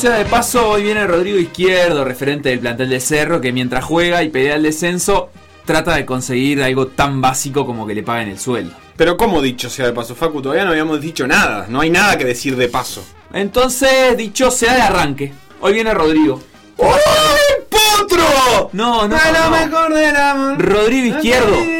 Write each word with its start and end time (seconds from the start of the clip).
sea 0.00 0.16
de 0.16 0.24
paso, 0.24 0.66
hoy 0.66 0.84
viene 0.84 1.06
Rodrigo 1.06 1.38
Izquierdo, 1.38 2.06
referente 2.06 2.48
del 2.48 2.60
plantel 2.60 2.88
de 2.88 3.00
Cerro, 3.00 3.38
que 3.38 3.52
mientras 3.52 3.84
juega 3.84 4.22
y 4.22 4.30
pelea 4.30 4.56
el 4.56 4.62
descenso, 4.62 5.28
trata 5.66 5.94
de 5.94 6.06
conseguir 6.06 6.62
algo 6.62 6.86
tan 6.86 7.20
básico 7.20 7.66
como 7.66 7.86
que 7.86 7.94
le 7.94 8.02
paguen 8.02 8.30
el 8.30 8.38
sueldo. 8.38 8.74
Pero 8.96 9.18
como 9.18 9.42
dicho 9.42 9.68
sea 9.68 9.84
de 9.84 9.92
paso, 9.92 10.14
Facu, 10.14 10.40
todavía 10.40 10.64
no 10.64 10.70
habíamos 10.70 11.02
dicho 11.02 11.26
nada. 11.26 11.66
No 11.68 11.82
hay 11.82 11.90
nada 11.90 12.16
que 12.16 12.24
decir 12.24 12.56
de 12.56 12.68
paso. 12.68 13.04
Entonces, 13.34 14.16
dicho 14.16 14.50
sea 14.50 14.74
de 14.74 14.80
arranque, 14.80 15.34
hoy 15.60 15.74
viene 15.74 15.92
Rodrigo. 15.92 16.40
¡Uy, 16.78 16.88
potro! 17.68 18.70
No, 18.72 19.06
no, 19.06 19.18
no. 19.18 20.18
amor. 20.18 20.62
Rodrigo 20.62 21.14
Izquierdo. 21.14 21.79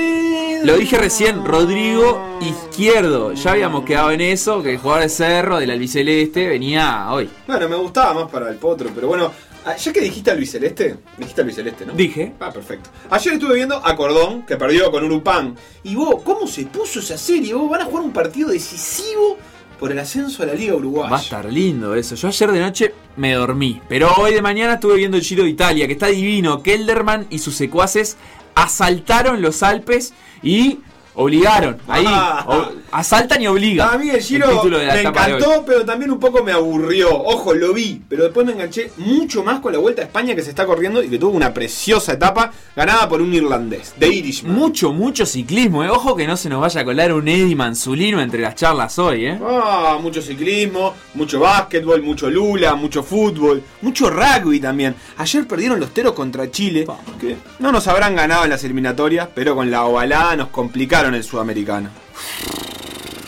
Lo 0.63 0.77
dije 0.77 0.99
recién, 0.99 1.45
Rodrigo 1.45 2.39
Izquierdo. 2.41 3.33
Ya 3.33 3.53
habíamos 3.53 3.85
quedado 3.85 4.11
en 4.11 4.21
eso, 4.21 4.63
que 4.63 4.73
el 4.73 4.79
jugador 4.79 5.05
de 5.05 5.09
Cerro, 5.09 5.59
del 5.59 5.71
albiceleste, 5.71 6.49
venía 6.49 7.11
hoy. 7.11 7.31
Bueno, 7.47 7.69
me 7.69 7.77
gustaba 7.77 8.13
más 8.23 8.31
para 8.31 8.51
el 8.51 8.57
potro, 8.57 8.91
pero 8.95 9.09
bueno, 9.09 9.33
ah, 9.65 9.75
ya 9.77 9.93
que 9.93 10.01
dijiste 10.01 10.31
a 10.31 10.35
Luis 10.35 10.51
Celeste, 10.51 10.97
dijiste 11.17 11.41
a 11.41 11.45
Luis 11.45 11.57
Celeste, 11.57 11.87
¿no? 11.87 11.95
Dije. 11.95 12.35
Ah, 12.41 12.53
perfecto. 12.53 12.91
Ayer 13.09 13.35
estuve 13.35 13.55
viendo 13.55 13.77
a 13.77 13.97
Cordón, 13.97 14.43
que 14.43 14.57
perdió 14.57 14.91
con 14.91 15.03
Urupán. 15.03 15.57
Y 15.83 15.95
vos, 15.95 16.23
¿cómo 16.23 16.47
se 16.47 16.67
puso 16.67 17.01
esa 17.01 17.17
serie? 17.17 17.55
Vos 17.55 17.71
van 17.71 17.81
a 17.81 17.85
jugar 17.87 18.05
un 18.05 18.13
partido 18.13 18.51
decisivo 18.51 19.39
por 19.79 19.91
el 19.91 19.99
ascenso 19.99 20.43
a 20.43 20.47
la 20.47 20.53
Liga 20.53 20.75
Uruguaya. 20.75 21.11
Va 21.11 21.17
a 21.17 21.23
estar 21.23 21.47
lindo 21.47 21.95
eso. 21.95 22.15
Yo 22.15 22.29
ayer 22.29 22.53
de 22.53 22.61
noche 22.61 22.95
me 23.17 23.33
dormí, 23.33 23.81
pero 23.89 24.13
hoy 24.19 24.35
de 24.35 24.43
mañana 24.43 24.75
estuve 24.75 24.97
viendo 24.97 25.17
el 25.17 25.23
Giro 25.23 25.45
de 25.45 25.49
Italia, 25.49 25.87
que 25.87 25.95
está 25.95 26.09
divino. 26.09 26.63
Kelderman 26.63 27.27
y 27.31 27.39
sus 27.39 27.57
secuaces 27.57 28.19
asaltaron 28.55 29.43
los 29.43 29.63
Alpes 29.63 30.13
y 30.43 30.81
obligaron. 31.21 31.77
Ahí, 31.89 32.05
Ah. 32.07 32.71
asaltan 32.93 33.41
y 33.43 33.47
obligan. 33.47 33.89
A 33.95 33.99
mí 33.99 34.11
el 34.11 34.21
Giro 34.21 34.63
me 34.65 35.01
encantó, 35.01 35.65
pero 35.65 35.85
también 35.85 36.11
un 36.11 36.19
poco 36.19 36.43
me 36.43 36.53
aburrió. 36.53 37.11
Ojo, 37.15 37.55
lo 37.55 37.73
vi, 37.73 38.01
pero 38.09 38.25
después 38.25 38.45
me 38.47 38.53
enganché 38.53 38.91
mucho 38.97 39.43
más 39.45 39.61
con 39.61 39.73
la 39.73 39.79
Vuelta 39.79 40.03
a 40.03 40.07
España 40.07 40.35
que 40.35 40.43
se 40.43 40.51
está 40.51 40.67
corriendo 40.67 41.03
y 41.03 41.09
que 41.09 41.19
tuvo 41.19 41.37
una 41.37 41.55
preciosa 41.55 42.13
etapa 42.15 42.53
ganada 42.75 43.09
por 43.09 43.21
un 43.23 43.33
irlandés, 43.33 43.95
de 43.99 44.09
Irishman. 44.09 44.55
Mucho, 44.55 44.93
mucho 44.93 45.25
ciclismo, 45.27 45.85
eh. 45.85 45.91
Ojo 45.91 46.17
que 46.17 46.27
no 46.27 46.37
se 46.37 46.49
nos 46.49 46.61
vaya 46.61 46.81
a 46.81 46.85
colar 46.85 47.13
un 47.13 47.29
Eddie 47.29 47.55
Manzulino 47.55 48.21
entre 48.21 48.41
las 48.41 48.55
charlas 48.57 48.99
hoy, 48.99 49.27
eh. 49.27 49.39
Ah, 49.45 49.99
mucho 50.01 50.21
ciclismo, 50.23 50.95
mucho 51.15 51.39
básquetbol, 51.41 52.03
mucho 52.03 52.29
lula, 52.31 52.75
mucho 52.75 53.03
fútbol, 53.03 53.63
mucho 53.83 54.11
rugby 54.11 54.59
también. 54.61 54.95
Ayer 55.19 55.47
perdieron 55.47 55.79
los 55.79 55.93
teros 55.95 56.13
contra 56.15 56.51
Chile, 56.51 56.87
que 57.21 57.37
no 57.61 57.71
nos 57.71 57.87
habrán 57.89 58.17
ganado 58.17 58.45
en 58.45 58.51
las 58.51 58.65
eliminatorias, 58.65 59.29
pero 59.35 59.55
con 59.55 59.71
la 59.71 59.85
ovalada 59.85 60.35
nos 60.37 60.49
complicaron 60.49 61.10
el 61.15 61.25
sudamericano. 61.25 61.91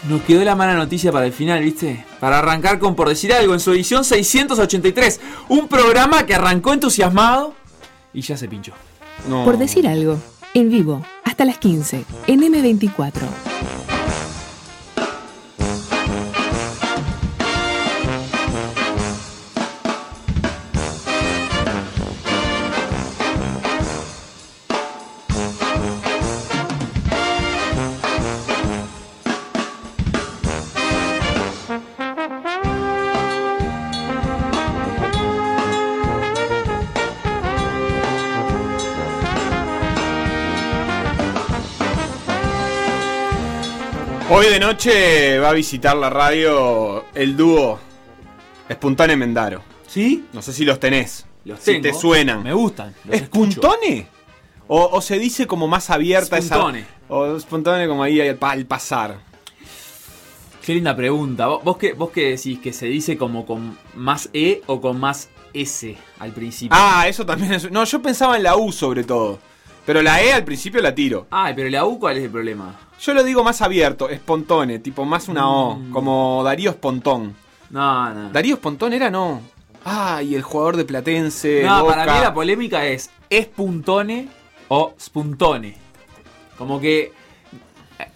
Nos 0.09 0.23
quedó 0.23 0.43
la 0.45 0.57
mala 0.57 0.75
noticia 0.75 1.13
para 1.13 1.27
el 1.27 1.33
final, 1.33 1.63
¿viste? 1.63 2.05
Para 2.19 2.41
arrancar 2.41 2.79
con 2.79 2.97
Por 2.97 3.09
Decir 3.09 3.33
Algo 3.33 3.55
en 3.55 3.61
su 3.61 3.73
edición 3.73 4.05
683. 4.05 5.21
Un 5.49 5.69
programa 5.69 6.27
que 6.27 6.35
arrancó 6.35 6.73
entusiasmado 6.73 7.55
y 8.13 8.23
ya 8.23 8.37
se 8.37 8.49
pinchó. 8.49 8.73
No. 9.29 9.45
Por 9.45 9.59
decir 9.59 9.87
algo, 9.87 10.19
en 10.55 10.71
vivo, 10.71 11.05
hasta 11.25 11.45
las 11.45 11.59
15, 11.59 12.05
en 12.27 12.41
M24. 12.41 13.13
Noche 44.63 45.39
va 45.41 45.51
a 45.51 45.53
visitar 45.53 45.97
la 45.97 46.09
radio 46.09 47.05
el 47.15 47.37
dúo 47.37 47.81
Espuntone 48.69 49.17
Mendaro. 49.17 49.63
¿Sí? 49.89 50.27
No 50.33 50.41
sé 50.41 50.53
si 50.53 50.65
los 50.65 50.79
tenés. 50.79 51.27
Los 51.45 51.59
si 51.59 51.73
tengo. 51.73 51.83
te 51.83 51.95
suenan. 51.95 52.45
Me 52.45 52.53
gustan. 52.53 52.95
¿Espuntone? 53.11 54.07
O, 54.69 54.89
o 54.93 55.01
se 55.01 55.19
dice 55.19 55.47
como 55.49 55.67
más 55.67 55.91
abierta 55.91 56.41
Spuntone. 56.41 56.79
esa. 56.81 56.89
O 57.09 57.37
espontane 57.37 57.89
como 57.89 58.05
ahí 58.05 58.21
al, 58.21 58.39
al 58.41 58.65
pasar. 58.67 59.19
Qué 60.65 60.75
linda 60.75 60.95
pregunta. 60.95 61.49
¿Vos, 61.49 61.65
vos 61.65 61.77
qué, 61.77 61.93
¿Vos 61.95 62.11
qué 62.11 62.31
decís? 62.31 62.61
¿Que 62.61 62.73
se 62.73 62.87
dice 62.87 63.19
como 63.19 63.45
con 63.45 63.77
más 63.97 64.31
E 64.33 64.63
o 64.67 64.81
con 64.81 65.01
más 65.01 65.29
S 65.53 65.97
al 66.21 66.31
principio? 66.31 66.79
Ah, 66.81 67.07
eso 67.09 67.27
también 67.27 67.53
es. 67.53 67.69
No, 67.71 67.83
yo 67.85 68.01
pensaba 68.01 68.37
en 68.37 68.45
la 68.45 68.57
U 68.57 68.71
sobre 68.71 69.03
todo. 69.03 69.41
Pero 69.85 70.01
la 70.03 70.23
E 70.23 70.33
al 70.33 70.45
principio 70.45 70.81
la 70.81 70.95
tiro. 70.95 71.27
Ay, 71.31 71.55
pero 71.57 71.69
la 71.69 71.85
U, 71.85 71.99
¿cuál 71.99 72.17
es 72.17 72.25
el 72.25 72.31
problema? 72.31 72.75
Yo 73.01 73.15
lo 73.15 73.25
digo 73.25 73.43
más 73.43 73.61
abierto, 73.63 74.09
espontone, 74.09 74.79
tipo 74.79 75.05
más 75.05 75.29
una 75.29 75.49
O, 75.51 75.75
Mm. 75.77 75.91
como 75.91 76.43
Darío 76.45 76.71
Espontón. 76.71 77.35
No, 77.71 78.15
no. 78.15 78.31
Darío 78.31 78.55
Espontón 78.55 78.93
era 78.93 79.11
no. 79.11 79.41
Ah, 79.85 80.23
y 80.23 80.37
el 80.37 80.43
jugador 80.43 80.77
de 80.77 80.85
Platense. 80.85 81.63
No, 81.65 81.83
Boca. 81.83 81.95
para 81.97 82.15
mí 82.15 82.21
la 82.21 82.33
polémica 82.33 82.87
es 82.87 83.11
espuntone 83.29 84.29
o 84.69 84.95
spuntone. 85.01 85.75
Como 86.57 86.81
que 86.81 87.13
eh, 87.99 88.07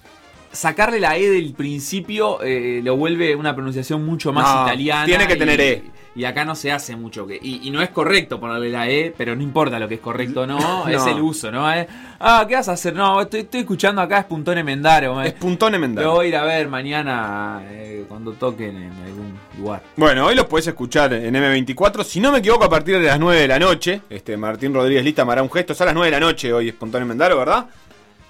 sacarle 0.53 1.01
la 1.01 1.17
E 1.17 1.29
del 1.29 1.53
principio 1.55 2.41
eh, 2.43 2.81
lo 2.85 2.97
vuelve 2.97 3.35
una 3.35 3.55
pronunciación 3.57 4.07
mucho 4.07 4.33
más 4.33 4.55
No, 4.55 4.63
italiana. 4.67 5.05
tiene 5.07 5.27
que 5.27 5.35
tener 5.37 5.61
E. 5.61 5.83
Y 6.17 6.25
acá 6.25 6.47
no 6.47 6.55
se 6.55 6.73
hace 6.73 6.97
mucho. 6.97 7.27
que 7.27 7.39
Y, 7.41 7.69
y 7.69 7.71
no 7.71 7.83
es 7.83 7.91
correcto 7.91 8.41
ponerle 8.41 8.71
la 8.71 8.89
E, 8.89 9.15
pero 9.17 9.37
no 9.37 9.43
importa 9.43 9.79
lo 9.79 9.87
que 9.87 9.97
es 9.97 10.01
correcto 10.01 10.41
o 10.41 10.47
no, 10.47 10.89
es 10.89 11.05
el 11.07 11.21
uso, 11.21 11.53
¿no? 11.53 11.71
Eh, 11.73 11.87
ah, 12.19 12.47
¿qué 12.49 12.55
vas 12.57 12.69
a 12.71 12.73
hacer? 12.73 12.95
No, 12.95 13.21
estoy, 13.21 13.41
estoy 13.41 13.61
escuchando 13.61 14.01
acá 14.01 14.21
Espuntone 14.21 14.65
Mendaro. 14.65 15.23
eh. 15.23 15.29
Espuntone 15.29 15.77
Lo 15.77 15.81
Mendaro. 15.83 16.13
voy 16.13 16.27
a 16.27 16.29
ir 16.31 16.37
a 16.37 16.45
ver 16.45 16.69
mañana 16.69 17.61
eh, 17.67 18.05
cuando 18.09 18.33
toquen 18.33 18.77
en 18.77 18.93
algún 19.05 19.39
lugar. 19.59 19.83
Bueno, 19.97 20.25
hoy 20.27 20.35
los 20.35 20.47
podés 20.47 20.67
escuchar 20.69 21.13
en 21.13 21.35
M24. 21.35 22.03
Si 22.03 22.19
no 22.19 22.33
me 22.33 22.39
equivoco, 22.39 22.65
a 22.65 22.71
partir 22.71 22.99
de 22.99 23.07
las 23.07 23.19
9 23.21 23.41
de 23.43 23.49
la 23.49 23.59
noche. 23.59 24.01
Este 24.09 24.37
Martín 24.39 24.73
Rodríguez 24.73 25.05
Lista 25.05 25.25
me 25.27 25.33
hará 25.33 25.43
un 25.43 25.51
gesto. 25.51 25.75
Es 25.75 25.81
a 25.83 25.85
las 25.85 25.95
9 25.95 26.07
de 26.07 26.19
la 26.19 26.21
noche 26.27 26.51
hoy, 26.53 26.69
Espontáneo 26.71 27.07
Mendaro, 27.07 27.37
¿verdad? 27.37 27.67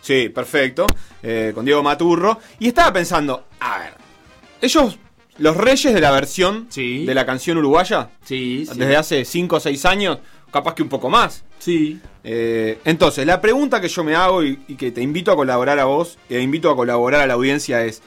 Sí, 0.00 0.28
perfecto. 0.28 0.86
Eh, 1.22 1.52
con 1.54 1.64
Diego 1.64 1.82
Maturro. 1.84 2.40
Y 2.58 2.66
estaba 2.68 2.92
pensando, 2.92 3.44
a 3.60 3.78
ver, 3.78 3.94
ellos, 4.60 4.98
los 5.38 5.56
reyes 5.56 5.92
de 5.94 6.00
la 6.00 6.10
versión 6.10 6.66
Sí. 6.70 7.04
de 7.04 7.14
la 7.14 7.26
canción 7.26 7.58
uruguaya, 7.58 8.10
Sí, 8.24 8.66
sí. 8.70 8.78
desde 8.78 8.96
hace 8.96 9.24
5 9.24 9.56
o 9.56 9.60
6 9.60 9.84
años, 9.84 10.18
capaz 10.50 10.74
que 10.74 10.82
un 10.82 10.88
poco 10.88 11.08
más. 11.10 11.44
Sí. 11.58 11.98
Eh, 12.24 12.78
entonces, 12.84 13.26
la 13.26 13.40
pregunta 13.40 13.80
que 13.80 13.88
yo 13.88 14.02
me 14.04 14.14
hago 14.14 14.42
y, 14.44 14.58
y 14.68 14.74
que 14.76 14.90
te 14.90 15.00
invito 15.02 15.30
a 15.32 15.36
colaborar 15.36 15.78
a 15.78 15.84
vos, 15.84 16.18
e 16.28 16.40
invito 16.40 16.70
a 16.70 16.76
colaborar 16.76 17.20
a 17.22 17.26
la 17.26 17.34
audiencia 17.34 17.84
es, 17.84 18.02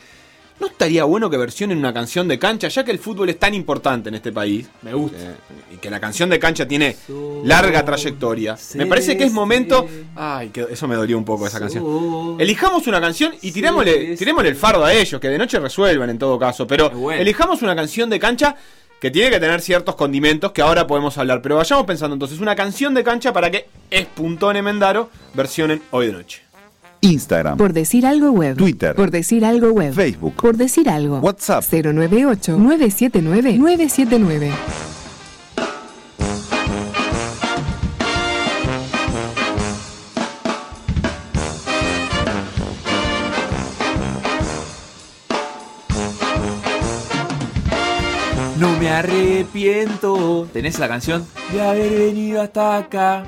¿no 0.59 0.67
estaría 0.67 1.03
bueno 1.03 1.29
que 1.29 1.38
versionen 1.38 1.77
una 1.77 1.94
canción 1.94 2.27
de 2.27 2.38
cancha, 2.39 2.67
ya 2.67 2.83
que 2.83 2.91
el 2.91 3.00
fútbol 3.00 3.29
es 3.29 3.39
tan 3.39 3.53
importante 3.53 4.09
en 4.09 4.15
este 4.15 4.31
país? 4.31 4.67
Me 4.81 4.94
gusta. 4.94 5.17
eh, 5.17 5.35
y 5.73 5.77
que 5.77 5.89
la 5.89 6.00
canción 6.00 6.29
de 6.29 6.39
cancha 6.39 6.67
tiene 6.67 6.95
larga 7.44 7.83
trayectoria. 7.85 8.57
Me 8.75 8.85
parece 8.85 9.17
que 9.17 9.23
es 9.25 9.31
momento... 9.31 9.88
Ay, 10.15 10.50
que 10.50 10.67
eso 10.69 10.88
me 10.88 10.95
dolió 10.95 11.17
un 11.17 11.25
poco 11.25 11.47
esa 11.47 11.59
canción. 11.59 12.38
Elijamos 12.39 12.88
una 12.88 13.00
canción 13.00 13.33
y 13.41 13.51
tirémosle, 13.51 14.15
tirémosle 14.17 14.50
el 14.50 14.56
fardo 14.56 14.85
a 14.85 14.94
ellos, 14.94 15.19
que 15.19 15.29
de 15.29 15.38
noche 15.38 15.59
resuelvan 15.59 16.09
en 16.09 16.17
todo 16.17 16.38
caso. 16.39 16.65
Pero 16.67 17.11
elijamos 17.11 17.61
una 17.61 17.75
canción 17.75 18.09
de 18.09 18.19
cancha 18.19 18.56
que 19.00 19.11
tiene 19.11 19.29
que 19.29 19.39
tener 19.39 19.61
ciertos 19.61 19.95
condimentos 19.95 20.51
que 20.51 20.61
ahora 20.61 20.85
podemos 20.85 21.17
hablar. 21.17 21.41
Pero 21.41 21.56
vayamos 21.56 21.85
pensando 21.85 22.15
entonces 22.15 22.39
una 22.39 22.56
canción 22.56 22.94
de 22.94 23.03
cancha 23.03 23.31
para 23.31 23.50
que 23.50 23.67
Espuntone 23.89 24.61
Mendaro 24.61 25.09
versionen 25.33 25.81
hoy 25.91 26.07
de 26.07 26.13
noche. 26.13 26.49
Instagram, 27.01 27.57
Por 27.57 27.74
decir 27.74 28.06
algo 28.06 28.31
web. 28.31 28.56
Twitter. 28.57 28.94
Por 28.96 29.12
decir 29.12 29.44
algo 29.46 29.72
web. 29.72 29.94
Facebook, 29.94 30.34
Por 30.36 30.57
decir 30.57 30.90
algo. 30.90 31.19
WhatsApp. 31.19 31.63
098-979-979. 31.63 34.51
No 48.57 48.78
me 48.78 48.90
arrepiento. 48.90 50.48
¿Tenés 50.52 50.80
la 50.80 50.88
canción? 50.88 51.25
De 51.54 51.62
haber 51.62 51.92
venido 51.92 52.42
hasta 52.42 52.78
acá. 52.78 53.24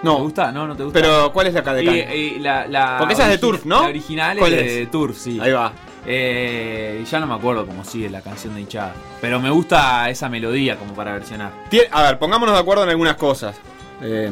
¿Te 0.00 0.06
No, 0.06 0.18
gusta? 0.18 0.50
¿No? 0.52 0.66
¿No 0.66 0.76
te 0.76 0.84
gusta? 0.84 0.98
pero 0.98 1.32
¿cuál 1.32 1.46
es 1.48 1.54
la 1.54 1.62
cadena? 1.62 1.92
Y- 1.94 2.18
y 2.36 2.38
la, 2.38 2.66
la 2.66 2.96
Porque 2.98 3.14
esa 3.14 3.24
es 3.24 3.30
de 3.30 3.38
Turf, 3.38 3.64
¿no? 3.64 3.82
La 3.82 3.88
original 3.88 4.38
¿Cuál 4.38 4.54
es 4.54 4.62
es? 4.66 4.74
de 4.78 4.86
Turf, 4.86 5.16
sí. 5.18 5.38
Ahí 5.40 5.52
va. 5.52 5.72
Eh, 6.06 7.00
y 7.02 7.04
ya 7.04 7.20
no 7.20 7.26
me 7.26 7.34
acuerdo 7.34 7.66
cómo 7.66 7.84
sigue 7.84 8.08
la 8.08 8.22
canción 8.22 8.54
de 8.54 8.62
hinchada. 8.62 8.94
Pero 9.20 9.38
me 9.40 9.50
gusta 9.50 10.08
esa 10.08 10.28
melodía 10.30 10.76
como 10.76 10.94
para 10.94 11.12
versionar. 11.12 11.52
A 11.92 12.02
ver, 12.02 12.18
pongámonos 12.18 12.54
de 12.54 12.60
acuerdo 12.60 12.84
en 12.84 12.90
algunas 12.90 13.16
cosas. 13.16 13.56
Eh, 14.02 14.30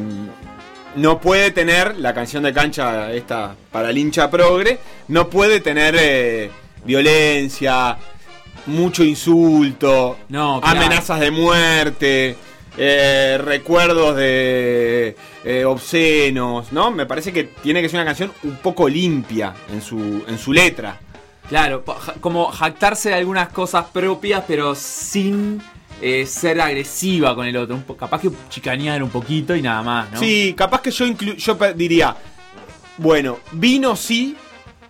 no 0.95 1.19
puede 1.21 1.51
tener 1.51 1.97
la 1.99 2.13
canción 2.15 2.41
de 2.41 2.51
cancha 2.53 3.11
esta 3.11 3.55
para 3.71 3.91
el 3.91 3.97
hincha 3.99 4.31
progre, 4.31 4.79
no 5.09 5.29
puede 5.29 5.59
tener 5.59 5.95
eh, 5.99 6.49
violencia. 6.83 7.97
mucho 8.65 9.03
insulto, 9.03 10.17
No, 10.29 10.59
claro. 10.61 10.77
amenazas 10.79 11.19
de 11.19 11.31
muerte, 11.31 12.35
eh, 12.77 13.39
recuerdos 13.43 14.15
de 14.15 15.15
eh, 15.43 15.65
obscenos, 15.65 16.71
¿no? 16.71 16.91
Me 16.91 17.05
parece 17.05 17.33
que 17.33 17.45
tiene 17.45 17.81
que 17.81 17.89
ser 17.89 17.97
una 17.99 18.05
canción 18.05 18.31
un 18.43 18.57
poco 18.57 18.87
limpia 18.87 19.53
en 19.71 19.81
su, 19.81 20.23
en 20.27 20.37
su 20.37 20.53
letra. 20.53 20.99
Claro, 21.47 21.83
como 22.21 22.51
jactarse 22.51 23.09
de 23.09 23.15
algunas 23.15 23.49
cosas 23.49 23.85
propias, 23.91 24.43
pero 24.47 24.75
sin 24.75 25.59
eh, 26.01 26.25
ser 26.25 26.61
agresiva 26.61 27.33
con 27.35 27.47
el 27.47 27.57
otro. 27.57 27.75
Un 27.75 27.95
capaz 27.95 28.21
que 28.21 28.29
chicanear 28.49 29.01
un 29.01 29.09
poquito 29.09 29.55
y 29.55 29.61
nada 29.61 29.81
más, 29.81 30.11
¿no? 30.11 30.19
Sí, 30.19 30.53
capaz 30.55 30.81
que 30.81 30.91
yo, 30.91 31.05
yo 31.07 31.57
diría, 31.75 32.15
bueno, 32.97 33.39
vino 33.51 33.95
sí, 33.95 34.37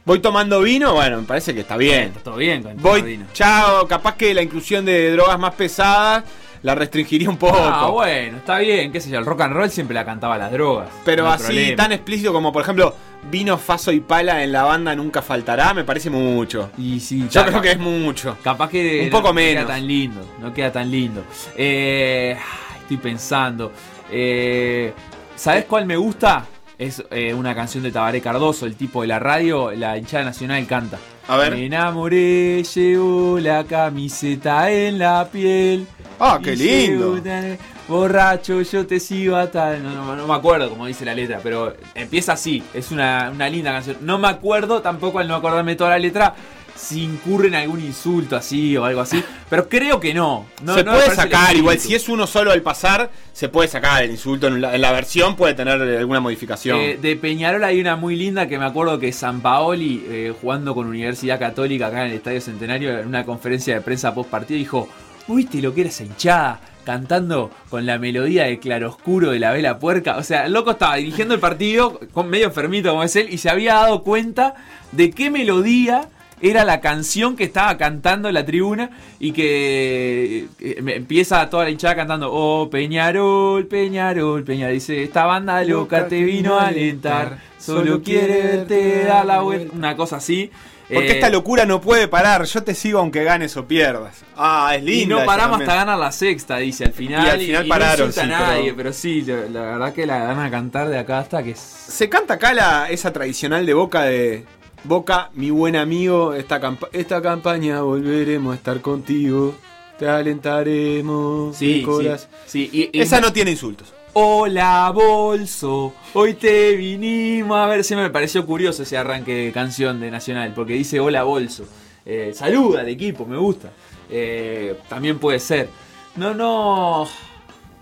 voy 0.04 0.20
tomando 0.20 0.62
vino, 0.62 0.94
bueno, 0.94 1.18
me 1.18 1.24
parece 1.24 1.54
que 1.54 1.62
está 1.62 1.78
bien. 1.78 2.08
Está 2.10 2.20
todo 2.20 2.36
bien 2.36 2.62
con 2.62 2.76
Voy, 2.78 3.02
vino. 3.04 3.26
chao, 3.34 3.88
capaz 3.88 4.16
que 4.16 4.34
la 4.34 4.42
inclusión 4.42 4.84
de 4.84 5.12
drogas 5.12 5.40
más 5.40 5.54
pesadas 5.54 6.24
la 6.64 6.76
restringiría 6.76 7.30
un 7.30 7.38
poco. 7.38 7.58
Ah, 7.58 7.90
bueno, 7.90 8.38
está 8.38 8.60
bien, 8.60 8.92
qué 8.92 9.00
sé 9.00 9.10
yo, 9.10 9.20
el 9.20 9.26
rock 9.26 9.42
and 9.42 9.54
roll 9.54 9.70
siempre 9.70 9.94
la 9.96 10.06
cantaba 10.06 10.38
las 10.38 10.52
drogas. 10.52 10.90
Pero 11.06 11.24
no 11.24 11.32
así, 11.32 11.44
problema. 11.46 11.76
tan 11.76 11.92
explícito 11.92 12.34
como, 12.34 12.52
por 12.52 12.64
ejemplo, 12.64 12.96
vino 13.30 13.58
Faso 13.58 13.92
y 13.92 14.00
Pala 14.00 14.44
en 14.44 14.52
la 14.52 14.64
banda 14.64 14.96
nunca 14.96 15.22
faltará, 15.22 15.74
me 15.74 15.84
parece 15.84 16.10
mucho. 16.10 16.72
Y 16.78 17.00
sí, 17.00 17.28
Yo 17.30 17.46
creo 17.46 17.62
que 17.62 17.72
es 17.72 17.80
mucho. 17.80 18.38
Capaz 18.44 18.70
que 18.70 19.02
Un 19.04 19.10
poco 19.10 19.30
no, 19.30 19.34
menos. 19.34 19.64
No 19.64 19.68
queda 19.68 19.76
tan 19.76 19.88
lindo, 19.88 20.22
no 20.40 20.54
queda 20.54 20.72
tan 20.72 20.92
lindo. 20.92 21.24
Eh, 21.56 22.38
estoy 22.82 22.98
pensando. 22.98 23.72
Eh, 24.12 24.94
¿Sabes 25.36 25.66
cuál 25.66 25.86
me 25.86 25.96
gusta? 25.96 26.46
Es 26.80 27.04
eh, 27.12 27.34
una 27.34 27.54
canción 27.54 27.84
de 27.84 27.92
Tabaré 27.92 28.22
Cardoso, 28.22 28.66
el 28.66 28.76
tipo 28.76 29.02
de 29.02 29.08
la 29.10 29.20
radio, 29.20 29.72
la 29.72 29.98
hinchada 29.98 30.24
nacional 30.24 30.66
canta. 30.66 30.98
A 31.28 31.36
ver. 31.36 31.54
Me 31.54 31.66
enamoré, 31.66 32.64
llevo 32.64 33.38
la 33.38 33.66
camiseta 33.66 34.72
en 34.72 34.98
la 34.98 35.28
piel. 35.30 35.86
Ah, 36.22 36.40
qué 36.42 36.56
lindo. 36.56 37.18
llevo 37.18 37.58
Borracho, 37.90 38.62
yo 38.62 38.88
te 38.88 39.00
sigo 39.00 39.36
hasta. 39.36 39.78
No, 39.78 39.94
no, 39.94 40.16
no 40.16 40.26
me 40.26 40.34
acuerdo 40.34 40.70
cómo 40.70 40.86
dice 40.86 41.04
la 41.04 41.14
letra, 41.14 41.42
pero 41.44 41.76
empieza 41.96 42.34
así. 42.34 42.64
Es 42.74 42.92
una, 42.92 43.30
una 43.34 43.50
linda 43.50 43.74
canción. 43.74 43.98
No 44.02 44.18
me 44.18 44.30
acuerdo 44.30 44.82
tampoco 44.82 45.20
al 45.20 45.28
no 45.28 45.36
acordarme 45.36 45.76
toda 45.76 45.90
la 45.90 46.00
letra 46.00 46.34
si 46.80 47.04
incurre 47.04 47.48
en 47.50 47.56
algún 47.56 47.82
insulto 47.82 48.38
así 48.38 48.78
o 48.78 48.86
algo 48.86 49.02
así. 49.02 49.22
Pero 49.50 49.68
creo 49.68 50.00
que 50.00 50.14
no. 50.14 50.46
No- 50.64 50.76
se 50.76 50.84
no 50.84 50.94
puede 50.94 51.14
sacar, 51.14 51.56
igual 51.56 51.78
si 51.80 51.94
es 51.94 52.08
uno 52.08 52.26
solo 52.26 52.52
al 52.52 52.62
pasar, 52.62 53.10
se 53.34 53.50
puede 53.50 53.68
sacar 53.68 54.04
el 54.04 54.12
insulto. 54.12 54.48
En 54.48 54.62
la, 54.62 54.74
en 54.74 54.82
la 54.82 54.92
versión 54.92 55.36
puede 55.36 55.54
tener 55.54 55.82
alguna 55.82 56.20
modificación. 56.22 56.80
Eh, 56.80 56.98
de 57.02 57.16
Peñarol 57.18 57.64
hay 57.64 57.82
una 57.82 57.96
muy 57.98 58.16
linda 58.16 58.48
que 58.48 58.58
me 58.58 58.66
acuerdo 58.66 58.98
que 58.98 59.12
San 59.12 59.42
Paoli, 59.42 60.06
eh, 60.08 60.34
jugando 60.42 60.74
con 60.74 60.88
Universidad 60.88 61.38
Católica 61.38 61.88
acá 61.88 62.02
en 62.06 62.12
el 62.12 62.18
Estadio 62.18 62.40
Centenario, 62.42 62.98
en 62.98 63.08
una 63.08 63.26
conferencia 63.26 63.76
de 63.76 63.82
prensa 63.82 64.16
post 64.16 64.30
partido, 64.30 64.58
dijo: 64.58 64.88
¿Viste 65.28 65.62
lo 65.62 65.74
que 65.74 65.82
era 65.82 65.90
esa 65.90 66.04
hinchada? 66.04 66.62
Cantando 66.86 67.52
con 67.70 67.86
la 67.86 68.00
melodía 68.00 68.46
de 68.46 68.58
claroscuro 68.58 69.30
de 69.32 69.38
la 69.40 69.52
vela 69.52 69.78
puerca. 69.78 70.18
O 70.18 70.24
sea, 70.24 70.46
el 70.46 70.54
loco 70.54 70.72
estaba 70.72 70.96
dirigiendo 70.96 71.36
el 71.36 71.40
partido, 71.40 72.00
con 72.14 72.30
medio 72.30 72.46
enfermito 72.48 72.90
como 72.90 73.04
es 73.04 73.16
él, 73.16 73.28
y 73.30 73.38
se 73.38 73.50
había 73.50 73.76
dado 73.76 74.02
cuenta 74.02 74.56
de 74.92 75.12
qué 75.12 75.30
melodía 75.30 76.10
era 76.42 76.64
la 76.66 76.80
canción 76.82 77.36
que 77.36 77.44
estaba 77.44 77.78
cantando 77.78 78.28
en 78.28 78.34
la 78.34 78.46
tribuna 78.46 78.92
y 79.20 79.32
que 79.32 80.48
eh, 80.60 80.76
empieza 80.96 81.50
toda 81.50 81.66
la 81.66 81.70
hinchada 81.70 81.96
cantando 81.96 82.30
Oh 82.32 82.70
Peñarol, 82.70 83.66
Peñarol, 83.68 84.44
Peñarol 84.44 84.74
dice 84.74 85.04
esta 85.04 85.26
banda 85.26 85.64
loca 85.64 86.08
te 86.08 86.24
vino 86.24 86.58
a 86.60 86.68
alentar 86.68 87.38
solo 87.58 88.02
quiere 88.02 88.42
verte 88.42 89.04
dar 89.04 89.26
la 89.26 89.42
vuelta 89.42 89.74
una 89.76 89.96
cosa 89.96 90.18
así 90.18 90.50
Porque 90.92 91.10
Eh, 91.12 91.16
esta 91.16 91.30
locura 91.30 91.66
no 91.66 91.80
puede 91.82 92.08
parar. 92.08 92.46
Yo 92.46 92.64
te 92.64 92.74
sigo 92.74 92.98
aunque 92.98 93.24
ganes 93.24 93.56
o 93.58 93.68
pierdas. 93.68 94.24
Ah, 94.36 94.74
es 94.76 94.82
y 94.82 94.86
lindo. 94.86 95.20
no 95.20 95.26
paramos 95.26 95.60
hasta 95.60 95.76
ganar 95.76 96.00
la 96.00 96.12
sexta 96.12 96.58
dice 96.58 96.86
al 96.86 96.94
final 96.94 97.28
Y 97.28 97.30
al 97.30 97.40
final 97.42 97.64
no 97.64 97.70
pararon, 97.70 98.08
insulta 98.08 98.22
sí, 98.28 98.34
a 98.34 98.40
nadie 98.40 98.64
pero- 98.64 98.76
pero, 98.78 98.94
sí 98.94 99.22
la, 99.22 99.36
la 99.50 99.62
verdad 99.62 99.94
que 99.94 100.06
la 100.08 100.24
van 100.24 100.40
a 100.40 100.50
cantar 100.50 100.90
de 100.90 100.98
acá 100.98 101.20
hasta 101.20 101.44
que 101.44 101.52
es 101.52 101.60
Se 101.60 102.10
canta 102.10 102.36
acá 102.36 102.54
la, 102.56 102.90
esa 102.90 103.14
tradicional 103.14 103.66
de 103.68 103.74
Boca 103.76 104.02
de 104.04 104.46
Boca, 104.84 105.30
mi 105.34 105.50
buen 105.52 105.76
amigo, 105.76 106.34
esta, 106.34 106.60
campa- 106.60 106.90
esta 106.94 107.22
campaña 107.22 107.82
volveremos 107.82 108.54
a 108.54 108.56
estar 108.56 108.82
contigo, 108.82 109.54
te 109.98 110.08
alentaremos. 110.08 111.56
sí, 111.56 111.82
corazón. 111.84 112.28
sí, 112.46 112.70
sí, 112.72 112.90
y- 112.94 112.98
y- 112.98 113.02
Esa 113.02 113.20
no 113.20 113.32
tiene 113.34 113.52
insultos. 113.52 113.94
Hola 114.14 114.90
Bolso, 114.94 115.94
hoy 116.14 116.34
te 116.34 116.76
vinimos 116.76 117.58
a 117.58 117.68
ver. 117.68 117.84
Siempre 117.84 118.08
me 118.08 118.10
pareció 118.10 118.46
curioso 118.46 118.84
ese 118.84 118.98
arranque 118.98 119.34
de 119.36 119.52
canción 119.52 120.00
de 120.00 120.10
Nacional, 120.10 120.54
porque 120.56 120.74
dice 120.74 121.00
Hola 121.00 121.24
Bolso. 121.24 121.66
Eh, 122.06 122.32
saluda 122.34 122.80
al 122.82 122.90
equipo, 122.90 123.26
me 123.26 123.38
gusta. 123.38 123.72
Eh, 124.10 124.76
también 124.88 125.20
puede 125.20 125.40
ser. 125.40 125.70
No, 126.16 126.34
no. 126.34 127.08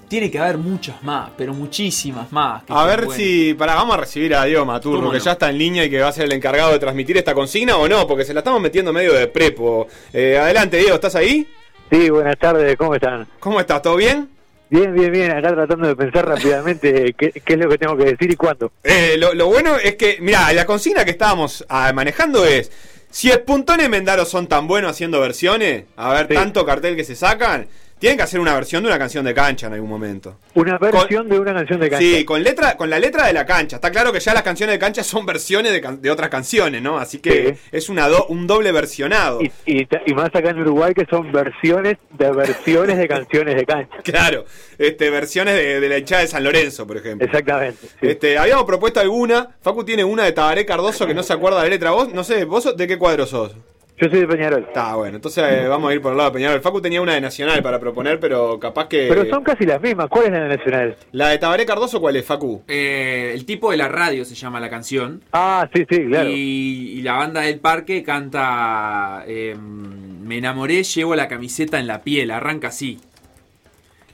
Tiene 0.08 0.32
que 0.32 0.40
haber 0.40 0.58
muchas 0.58 1.04
más, 1.04 1.32
pero 1.38 1.54
muchísimas 1.54 2.32
más. 2.32 2.64
que 2.64 2.72
A 2.74 2.86
ver 2.86 3.00
buenas. 3.06 3.16
si. 3.18 3.54
Para, 3.54 3.76
vamos 3.76 3.96
a 3.98 4.00
recibir 4.00 4.34
a 4.36 4.46
Diego 4.46 4.66
Maturro, 4.66 5.00
¿Cómo 5.00 5.12
que 5.12 5.18
no? 5.18 5.24
ya 5.24 5.34
está 5.34 5.50
en 5.50 5.58
línea 5.58 5.84
y 5.86 5.90
que 5.90 6.00
va 6.00 6.08
a 6.08 6.12
ser 6.14 6.26
el 6.26 6.32
encargado 6.34 6.72
de 6.72 6.80
transmitir 6.80 7.18
esta 7.18 7.34
consigna 7.34 7.76
o 7.78 7.88
no, 7.90 8.08
porque 8.08 8.24
se 8.24 8.34
la 8.34 8.40
estamos 8.40 8.62
metiendo 8.62 8.94
medio 8.94 9.14
de 9.14 9.28
prepo. 9.28 9.88
Eh, 10.14 10.38
adelante, 10.38 10.78
Diego, 10.78 10.96
¿estás 10.96 11.16
ahí? 11.16 11.48
Sí, 11.92 12.10
buenas 12.10 12.38
tardes, 12.38 12.76
¿cómo 12.78 12.96
están? 12.96 13.28
¿Cómo 13.40 13.60
estás? 13.60 13.82
¿Todo 13.82 13.96
bien? 13.98 14.30
Bien, 14.70 14.94
bien, 14.94 15.12
bien, 15.12 15.32
acá 15.32 15.50
tratando 15.54 15.88
de 15.88 15.96
pensar 15.96 16.26
rápidamente 16.28 17.14
qué, 17.18 17.32
qué 17.32 17.54
es 17.54 17.60
lo 17.60 17.70
que 17.70 17.78
tengo 17.78 17.96
que 17.98 18.06
decir 18.06 18.32
y 18.32 18.36
cuándo. 18.36 18.72
Eh, 18.84 19.16
lo, 19.18 19.34
lo 19.34 19.48
bueno 19.48 19.76
es 19.78 19.96
que, 19.96 20.18
mira, 20.22 20.52
la 20.54 20.66
consigna 20.66 21.06
que 21.06 21.12
estábamos 21.12 21.66
ah, 21.70 21.92
manejando 21.94 22.44
es, 22.46 22.72
si 23.10 23.30
Espuntón 23.30 23.80
y 23.82 23.88
Mendaro 23.90 24.26
son 24.26 24.48
tan 24.48 24.68
buenos 24.68 24.92
haciendo 24.92 25.20
versiones, 25.22 25.86
a 25.96 26.14
ver, 26.14 26.28
Sí. 26.28 26.34
tanto 26.34 26.66
cartel 26.66 26.96
que 26.98 27.06
se 27.06 27.16
sacan, 27.16 27.68
tienen 28.00 28.18
que 28.18 28.24
hacer 28.24 28.40
una 28.40 28.54
versión 28.54 28.84
de 28.84 28.90
una 28.90 29.00
canción 29.00 29.26
de 29.26 29.34
cancha 29.34 29.68
en 29.68 29.74
algún 29.74 29.90
momento. 29.90 30.38
Una 30.54 30.78
versión 30.78 31.28
de 31.30 31.40
una 31.40 31.54
canción 31.54 31.80
de 31.80 31.90
cancha. 31.90 32.06
Sí, 32.06 32.26
con 32.26 32.44
letra, 32.44 32.78
con 32.78 32.90
la 32.90 33.00
letra 33.00 33.28
de 33.28 33.34
la 33.34 33.46
cancha. 33.46 33.78
Está 33.78 33.92
claro 33.92 34.12
que 34.14 34.20
ya 34.20 34.34
las 34.34 34.44
canciones 34.44 34.74
de 34.76 34.80
cancha 34.80 35.04
son 35.04 35.26
versiones 35.26 35.72
de, 35.72 35.82
de 36.00 36.12
otras 36.12 36.30
canciones, 36.30 36.82
¿no? 36.82 36.98
Así 37.00 37.20
que 37.20 37.56
Sí. 37.56 37.62
es 37.72 37.90
una 37.90 38.08
do- 38.08 38.28
un 38.28 38.46
doble 38.48 38.72
versionado. 38.72 39.42
Y, 39.42 39.52
y, 39.66 40.14
más 40.14 40.28
acá 40.28 40.50
en 40.52 40.60
Uruguay 40.62 40.94
que 40.94 41.06
son 41.10 41.32
versiones 41.32 41.98
de 42.18 42.32
versiones 42.32 42.98
de 42.98 43.08
canciones 43.08 43.56
de 43.56 43.66
cancha. 43.66 43.98
Claro, 44.04 44.46
este, 44.78 45.10
versiones 45.10 45.56
de, 45.56 45.80
de 45.80 45.90
la 45.90 45.98
hinchada 45.98 46.22
de 46.22 46.28
San 46.28 46.44
Lorenzo, 46.44 46.86
por 46.88 46.98
ejemplo. 46.98 47.26
Exactamente. 47.26 47.88
sí. 48.00 48.08
Este, 48.08 48.38
habíamos 48.38 48.66
propuesto 48.66 49.00
alguna. 49.00 49.56
Facu 49.62 49.84
tiene 49.84 50.04
una 50.04 50.24
de 50.24 50.32
Tabaré 50.32 50.66
Cardoso 50.66 51.06
que 51.08 51.14
no 51.14 51.24
se 51.24 51.34
acuerda 51.34 51.62
la 51.64 51.70
letra. 51.70 51.92
Vos, 51.92 52.14
no 52.14 52.24
sé, 52.24 52.46
¿vos 52.46 52.76
de 52.76 52.88
qué 52.88 52.98
cuadro 52.98 53.26
sos? 53.26 53.56
Yo 54.00 54.10
soy 54.10 54.20
de 54.20 54.28
Peñarol. 54.28 54.64
Está 54.68 54.96
bueno, 54.96 55.16
entonces 55.16 55.44
eh, 55.48 55.68
vamos 55.68 55.90
a 55.90 55.94
ir 55.96 56.02
por 56.02 56.12
el 56.12 56.18
lado 56.18 56.30
de 56.30 56.36
Peñarol. 56.36 56.62
Facu 56.62 56.82
tenía 56.82 57.02
una 57.02 57.16
de 57.16 57.22
Nacional 57.22 57.64
para 57.64 57.80
proponer, 57.80 58.20
pero 58.20 58.60
capaz 58.60 58.88
que. 58.88 59.08
Pero 59.10 59.26
son 59.26 59.44
casi 59.44 59.66
las 59.66 59.82
mismas. 59.82 60.08
¿Cuál 60.08 60.26
es 60.26 60.32
la 60.34 60.40
de 60.42 60.58
Nacional? 60.58 60.96
¿La 61.14 61.30
de 61.30 61.38
Tabaré 61.40 61.66
Cardoso 61.66 62.00
cuál 62.00 62.16
es, 62.16 62.24
Facu? 62.26 62.62
Eh, 62.68 63.32
el 63.34 63.46
tipo 63.46 63.72
de 63.72 63.78
la 63.78 63.88
radio 63.88 64.24
se 64.24 64.36
llama 64.36 64.60
la 64.60 64.70
canción. 64.70 65.24
Ah, 65.34 65.68
sí, 65.74 65.84
sí, 65.90 66.06
claro. 66.06 66.30
Y, 66.30 66.94
y 66.98 67.02
la 67.02 67.14
banda 67.14 67.42
del 67.42 67.60
parque 67.60 68.04
canta 68.04 69.24
eh, 69.26 69.56
Me 69.58 70.38
enamoré, 70.38 70.84
llevo 70.84 71.16
la 71.16 71.28
camiseta 71.28 71.80
en 71.80 71.88
la 71.88 72.04
piel, 72.04 72.30
arranca 72.30 72.68
así. 72.68 73.00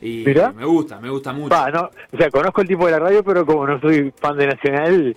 Y 0.01 0.23
Mirá. 0.25 0.51
me 0.51 0.65
gusta, 0.65 0.99
me 0.99 1.09
gusta 1.09 1.31
mucho. 1.33 1.49
Pa, 1.49 1.69
no, 1.71 1.89
o 2.11 2.17
sea, 2.17 2.29
conozco 2.29 2.61
el 2.61 2.67
tipo 2.67 2.85
de 2.85 2.91
la 2.91 2.99
radio, 2.99 3.23
pero 3.23 3.45
como 3.45 3.65
no 3.67 3.79
soy 3.79 4.13
fan 4.19 4.37
de 4.37 4.47
Nacional, 4.47 5.15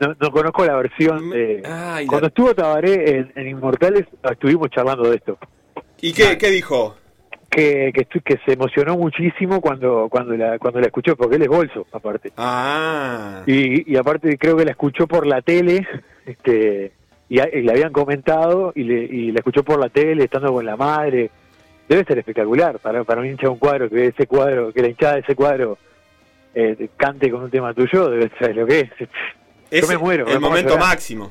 no, 0.00 0.14
no 0.20 0.30
conozco 0.30 0.64
la 0.64 0.76
versión. 0.76 1.30
de- 1.30 1.62
Ay, 1.64 2.04
la- 2.04 2.08
Cuando 2.10 2.28
estuvo 2.28 2.54
Tabaré 2.54 3.18
en, 3.18 3.32
en 3.36 3.48
Inmortales, 3.48 4.06
estuvimos 4.30 4.70
charlando 4.70 5.08
de 5.10 5.16
esto. 5.16 5.38
¿Y 6.00 6.12
qué, 6.12 6.38
qué 6.38 6.50
dijo? 6.50 6.96
que, 7.50 7.92
que, 7.94 8.04
que 8.20 8.38
se 8.44 8.52
emocionó 8.52 8.94
muchísimo 8.98 9.62
cuando 9.62 10.08
cuando 10.10 10.36
la 10.36 10.58
cuando 10.58 10.80
la 10.80 10.86
escuchó 10.88 11.16
porque 11.16 11.36
él 11.36 11.42
es 11.42 11.48
bolso 11.48 11.86
aparte 11.92 12.30
Ah. 12.36 13.42
y, 13.46 13.90
y 13.90 13.96
aparte 13.96 14.36
creo 14.36 14.54
que 14.54 14.66
la 14.66 14.72
escuchó 14.72 15.06
por 15.06 15.26
la 15.26 15.40
tele 15.40 15.88
este 16.26 16.92
y, 17.30 17.40
a- 17.40 17.48
y 17.50 17.62
le 17.62 17.72
habían 17.72 17.90
comentado 17.90 18.72
y, 18.74 18.82
le, 18.84 18.96
y 19.02 19.32
la 19.32 19.38
escuchó 19.38 19.62
por 19.64 19.80
la 19.80 19.88
tele 19.88 20.24
estando 20.24 20.52
con 20.52 20.66
la 20.66 20.76
madre 20.76 21.30
debe 21.88 22.04
ser 22.04 22.18
espectacular 22.18 22.78
para 22.80 23.02
para 23.04 23.22
un 23.22 23.26
hincha 23.28 23.46
de 23.46 23.52
un 23.54 23.58
cuadro 23.58 23.88
que 23.88 23.94
ve 23.94 24.06
ese 24.08 24.26
cuadro 24.26 24.70
que 24.70 24.82
la 24.82 24.88
hinchada 24.88 25.14
de 25.14 25.20
ese 25.20 25.34
cuadro 25.34 25.78
eh, 26.54 26.88
cante 26.98 27.30
con 27.30 27.44
un 27.44 27.50
tema 27.50 27.72
tuyo 27.72 28.10
debe 28.10 28.30
ser 28.38 28.56
lo 28.56 28.66
que 28.66 28.80
es 28.80 28.90
Es 29.70 29.88
me 29.88 29.98
muero, 29.98 30.26
el 30.26 30.40
momento 30.40 30.70
llorar. 30.70 30.88
máximo. 30.88 31.30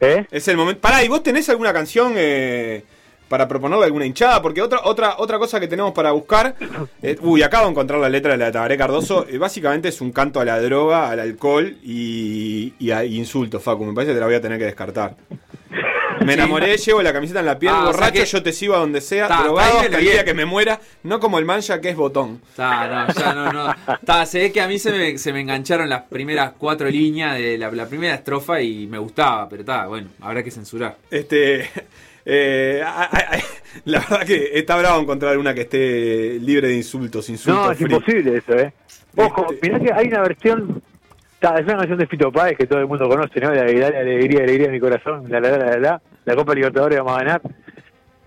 ¿Eh? 0.00 0.26
Es 0.30 0.46
el 0.48 0.56
momento. 0.56 0.80
Pará, 0.80 1.02
¿y 1.02 1.08
vos 1.08 1.22
tenés 1.22 1.48
alguna 1.48 1.72
canción 1.72 2.12
eh, 2.16 2.84
para 3.28 3.48
proponerle 3.48 3.84
alguna 3.86 4.04
hinchada? 4.06 4.42
Porque 4.42 4.60
otra 4.60 4.80
otra 4.84 5.14
otra 5.18 5.38
cosa 5.38 5.58
que 5.58 5.68
tenemos 5.68 5.92
para 5.92 6.10
buscar. 6.12 6.54
eh, 7.02 7.16
uy, 7.22 7.42
acabo 7.42 7.64
de 7.64 7.70
encontrar 7.70 7.98
la 8.00 8.08
letra 8.08 8.32
de 8.32 8.38
la 8.38 8.46
de 8.46 8.52
Tabaré 8.52 8.76
Cardoso. 8.76 9.26
eh, 9.28 9.38
básicamente 9.38 9.88
es 9.88 10.00
un 10.00 10.12
canto 10.12 10.38
a 10.40 10.44
la 10.44 10.60
droga, 10.60 11.08
al 11.10 11.20
alcohol 11.20 11.76
y, 11.82 12.74
y 12.78 12.90
a 12.90 13.04
insultos, 13.04 13.62
Facu. 13.62 13.84
Me 13.84 13.94
parece 13.94 14.10
que 14.10 14.14
te 14.16 14.20
la 14.20 14.26
voy 14.26 14.34
a 14.36 14.40
tener 14.40 14.58
que 14.58 14.66
descartar. 14.66 15.16
Me 16.24 16.34
enamoré, 16.34 16.76
llevo 16.76 17.02
la 17.02 17.12
camiseta 17.12 17.40
en 17.40 17.46
la 17.46 17.58
piel, 17.58 17.72
Ah, 17.74 17.80
o 17.80 17.84
sea 17.84 17.92
borracho, 17.92 18.12
que- 18.20 18.24
yo 18.26 18.42
te 18.42 18.52
sigo 18.52 18.74
a 18.74 18.78
donde 18.78 19.00
sea, 19.00 19.28
Ta, 19.28 19.42
drogado 19.44 19.80
me 19.80 19.84
hasta 19.86 19.98
día 19.98 20.24
que 20.24 20.34
me 20.34 20.44
muera, 20.44 20.80
no 21.02 21.20
como 21.20 21.38
el 21.38 21.44
mancha 21.44 21.80
que 21.80 21.90
es 21.90 21.96
botón. 21.96 22.40
Está, 22.50 23.06
no, 23.06 23.12
ya 23.14 23.32
no, 23.34 23.52
no. 23.52 23.74
Está, 23.94 24.26
se 24.26 24.38
ve 24.40 24.52
que 24.52 24.60
a 24.60 24.68
mí 24.68 24.78
se 24.78 24.90
me, 24.90 25.18
se 25.18 25.32
me 25.32 25.40
engancharon 25.40 25.88
las 25.88 26.02
primeras 26.02 26.52
cuatro 26.58 26.88
líneas 26.88 27.36
de 27.36 27.58
la, 27.58 27.70
la 27.70 27.86
primera 27.88 28.14
estrofa 28.14 28.60
y 28.60 28.86
me 28.86 28.98
gustaba, 28.98 29.48
pero 29.48 29.62
está, 29.62 29.86
bueno, 29.86 30.08
habrá 30.20 30.42
que 30.42 30.50
censurar. 30.50 30.96
Este. 31.10 31.68
eh, 32.24 32.82
La 33.84 33.98
verdad 34.00 34.24
que 34.26 34.50
está 34.54 34.76
bravo 34.76 35.00
encontrar 35.02 35.36
una 35.38 35.52
que 35.54 35.62
esté 35.62 36.38
libre 36.40 36.68
de 36.68 36.76
insultos, 36.76 37.28
insultos. 37.28 37.64
No, 37.66 37.70
es 37.72 37.78
free. 37.78 37.92
imposible 37.92 38.38
eso, 38.38 38.52
¿eh? 38.58 38.72
Ojo, 39.16 39.46
Este- 39.52 39.68
mirá 39.70 39.80
que 39.80 39.92
hay 39.92 40.06
una 40.08 40.20
versión, 40.22 40.82
ta, 41.40 41.54
es 41.58 41.64
una 41.64 41.76
canción 41.78 41.98
de 41.98 42.06
Fito 42.06 42.30
Páez 42.32 42.56
que 42.56 42.66
todo 42.66 42.78
el 42.80 42.86
mundo 42.86 43.08
conoce, 43.08 43.40
¿no? 43.40 43.50
La 43.50 43.64
la 43.64 43.88
alegría, 44.00 44.42
alegría 44.42 44.66
de 44.66 44.72
mi 44.72 44.80
corazón, 44.80 45.24
la 45.28 45.40
la 45.40 45.50
la 45.50 45.58
la 45.66 45.78
la, 45.78 46.02
la 46.24 46.36
Copa 46.36 46.54
Libertadores 46.54 46.98
vamos 46.98 47.14
a 47.14 47.24
ganar. 47.24 47.40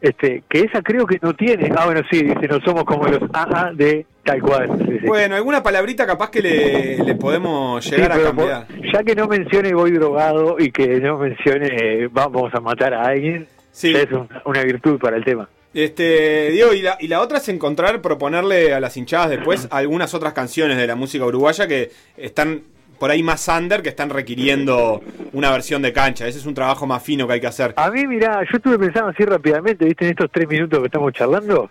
Este, 0.02 0.44
que 0.48 0.62
esa 0.62 0.82
creo 0.82 1.06
que 1.06 1.20
no 1.22 1.34
tiene. 1.34 1.70
Ah, 1.76 1.84
bueno, 1.86 2.02
sí, 2.10 2.24
dice, 2.24 2.48
no 2.48 2.60
somos 2.62 2.86
como 2.86 3.06
los 3.06 3.20
AA 3.34 3.72
de 3.74 4.06
tal 4.24 4.42
cual. 4.42 4.70
Sí, 4.88 4.98
sí. 5.02 5.06
Bueno, 5.06 5.36
alguna 5.36 5.62
palabrita 5.62 6.06
capaz 6.08 6.30
que 6.32 6.42
le, 6.42 6.98
le 7.04 7.16
podemos 7.16 7.84
Sí, 7.84 7.92
llegar 7.92 8.14
a 8.14 8.22
cambiar. 8.24 8.68
por- 8.68 8.92
ya 8.94 9.04
que 9.04 9.14
no 9.14 9.28
mencione 9.28 9.74
voy 9.74 9.92
drogado 9.92 10.56
y 10.58 10.72
que 10.72 11.02
no 11.02 11.18
mencione 11.18 11.68
eh, 12.04 12.08
vamos 12.10 12.54
a 12.54 12.62
matar 12.62 12.94
a 12.94 13.08
alguien, 13.08 13.46
es 13.74 14.12
un- 14.14 14.30
una 14.46 14.64
virtud 14.64 14.98
para 15.00 15.18
el 15.18 15.26
tema. 15.26 15.50
Este, 15.74 16.50
Diego, 16.52 16.74
y 16.74 16.82
la, 16.82 16.96
y 17.00 17.10
la 17.10 17.20
otra 17.20 17.38
es 17.40 17.50
encontrar, 17.50 18.02
proponerle 18.02 18.74
a 18.74 18.80
las 18.80 18.96
hinchadas 18.96 19.30
después 19.32 19.68
algunas 19.72 20.14
otras 20.14 20.32
canciones 20.32 20.78
de 20.78 20.88
la 20.88 20.96
música 20.96 21.26
uruguaya 21.26 21.68
que 21.68 21.92
están 22.16 22.62
por 23.00 23.12
ahí 23.12 23.24
más 23.24 23.48
under, 23.48 23.82
que 23.82 23.90
están 23.90 24.10
requiriendo 24.10 25.02
una 25.34 25.52
versión 25.52 25.82
de 25.82 25.94
cancha. 25.94 26.28
Ese 26.28 26.40
es 26.40 26.46
un 26.46 26.54
trabajo 26.54 26.86
más 26.86 27.02
fino 27.02 27.26
que 27.28 27.34
hay 27.34 27.42
que 27.42 27.48
hacer. 27.48 27.74
A 27.78 27.90
mí, 27.90 28.06
mirá, 28.06 28.44
yo 28.44 28.58
estuve 28.58 28.78
pensando 28.78 29.10
así 29.10 29.24
rápidamente, 29.24 29.86
viste, 29.86 30.06
en 30.06 30.12
estos 30.12 30.30
tres 30.32 30.48
minutos 30.48 30.80
que 30.80 30.86
estamos 30.86 31.14
charlando, 31.14 31.70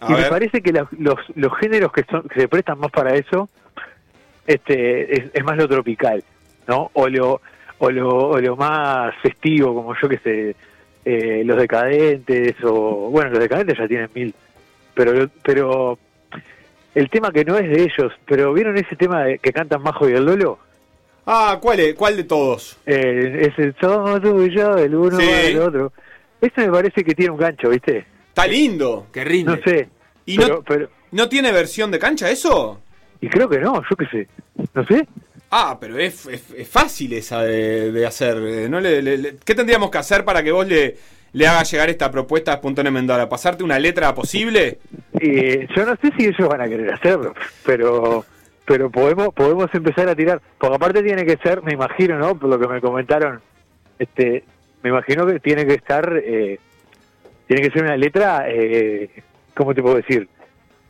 A 0.00 0.12
y 0.12 0.14
me 0.14 0.24
parece 0.24 0.62
que 0.62 0.72
los, 0.72 0.88
los 1.34 1.58
géneros 1.58 1.92
que, 1.92 2.04
son, 2.10 2.22
que 2.28 2.40
se 2.40 2.48
prestan 2.48 2.78
más 2.78 2.90
para 2.90 3.14
eso 3.14 3.48
este 4.48 5.14
es, 5.14 5.30
es 5.34 5.44
más 5.44 5.56
lo 5.58 5.68
tropical, 5.68 6.24
¿no? 6.66 6.90
O 6.94 7.06
lo, 7.06 7.42
o 7.78 7.90
lo, 7.90 8.08
o 8.30 8.40
lo 8.40 8.56
más 8.56 9.14
festivo, 9.22 9.74
como 9.74 9.94
yo 10.00 10.08
que 10.08 10.18
sé, 10.18 10.56
eh, 11.04 11.42
los 11.44 11.58
decadentes, 11.58 12.54
o 12.64 13.10
bueno, 13.10 13.30
los 13.30 13.40
decadentes 13.40 13.76
ya 13.78 13.86
tienen 13.86 14.08
mil, 14.14 14.34
pero, 14.94 15.28
pero 15.42 15.98
el 16.98 17.10
tema 17.10 17.30
que 17.32 17.44
no 17.44 17.56
es 17.58 17.68
de 17.68 17.82
ellos, 17.82 18.12
pero 18.26 18.52
¿vieron 18.52 18.76
ese 18.76 18.96
tema 18.96 19.24
de, 19.24 19.38
que 19.38 19.52
cantan 19.52 19.82
Majo 19.82 20.08
y 20.08 20.12
el 20.12 20.24
Lolo? 20.24 20.58
Ah, 21.26 21.58
¿cuál, 21.60 21.80
es? 21.80 21.94
¿cuál 21.94 22.16
de 22.16 22.24
todos? 22.24 22.78
Eh, 22.86 23.48
es 23.52 23.58
el 23.58 23.74
somos 23.80 24.20
tú 24.22 24.42
y 24.42 24.54
yo, 24.54 24.76
el 24.76 24.94
uno 24.94 25.18
Sí. 25.18 25.26
el 25.28 25.58
otro. 25.60 25.92
Ese 26.40 26.62
me 26.66 26.70
parece 26.72 27.04
que 27.04 27.14
tiene 27.14 27.32
un 27.32 27.38
gancho, 27.38 27.68
¿viste? 27.68 28.06
Está 28.28 28.46
lindo. 28.46 29.06
Que 29.12 29.24
rinde. 29.24 29.56
No 29.56 29.62
sé. 29.62 29.88
¿Y 30.24 30.36
pero, 30.38 30.56
no, 30.56 30.62
pero, 30.62 30.88
no 31.12 31.28
tiene 31.28 31.52
versión 31.52 31.90
de 31.90 31.98
cancha 31.98 32.30
eso? 32.30 32.80
y 33.20 33.28
creo 33.28 33.48
que 33.48 33.58
no, 33.58 33.82
yo 33.90 33.96
qué 33.96 34.06
sé. 34.06 34.28
No 34.74 34.84
sé. 34.86 35.06
Ah, 35.50 35.76
pero 35.80 35.98
es, 35.98 36.26
es- 36.26 36.50
es 36.56 36.68
fácil 36.68 37.12
esa 37.14 37.42
de, 37.42 37.90
de 37.90 38.06
hacer. 38.06 38.36
eh, 38.38 38.68
¿no? 38.68 38.78
Le- 38.80 39.02
le- 39.02 39.18
le- 39.18 39.36
¿Qué 39.44 39.54
tendríamos 39.54 39.90
que 39.90 39.98
hacer 39.98 40.24
para 40.24 40.42
que 40.42 40.52
vos 40.52 40.66
le, 40.68 40.96
le 41.32 41.46
hagas 41.46 41.70
llegar 41.70 41.90
esta 41.90 42.10
propuesta 42.10 42.52
a 42.52 42.54
Espontáneo 42.54 42.92
Mendora? 42.92 43.28
¿Pasarte 43.28 43.64
una 43.64 43.78
letra 43.78 44.14
posible? 44.14 44.78
Y 45.20 45.66
yo 45.74 45.86
no 45.86 45.96
sé 45.96 46.12
si 46.16 46.26
ellos 46.26 46.48
van 46.48 46.60
a 46.60 46.68
querer 46.68 46.92
hacerlo, 46.92 47.34
pero 47.64 48.24
pero 48.64 48.90
podemos 48.90 49.32
podemos 49.34 49.72
empezar 49.74 50.08
a 50.08 50.14
tirar. 50.14 50.40
Porque 50.58 50.76
aparte 50.76 51.02
tiene 51.02 51.24
que 51.24 51.36
ser, 51.38 51.62
me 51.62 51.72
imagino, 51.72 52.18
¿no? 52.18 52.34
Por 52.34 52.50
lo 52.50 52.58
que 52.58 52.68
me 52.68 52.80
comentaron, 52.80 53.40
este 53.98 54.44
me 54.82 54.90
imagino 54.90 55.26
que 55.26 55.40
tiene 55.40 55.66
que 55.66 55.74
estar, 55.74 56.20
eh, 56.24 56.58
tiene 57.46 57.62
que 57.62 57.70
ser 57.70 57.82
una 57.82 57.96
letra, 57.96 58.44
eh, 58.48 59.10
¿cómo 59.54 59.74
te 59.74 59.82
puedo 59.82 59.96
decir? 59.96 60.28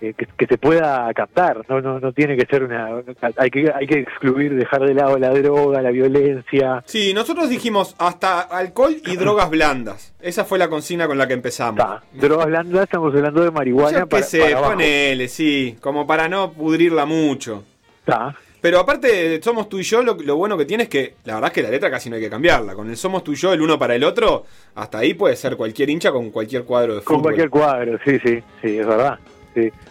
Eh, 0.00 0.14
que, 0.16 0.26
que 0.26 0.46
se 0.46 0.58
pueda 0.58 1.12
captar, 1.12 1.64
no, 1.68 1.80
no, 1.80 1.98
no 1.98 2.12
tiene 2.12 2.36
que 2.36 2.46
ser 2.46 2.62
una, 2.62 3.02
hay 3.36 3.50
que, 3.50 3.68
hay 3.74 3.84
que 3.84 3.98
excluir, 3.98 4.54
dejar 4.54 4.82
de 4.86 4.94
lado 4.94 5.18
la 5.18 5.30
droga, 5.30 5.82
la 5.82 5.90
violencia, 5.90 6.84
Sí, 6.86 7.12
nosotros 7.12 7.48
dijimos 7.48 7.96
hasta 7.98 8.42
alcohol 8.42 8.96
y 9.04 9.16
drogas 9.16 9.50
blandas. 9.50 10.14
Esa 10.20 10.44
fue 10.44 10.56
la 10.60 10.68
consigna 10.68 11.08
con 11.08 11.18
la 11.18 11.26
que 11.26 11.34
empezamos. 11.34 11.78
Ta, 11.84 12.04
drogas 12.12 12.46
blandas, 12.46 12.84
estamos 12.84 13.12
hablando 13.12 13.42
de 13.42 13.50
marihuana 13.50 14.00
qué 14.00 14.06
para, 14.06 14.26
abajo. 14.56 14.70
ponele, 14.70 15.26
sí, 15.26 15.76
como 15.80 16.06
para 16.06 16.28
no 16.28 16.52
pudrirla 16.52 17.04
mucho. 17.04 17.64
Ta. 18.04 18.36
Pero 18.60 18.78
aparte, 18.78 19.40
Somos 19.42 19.68
tú 19.68 19.80
y 19.80 19.82
yo, 19.82 20.02
lo, 20.02 20.14
lo 20.14 20.36
bueno 20.36 20.56
que 20.56 20.64
tiene 20.64 20.84
es 20.84 20.88
que 20.88 21.14
la 21.24 21.34
verdad 21.34 21.48
es 21.48 21.54
que 21.54 21.62
la 21.62 21.70
letra 21.70 21.90
casi 21.90 22.08
no 22.08 22.16
hay 22.16 22.22
que 22.22 22.30
cambiarla. 22.30 22.74
Con 22.74 22.88
el 22.88 22.96
Somos 22.96 23.24
tú 23.24 23.32
y 23.32 23.36
yo, 23.36 23.52
el 23.52 23.60
uno 23.60 23.78
para 23.78 23.96
el 23.96 24.04
otro, 24.04 24.44
hasta 24.76 24.98
ahí 24.98 25.14
puede 25.14 25.34
ser 25.34 25.56
cualquier 25.56 25.90
hincha 25.90 26.12
con 26.12 26.30
cualquier 26.30 26.64
cuadro 26.64 26.94
de 26.94 27.00
fútbol. 27.00 27.14
Con 27.14 27.22
cualquier 27.22 27.50
cuadro, 27.50 27.98
sí, 28.04 28.18
sí, 28.24 28.42
sí, 28.62 28.78
es 28.78 28.86
verdad. 28.86 29.18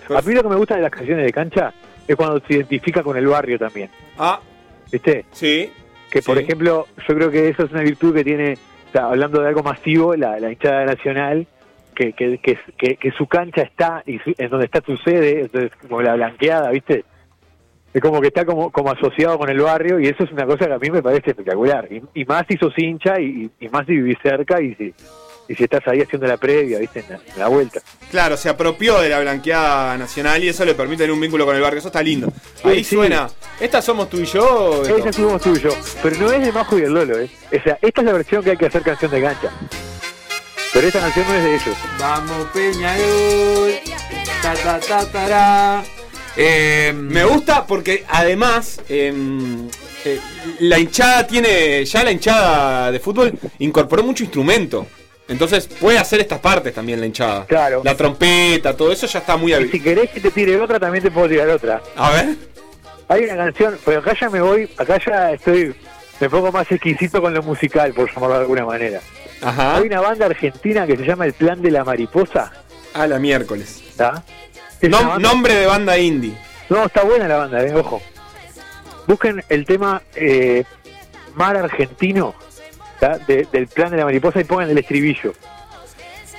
Sí. 0.08 0.14
A 0.16 0.22
mí 0.22 0.34
lo 0.34 0.44
que 0.44 0.50
me 0.50 0.56
gusta 0.56 0.76
de 0.76 0.82
las 0.82 0.92
canciones 0.92 1.26
de 1.26 1.32
cancha 1.34 1.74
es 2.08 2.16
cuando 2.16 2.40
se 2.48 2.54
identifica 2.56 3.04
con 3.04 3.18
el 3.18 3.28
barrio 3.28 3.60
también, 3.60 3.90
Ah, 4.18 4.40
¿viste? 4.92 5.26
sí. 5.32 5.72
Que 6.10 6.22
por 6.22 6.38
Sí. 6.38 6.44
ejemplo, 6.44 6.88
yo 7.08 7.16
creo 7.16 7.30
que 7.32 7.50
eso 7.50 7.66
es 7.66 7.72
una 7.72 7.82
virtud 7.82 8.14
que 8.16 8.24
tiene, 8.24 8.54
o 8.54 8.92
sea, 8.94 9.06
hablando 9.08 9.42
de 9.42 9.50
algo 9.50 9.62
masivo, 9.64 10.16
la, 10.16 10.40
la 10.40 10.52
hinchada 10.52 10.86
nacional, 10.86 11.46
que, 11.94 12.14
que, 12.14 12.38
que, 12.38 12.58
que- 12.78 12.96
que 12.96 13.12
su 13.12 13.28
cancha 13.28 13.64
está 13.64 14.04
y 14.06 14.20
su- 14.20 14.34
en 14.38 14.50
donde 14.50 14.66
está 14.68 14.82
su 14.86 14.96
sede, 14.98 15.42
entonces 15.42 15.72
como 15.82 16.02
la 16.02 16.16
blanqueada, 16.16 16.70
¿viste? 16.72 17.04
Es 17.94 18.02
como 18.02 18.22
que 18.22 18.28
está 18.28 18.46
como, 18.46 18.70
como 18.72 18.92
asociado 18.92 19.38
con 19.40 19.50
el 19.50 19.60
barrio 19.60 20.00
y 20.00 20.08
eso 20.08 20.24
es 20.24 20.32
una 20.32 20.46
cosa 20.46 20.68
que 20.68 20.74
a 20.74 20.78
mí 20.78 20.92
me 20.92 21.02
parece 21.02 21.32
espectacular. 21.32 21.88
Y, 21.92 22.02
y 22.22 22.26
más 22.26 22.44
si 22.48 22.56
sos 22.58 22.74
hincha 22.78 23.20
y, 23.20 23.50
y 23.60 23.70
más 23.70 23.86
si 23.88 23.94
vivís 23.94 24.18
cerca 24.22 24.62
y 24.62 24.76
si, 24.76 24.94
y 25.48 25.56
si 25.56 25.64
estás 25.64 25.88
ahí 25.88 26.02
haciendo 26.02 26.28
la 26.28 26.38
previa, 26.38 26.80
¿viste? 26.80 27.00
En 27.00 27.10
la, 27.10 27.16
en 27.16 27.40
la 27.40 27.48
vuelta. 27.48 27.80
Claro, 28.12 28.38
se 28.38 28.50
apropió 28.50 29.00
de 29.00 29.10
la 29.10 29.20
blanqueada 29.20 29.98
nacional 29.98 30.44
y 30.44 30.50
eso 30.50 30.66
le 30.66 30.74
permite 30.76 31.04
tener 31.04 31.12
un 31.14 31.22
vínculo 31.22 31.46
con 31.46 31.56
el 31.56 31.62
barrio. 31.62 31.80
Eso 31.80 31.88
está 31.88 32.02
lindo. 32.04 32.32
Ahí 32.64 32.84
sí. 32.84 32.96
suena.¿ 32.96 33.30
Estas 33.60 33.86
somos 33.86 34.10
tú 34.10 34.20
y 34.20 34.26
yo? 34.26 34.82
Beto? 34.82 34.98
Esa 34.98 35.14
somos 35.14 35.42
tuyo, 35.42 35.70
pero 36.04 36.18
no 36.18 36.32
es 36.32 36.46
de 36.46 36.52
Majo 36.52 36.78
y 36.78 36.84
el 36.84 36.94
Lolo, 36.94 37.20
¿eh? 37.20 37.30
O 37.48 37.64
sea, 37.64 37.78
esta 37.82 38.02
es 38.02 38.06
la 38.06 38.14
versión 38.14 38.44
que 38.44 38.52
hay 38.52 38.58
que 38.58 38.66
hacer 38.68 38.82
canción 38.84 39.12
de 39.12 39.22
cancha. 39.22 39.52
Pero 40.74 40.88
esta 40.88 41.00
canción 41.00 41.26
no 41.28 41.34
es 41.36 41.44
de 41.44 41.56
ellos. 41.56 41.78
Vamos 42.00 42.48
Peñarol. 42.54 43.74
Ta, 44.42 44.54
ta, 44.54 44.80
ta, 44.80 45.06
tará. 45.12 45.84
Eh, 46.36 46.94
Me 46.96 47.26
gusta 47.26 47.66
porque 47.66 48.06
además 48.10 48.80
em, 48.90 49.68
eh, 50.06 50.20
la 50.60 50.78
hinchada 50.78 51.26
tiene, 51.26 51.84
ya 51.84 52.04
la 52.04 52.12
hinchada 52.12 52.92
de 52.92 53.00
fútbol 53.00 53.34
incorporó 53.58 54.04
mucho 54.04 54.24
instrumento. 54.24 54.86
Entonces 55.28 55.68
puede 55.68 55.98
hacer 56.00 56.20
estas 56.22 56.40
partes 56.40 56.74
también 56.74 57.00
la 57.00 57.06
hinchada. 57.06 57.46
Claro. 57.46 57.82
La 57.84 57.96
trompeta, 57.96 58.76
todo 58.76 58.92
eso 58.92 59.08
ya 59.08 59.20
está 59.20 59.36
muy 59.38 59.54
Y 59.54 59.68
si 59.70 59.80
querés 59.80 60.10
que 60.10 60.20
te 60.22 60.32
tire 60.32 60.60
otra, 60.60 60.80
también 60.80 61.04
te 61.04 61.12
puedo 61.12 61.28
tirar 61.28 61.50
otra. 61.50 61.82
A 61.96 62.12
ver. 62.12 62.36
Hay 63.10 63.24
una 63.24 63.36
canción, 63.38 63.78
pero 63.86 64.00
acá 64.00 64.14
ya 64.20 64.30
me 64.30 64.42
voy, 64.42 64.70
acá 64.78 65.00
ya 65.06 65.32
estoy, 65.34 65.74
me 66.20 66.30
pongo 66.30 66.52
más 66.52 66.70
exquisito 66.72 67.22
con 67.22 67.34
lo 67.34 67.42
musical, 67.42 67.94
por 67.94 68.08
llamarlo 68.14 68.36
de 68.36 68.42
alguna 68.42 68.66
manera. 68.66 69.00
Ajá. 69.42 69.78
Hay 69.78 69.84
una 69.88 70.02
banda 70.02 70.26
argentina 70.26 70.86
que 70.86 70.98
se 70.98 71.04
llama 71.06 71.26
El 71.26 71.34
Plan 71.34 71.62
de 71.62 71.72
la 71.72 71.84
Mariposa, 71.86 72.52
A 72.94 73.08
la 73.08 73.18
miércoles. 73.20 73.82
¿está? 73.88 74.24
Nom- 74.82 75.20
nombre 75.20 75.54
de 75.56 75.66
banda 75.68 75.98
indie. 75.98 76.38
No, 76.70 76.86
está 76.86 77.04
buena 77.04 77.28
la 77.28 77.38
banda, 77.38 77.64
eh, 77.66 77.74
ojo. 77.76 78.02
Busquen 79.08 79.42
el 79.48 79.66
tema 79.66 80.02
eh, 80.16 80.64
Mar 81.36 81.56
Argentino. 81.56 82.36
De- 83.28 83.48
del 83.52 83.68
Plan 83.68 83.92
de 83.92 83.98
la 83.98 84.06
Mariposa 84.06 84.42
y 84.42 84.44
pongan 84.44 84.70
el 84.70 84.78
estribillo. 84.78 85.34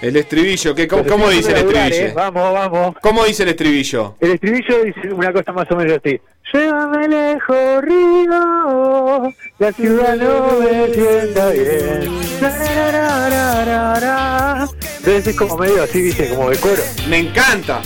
El 0.00 0.16
estribillo, 0.16 0.74
¿qué, 0.76 0.86
cómo, 0.86 1.28
dice 1.28 1.50
el 1.50 1.56
estribillo? 1.58 2.06
eh. 2.06 2.12
Vamos, 2.14 2.52
vamos. 2.52 2.96
¿Cómo 3.00 3.24
dice 3.24 3.42
el 3.42 3.48
estribillo? 3.48 4.14
El 4.20 4.32
estribillo 4.32 4.84
dice 4.84 5.12
una 5.12 5.32
cosa 5.32 5.52
más 5.52 5.68
o 5.70 5.76
menos 5.76 5.98
así. 5.98 6.20
Llévame 6.54 7.08
lejos, 7.08 7.82
Río, 7.82 9.34
la 9.58 9.72
ciudad 9.72 10.16
no 10.16 10.60
me 10.60 10.94
sienta 10.94 11.50
bien. 11.50 12.18
Entonces 14.98 15.26
es 15.26 15.36
como 15.36 15.56
medio 15.58 15.82
así, 15.82 16.00
dice, 16.00 16.28
como 16.34 16.50
de 16.50 16.56
coro, 16.58 16.82
Me 17.08 17.18
encanta. 17.18 17.82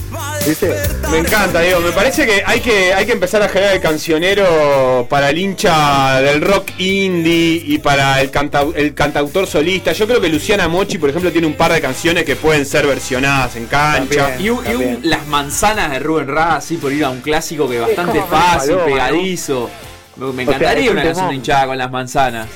¿Viste? 0.46 0.74
Me 1.10 1.18
encanta, 1.18 1.60
Diego. 1.60 1.80
Me 1.80 1.92
parece 1.92 2.26
que 2.26 2.42
hay 2.44 2.60
que, 2.60 2.92
hay 2.94 3.06
que 3.06 3.12
empezar 3.12 3.42
a 3.42 3.48
generar 3.48 3.74
el 3.74 3.80
cancionero 3.80 5.06
para 5.08 5.30
el 5.30 5.38
hincha 5.38 6.20
del 6.20 6.40
rock 6.40 6.70
indie 6.78 7.62
y 7.66 7.78
para 7.78 8.20
el, 8.20 8.30
cantau- 8.30 8.72
el 8.74 8.94
cantautor 8.94 9.46
solista. 9.46 9.92
Yo 9.92 10.06
creo 10.06 10.20
que 10.20 10.28
Luciana 10.28 10.68
Mochi, 10.68 10.98
por 10.98 11.10
ejemplo, 11.10 11.30
tiene 11.32 11.46
un 11.46 11.54
par 11.54 11.72
de 11.72 11.80
canciones 11.80 12.24
que 12.24 12.36
pueden 12.36 12.64
ser 12.66 12.86
versionadas 12.86 13.56
en 13.56 13.66
cancha. 13.66 14.28
También. 14.28 14.40
Y, 14.46 14.50
un- 14.50 14.56
y 14.56 14.68
un- 14.68 14.72
También. 14.72 15.00
las 15.04 15.26
manzanas 15.26 15.90
de 15.90 15.98
Rubén 15.98 16.28
Ra, 16.28 16.56
así 16.56 16.76
por 16.76 16.92
ir 16.92 17.04
a 17.04 17.10
un 17.10 17.20
clásico 17.20 17.68
que 17.68 17.76
es 17.76 17.80
bastante 17.82 18.20
fácil, 18.28 18.76
pegadizo. 18.84 19.70
Me 20.16 20.42
encantaría 20.42 20.90
una 20.90 21.02
canción 21.02 21.26
temón. 21.26 21.34
hinchada 21.36 21.66
con 21.66 21.78
las 21.78 21.90
manzanas. 21.90 22.48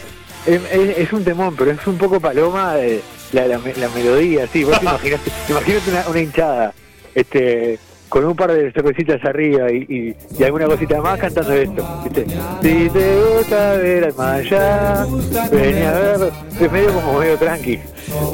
Es, 0.47 0.61
es- 0.71 0.99
es 0.99 1.13
un 1.13 1.25
temón, 1.25 1.55
pero 1.57 1.73
es 1.73 1.87
un 1.87 1.99
poco 1.99 2.21
paloma 2.21 2.75
eh, 2.79 3.01
la, 3.33 3.47
la, 3.47 3.59
la 3.59 3.89
melodía, 3.89 4.47
sí. 4.53 4.63
Vos 4.65 4.79
te 4.79 4.85
imagínate 5.49 5.91
una, 5.91 6.05
una 6.09 6.21
hinchada 6.21 6.75
este, 7.17 7.79
con 8.09 8.25
un 8.25 8.37
par 8.37 8.53
de 8.53 8.71
cervecitas 8.73 9.25
arriba 9.25 9.73
y, 9.73 9.87
y, 9.89 10.17
y 10.39 10.45
alguna 10.45 10.67
cosita 10.67 11.01
más 11.01 11.19
cantando 11.19 11.53
esto, 11.53 12.03
¿viste? 12.05 12.27
Si 12.63 12.91
te 12.91 13.21
gusta 13.21 13.73
ver 13.73 14.05
al 14.05 14.21
allá, 14.21 15.07
vení 15.51 15.83
a 15.83 15.93
ver. 15.93 16.33
Es 16.61 16.73
medio 16.73 16.93
como 16.93 17.19
medio 17.19 17.37
tranqui. 17.37 17.81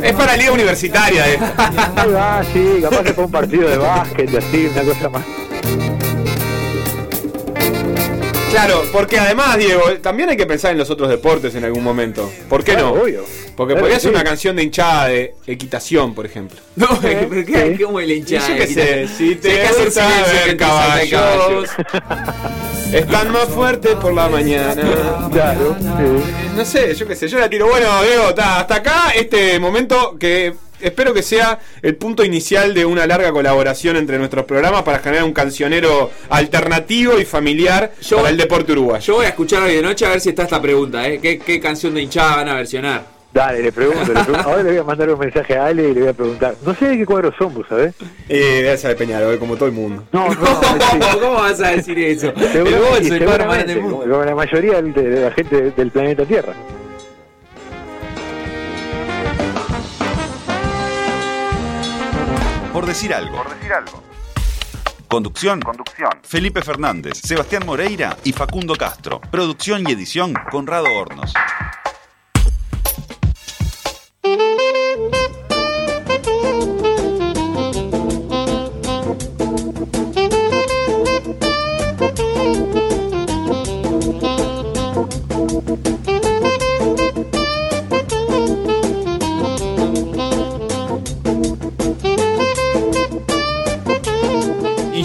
Es 0.02 0.12
para 0.12 0.36
liga 0.36 0.52
universitaria 0.52 1.32
eh. 1.32 1.38
Ahí 1.96 2.12
va, 2.12 2.42
sí, 2.52 2.78
capaz 2.82 3.02
que 3.04 3.12
fue 3.14 3.24
un 3.24 3.30
partido 3.30 3.68
de 3.68 3.78
básquet, 3.78 4.34
así, 4.36 4.68
una 4.72 4.82
cosa 4.82 5.08
más. 5.08 5.22
Claro, 8.52 8.82
porque 8.92 9.18
además, 9.18 9.56
Diego, 9.58 9.82
también 10.02 10.28
hay 10.28 10.36
que 10.36 10.46
pensar 10.46 10.72
en 10.72 10.78
los 10.78 10.90
otros 10.90 11.08
deportes 11.08 11.54
en 11.54 11.64
algún 11.64 11.82
momento. 11.82 12.30
¿Por 12.48 12.62
qué 12.62 12.72
Claro, 12.72 12.94
no? 12.94 13.02
obvio. 13.02 13.24
Porque 13.56 13.72
Claro, 13.74 13.84
podría 13.84 13.98
ser 14.00 14.10
sí. 14.10 14.14
una 14.14 14.24
canción 14.24 14.56
de 14.56 14.62
hinchada 14.62 15.08
de 15.08 15.34
equitación, 15.46 16.14
por 16.14 16.26
ejemplo. 16.26 16.58
No, 16.76 16.86
¿pero 17.00 17.44
qué? 17.44 17.78
¿Cómo 17.84 18.00
es 18.00 18.06
la 18.08 18.12
Y 18.14 18.16
hinchada? 18.18 18.48
yo 18.48 18.56
qué 18.56 18.66
sé, 18.66 19.08
si 19.08 19.34
te 19.36 19.68
gusta 19.68 19.82
el 19.84 19.92
silencio 19.92 20.32
ver 20.34 20.50
que 20.50 20.56
caballos, 20.56 21.70
están 22.92 23.32
más 23.32 23.46
fuertes 23.48 23.94
por 23.96 24.12
la 24.12 24.28
mañana. 24.28 24.74
Claro, 25.32 25.76
sí. 25.80 26.48
No 26.56 26.64
sé, 26.64 26.94
yo 26.94 27.06
qué 27.06 27.16
sé, 27.16 27.28
yo 27.28 27.38
la 27.38 27.48
tiro. 27.48 27.66
Bueno, 27.68 28.02
Diego, 28.02 28.34
ta, 28.34 28.60
hasta 28.60 28.76
acá 28.76 29.10
este 29.14 29.58
momento 29.58 30.16
que 30.18 30.54
espero 30.82 31.14
que 31.14 31.22
sea 31.22 31.58
el 31.82 31.96
punto 31.96 32.24
inicial 32.24 32.74
de 32.74 32.84
una 32.84 33.06
larga 33.06 33.32
colaboración 33.32 33.96
entre 33.96 34.18
nuestros 34.18 34.44
programas 34.44 34.82
para 34.82 34.98
generar 34.98 35.24
un 35.24 35.32
cancionero 35.32 36.10
alternativo 36.28 37.18
y 37.18 37.24
familiar 37.24 37.92
Yo- 38.02 38.16
para 38.18 38.28
el 38.30 38.36
deporte 38.36 38.72
uruguayo. 38.72 39.04
Yo 39.04 39.14
voy 39.16 39.26
a 39.26 39.30
escuchar 39.30 39.62
hoy 39.62 39.74
de 39.76 39.82
noche 39.82 40.04
a 40.06 40.10
ver 40.10 40.20
si 40.20 40.30
está 40.30 40.42
esta 40.44 40.60
pregunta, 40.60 41.06
¿eh? 41.08 41.18
¿Qué, 41.20 41.38
qué 41.38 41.60
canción 41.60 41.94
de 41.94 42.02
hinchada 42.02 42.36
van 42.36 42.48
a 42.48 42.54
versionar? 42.54 43.12
Dale, 43.32 43.62
le 43.62 43.72
pregunto, 43.72 44.12
le 44.12 44.20
pregunto. 44.24 44.40
Ahora 44.46 44.62
le 44.62 44.70
voy 44.72 44.78
a 44.78 44.84
mandar 44.84 45.08
un 45.08 45.18
mensaje 45.18 45.56
a 45.56 45.64
Ale 45.64 45.88
y 45.88 45.94
le 45.94 46.00
voy 46.00 46.08
a 46.10 46.12
preguntar. 46.12 46.54
No 46.66 46.74
sé 46.74 46.84
de 46.88 46.98
qué 46.98 47.06
cuadro 47.06 47.32
son, 47.38 47.54
vos 47.54 47.64
sabés. 47.66 47.94
Eh, 48.28 48.70
esa 48.74 48.88
de 48.88 48.94
Peñarol, 48.94 49.38
como 49.38 49.56
todo 49.56 49.66
el 49.70 49.72
mundo. 49.72 50.04
No, 50.12 50.28
no, 50.28 50.36
¿Cómo, 50.38 50.60
sí. 50.92 50.98
¿Cómo 51.18 51.32
vas 51.36 51.58
a 51.62 51.70
decir 51.70 51.98
eso? 51.98 52.30
El 52.36 52.52
Seguro- 52.52 52.82
bolso, 52.90 53.14
el 53.14 53.24
cuadro 53.24 53.46
más 53.46 53.66
del 53.66 53.80
mundo. 53.80 54.00
como 54.06 54.22
la 54.24 54.34
mayoría 54.34 54.82
de, 54.82 54.92
de 54.92 55.20
la 55.22 55.30
gente 55.30 55.70
del 55.70 55.90
planeta 55.90 56.26
Tierra. 56.26 56.52
Por 62.82 62.88
decir 62.88 63.14
algo. 63.14 63.44
Conducción. 65.06 65.60
Felipe 66.24 66.62
Fernández, 66.62 67.20
Sebastián 67.22 67.64
Moreira 67.64 68.16
y 68.24 68.32
Facundo 68.32 68.74
Castro. 68.74 69.20
Producción 69.20 69.84
y 69.88 69.92
edición 69.92 70.34
Conrado 70.50 70.88
Hornos. 70.92 71.32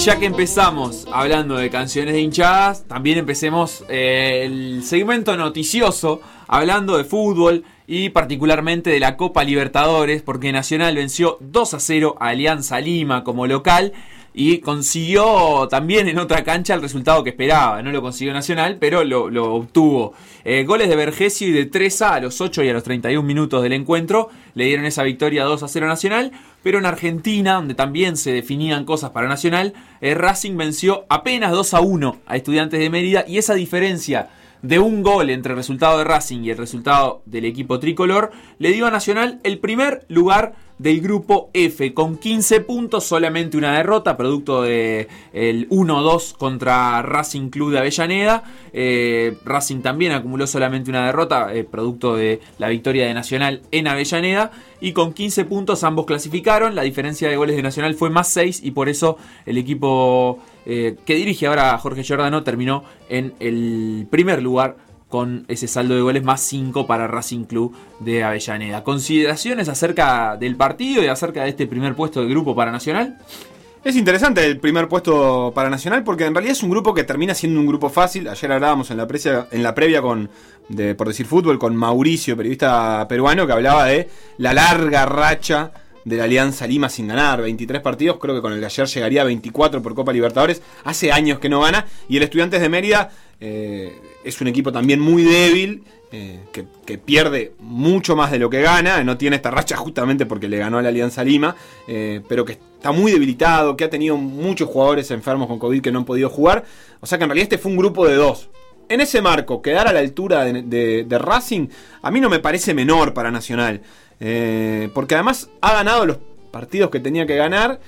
Ya 0.07 0.17
que 0.17 0.25
empezamos 0.25 1.05
hablando 1.11 1.57
de 1.57 1.69
canciones 1.69 2.13
de 2.13 2.21
hinchadas, 2.21 2.87
también 2.87 3.17
empecemos 3.17 3.83
eh, 3.89 4.43
el 4.45 4.81
segmento 4.85 5.35
noticioso 5.35 6.21
hablando 6.47 6.95
de 6.95 7.03
fútbol 7.03 7.65
y 7.87 8.07
particularmente 8.07 8.89
de 8.89 9.01
la 9.01 9.17
Copa 9.17 9.43
Libertadores, 9.43 10.21
porque 10.21 10.53
Nacional 10.53 10.95
venció 10.95 11.37
2 11.41 11.73
a 11.73 11.79
0 11.81 12.15
a 12.21 12.27
Alianza 12.29 12.79
Lima 12.79 13.25
como 13.25 13.47
local 13.47 13.91
y 14.39 14.59
consiguió 14.59 15.67
también 15.67 16.07
en 16.07 16.19
otra 16.19 16.43
cancha 16.43 16.75
el 16.75 16.81
resultado 16.83 17.23
que 17.23 17.31
esperaba. 17.31 17.81
No 17.81 17.91
lo 17.91 18.03
consiguió 18.03 18.33
Nacional, 18.33 18.77
pero 18.79 19.03
lo, 19.03 19.55
obtuvo. 19.55 20.13
Eh, 20.45 20.63
goles 20.63 20.89
de 20.89 20.95
Vergesio 20.95 21.47
y 21.47 21.51
de 21.51 21.65
Treza 21.65 22.13
a 22.13 22.19
los 22.19 22.39
8 22.39 22.63
y 22.63 22.69
a 22.69 22.73
los 22.73 22.83
31 22.83 23.27
minutos 23.27 23.63
del 23.63 23.73
encuentro 23.73 24.29
le 24.53 24.65
dieron 24.65 24.85
esa 24.85 25.01
victoria 25.01 25.43
2 25.43 25.63
a 25.63 25.67
0 25.67 25.87
Nacional. 25.87 26.31
Pero 26.61 26.77
en 26.77 26.85
Argentina, 26.85 27.55
donde 27.55 27.73
también 27.73 28.15
se 28.15 28.31
definían 28.31 28.85
cosas 28.85 29.09
para 29.09 29.27
Nacional, 29.27 29.73
eh, 30.01 30.13
Racing 30.13 30.55
venció 30.55 31.07
apenas 31.09 31.51
2 31.51 31.73
a 31.73 31.81
1 31.81 32.17
a 32.27 32.35
Estudiantes 32.35 32.79
de 32.79 32.91
Mérida 32.91 33.25
y 33.27 33.39
esa 33.39 33.55
diferencia 33.55 34.29
de 34.61 34.77
un 34.77 35.01
gol 35.01 35.31
entre 35.31 35.53
el 35.53 35.57
resultado 35.57 35.97
de 35.97 36.03
Racing 36.03 36.43
y 36.43 36.51
el 36.51 36.57
resultado 36.57 37.23
del 37.25 37.45
equipo 37.45 37.79
tricolor 37.79 38.31
le 38.59 38.71
dio 38.71 38.85
a 38.85 38.91
Nacional 38.91 39.39
el 39.43 39.57
primer 39.57 40.05
lugar 40.09 40.53
del 40.77 41.01
grupo 41.01 41.49
F 41.53 41.93
con 41.93 42.17
15 42.17 42.61
puntos, 42.61 43.03
solamente 43.03 43.57
una 43.57 43.77
derrota, 43.77 44.15
producto 44.15 44.61
de 44.61 45.07
el 45.33 45.67
1-2 45.69 46.37
contra 46.37 47.01
Racing 47.01 47.49
Club 47.49 47.71
de 47.71 47.79
Avellaneda. 47.79 48.43
Eh, 48.73 49.37
Racing 49.43 49.81
también 49.81 50.11
acumuló 50.11 50.45
solamente 50.45 50.89
una 50.89 51.05
derrota, 51.05 51.53
eh, 51.53 51.63
producto 51.63 52.15
de 52.15 52.41
la 52.59 52.69
victoria 52.69 53.07
de 53.07 53.13
Nacional 53.13 53.61
en 53.71 53.87
Avellaneda. 53.87 54.51
Y 54.79 54.91
con 54.93 55.13
15 55.13 55.45
puntos 55.45 55.83
ambos 55.83 56.05
clasificaron. 56.05 56.75
La 56.75 56.83
diferencia 56.83 57.27
de 57.27 57.37
goles 57.37 57.55
de 57.55 57.63
Nacional 57.63 57.95
fue 57.95 58.09
más 58.11 58.27
6 58.29 58.61
y 58.63 58.71
por 58.71 58.89
eso 58.89 59.17
el 59.47 59.57
equipo 59.57 60.39
eh, 60.65 60.97
que 61.05 61.15
dirige 61.15 61.47
ahora 61.47 61.77
Jorge 61.77 62.03
Giordano 62.03 62.43
terminó 62.43 62.83
en 63.09 63.33
el 63.39 64.05
primer 64.11 64.43
lugar 64.43 64.75
con 65.09 65.45
ese 65.47 65.67
saldo 65.67 65.95
de 65.95 66.01
goles 66.01 66.23
más 66.23 66.41
5 66.41 66.85
para 66.85 67.07
Racing 67.07 67.45
Club 67.45 67.75
de 67.99 68.23
Avellaneda. 68.23 68.83
¿Consideraciones 68.83 69.69
acerca 69.69 70.35
del 70.37 70.55
partido 70.55 71.03
y 71.03 71.07
acerca 71.07 71.43
de 71.43 71.49
este 71.49 71.65
primer 71.67 71.95
puesto 71.95 72.19
del 72.19 72.29
grupo 72.29 72.55
para 72.55 72.71
Nacional? 72.71 73.17
Es 73.83 73.95
interesante 73.95 74.43
el 74.45 74.59
primer 74.59 74.89
puesto 74.89 75.53
para 75.55 75.69
Nacional 75.69 76.03
porque 76.03 76.25
en 76.25 76.33
realidad 76.35 76.51
es 76.57 76.63
un 76.63 76.69
grupo 76.71 76.93
que 76.93 77.05
termina 77.05 77.33
siendo 77.33 77.59
un 77.59 77.67
grupo 77.67 77.89
fácil. 77.89 78.27
Ayer 78.27 78.51
hablábamos 78.51 78.91
en 78.91 78.97
la, 78.97 79.07
precia- 79.07 79.47
en 79.51 79.63
la 79.63 79.73
previa 79.73 80.01
con, 80.01 80.29
de, 80.67 80.93
por 80.93 81.07
decir 81.07 81.25
fútbol, 81.25 81.57
con 81.57 81.73
Mauricio, 81.75 82.35
periodista 82.35 83.07
peruano, 83.07 83.47
que 83.47 83.53
hablaba 83.53 83.85
de 83.85 84.09
la 84.39 84.53
larga 84.53 85.05
racha 85.05 85.71
de 86.03 86.17
la 86.17 86.25
Alianza 86.25 86.67
Lima 86.67 86.89
sin 86.89 87.07
ganar. 87.07 87.41
23 87.41 87.81
partidos, 87.81 88.17
creo 88.19 88.35
que 88.35 88.41
con 88.41 88.51
el 88.51 88.59
de 88.59 88.65
ayer 88.65 88.87
llegaría 88.87 89.21
a 89.21 89.25
24 89.25 89.81
por 89.81 89.95
Copa 89.95 90.11
Libertadores. 90.11 90.61
Hace 90.83 91.13
años 91.13 91.39
que 91.39 91.47
no 91.47 91.61
gana. 91.61 91.85
Y 92.09 92.17
el 92.17 92.23
Estudiantes 92.23 92.59
de 92.59 92.67
Mérida 92.67 93.11
eh, 93.39 93.93
es 94.23 94.39
un 94.41 94.47
equipo 94.47 94.71
también 94.71 94.99
muy 94.99 95.23
débil. 95.23 95.83
eh, 96.09 96.39
que, 96.53 96.65
que 96.85 96.97
pierde 96.97 97.51
mucho 97.59 98.15
más 98.15 98.31
de 98.31 98.39
lo 98.39 98.49
que 98.49 98.61
gana, 98.61 99.03
no 99.03 99.17
tiene 99.17 99.35
esta 99.35 99.51
racha 99.51 99.75
justamente 99.75 100.25
porque 100.25 100.47
le 100.47 100.57
ganó 100.57 100.77
a 100.77 100.81
la 100.81 100.87
Alianza 100.87 101.21
Lima, 101.21 101.53
eh, 101.85 102.21
pero 102.29 102.45
que 102.45 102.53
está 102.53 102.93
muy 102.93 103.11
debilitado, 103.11 103.75
que 103.75 103.83
ha 103.83 103.89
tenido 103.89 104.15
muchos 104.15 104.69
jugadores 104.69 105.11
enfermos 105.11 105.49
con 105.49 105.59
COVID 105.59 105.81
que 105.81 105.91
no 105.91 105.99
han 105.99 106.05
podido 106.05 106.29
jugar, 106.29 106.63
o 107.01 107.05
sea 107.05 107.17
que 107.17 107.25
en 107.25 107.31
realidad 107.31 107.43
este 107.51 107.57
fue 107.57 107.71
un 107.73 107.77
grupo 107.77 108.07
de 108.07 108.15
dos. 108.15 108.47
En 108.87 109.01
ese 109.01 109.21
marco, 109.21 109.61
quedar 109.61 109.85
a 109.89 109.91
la 109.91 109.99
altura 109.99 110.45
de, 110.45 110.61
de- 110.61 111.03
de 111.03 111.17
Racing, 111.19 111.67
a 112.01 112.09
mí 112.09 112.21
no 112.21 112.29
me 112.29 112.39
parece 112.39 112.73
menor 112.73 113.13
para 113.13 113.29
Nacional, 113.29 113.81
porque 114.93 115.15
además 115.15 115.49
ha 115.59 115.73
ganado 115.73 116.05
los 116.05 116.17
partidos 116.51 116.89
que 116.89 117.01
tenía 117.01 117.25
que 117.27 117.35
ganar 117.35 117.81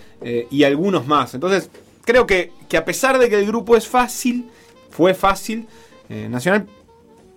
y 0.52 0.64
algunos 0.66 1.08
más, 1.08 1.34
entonces 1.36 1.70
creo 2.04 2.28
que, 2.28 2.52
que 2.68 2.76
a 2.76 2.84
pesar 2.84 3.18
de 3.18 3.30
que 3.30 3.36
el 3.40 3.46
grupo 3.46 3.78
es 3.78 3.88
fácil, 3.88 4.50
fue 4.90 5.14
fácil, 5.14 5.68
eh, 6.10 6.28
Nacional 6.30 6.68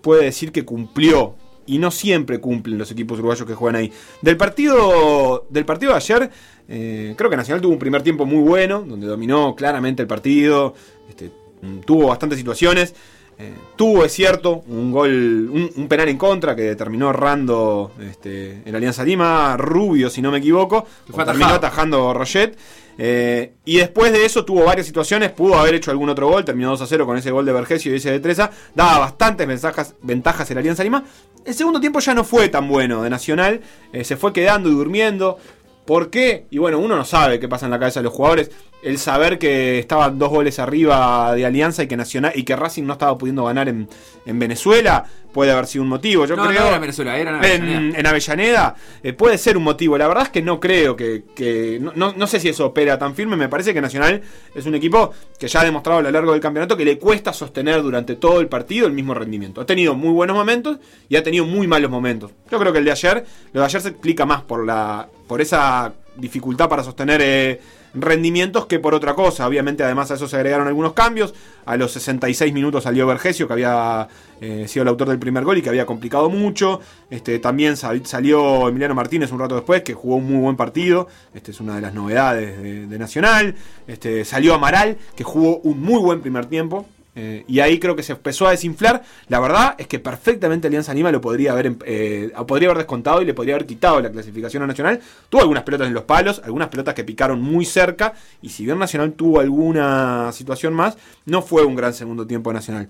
puede 0.00 0.24
decir 0.24 0.52
que 0.52 0.64
cumplió. 0.64 1.34
Y 1.64 1.78
no 1.78 1.92
siempre 1.92 2.40
cumplen 2.40 2.76
los 2.76 2.90
equipos 2.90 3.20
uruguayos 3.20 3.46
que 3.46 3.54
juegan 3.54 3.76
ahí. 3.76 3.92
Del 4.20 4.36
partido, 4.36 5.46
del 5.48 5.64
partido 5.64 5.92
de 5.92 5.96
ayer, 5.96 6.30
eh, 6.68 7.14
creo 7.16 7.30
que 7.30 7.36
Nacional 7.36 7.62
tuvo 7.62 7.72
un 7.72 7.78
primer 7.78 8.02
tiempo 8.02 8.26
muy 8.26 8.40
bueno, 8.42 8.82
donde 8.82 9.06
dominó 9.06 9.54
claramente 9.54 10.02
el 10.02 10.08
partido, 10.08 10.74
este, 11.08 11.30
mm, 11.62 11.78
tuvo 11.86 12.08
bastantes 12.08 12.36
situaciones. 12.38 12.94
eh, 13.38 13.54
tuvo, 13.76 14.04
es 14.04 14.12
cierto, 14.12 14.62
un 14.68 14.92
gol, 14.92 15.10
un, 15.50 15.70
un 15.74 15.88
penal 15.88 16.08
en 16.08 16.18
contra 16.18 16.54
que 16.54 16.74
terminó 16.76 17.10
errando 17.10 17.92
este, 18.00 18.62
en 18.64 18.74
Alianza 18.74 19.04
Lima, 19.04 19.56
Rubio, 19.56 20.10
si 20.10 20.20
no 20.20 20.30
me 20.30 20.38
equivoco, 20.38 20.86
terminó 21.24 21.46
atajando 21.46 22.12
Roget. 22.12 22.56
Eh, 22.98 23.54
y 23.64 23.78
después 23.78 24.12
de 24.12 24.24
eso 24.24 24.44
tuvo 24.44 24.64
varias 24.64 24.86
situaciones, 24.86 25.30
pudo 25.30 25.56
haber 25.56 25.74
hecho 25.74 25.90
algún 25.90 26.08
otro 26.08 26.28
gol, 26.28 26.44
terminó 26.44 26.70
2 26.70 26.82
a 26.82 26.86
0 26.86 27.06
con 27.06 27.16
ese 27.16 27.30
gol 27.30 27.44
de 27.44 27.52
Vergesio 27.52 27.92
y 27.92 27.96
ese 27.96 28.10
de 28.10 28.20
Treza, 28.20 28.50
daba 28.74 28.98
bastantes 28.98 29.46
ventajas, 29.46 29.94
ventajas 30.02 30.50
en 30.50 30.54
la 30.56 30.60
Alianza 30.60 30.84
Lima. 30.84 31.04
El 31.44 31.54
segundo 31.54 31.80
tiempo 31.80 32.00
ya 32.00 32.14
no 32.14 32.24
fue 32.24 32.48
tan 32.48 32.68
bueno 32.68 33.02
de 33.02 33.10
Nacional, 33.10 33.60
eh, 33.92 34.04
se 34.04 34.16
fue 34.16 34.32
quedando 34.32 34.68
y 34.68 34.72
durmiendo. 34.72 35.38
¿Por 35.84 36.10
qué? 36.10 36.46
Y 36.50 36.58
bueno, 36.58 36.78
uno 36.78 36.96
no 36.96 37.04
sabe 37.04 37.40
qué 37.40 37.48
pasa 37.48 37.66
en 37.66 37.72
la 37.72 37.78
cabeza 37.78 38.00
de 38.00 38.04
los 38.04 38.12
jugadores. 38.12 38.50
El 38.82 38.98
saber 38.98 39.38
que 39.38 39.78
estaban 39.78 40.18
dos 40.18 40.28
goles 40.30 40.58
arriba 40.58 41.32
de 41.36 41.46
Alianza 41.46 41.84
y 41.84 41.86
que 41.86 41.96
Nacional 41.96 42.32
y 42.34 42.42
que 42.42 42.56
Racing 42.56 42.82
no 42.82 42.94
estaba 42.94 43.16
pudiendo 43.16 43.44
ganar 43.44 43.68
en, 43.68 43.88
en 44.26 44.38
Venezuela 44.40 45.04
puede 45.32 45.52
haber 45.52 45.66
sido 45.68 45.84
un 45.84 45.88
motivo. 45.88 46.26
Yo 46.26 46.34
no, 46.34 46.42
creo 46.48 46.60
no 46.60 46.66
era 46.66 46.74
en 46.76 46.80
Venezuela, 46.80 47.16
era 47.16 47.30
en 47.30 47.36
Avellaneda. 47.36 47.98
en 48.00 48.06
Avellaneda 48.06 48.74
eh, 49.04 49.12
puede 49.12 49.38
ser 49.38 49.56
un 49.56 49.62
motivo. 49.62 49.96
La 49.96 50.08
verdad 50.08 50.24
es 50.24 50.28
que 50.30 50.42
no 50.42 50.58
creo 50.58 50.96
que. 50.96 51.22
que- 51.34 51.78
no, 51.80 51.92
no- 51.94 52.12
no 52.16 52.26
sé 52.26 52.40
si 52.40 52.48
eso 52.48 52.66
opera 52.66 52.98
tan 52.98 53.14
firme. 53.14 53.36
Me 53.36 53.48
parece 53.48 53.72
que 53.72 53.80
Nacional 53.80 54.20
es 54.52 54.66
un 54.66 54.74
equipo 54.74 55.12
que 55.38 55.46
ya 55.46 55.60
ha 55.60 55.64
demostrado 55.64 56.00
a 56.00 56.02
lo 56.02 56.10
largo 56.10 56.32
del 56.32 56.40
campeonato 56.40 56.76
que 56.76 56.84
le 56.84 56.98
cuesta 56.98 57.32
sostener 57.32 57.82
durante 57.82 58.16
todo 58.16 58.40
el 58.40 58.48
partido 58.48 58.88
el 58.88 58.92
mismo 58.94 59.14
rendimiento. 59.14 59.60
Ha 59.60 59.66
tenido 59.66 59.94
muy 59.94 60.10
buenos 60.10 60.36
momentos 60.36 60.78
y 61.08 61.14
ha 61.14 61.22
tenido 61.22 61.44
muy 61.46 61.68
malos 61.68 61.88
momentos. 61.90 62.32
Yo 62.50 62.58
creo 62.58 62.72
que 62.72 62.80
el 62.80 62.84
de 62.84 62.90
ayer, 62.90 63.24
lo 63.52 63.60
de 63.60 63.66
ayer 63.66 63.80
se 63.80 63.88
explica 63.90 64.26
más 64.26 64.42
por 64.42 64.66
la. 64.66 65.06
por 65.28 65.40
esa 65.40 65.92
dificultad 66.16 66.68
para 66.68 66.82
sostener. 66.82 67.20
eh, 67.22 67.60
rendimientos 67.94 68.66
que 68.66 68.78
por 68.78 68.94
otra 68.94 69.14
cosa. 69.14 69.46
Obviamente, 69.46 69.82
además 69.84 70.10
a 70.10 70.14
eso 70.14 70.26
se 70.28 70.36
agregaron 70.36 70.66
algunos 70.68 70.92
cambios. 70.92 71.34
A 71.64 71.76
los 71.76 71.92
66 71.92 72.52
minutos 72.52 72.84
salió 72.84 73.06
Vergesio, 73.06 73.46
que 73.46 73.52
había 73.52 74.08
eh, 74.40 74.66
sido 74.68 74.82
el 74.82 74.88
autor 74.88 75.08
del 75.08 75.18
primer 75.18 75.44
gol 75.44 75.58
y 75.58 75.62
que 75.62 75.68
había 75.68 75.86
complicado 75.86 76.28
mucho. 76.30 76.80
Este, 77.10 77.38
también 77.38 77.76
sal- 77.76 78.04
salió 78.06 78.68
Emiliano 78.68 78.94
Martínez 78.94 79.30
un 79.32 79.38
rato 79.38 79.54
después, 79.54 79.82
que 79.82 79.94
jugó 79.94 80.16
un 80.16 80.26
muy 80.26 80.40
buen 80.40 80.56
partido. 80.56 81.08
Este 81.34 81.50
es 81.50 81.60
una 81.60 81.76
de 81.76 81.80
las 81.82 81.94
novedades 81.94 82.60
de, 82.62 82.86
de 82.86 82.98
Nacional. 82.98 83.54
Este, 83.86 84.24
salió 84.24 84.54
Amaral, 84.54 84.96
que 85.16 85.24
jugó 85.24 85.58
un 85.58 85.80
muy 85.80 86.00
buen 86.00 86.20
primer 86.20 86.46
tiempo. 86.46 86.86
Eh, 87.14 87.44
y 87.46 87.60
ahí 87.60 87.78
creo 87.78 87.94
que 87.94 88.02
se 88.02 88.12
empezó 88.12 88.46
a 88.46 88.52
desinflar. 88.52 89.02
La 89.28 89.38
verdad 89.38 89.74
es 89.76 89.86
que 89.86 89.98
perfectamente 89.98 90.66
Alianza 90.68 90.94
Lima 90.94 91.12
lo 91.12 91.20
podría 91.20 91.52
haber, 91.52 91.66
em- 91.66 91.78
eh, 91.84 92.32
podría 92.46 92.68
haber 92.68 92.78
descontado 92.78 93.20
y 93.20 93.26
le 93.26 93.34
podría 93.34 93.54
haber 93.54 93.66
quitado 93.66 94.00
la 94.00 94.10
clasificación 94.10 94.62
a 94.62 94.66
Nacional. 94.66 94.98
Tuvo 95.28 95.42
algunas 95.42 95.62
pelotas 95.62 95.88
en 95.88 95.94
los 95.94 96.04
palos, 96.04 96.40
algunas 96.44 96.68
pelotas 96.68 96.94
que 96.94 97.04
picaron 97.04 97.42
muy 97.42 97.66
cerca. 97.66 98.14
Y 98.40 98.48
si 98.48 98.64
bien 98.64 98.78
Nacional 98.78 99.12
tuvo 99.12 99.40
alguna 99.40 100.30
situación 100.32 100.72
más, 100.72 100.96
no 101.26 101.42
fue 101.42 101.64
un 101.64 101.74
gran 101.76 101.92
segundo 101.92 102.26
tiempo 102.26 102.50
Nacional. 102.52 102.88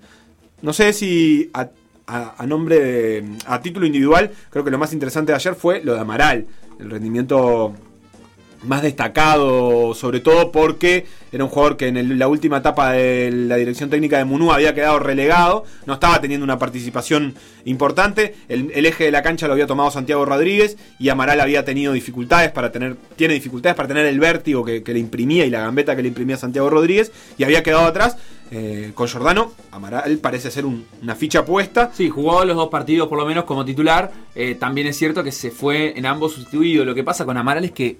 No 0.61 0.71
sé 0.71 0.93
si 0.93 1.49
a, 1.53 1.67
a- 2.07 2.35
a 2.37 2.47
nombre 2.47 2.79
de, 2.79 3.25
a 3.45 3.61
título 3.61 3.85
individual, 3.85 4.31
creo 4.49 4.63
que 4.63 4.71
lo 4.71 4.77
más 4.77 4.93
interesante 4.93 5.33
de 5.33 5.35
ayer 5.35 5.53
fue 5.55 5.83
lo 5.83 5.95
de 5.95 5.99
Amaral. 5.99 6.45
El 6.79 6.89
rendimiento 6.89 7.73
más 8.63 8.81
destacado, 8.81 9.93
sobre 9.93 10.19
todo 10.19 10.51
porque 10.51 11.05
era 11.31 11.43
un 11.43 11.49
jugador 11.49 11.77
que 11.77 11.87
en 11.87 12.19
la 12.19 12.27
última 12.27 12.57
etapa 12.57 12.91
de 12.91 13.31
la 13.31 13.55
dirección 13.55 13.89
técnica 13.89 14.17
de 14.17 14.25
Munú 14.25 14.51
había 14.51 14.73
quedado 14.73 14.99
relegado, 14.99 15.65
no 15.85 15.95
estaba 15.95 16.21
teniendo 16.21 16.43
una 16.43 16.59
participación 16.59 17.33
importante, 17.65 18.35
el, 18.49 18.85
eje 18.85 19.05
de 19.05 19.11
la 19.11 19.23
cancha 19.23 19.47
lo 19.47 19.53
había 19.53 19.67
tomado 19.67 19.89
Santiago 19.91 20.25
Rodríguez 20.25 20.77
y 20.99 21.09
Amaral 21.09 21.39
había 21.41 21.65
tenido 21.65 21.93
dificultades 21.93 22.51
para 22.51 22.71
tener, 22.71 22.95
tiene 23.15 23.33
dificultades 23.33 23.75
para 23.75 23.87
tener 23.87 24.05
el 24.05 24.19
vértigo 24.19 24.63
que, 24.63 24.83
le 24.85 24.99
imprimía 24.99 25.45
y 25.45 25.49
la 25.49 25.61
gambeta 25.61 25.95
que 25.95 26.03
le 26.03 26.09
imprimía 26.09 26.37
Santiago 26.37 26.69
Rodríguez 26.69 27.11
y 27.37 27.43
había 27.43 27.63
quedado 27.63 27.85
atrás. 27.85 28.17
Eh, 28.55 28.91
con 28.93 29.07
Giordano, 29.07 29.51
Amaral 29.71 30.19
parece 30.19 30.51
ser 30.51 30.63
un- 30.65 30.85
una 31.01 31.15
ficha 31.15 31.43
puesta. 31.43 31.89
Sí, 31.91 32.09
jugó 32.09 32.45
los 32.45 32.55
dos 32.55 32.69
partidos 32.69 33.07
por 33.07 33.17
lo 33.17 33.25
menos 33.25 33.45
como 33.45 33.65
titular. 33.65 34.11
Eh, 34.35 34.53
también 34.59 34.85
es 34.85 34.95
cierto 34.95 35.23
que 35.23 35.31
se 35.31 35.49
fue 35.49 35.97
en 35.97 36.05
ambos 36.05 36.33
sustituido. 36.33 36.85
Lo 36.85 36.93
que 36.93 37.03
pasa 37.03 37.25
con 37.25 37.35
Amaral 37.35 37.65
es 37.65 37.71
que 37.71 37.97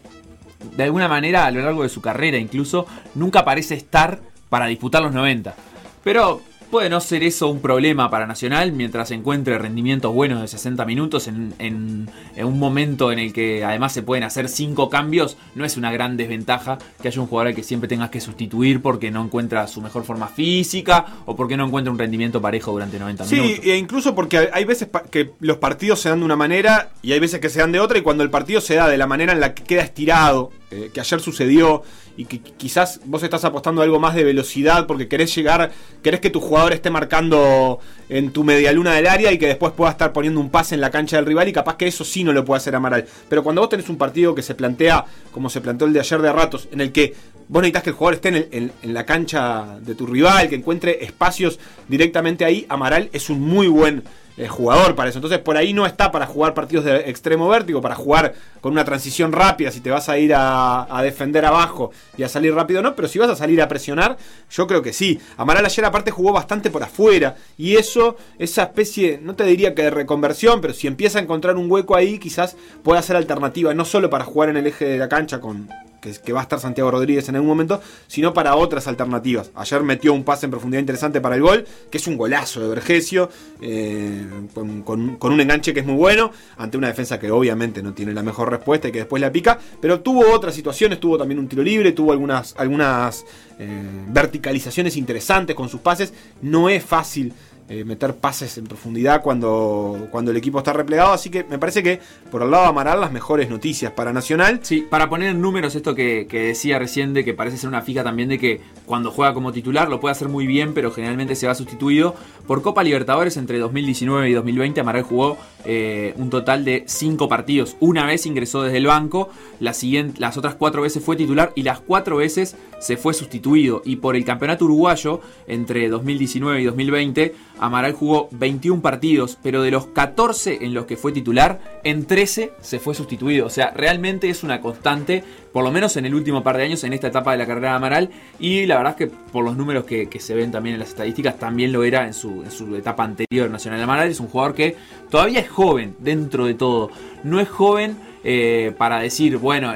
de 0.71 0.83
alguna 0.83 1.07
manera 1.07 1.45
a 1.45 1.51
lo 1.51 1.61
largo 1.61 1.83
de 1.83 1.89
su 1.89 2.01
carrera 2.01 2.37
incluso 2.37 2.85
nunca 3.15 3.45
parece 3.45 3.75
estar 3.75 4.19
para 4.49 4.67
disputar 4.67 5.01
los 5.01 5.13
90. 5.13 5.55
Pero 6.03 6.41
puede 6.73 6.89
no 6.89 6.99
ser 7.01 7.21
eso 7.23 7.49
un 7.49 7.61
problema 7.61 8.09
para 8.09 8.25
Nacional 8.25 8.71
mientras 8.71 9.11
encuentre 9.11 9.59
rendimientos 9.59 10.11
buenos 10.11 10.41
de 10.41 10.47
60 10.47 10.83
minutos 10.85 11.27
en, 11.27 11.53
en- 11.59 12.09
en 12.35 12.45
un 12.47 12.57
momento 12.57 13.11
en 13.11 13.19
el 13.19 13.31
que 13.31 13.63
además 13.63 13.93
se 13.93 14.01
pueden 14.01 14.23
hacer 14.23 14.49
5 14.49 14.89
cambios. 14.89 15.37
No 15.53 15.65
es 15.65 15.77
una 15.77 15.91
gran 15.91 16.17
desventaja 16.17 16.79
que 16.99 17.09
haya 17.09 17.21
un 17.21 17.27
jugador 17.27 17.49
al 17.49 17.55
que 17.55 17.61
siempre 17.61 17.87
tengas 17.87 18.09
que 18.09 18.19
sustituir 18.19 18.81
porque 18.81 19.11
no 19.11 19.23
encuentra 19.23 19.67
su 19.67 19.81
mejor 19.81 20.03
forma 20.03 20.27
física 20.27 21.05
o 21.27 21.35
porque 21.35 21.57
no 21.57 21.67
encuentra 21.67 21.91
un 21.91 21.99
rendimiento 21.99 22.41
parejo 22.41 22.71
durante 22.71 22.97
90 22.97 23.25
Sí, 23.25 23.35
minutos. 23.35 23.65
e 23.65 23.77
incluso 23.77 24.15
porque 24.15 24.49
hay- 24.51 24.65
veces 24.65 24.87
que 25.11 25.31
los 25.41 25.57
partidos 25.57 25.99
se 25.99 26.09
dan 26.09 26.19
de 26.21 26.25
una 26.25 26.35
manera 26.35 26.89
y 27.03 27.11
hay 27.11 27.19
veces 27.19 27.39
que 27.39 27.49
se 27.49 27.59
dan 27.59 27.71
de 27.71 27.79
otra 27.81 27.99
y 27.99 28.01
cuando 28.01 28.23
el 28.23 28.31
partido 28.31 28.61
se 28.61 28.73
da 28.73 28.89
de 28.89 28.97
la 28.97 29.05
manera 29.05 29.31
en 29.31 29.39
la 29.41 29.53
que 29.53 29.61
queda 29.63 29.83
estirado, 29.83 30.49
eh, 30.73 30.89
que 30.91 30.99
ayer 30.99 31.19
sucedió 31.19 31.83
y 32.17 32.25
que 32.25 32.39
quizás 32.39 32.99
vos 33.05 33.21
estás 33.21 33.45
apostando 33.45 33.81
a 33.81 33.83
algo 33.83 33.99
más 33.99 34.15
de 34.15 34.23
velocidad 34.23 34.87
porque 34.87 35.07
querés 35.07 35.33
llegar, 35.35 35.71
querés 36.01 36.19
que 36.19 36.31
tu 36.31 36.39
jugador 36.39 36.73
esté 36.73 36.89
marcando 36.89 37.79
en 38.09 38.31
tu 38.31 38.43
medialuna 38.43 38.93
del 38.95 39.05
área 39.05 39.31
y 39.31 39.37
que 39.37 39.45
después 39.45 39.73
pueda 39.73 39.91
estar 39.91 40.11
poniendo 40.13 40.39
un 40.39 40.49
pase 40.49 40.73
en 40.73 40.81
la 40.81 40.89
cancha 40.89 41.17
del 41.17 41.27
rival 41.27 41.47
y 41.47 41.53
capaz 41.53 41.77
que 41.77 41.85
eso 41.85 42.03
sí 42.03 42.23
no 42.23 42.33
lo 42.33 42.43
puede 42.43 42.57
hacer 42.57 42.75
Amaral. 42.75 43.05
Pero 43.29 43.43
cuando 43.43 43.61
vos 43.61 43.69
tenés 43.69 43.87
un 43.87 43.97
partido 43.97 44.33
que 44.33 44.41
se 44.41 44.55
plantea 44.55 45.05
como 45.31 45.47
se 45.47 45.61
planteó 45.61 45.85
el 45.85 45.93
de 45.93 45.99
ayer 45.99 46.21
de 46.21 46.31
ratos, 46.33 46.67
en 46.71 46.81
el 46.81 46.91
que 46.91 47.13
vos 47.47 47.61
necesitas 47.61 47.83
que 47.83 47.89
el 47.91 47.95
jugador 47.95 48.15
esté 48.15 48.29
en, 48.51 48.71
en 48.81 48.93
la 48.95 49.05
cancha 49.05 49.77
de 49.79 49.93
tu 49.93 50.07
rival, 50.07 50.49
que 50.49 50.55
encuentre 50.55 51.03
espacios 51.03 51.59
directamente 51.87 52.45
ahí, 52.45 52.65
Amaral 52.67 53.09
es 53.13 53.29
un 53.29 53.41
muy 53.41 53.67
buen 53.67 54.03
eh, 54.37 54.47
jugador 54.47 54.95
para 54.95 55.09
eso. 55.09 55.19
Entonces 55.19 55.39
por 55.39 55.57
ahí 55.57 55.73
no 55.73 55.85
está 55.85 56.11
para 56.11 56.25
jugar 56.25 56.53
partidos 56.53 56.85
de 56.85 57.09
extremo 57.09 57.47
vértigo, 57.49 57.81
para 57.81 57.95
jugar 57.95 58.33
con 58.61 58.71
una 58.71 58.85
transición 58.85 59.31
rápida, 59.31 59.71
si 59.71 59.79
te 59.79 59.89
vas 59.89 60.09
a 60.09 60.17
ir 60.17 60.33
a, 60.33 60.87
a 60.89 61.03
defender 61.03 61.45
abajo 61.45 61.91
y 62.17 62.23
a 62.23 62.29
salir 62.29 62.53
rápido 62.53 62.81
no, 62.81 62.95
pero 62.95 63.07
si 63.07 63.19
vas 63.19 63.29
a 63.29 63.35
salir 63.35 63.61
a 63.61 63.67
presionar, 63.67 64.17
yo 64.49 64.67
creo 64.67 64.81
que 64.81 64.93
sí. 64.93 65.19
Amaral 65.37 65.65
ayer 65.65 65.85
aparte 65.85 66.11
jugó 66.11 66.31
bastante 66.31 66.69
por 66.69 66.83
afuera 66.83 67.35
y 67.57 67.75
eso, 67.75 68.17
esa 68.39 68.63
especie, 68.63 69.19
no 69.21 69.35
te 69.35 69.43
diría 69.43 69.75
que 69.75 69.83
de 69.83 69.89
reconversión, 69.89 70.61
pero 70.61 70.73
si 70.73 70.87
empieza 70.87 71.19
a 71.19 71.21
encontrar 71.21 71.57
un 71.57 71.69
hueco 71.69 71.95
ahí, 71.95 72.19
quizás 72.19 72.55
pueda 72.83 73.01
ser 73.01 73.15
alternativa, 73.15 73.73
no 73.73 73.85
solo 73.85 74.09
para 74.09 74.25
jugar 74.25 74.49
en 74.49 74.57
el 74.57 74.67
eje 74.67 74.85
de 74.85 74.97
la 74.97 75.09
cancha 75.09 75.39
con, 75.39 75.69
que, 76.11 76.33
va 76.33 76.41
a 76.41 76.43
estar 76.43 76.59
Santiago 76.59 76.91
Rodríguez 76.91 77.27
en 77.29 77.35
algún 77.35 77.49
momento, 77.49 77.81
sino 78.07 78.33
para 78.33 78.55
otras 78.55 78.87
alternativas. 78.87 79.51
Ayer 79.55 79.81
metió 79.83 80.13
un 80.13 80.23
pase 80.23 80.45
en 80.45 80.51
profundidad 80.51 80.79
interesante 80.81 81.21
para 81.21 81.35
el 81.35 81.41
gol, 81.41 81.65
que 81.89 81.97
es 81.97 82.07
un 82.07 82.17
golazo 82.17 82.61
de 82.61 82.67
Vergesio, 82.67 83.29
eh, 83.61 84.25
con 84.53 85.33
un 85.33 85.41
enganche 85.41 85.73
que 85.73 85.79
es 85.79 85.85
muy 85.85 85.95
bueno, 85.95 86.31
ante 86.57 86.77
una 86.77 86.87
defensa 86.87 87.19
que 87.19 87.31
obviamente 87.31 87.81
no 87.81 87.93
tiene 87.93 88.13
la 88.13 88.23
mejor 88.23 88.49
respuesta 88.49 88.87
y 88.87 88.91
que 88.91 88.99
después 88.99 89.21
la 89.21 89.31
pica, 89.31 89.57
pero 89.81 90.01
tuvo 90.01 90.31
otras 90.31 90.53
situaciones, 90.53 90.99
tuvo 90.99 91.17
también 91.17 91.39
un 91.39 91.47
tiro 91.47 91.63
libre, 91.63 91.91
tuvo 91.91 92.11
algunas, 92.11 92.53
algunas 92.57 93.25
eh, 93.59 93.81
verticalizaciones 94.07 94.97
interesantes 94.97 95.55
con 95.55 95.69
sus 95.69 95.81
pases. 95.81 96.13
No 96.41 96.69
es 96.69 96.83
fácil 96.83 97.33
eh, 97.69 97.85
meter 97.85 98.15
pases 98.15 98.57
en 98.57 98.65
profundidad 98.65 99.21
cuando, 99.21 100.07
cuando 100.11 100.31
el 100.31 100.37
equipo 100.37 100.57
está 100.57 100.73
replegado. 100.73 101.13
Así 101.13 101.29
que 101.29 101.43
me 101.45 101.57
parece 101.57 101.81
que 101.81 101.99
por 102.29 102.41
el 102.41 102.51
lado 102.51 102.63
de 102.63 102.69
Amaral 102.69 102.99
las 102.99 103.11
mejores 103.11 103.49
noticias 103.49 103.91
para 103.91 104.11
Nacional. 104.11 104.59
Sí, 104.63 104.85
para 104.89 105.09
poner 105.09 105.29
en 105.29 105.41
números 105.41 105.75
esto 105.75 105.95
que, 105.95 106.27
que 106.27 106.47
decía 106.47 106.77
recién 106.79 107.13
de 107.13 107.23
que 107.23 107.33
parece 107.33 107.57
ser 107.57 107.69
una 107.69 107.81
fija 107.81 108.03
también 108.03 108.29
de 108.29 108.37
que 108.39 108.61
cuando 108.85 109.11
juega 109.11 109.33
como 109.33 109.51
titular 109.51 109.89
lo 109.89 109.99
puede 109.99 110.11
hacer 110.11 110.27
muy 110.27 110.45
bien, 110.45 110.73
pero 110.73 110.91
generalmente 110.91 111.35
se 111.35 111.47
va 111.47 111.55
sustituido. 111.55 112.15
Por 112.47 112.61
Copa 112.61 112.83
Libertadores 112.83 113.37
entre 113.37 113.59
2019 113.59 114.29
y 114.29 114.33
2020 114.33 114.81
Amaral 114.81 115.03
jugó 115.03 115.37
eh, 115.65 116.13
un 116.17 116.29
total 116.29 116.65
de 116.65 116.83
5 116.85 117.29
partidos. 117.29 117.77
Una 117.79 118.05
vez 118.05 118.25
ingresó 118.25 118.63
desde 118.63 118.77
el 118.77 118.87
banco, 118.87 119.29
la 119.59 119.73
siguiente, 119.73 120.19
las 120.19 120.37
otras 120.37 120.55
4 120.55 120.81
veces 120.81 121.03
fue 121.03 121.15
titular 121.15 121.53
y 121.55 121.63
las 121.63 121.79
4 121.79 122.17
veces 122.17 122.55
se 122.83 122.97
fue 122.97 123.13
sustituido. 123.13 123.81
Y 123.85 123.95
por 123.95 124.15
el 124.15 124.25
campeonato 124.25 124.65
uruguayo 124.65 125.21
entre 125.47 125.87
2019 125.87 126.61
y 126.61 126.65
2020 126.65 127.33
Amaral 127.59 127.93
jugó 127.93 128.27
21 128.31 128.81
partidos, 128.81 129.37
pero 129.41 129.61
de 129.61 129.71
los 129.71 129.87
14 129.87 130.65
en 130.65 130.73
los 130.73 130.85
que 130.85 130.97
fue 130.97 131.13
titular, 131.13 131.79
en 131.85 132.05
13 132.05 132.51
se 132.59 132.79
fue 132.79 132.93
sustituido. 132.93 133.45
O 133.45 133.49
sea, 133.49 133.71
realmente 133.71 134.29
es 134.29 134.43
una 134.43 134.59
constante, 134.59 135.23
por 135.53 135.63
lo 135.63 135.71
menos 135.71 135.95
en 135.95 136.05
el 136.05 136.13
último 136.13 136.43
par 136.43 136.57
de 136.57 136.63
años, 136.63 136.83
en 136.83 136.91
esta 136.91 137.07
etapa 137.07 137.31
de 137.31 137.37
la 137.37 137.47
carrera 137.47 137.69
de 137.69 137.75
Amaral. 137.75 138.09
Y 138.37 138.65
la 138.65 138.75
verdad 138.77 138.95
es 138.99 139.07
que 139.07 139.15
por 139.31 139.45
los 139.45 139.55
números 139.55 139.85
que, 139.85 140.09
se 140.19 140.35
ven 140.35 140.51
también 140.51 140.73
en 140.73 140.79
las 140.81 140.89
estadísticas, 140.89 141.39
también 141.39 141.71
lo 141.71 141.85
era 141.85 142.05
en 142.05 142.13
su, 142.13 142.43
etapa 142.75 143.05
anterior 143.05 143.49
Nacional 143.49 143.81
Amaral. 143.81 144.09
Es 144.09 144.19
un 144.19 144.27
jugador 144.27 144.55
que 144.55 144.75
todavía 145.09 145.39
es 145.39 145.49
joven 145.49 145.95
dentro 145.99 146.45
de 146.45 146.55
todo. 146.55 146.89
No 147.23 147.39
es 147.39 147.47
joven 147.47 147.95
eh, 148.25 148.73
para 148.77 148.99
decir, 148.99 149.37
bueno, 149.37 149.73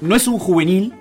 no 0.00 0.16
es 0.16 0.26
un 0.26 0.38
juvenil, 0.38 0.94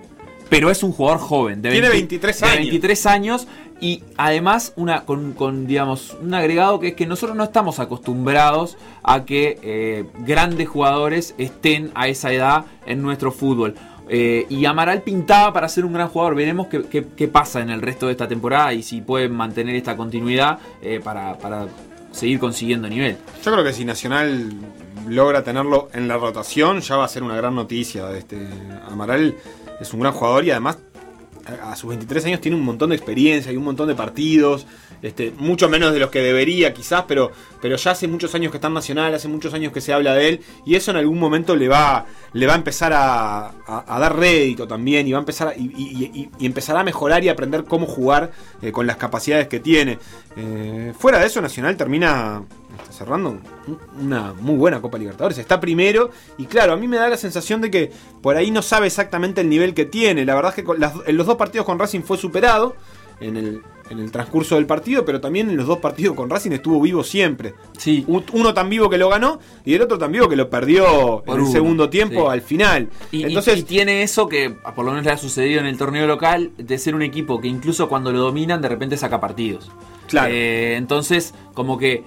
pero 0.49 0.69
es 0.71 0.83
un 0.83 0.91
jugador 0.91 1.19
joven. 1.19 1.61
De 1.61 1.71
Tiene 1.71 1.89
20 1.89 2.17
23 2.17 2.39
de 2.39 2.45
años. 2.47 2.57
23 2.59 3.05
años 3.05 3.47
y 3.79 4.03
además 4.17 4.73
una 4.75 5.01
con, 5.05 5.33
con, 5.33 5.67
digamos 5.67 6.17
un 6.21 6.33
agregado 6.33 6.79
que 6.79 6.87
es 6.89 6.93
que 6.95 7.05
nosotros 7.05 7.37
no 7.37 7.43
estamos 7.43 7.79
acostumbrados 7.79 8.75
a 9.03 9.23
que 9.25 9.59
eh, 9.61 10.05
grandes 10.25 10.67
jugadores 10.67 11.35
estén 11.37 11.91
a 11.93 12.07
esa 12.07 12.31
edad 12.33 12.65
en 12.85 13.01
nuestro 13.01 13.31
fútbol. 13.31 13.75
Eh, 14.09 14.45
y 14.49 14.63
Amaral 14.65 15.01
pintaba 15.01 15.51
para 15.51 15.67
ser 15.69 15.83
un 15.85 15.91
gran 15.93 16.07
jugador. 16.07 16.33
Veremos 16.33 16.67
qué, 16.67 16.83
qué- 16.83 17.05
qué 17.15 17.27
pasa 17.27 17.59
en 17.61 17.69
el 17.69 17.81
resto 17.81 18.05
de 18.07 18.13
esta 18.13 18.27
temporada 18.27 18.73
y 18.73 18.81
si 18.81 19.01
pueden 19.01 19.33
mantener 19.33 19.75
esta 19.75 19.97
continuidad 19.97 20.59
eh, 20.81 21.01
para, 21.03 21.37
para 21.37 21.67
seguir 22.11 22.39
consiguiendo 22.39 22.87
nivel. 22.87 23.17
Yo 23.43 23.51
creo 23.51 23.63
que 23.65 23.73
si 23.73 23.83
Nacional 23.85 24.49
logra 25.09 25.43
tenerlo 25.43 25.89
en 25.93 26.07
la 26.07 26.17
rotación, 26.17 26.81
ya 26.81 26.97
va 26.97 27.05
a 27.05 27.07
ser 27.07 27.23
una 27.23 27.35
gran 27.35 27.55
noticia. 27.55 28.11
Este, 28.17 28.47
Amaral 28.89 29.35
es 29.79 29.93
un 29.93 30.01
gran 30.01 30.13
jugador 30.13 30.45
y 30.45 30.51
además 30.51 30.77
a 31.63 31.75
sus 31.75 31.89
23 31.89 32.25
años 32.25 32.41
tiene 32.41 32.57
un 32.57 32.63
montón 32.63 32.89
de 32.89 32.95
experiencia 32.95 33.51
y 33.51 33.57
un 33.57 33.63
montón 33.63 33.87
de 33.87 33.95
partidos. 33.95 34.65
Este, 35.01 35.31
mucho 35.37 35.69
menos 35.69 35.93
de 35.93 35.99
los 35.99 36.09
que 36.09 36.21
debería 36.21 36.73
quizás, 36.73 37.03
pero, 37.07 37.31
pero 37.61 37.75
ya 37.75 37.91
hace 37.91 38.07
muchos 38.07 38.33
años 38.33 38.51
que 38.51 38.57
está 38.57 38.67
en 38.67 38.73
Nacional, 38.73 39.13
hace 39.13 39.27
muchos 39.27 39.53
años 39.53 39.71
que 39.71 39.79
se 39.79 39.93
habla 39.93 40.15
de 40.15 40.29
él 40.29 40.41
y 40.65 40.73
eso 40.73 40.89
en 40.89 40.97
algún 40.97 41.19
momento 41.19 41.55
le 41.55 41.67
va, 41.67 42.05
le 42.33 42.47
va 42.47 42.53
a 42.53 42.55
empezar 42.55 42.93
a, 42.95 43.51
dar 43.87 44.17
rédito 44.17 44.67
también 44.67 45.07
y 45.07 45.11
va 45.11 45.19
a 45.19 45.21
empezar 45.21 45.53
y 45.55 46.29
empezará 46.41 46.79
a 46.79 46.83
mejorar 46.83 47.23
y 47.23 47.29
aprender 47.29 47.65
cómo 47.65 47.85
jugar 47.85 48.31
eh, 48.63 48.71
con 48.71 48.87
las 48.87 48.97
capacidades 48.97 49.47
que 49.47 49.59
tiene. 49.59 49.99
Eh, 50.35 50.93
fuera 50.97 51.19
de 51.19 51.27
eso, 51.27 51.41
Nacional 51.41 51.77
termina 51.77 52.43
está 52.75 52.91
cerrando 52.91 53.29
un- 53.67 53.79
una 54.05 54.33
muy 54.33 54.55
buena 54.55 54.81
Copa 54.81 54.97
Libertadores. 54.97 55.37
Está 55.37 55.59
primero 55.59 56.09
y 56.37 56.45
claro, 56.45 56.73
a 56.73 56.77
mí 56.77 56.87
me 56.87 56.97
da 56.97 57.07
la 57.09 57.17
sensación 57.17 57.61
de 57.61 57.71
que 57.71 57.91
por 58.21 58.35
ahí 58.35 58.51
no 58.51 58.61
sabe 58.61 58.87
exactamente 58.87 59.41
el 59.41 59.49
nivel 59.49 59.73
que 59.73 59.85
tiene. 59.85 60.25
La 60.25 60.35
verdad 60.35 60.49
es 60.51 60.55
que 60.55 60.63
con 60.63 60.79
las- 60.79 60.93
en 61.05 61.17
los 61.17 61.25
dos 61.25 61.35
partidos 61.37 61.65
con 61.65 61.79
Racing 61.79 62.01
fue 62.01 62.17
superado 62.17 62.75
en 63.19 63.35
el, 63.37 63.61
en 63.89 63.99
el 63.99 64.11
transcurso 64.11 64.55
del 64.55 64.65
partido, 64.67 65.05
pero 65.05 65.19
también 65.21 65.49
en 65.49 65.55
los 65.57 65.65
dos 65.65 65.79
partidos 65.79 66.15
con 66.15 66.29
Racing 66.29 66.51
estuvo 66.51 66.79
vivo 66.81 67.03
siempre. 67.03 67.55
Sí. 67.77 68.03
Un- 68.07 68.25
Uno 68.33 68.53
tan 68.53 68.69
vivo 68.69 68.89
que 68.89 68.97
lo 68.97 69.09
ganó 69.09 69.39
y 69.65 69.73
el 69.73 69.81
otro 69.81 69.97
tan 69.97 70.11
vivo 70.11 70.27
que 70.29 70.35
lo 70.35 70.49
perdió 70.49 71.23
Por 71.25 71.35
en 71.35 71.35
el 71.35 71.41
uno, 71.43 71.51
segundo 71.51 71.89
tiempo 71.89 72.25
sí. 72.25 72.33
al 72.33 72.41
final. 72.41 72.89
Y, 73.11 73.23
Entonces, 73.23 73.57
y 73.59 73.63
tiene 73.63 74.03
eso 74.03 74.27
que 74.27 74.55
a- 74.63 74.75
por 74.75 74.83
lo 74.85 74.91
menos 74.91 75.05
le 75.05 75.11
ha 75.13 75.17
sucedido 75.17 75.61
en 75.61 75.65
el 75.67 75.77
torneo 75.77 76.05
local, 76.05 76.51
de 76.57 76.77
ser 76.77 76.93
un 76.95 77.01
equipo 77.01 77.39
que 77.41 77.47
incluso 77.47 77.87
cuando 77.89 78.11
lo 78.11 78.19
dominan 78.19 78.61
de 78.61 78.67
repente 78.69 78.97
saca 78.97 79.19
partidos. 79.21 79.71
Claro. 80.07 80.31
Eh, 80.33 80.75
entonces, 80.75 81.33
como 81.53 81.77
que 81.77 82.03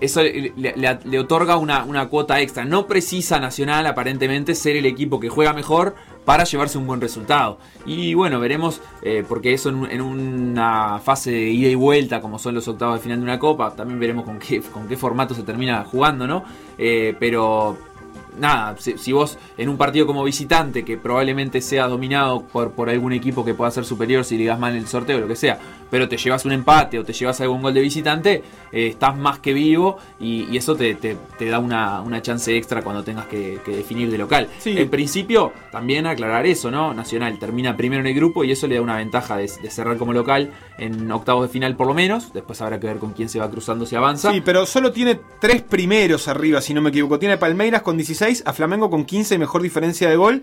eso 0.00 0.22
le, 0.22 1.18
otorga 1.18 1.56
una, 1.56 1.84
una 1.84 2.08
cuota 2.08 2.40
extra. 2.40 2.64
No 2.64 2.86
precisa 2.86 3.38
Nacional 3.38 3.86
aparentemente 3.86 4.54
ser 4.54 4.76
el 4.76 4.86
equipo 4.86 5.20
que 5.20 5.28
juega 5.28 5.52
mejor 5.52 5.94
para 6.24 6.44
llevarse 6.44 6.78
un 6.78 6.86
buen 6.86 7.00
resultado. 7.00 7.58
Y 7.86 8.14
bueno, 8.14 8.40
veremos, 8.40 8.80
eh, 9.02 9.24
porque 9.28 9.52
eso 9.52 9.68
en, 9.68 9.90
en, 9.90 10.00
una 10.00 10.98
fase 10.98 11.30
de 11.30 11.50
ida 11.50 11.68
y 11.68 11.74
vuelta, 11.74 12.20
como 12.20 12.38
son 12.38 12.54
los 12.54 12.68
octavos 12.68 12.96
de 12.96 13.02
final 13.02 13.18
de 13.18 13.24
una 13.24 13.38
copa, 13.38 13.74
también 13.74 13.98
veremos 13.98 14.24
con 14.24 14.38
qué, 14.38 14.60
con 14.60 14.86
qué 14.88 14.96
formato 14.96 15.34
se 15.34 15.42
termina 15.42 15.84
jugando, 15.84 16.26
¿no? 16.26 16.44
Eh, 16.78 17.14
pero 17.18 17.76
nada, 18.38 18.76
si, 18.78 19.12
vos 19.12 19.38
en 19.56 19.68
un 19.68 19.76
partido 19.76 20.06
como 20.06 20.24
visitante, 20.24 20.84
que 20.84 20.96
probablemente 20.96 21.60
sea 21.60 21.86
dominado 21.88 22.42
por, 22.42 22.72
por 22.72 22.90
algún 22.90 23.12
equipo 23.12 23.44
que 23.44 23.54
pueda 23.54 23.70
ser 23.70 23.84
superior 23.84 24.24
si 24.24 24.36
ligas 24.36 24.58
mal 24.58 24.72
en 24.72 24.78
el 24.78 24.86
sorteo 24.86 25.18
o 25.18 25.20
lo 25.20 25.28
que 25.28 25.36
sea, 25.36 25.58
pero 25.90 26.08
te 26.08 26.16
llevas 26.16 26.44
un 26.44 26.52
empate 26.52 26.98
o 26.98 27.04
te 27.04 27.12
llevas 27.12 27.40
algún 27.40 27.62
gol 27.62 27.74
de 27.74 27.80
visitante, 27.80 28.42
eh, 28.72 28.88
estás 28.88 29.16
más 29.16 29.40
que 29.40 29.52
vivo 29.52 29.98
y, 30.18 30.56
eso 30.56 30.76
te, 30.76 30.94
te, 30.94 31.16
da 31.46 31.58
una, 31.58 32.02
una, 32.02 32.20
chance 32.20 32.54
extra 32.54 32.82
cuando 32.82 33.02
tengas 33.02 33.26
que, 33.26 33.60
definir 33.66 34.10
de 34.10 34.18
local. 34.18 34.48
En 34.64 34.90
principio, 34.90 35.52
también 35.72 36.06
aclarar 36.06 36.46
eso, 36.46 36.70
¿no? 36.70 36.92
Nacional 36.92 37.38
termina 37.38 37.76
primero 37.76 38.00
en 38.00 38.06
el 38.06 38.14
grupo 38.14 38.44
y 38.44 38.52
eso 38.52 38.66
le 38.66 38.74
da 38.74 38.82
una 38.82 38.96
ventaja 38.96 39.36
de, 39.36 39.48
cerrar 39.48 39.96
como 39.96 40.12
local 40.12 40.50
en 40.78 41.10
octavos 41.10 41.46
de 41.46 41.48
final 41.48 41.76
por 41.76 41.86
lo 41.86 41.94
menos. 41.94 42.32
Después 42.32 42.60
habrá 42.60 42.78
que 42.78 42.86
ver 42.86 42.98
con 42.98 43.12
quién 43.12 43.28
se 43.28 43.38
va 43.38 43.50
cruzando 43.50 43.86
si 43.86 43.96
avanza. 43.96 44.32
Sí, 44.32 44.42
pero 44.44 44.66
solo 44.66 44.92
tiene 44.92 45.18
tres 45.40 45.62
primeros 45.62 46.28
arriba, 46.28 46.60
si 46.60 46.74
no 46.74 46.82
me 46.82 46.90
equivoco. 46.90 47.18
Tiene 47.18 47.38
Palmeiras 47.38 47.82
con 47.82 47.96
16, 47.96 48.19
a 48.44 48.52
Flamengo 48.52 48.90
con 48.90 49.04
15 49.04 49.34
y 49.34 49.38
mejor 49.38 49.62
diferencia 49.62 50.08
de 50.08 50.16
gol. 50.16 50.42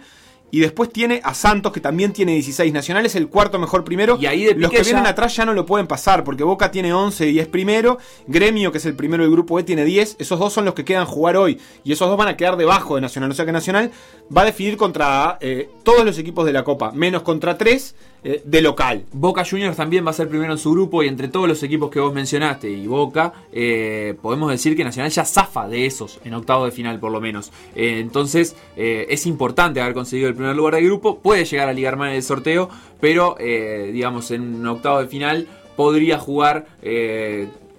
Y 0.49 0.59
después 0.59 0.91
tiene 0.91 1.19
a 1.23 1.33
Santos, 1.33 1.73
que 1.73 1.81
también 1.81 2.13
tiene 2.13 2.33
16 2.33 2.71
nacionales, 2.71 3.15
el 3.15 3.27
cuarto 3.27 3.59
mejor 3.59 3.83
primero. 3.83 4.17
Y 4.19 4.27
ahí 4.27 4.45
de 4.45 4.55
Los 4.55 4.71
que 4.71 4.81
vienen 4.81 5.05
atrás 5.05 5.35
ya 5.35 5.45
no 5.45 5.53
lo 5.53 5.65
pueden 5.65 5.87
pasar, 5.87 6.23
porque 6.23 6.43
Boca 6.43 6.71
tiene 6.71 6.93
11 6.93 7.29
y 7.29 7.39
es 7.39 7.47
primero. 7.47 7.97
Gremio, 8.27 8.71
que 8.71 8.77
es 8.77 8.85
el 8.85 8.95
primero 8.95 9.23
del 9.23 9.31
grupo 9.31 9.59
E, 9.59 9.63
tiene 9.63 9.83
10. 9.83 10.17
Esos 10.19 10.39
dos 10.39 10.53
son 10.53 10.65
los 10.65 10.73
que 10.73 10.85
quedan 10.85 11.05
jugar 11.05 11.35
hoy. 11.35 11.59
Y 11.83 11.91
esos 11.91 12.07
dos 12.07 12.17
van 12.17 12.29
a 12.29 12.37
quedar 12.37 12.55
debajo 12.55 12.95
de 12.95 13.01
Nacional. 13.01 13.31
O 13.31 13.33
sea 13.33 13.45
que 13.45 13.51
Nacional 13.51 13.91
va 14.35 14.41
a 14.41 14.45
definir 14.45 14.77
contra 14.77 15.37
eh, 15.41 15.69
todos 15.83 16.05
los 16.05 16.17
equipos 16.17 16.45
de 16.45 16.53
la 16.53 16.63
Copa, 16.63 16.91
menos 16.91 17.21
contra 17.21 17.57
tres 17.57 17.95
eh, 18.23 18.41
de 18.43 18.61
local. 18.61 19.05
Boca 19.11 19.45
Juniors 19.45 19.77
también 19.77 20.05
va 20.05 20.11
a 20.11 20.13
ser 20.13 20.27
primero 20.27 20.51
en 20.51 20.57
su 20.57 20.71
grupo 20.71 21.03
y 21.03 21.07
entre 21.07 21.27
todos 21.27 21.47
los 21.47 21.61
equipos 21.63 21.89
que 21.89 21.99
vos 21.99 22.13
mencionaste 22.13 22.69
y 22.69 22.87
Boca, 22.87 23.33
eh, 23.51 24.15
podemos 24.21 24.49
decir 24.49 24.75
que 24.75 24.83
Nacional 24.83 25.11
ya 25.11 25.23
zafa 25.23 25.67
de 25.67 25.85
esos 25.85 26.19
en 26.25 26.33
octavo 26.33 26.65
de 26.65 26.71
final 26.71 26.99
por 26.99 27.11
lo 27.11 27.21
menos. 27.21 27.51
entonces 27.75 28.55
es 28.75 29.25
importante 29.25 29.81
haber 29.81 29.93
conseguido 29.93 30.29
el 30.29 30.35
primer 30.37 30.55
lugar 30.55 30.75
del 30.75 30.85
grupo, 30.85 31.19
puede 31.19 31.45
llegar 31.45 31.67
a 31.69 31.73
ligar 31.73 31.97
mal 31.97 32.09
en 32.09 32.15
el 32.15 32.23
sorteo, 32.23 32.69
pero 32.99 33.35
digamos 33.37 34.31
en 34.31 34.65
octavo 34.65 34.99
de 34.99 35.07
final 35.07 35.47
podría 35.75 36.17
jugar 36.17 36.65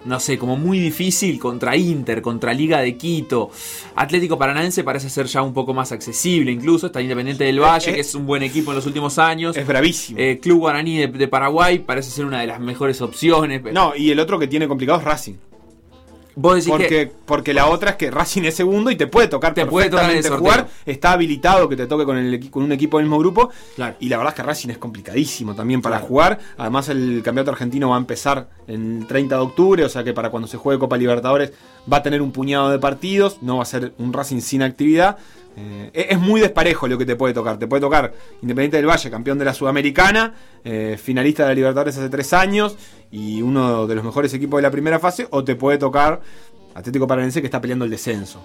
no 0.05 0.19
sé, 0.19 0.37
como 0.37 0.57
muy 0.57 0.79
difícil 0.79 1.39
contra 1.39 1.75
Inter, 1.75 2.21
contra 2.21 2.53
Liga 2.53 2.79
de 2.79 2.95
Quito. 2.95 3.51
Atlético 3.95 4.37
Paranaense 4.37 4.83
parece 4.83 5.09
ser 5.09 5.25
ya 5.25 5.41
un 5.41 5.53
poco 5.53 5.73
más 5.73 5.91
accesible, 5.91 6.51
incluso 6.51 6.87
está 6.87 7.01
Independiente 7.01 7.43
del 7.43 7.59
Valle, 7.59 7.93
que 7.93 7.99
es 7.99 8.15
un 8.15 8.25
buen 8.25 8.43
equipo 8.43 8.71
en 8.71 8.75
los 8.75 8.85
últimos 8.85 9.19
años. 9.19 9.57
Es 9.57 9.67
bravísimo. 9.67 10.19
Eh, 10.19 10.39
Club 10.41 10.59
Guaraní 10.59 11.07
de, 11.07 11.27
Paraguay 11.27 11.79
parece 11.79 12.11
ser 12.11 12.25
una 12.25 12.39
de 12.41 12.47
las 12.47 12.59
mejores 12.59 13.01
opciones. 13.01 13.61
No, 13.73 13.95
y 13.95 14.11
el 14.11 14.19
otro 14.19 14.39
que 14.39 14.47
tiene 14.47 14.67
complicado 14.67 14.99
es 14.99 15.05
Racing 15.05 15.35
porque, 16.41 17.11
porque 17.25 17.53
la 17.53 17.67
otra 17.67 17.91
es 17.91 17.95
que 17.97 18.11
Racing 18.11 18.43
es 18.43 18.55
segundo 18.55 18.91
y 18.91 18.95
te 18.95 19.07
puede 19.07 19.27
tocar 19.27 19.53
te 19.53 19.65
puede 19.65 19.89
tocar 19.89 20.09
jugar. 20.37 20.67
Está 20.85 21.13
habilitado 21.13 21.67
que 21.67 21.75
te 21.75 21.87
toque 21.87 22.05
con, 22.05 22.17
el, 22.17 22.49
con 22.49 22.63
un 22.63 22.71
equipo 22.71 22.97
del 22.97 23.05
mismo 23.05 23.19
grupo. 23.19 23.49
Y 23.99 24.09
la 24.09 24.17
verdad 24.17 24.33
es 24.33 24.35
que 24.35 24.43
Racing 24.43 24.69
es 24.69 24.77
complicadísimo 24.77 25.55
también 25.55 25.81
para 25.81 25.99
jugar. 25.99 26.39
Además, 26.57 26.89
el 26.89 27.21
campeonato 27.23 27.51
argentino 27.51 27.89
va 27.89 27.95
a 27.95 27.99
empezar 27.99 28.49
el 28.67 29.05
30 29.07 29.35
de 29.35 29.41
octubre, 29.41 29.83
o 29.83 29.89
sea 29.89 30.03
que 30.03 30.13
para 30.13 30.29
cuando 30.29 30.47
se 30.47 30.57
juegue 30.57 30.79
Copa 30.79 30.97
Libertadores 30.97 31.51
va 31.91 31.97
a 31.97 32.03
tener 32.03 32.21
un 32.21 32.31
puñado 32.31 32.69
de 32.69 32.79
partidos. 32.79 33.37
No 33.41 33.57
va 33.57 33.63
a 33.63 33.65
ser 33.65 33.93
un 33.97 34.13
Racing 34.13 34.41
sin 34.41 34.61
actividad. 34.61 35.17
Eh, 35.93 36.07
es 36.09 36.19
muy 36.19 36.41
desparejo 36.41 36.87
lo 36.87 36.97
que 36.97 37.05
te 37.05 37.15
puede 37.15 37.33
tocar. 37.33 37.57
Te 37.57 37.67
puede 37.67 37.81
tocar 37.81 38.13
Independiente 38.41 38.77
del 38.77 38.85
Valle, 38.87 39.09
campeón 39.09 39.37
de 39.37 39.45
la 39.45 39.53
Sudamericana, 39.53 40.33
eh, 40.63 40.97
finalista 41.01 41.43
de 41.43 41.49
la 41.49 41.55
Libertadores 41.55 41.97
hace 41.97 42.09
tres 42.09 42.33
años 42.33 42.77
y 43.11 43.41
uno 43.41 43.87
de 43.87 43.95
los 43.95 44.03
mejores 44.03 44.33
equipos 44.33 44.57
de 44.59 44.61
la 44.63 44.71
primera 44.71 44.99
fase, 44.99 45.27
o 45.31 45.43
te 45.43 45.55
puede 45.55 45.77
tocar 45.77 46.21
Atlético 46.75 47.07
Paranense 47.07 47.41
que 47.41 47.47
está 47.47 47.59
peleando 47.59 47.85
el 47.85 47.91
descenso. 47.91 48.41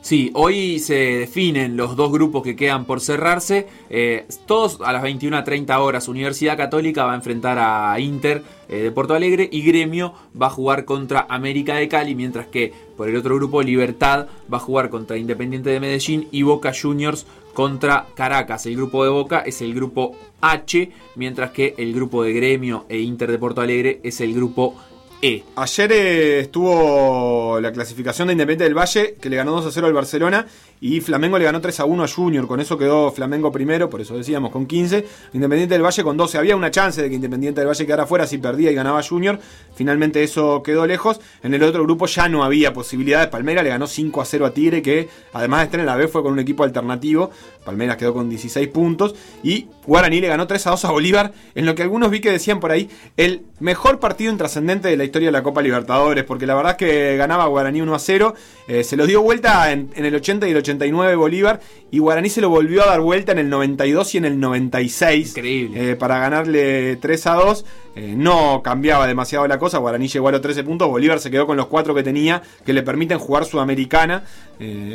Sí, 0.00 0.30
hoy 0.34 0.78
se 0.78 0.94
definen 0.94 1.76
los 1.76 1.96
dos 1.96 2.12
grupos 2.12 2.42
que 2.42 2.56
quedan 2.56 2.84
por 2.84 3.00
cerrarse. 3.00 3.66
Eh, 3.90 4.26
todos 4.46 4.80
a 4.80 4.92
las 4.92 5.02
21.30 5.02 5.76
horas. 5.78 6.08
Universidad 6.08 6.56
Católica 6.56 7.04
va 7.04 7.12
a 7.12 7.16
enfrentar 7.16 7.58
a 7.58 7.98
Inter 7.98 8.42
eh, 8.68 8.76
de 8.76 8.90
Porto 8.92 9.14
Alegre 9.14 9.48
y 9.50 9.62
Gremio 9.62 10.14
va 10.40 10.46
a 10.46 10.50
jugar 10.50 10.84
contra 10.84 11.26
América 11.28 11.74
de 11.74 11.88
Cali, 11.88 12.14
mientras 12.14 12.46
que 12.46 12.72
por 12.96 13.08
el 13.08 13.16
otro 13.16 13.34
grupo 13.34 13.62
Libertad 13.62 14.28
va 14.52 14.58
a 14.58 14.60
jugar 14.60 14.88
contra 14.88 15.18
Independiente 15.18 15.70
de 15.70 15.80
Medellín 15.80 16.28
y 16.30 16.42
Boca 16.42 16.72
Juniors 16.80 17.26
contra 17.52 18.06
Caracas. 18.14 18.66
El 18.66 18.76
grupo 18.76 19.02
de 19.02 19.10
Boca 19.10 19.40
es 19.40 19.60
el 19.62 19.74
grupo 19.74 20.12
H, 20.40 20.92
mientras 21.16 21.50
que 21.50 21.74
el 21.76 21.92
grupo 21.92 22.22
de 22.22 22.32
Gremio 22.32 22.86
e 22.88 23.00
Inter 23.00 23.32
de 23.32 23.38
Porto 23.38 23.60
Alegre 23.60 24.00
es 24.04 24.20
el 24.20 24.32
grupo 24.32 24.76
e. 25.20 25.42
Ayer 25.56 25.92
eh, 25.92 26.40
estuvo 26.40 27.60
la 27.60 27.72
clasificación 27.72 28.28
de 28.28 28.32
Independiente 28.32 28.64
del 28.64 28.78
Valle, 28.78 29.16
que 29.20 29.28
le 29.28 29.36
ganó 29.36 29.52
2 29.52 29.66
a 29.66 29.70
0 29.70 29.86
al 29.86 29.92
Barcelona, 29.92 30.46
y 30.80 31.00
Flamengo 31.00 31.38
le 31.38 31.44
ganó 31.44 31.60
3 31.60 31.80
a 31.80 31.84
1 31.84 32.04
a 32.04 32.08
Junior. 32.08 32.46
Con 32.46 32.60
eso 32.60 32.78
quedó 32.78 33.10
Flamengo 33.10 33.50
primero, 33.50 33.90
por 33.90 34.00
eso 34.00 34.16
decíamos, 34.16 34.50
con 34.50 34.66
15. 34.66 35.06
Independiente 35.32 35.74
del 35.74 35.82
Valle 35.82 36.02
con 36.02 36.16
12. 36.16 36.38
Había 36.38 36.56
una 36.56 36.70
chance 36.70 37.02
de 37.02 37.08
que 37.08 37.14
Independiente 37.16 37.60
del 37.60 37.68
Valle 37.68 37.86
quedara 37.86 38.06
fuera 38.06 38.26
si 38.26 38.38
perdía 38.38 38.70
y 38.70 38.74
ganaba 38.74 39.02
Junior. 39.02 39.38
Finalmente 39.74 40.22
eso 40.22 40.62
quedó 40.62 40.86
lejos. 40.86 41.20
En 41.42 41.54
el 41.54 41.62
otro 41.62 41.82
grupo 41.82 42.06
ya 42.06 42.28
no 42.28 42.44
había 42.44 42.72
posibilidades. 42.72 43.28
Palmeiras 43.28 43.64
le 43.64 43.70
ganó 43.70 43.86
5 43.86 44.20
a 44.20 44.24
0 44.24 44.46
a 44.46 44.54
Tigre, 44.54 44.82
que 44.82 45.08
además 45.32 45.60
de 45.60 45.64
estar 45.64 45.80
en 45.80 45.86
la 45.86 45.96
B 45.96 46.08
fue 46.08 46.22
con 46.22 46.32
un 46.32 46.38
equipo 46.38 46.64
alternativo. 46.64 47.30
Palmeiras 47.64 47.96
quedó 47.96 48.14
con 48.14 48.28
16 48.28 48.68
puntos. 48.68 49.14
Y 49.42 49.66
Guaraní 49.86 50.20
le 50.20 50.28
ganó 50.28 50.46
3 50.46 50.66
a 50.66 50.70
2 50.70 50.84
a 50.84 50.90
Bolívar, 50.90 51.32
en 51.54 51.66
lo 51.66 51.74
que 51.74 51.82
algunos 51.82 52.10
vi 52.10 52.20
que 52.20 52.30
decían 52.30 52.60
por 52.60 52.70
ahí, 52.70 52.88
el 53.16 53.42
mejor 53.60 53.98
partido 53.98 54.30
intrascendente 54.30 54.88
de 54.88 54.96
la 54.96 55.04
historia 55.04 55.28
de 55.28 55.32
la 55.32 55.42
Copa 55.42 55.62
Libertadores, 55.62 56.24
porque 56.24 56.46
la 56.46 56.54
verdad 56.54 56.72
es 56.72 56.78
que 56.78 57.16
ganaba 57.16 57.46
Guaraní 57.46 57.80
1 57.80 57.94
a 57.94 57.98
0, 57.98 58.34
eh, 58.68 58.84
se 58.84 58.96
lo 58.96 59.06
dio 59.06 59.22
vuelta 59.22 59.72
en, 59.72 59.90
el 59.94 60.14
80 60.14 60.46
y 60.46 60.50
el 60.50 60.56
89 60.68 61.16
Bolívar, 61.16 61.60
y 61.90 61.98
Guaraní 61.98 62.28
se 62.28 62.40
lo 62.40 62.50
volvió 62.50 62.82
a 62.82 62.86
dar 62.86 63.00
vuelta 63.00 63.32
en 63.32 63.38
el 63.38 63.48
92 63.48 64.14
y 64.14 64.18
en 64.18 64.24
el 64.24 64.40
96. 64.40 65.30
Increíble. 65.30 65.90
Eh, 65.90 65.96
para 65.96 66.18
ganarle 66.18 66.96
3 66.96 67.26
a 67.26 67.34
2. 67.34 67.64
Eh, 67.96 68.14
no 68.16 68.62
cambiaba 68.62 69.06
demasiado 69.06 69.46
la 69.48 69.58
cosa, 69.58 69.78
Guaraní 69.78 70.06
llegó 70.06 70.28
a 70.28 70.32
los 70.32 70.40
13 70.40 70.62
puntos, 70.62 70.88
Bolívar 70.88 71.18
se 71.18 71.30
quedó 71.30 71.46
con 71.46 71.56
los 71.56 71.66
4 71.66 71.94
que 71.94 72.04
tenía, 72.04 72.42
que 72.64 72.72
le 72.72 72.82
permiten 72.82 73.18
jugar 73.18 73.44
Sudamericana, 73.44 74.22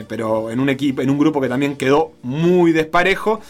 pero 0.07 0.49
en 0.49 0.59
un, 0.61 0.69
equipo, 0.69 1.01
en 1.01 1.09
un 1.09 1.17
grupo 1.17 1.41
que 1.41 1.49
también 1.49 1.75
quedó 1.75 2.13
muy 2.21 2.71
desparejo. 2.71 3.41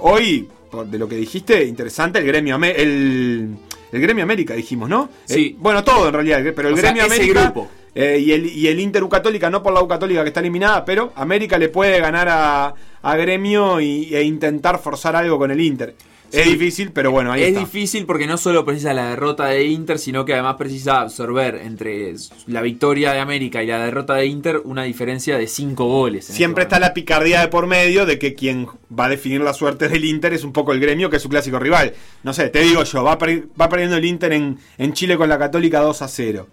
hoy 0.00 0.48
de 0.86 0.98
lo 0.98 1.08
que 1.08 1.16
dijiste, 1.16 1.64
interesante 1.64 2.18
el 2.18 2.26
gremio 2.26 2.56
el, 2.56 3.56
el 3.92 4.00
gremio 4.00 4.24
América, 4.24 4.54
dijimos, 4.54 4.88
¿no? 4.88 5.10
Sí. 5.26 5.54
Eh, 5.54 5.56
bueno, 5.58 5.84
todo 5.84 6.08
en 6.08 6.14
realidad, 6.14 6.40
pero 6.56 6.68
el 6.70 6.76
gremio 6.76 7.04
América. 7.04 7.52
Eh, 7.94 8.18
y, 8.24 8.32
el, 8.32 8.46
y 8.46 8.68
el 8.68 8.80
Inter 8.80 9.04
U 9.04 9.08
Católica, 9.08 9.50
no 9.50 9.62
por 9.62 9.72
la 9.72 9.82
U 9.82 9.88
Católica 9.88 10.22
que 10.22 10.28
está 10.28 10.40
eliminada, 10.40 10.84
pero 10.84 11.12
América 11.14 11.58
le 11.58 11.68
puede 11.68 12.00
ganar 12.00 12.28
a, 12.28 12.74
a 13.02 13.16
Gremio 13.16 13.80
y, 13.80 14.14
e 14.14 14.22
intentar 14.22 14.78
forzar 14.78 15.14
algo 15.14 15.38
con 15.38 15.50
el 15.50 15.60
Inter 15.60 15.94
es 16.32 16.46
difícil, 16.46 16.92
pero 16.92 17.10
bueno, 17.10 17.30
ahí 17.32 17.42
es 17.42 17.56
difícil 17.56 18.06
porque 18.06 18.26
no 18.26 18.38
solo 18.38 18.64
precisa 18.64 18.94
la 18.94 19.10
derrota 19.10 19.46
de 19.46 19.64
Inter, 19.64 19.98
sino 19.98 20.24
que 20.24 20.32
además 20.32 20.56
precisa 20.56 21.00
absorber 21.00 21.56
entre 21.56 22.14
la 22.46 22.62
victoria 22.62 23.12
de 23.12 23.20
América 23.20 23.62
y 23.62 23.66
la 23.66 23.84
derrota 23.84 24.14
de 24.14 24.26
Inter 24.26 24.60
una 24.64 24.84
diferencia 24.84 25.36
de 25.36 25.46
5 25.46 25.84
goles. 25.84 26.24
Siempre 26.24 26.62
este 26.62 26.74
está 26.74 26.86
la 26.86 26.94
picardía 26.94 27.40
de 27.40 27.48
por 27.48 27.66
medio 27.66 28.06
de 28.06 28.18
que 28.18 28.34
quien 28.34 28.66
va 28.98 29.06
a 29.06 29.08
definir 29.10 29.42
la 29.42 29.52
suerte 29.52 29.88
del 29.88 30.04
Inter 30.04 30.32
es 30.32 30.44
un 30.44 30.52
poco 30.52 30.72
el 30.72 30.80
gremio, 30.80 31.10
que 31.10 31.16
es 31.16 31.22
su 31.22 31.28
clásico 31.28 31.58
rival. 31.58 31.92
No 32.22 32.32
sé, 32.32 32.48
te 32.48 32.60
digo 32.60 32.82
yo, 32.82 33.04
va, 33.04 33.18
va 33.18 33.68
perdiendo 33.68 33.96
el 33.96 34.04
Inter 34.04 34.32
en, 34.32 34.58
en 34.78 34.92
Chile 34.94 35.16
con 35.16 35.28
la 35.28 35.38
Católica 35.38 35.80
2 35.80 36.02
a 36.02 36.08
0. 36.08 36.46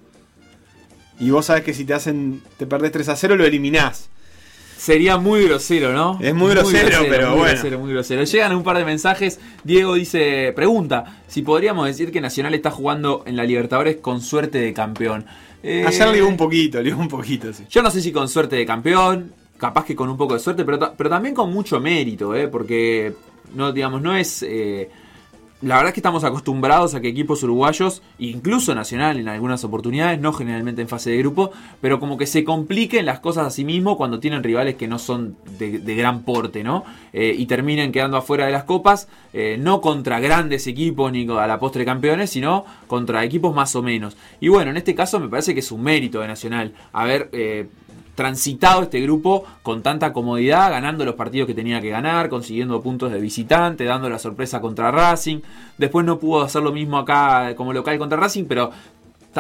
Y 1.20 1.32
vos 1.32 1.46
sabés 1.48 1.64
que 1.64 1.74
si 1.74 1.86
te 1.86 1.94
hacen, 1.94 2.42
te 2.58 2.66
perdés 2.66 2.92
3 2.92 3.10
a 3.10 3.16
0, 3.16 3.36
lo 3.36 3.46
eliminás. 3.46 4.10
Sería 4.78 5.18
muy 5.18 5.44
grosero, 5.44 5.92
¿no? 5.92 6.18
Es 6.22 6.34
muy 6.34 6.52
grosero, 6.52 7.00
pero 7.10 7.32
muy 7.32 7.40
bueno. 7.40 7.54
Grosero, 7.54 7.80
muy 7.80 7.92
grosero. 7.92 8.24
Llegan 8.24 8.56
un 8.56 8.64
par 8.64 8.78
de 8.78 8.86
mensajes. 8.86 9.38
Diego 9.66 9.96
dice, 9.96 10.54
pregunta, 10.56 11.22
si 11.28 11.42
podríamos 11.42 11.86
decir 11.86 12.14
que 12.14 12.22
Nacional 12.22 12.54
está 12.54 12.72
jugando 12.72 13.24
en 13.26 13.36
la 13.36 13.44
Libertadores 13.44 13.98
con 13.98 14.22
suerte 14.22 14.58
de 14.60 14.74
campeón. 14.74 15.26
Eh, 15.62 15.84
Ayer 15.86 16.08
le 16.08 16.24
un 16.24 16.38
poquito, 16.38 16.82
le 16.82 16.94
un 16.94 17.10
poquito, 17.10 17.52
sí. 17.52 17.66
Yo 17.70 17.84
no 17.84 17.92
sé 17.92 18.02
si 18.02 18.14
con 18.14 18.30
suerte 18.30 18.56
de 18.56 18.66
campeón, 18.66 19.34
capaz 19.58 19.84
que 19.84 19.98
con 19.98 20.10
un 20.10 20.16
poco 20.16 20.36
de 20.36 20.40
suerte, 20.40 20.64
pero, 20.64 20.94
pero 20.96 21.10
también 21.10 21.36
con 21.36 21.52
mucho 21.52 21.82
mérito, 21.82 22.34
¿eh? 22.34 22.48
Porque, 22.48 23.14
no, 23.54 23.74
digamos, 23.74 24.02
no 24.02 24.16
es... 24.16 24.44
Eh, 24.44 24.90
la 25.62 25.76
verdad 25.76 25.90
es 25.90 25.94
que 25.94 26.00
estamos 26.00 26.24
acostumbrados 26.24 26.96
a 26.96 27.02
que 27.02 27.10
equipos 27.10 27.44
uruguayos, 27.44 28.02
incluso 28.18 28.74
Nacional 28.74 29.20
en 29.20 29.28
algunas 29.28 29.64
oportunidades, 29.66 30.20
no 30.20 30.32
generalmente 30.32 30.82
en 30.82 30.88
fase 30.88 31.12
de 31.12 31.18
grupo, 31.18 31.52
pero 31.82 32.00
como 32.00 32.18
que 32.18 32.28
se 32.28 32.46
compliquen 32.46 33.06
las 33.06 33.20
cosas 33.20 33.48
a 33.48 33.50
sí 33.50 33.66
mismo 33.66 33.98
cuando 33.98 34.20
tienen 34.20 34.42
rivales 34.42 34.76
que 34.76 34.88
no 34.88 35.00
son 35.00 35.36
de, 35.58 35.80
gran 35.96 36.24
porte, 36.24 36.64
¿no? 36.64 36.86
Eh, 37.12 37.36
y 37.38 37.46
terminen 37.46 37.92
quedando 37.92 38.16
afuera 38.16 38.46
de 38.46 38.54
las 38.54 38.64
copas, 38.64 39.10
eh, 39.34 39.58
no 39.60 39.82
contra 39.82 40.20
grandes 40.22 40.66
equipos 40.68 41.12
ni 41.12 41.28
a 41.30 41.48
la 41.48 41.60
postre 41.60 41.84
campeones, 41.84 42.30
sino 42.30 42.64
contra 42.88 43.24
equipos 43.26 43.54
más 43.54 43.76
o 43.76 43.82
menos. 43.82 44.16
Y 44.40 44.48
bueno, 44.48 44.72
en 44.72 44.78
este 44.78 44.96
caso 44.96 45.20
me 45.20 45.28
parece 45.28 45.54
que 45.54 45.60
es 45.60 45.72
un 45.72 45.84
mérito 45.84 46.22
de 46.22 46.28
Nacional 46.28 46.74
haber... 46.94 47.30
Eh, 47.34 47.68
transitado 48.20 48.84
este 48.84 49.00
grupo 49.00 49.46
con 49.64 49.82
tanta 49.82 50.12
comodidad, 50.12 50.72
ganando 50.72 51.06
los 51.06 51.16
partidos 51.16 51.48
que 51.48 51.54
tenía 51.54 51.80
que 51.80 51.90
ganar, 51.90 52.28
consiguiendo 52.28 52.82
puntos 52.82 53.14
de 53.14 53.22
visitante, 53.22 53.86
dando 53.86 54.10
la 54.10 54.20
sorpresa 54.20 54.60
contra 54.60 54.92
Racing. 54.92 55.40
Después 55.78 56.06
no 56.06 56.20
pudo 56.20 56.42
hacer 56.42 56.62
lo 56.62 56.74
mismo 56.74 56.98
acá 56.98 57.56
como 57.56 57.72
local 57.72 57.98
contra 57.98 58.20
Racing, 58.20 58.44
pero 58.44 58.72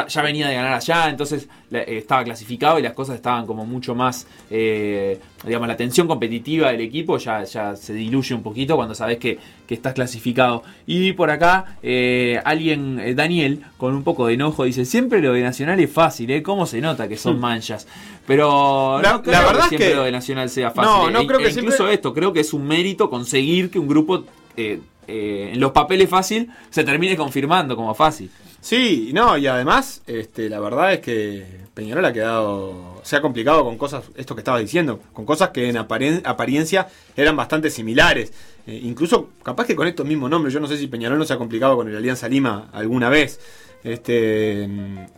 ya 0.08 0.22
venía 0.22 0.48
de 0.48 0.56
ganar 0.56 0.74
allá, 0.74 1.10
entonces 1.10 1.48
eh, 1.72 1.86
estaba 1.88 2.24
clasificado 2.24 2.80
y 2.80 2.82
las 2.82 2.94
cosas 2.94 3.16
estaban 3.16 3.46
como 3.46 3.66
mucho 3.66 3.96
más, 3.96 4.28
eh, 4.50 5.20
digamos, 5.46 5.68
la 5.68 5.78
tensión 5.78 6.08
competitiva 6.08 6.72
del 6.72 6.82
equipo 6.82 7.18
ya, 7.18 7.44
ya 7.44 7.76
se 7.76 7.94
diluye 7.94 8.34
un 8.34 8.42
poquito 8.42 8.76
cuando 8.76 8.96
sabes 8.96 9.18
que, 9.18 9.38
estás 9.70 9.94
clasificado. 9.94 10.64
Y 10.88 11.14
por 11.14 11.30
acá, 11.30 11.78
eh, 11.84 12.42
alguien, 12.44 13.16
Daniel, 13.16 13.62
con 13.78 13.94
un 13.94 14.04
poco 14.04 14.26
de 14.26 14.34
enojo, 14.34 14.64
dice, 14.64 14.84
siempre 14.84 15.22
lo 15.22 15.34
de 15.34 15.44
Nacional 15.44 15.80
es 15.80 15.92
fácil, 15.92 16.32
¿eh? 16.32 16.42
¿Cómo 16.42 16.66
se 16.66 16.82
nota 16.82 17.08
que 17.08 17.18
son 17.18 17.38
hmm. 17.38 17.40
manchas? 17.40 17.88
Pero 18.26 19.00
la, 19.00 19.14
no 19.14 19.22
creo 19.22 19.40
verdad 19.40 19.70
que 19.70 19.78
siempre 19.78 19.94
lo 19.94 20.04
de 20.06 20.12
Nacional 20.12 20.50
sea 20.50 20.72
fácil. 20.72 21.14
No, 21.14 21.22
no 21.22 21.28
creo 21.28 21.38
que 21.38 21.52
incluso 21.52 21.88
esto, 21.88 22.16
creo 22.16 22.34
que 22.34 22.40
es 22.40 22.52
un 22.52 22.66
mérito 22.66 23.12
conseguir 23.12 23.70
que 23.70 23.78
un 23.78 23.88
grupo... 23.88 24.26
en 24.58 25.60
los 25.60 25.72
papeles 25.72 26.10
fácil 26.10 26.50
se 26.72 26.84
termine 26.84 27.16
confirmando 27.16 27.76
como 27.76 27.94
fácil. 27.94 28.32
Sí, 28.62 29.12
no, 29.14 29.38
y 29.38 29.48
además, 29.48 30.02
este, 30.06 30.50
la 30.50 30.60
verdad 30.60 30.94
es 30.94 31.00
que 31.00 31.46
Peñarol 31.74 32.04
ha 32.04 32.14
quedado, 32.14 33.02
se 33.04 33.16
ha 33.16 33.22
complicado 33.22 33.64
con 33.64 33.78
cosas, 33.78 34.04
esto 34.16 34.36
que 34.36 34.42
estaba 34.42 34.60
diciendo, 34.60 35.00
con 35.14 35.26
cosas 35.26 35.50
que 35.50 35.70
en 35.70 35.78
apariencia 35.78 36.88
eran 37.16 37.38
bastante 37.38 37.70
similares. 37.70 38.34
Eh, 38.68 38.82
incluso, 38.84 39.30
capaz 39.44 39.66
que 39.66 39.76
con 39.76 39.88
estos 39.88 40.06
mismos 40.06 40.30
nombres, 40.30 40.54
yo 40.54 40.60
no 40.60 40.68
sé 40.68 40.78
si 40.78 40.88
Peñarol 40.88 41.18
no 41.18 41.26
se 41.26 41.34
ha 41.34 41.38
complicado 41.38 41.78
con 41.78 41.88
el 41.88 41.96
Alianza 41.96 42.28
Lima 42.28 42.70
alguna 42.74 43.10
vez. 43.10 43.40
Este, 43.84 44.68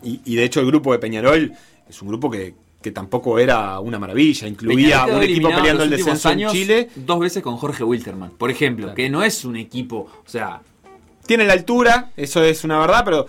y, 0.02 0.36
de 0.36 0.44
hecho 0.44 0.60
el 0.60 0.66
grupo 0.66 0.92
de 0.92 1.00
Peñarol 1.00 1.52
es 1.88 2.00
un 2.00 2.08
grupo 2.08 2.30
que, 2.30 2.54
tampoco 2.92 3.38
era 3.38 3.78
una 3.80 3.98
maravilla, 3.98 4.48
incluía 4.48 5.06
un 5.06 5.22
equipo 5.22 5.50
peleando 5.50 5.84
el 5.84 5.90
descenso 5.90 6.30
en 6.30 6.48
Chile. 6.48 6.88
Dos 6.94 7.18
veces 7.18 7.42
con 7.42 7.56
Jorge 7.56 7.82
Wilterman, 7.82 8.30
por 8.30 8.50
ejemplo, 8.50 8.94
que 8.94 9.10
no 9.10 9.24
es 9.24 9.44
un 9.44 9.56
equipo, 9.56 10.08
o 10.24 10.28
sea, 10.28 10.62
tiene 11.26 11.44
la 11.44 11.52
altura, 11.52 12.10
eso 12.16 12.42
es 12.42 12.64
una 12.64 12.78
verdad, 12.78 13.02
pero 13.04 13.26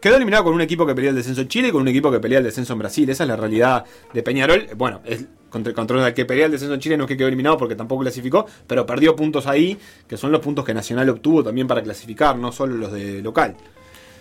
quedó 0.00 0.16
eliminado 0.16 0.44
con 0.44 0.54
un 0.54 0.60
equipo 0.60 0.86
que 0.86 0.94
pelea 0.94 1.10
el 1.10 1.16
descenso 1.16 1.40
en 1.40 1.48
Chile 1.48 1.68
y 1.68 1.70
con 1.72 1.82
un 1.82 1.88
equipo 1.88 2.10
que 2.10 2.20
pelea 2.20 2.38
el 2.38 2.44
descenso 2.44 2.72
en 2.72 2.78
Brasil. 2.78 3.08
Esa 3.08 3.24
es 3.24 3.28
la 3.28 3.36
realidad 3.36 3.84
de 4.12 4.22
Peñarol. 4.22 4.68
Bueno, 4.76 5.00
es 5.04 5.26
contra 5.48 5.70
el 5.70 5.74
control 5.74 6.04
del 6.04 6.14
que 6.14 6.24
pelea 6.24 6.46
el 6.46 6.52
descenso 6.52 6.74
en 6.74 6.80
Chile 6.80 6.96
no 6.96 7.04
es 7.04 7.08
que 7.08 7.16
quedó 7.16 7.28
eliminado 7.28 7.56
porque 7.56 7.76
tampoco 7.76 8.02
clasificó, 8.02 8.46
pero 8.66 8.84
perdió 8.84 9.16
puntos 9.16 9.46
ahí, 9.46 9.78
que 10.06 10.16
son 10.16 10.32
los 10.32 10.40
puntos 10.40 10.64
que 10.64 10.74
Nacional 10.74 11.08
obtuvo 11.08 11.42
también 11.42 11.66
para 11.66 11.82
clasificar, 11.82 12.36
no 12.36 12.52
solo 12.52 12.76
los 12.76 12.92
de 12.92 13.22
local. 13.22 13.56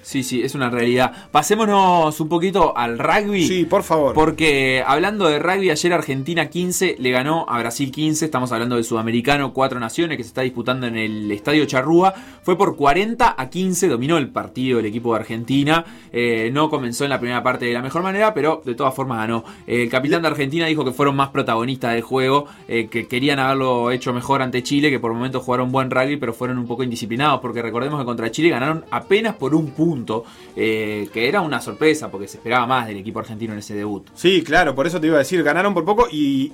Sí, 0.06 0.22
sí, 0.22 0.44
es 0.44 0.54
una 0.54 0.70
realidad. 0.70 1.12
Pasémonos 1.32 2.20
un 2.20 2.30
poquito 2.30 2.78
al 2.78 3.00
rugby. 3.00 3.48
Sí, 3.48 3.66
por 3.66 3.82
favor. 3.82 4.14
Porque 4.14 4.84
hablando 4.86 5.28
de 5.28 5.40
rugby, 5.40 5.72
ayer 5.72 5.94
Argentina 5.94 6.46
15 6.48 6.98
le 7.00 7.10
ganó 7.10 7.48
a 7.50 7.58
Brasil 7.58 7.92
15. 7.92 8.26
Estamos 8.26 8.52
hablando 8.52 8.76
del 8.76 8.84
sudamericano 8.84 9.52
Cuatro 9.52 9.80
Naciones 9.80 10.18
que 10.18 10.24
se 10.24 10.28
está 10.28 10.42
disputando 10.42 10.86
en 10.86 10.96
el 10.96 11.32
Estadio 11.32 11.66
Charrúa. 11.66 12.14
Fue 12.44 12.56
por 12.56 12.76
40 12.76 13.34
a 13.36 13.50
15, 13.50 13.88
dominó 13.88 14.20
el 14.20 14.30
partido 14.30 14.78
el 14.78 14.86
equipo 14.86 15.12
de 15.12 15.22
Argentina. 15.22 15.84
Eh, 16.14 16.52
no 16.54 16.70
comenzó 16.70 17.04
en 17.06 17.10
la 17.10 17.20
primera 17.20 17.42
parte 17.42 17.66
de 17.66 17.74
la 17.74 17.82
mejor 17.82 18.04
manera, 18.04 18.36
pero 18.36 18.62
de 18.64 18.76
todas 18.76 18.94
formas 18.94 19.18
ganó. 19.18 19.44
el 19.66 19.90
capitán 19.90 20.22
de 20.22 20.28
Argentina 20.28 20.68
dijo 20.68 20.86
que 20.86 20.92
fueron 20.92 21.16
más 21.16 21.30
protagonistas 21.30 21.94
del 21.94 22.04
juego, 22.04 22.46
eh, 22.68 22.90
que 22.92 23.08
querían 23.08 23.40
haberlo 23.40 23.90
hecho 23.90 24.14
mejor 24.14 24.44
ante 24.44 24.62
Chile, 24.62 24.92
que 24.92 25.00
por 25.00 25.12
momentos 25.12 25.42
jugaron 25.42 25.72
buen 25.72 25.90
rugby, 25.90 26.18
pero 26.18 26.32
fueron 26.32 26.60
un 26.60 26.68
poco 26.68 26.84
indisciplinados, 26.84 27.42
porque 27.42 27.64
recordemos 27.64 28.00
que 28.00 28.06
contra 28.06 28.30
Chile 28.30 28.50
ganaron 28.50 28.86
apenas 28.92 29.34
por 29.34 29.56
un 29.56 29.72
punto 29.72 29.95
eh, 30.56 31.10
que 31.14 31.28
era 31.28 31.42
una 31.42 31.62
sorpresa 31.62 32.10
porque 32.10 32.28
se 32.28 32.38
esperaba 32.38 32.66
más 32.66 32.88
del 32.88 32.98
equipo 32.98 33.20
argentino 33.20 33.54
en 33.54 33.60
ese 33.60 33.76
debut. 33.76 34.08
Sí, 34.16 34.44
claro, 34.44 34.76
por 34.76 34.88
eso 34.88 35.00
te 35.00 35.08
iba 35.08 35.16
a 35.16 35.20
decir, 35.20 35.44
ganaron 35.44 35.74
por 35.74 35.86
poco 35.86 36.08
y, 36.12 36.52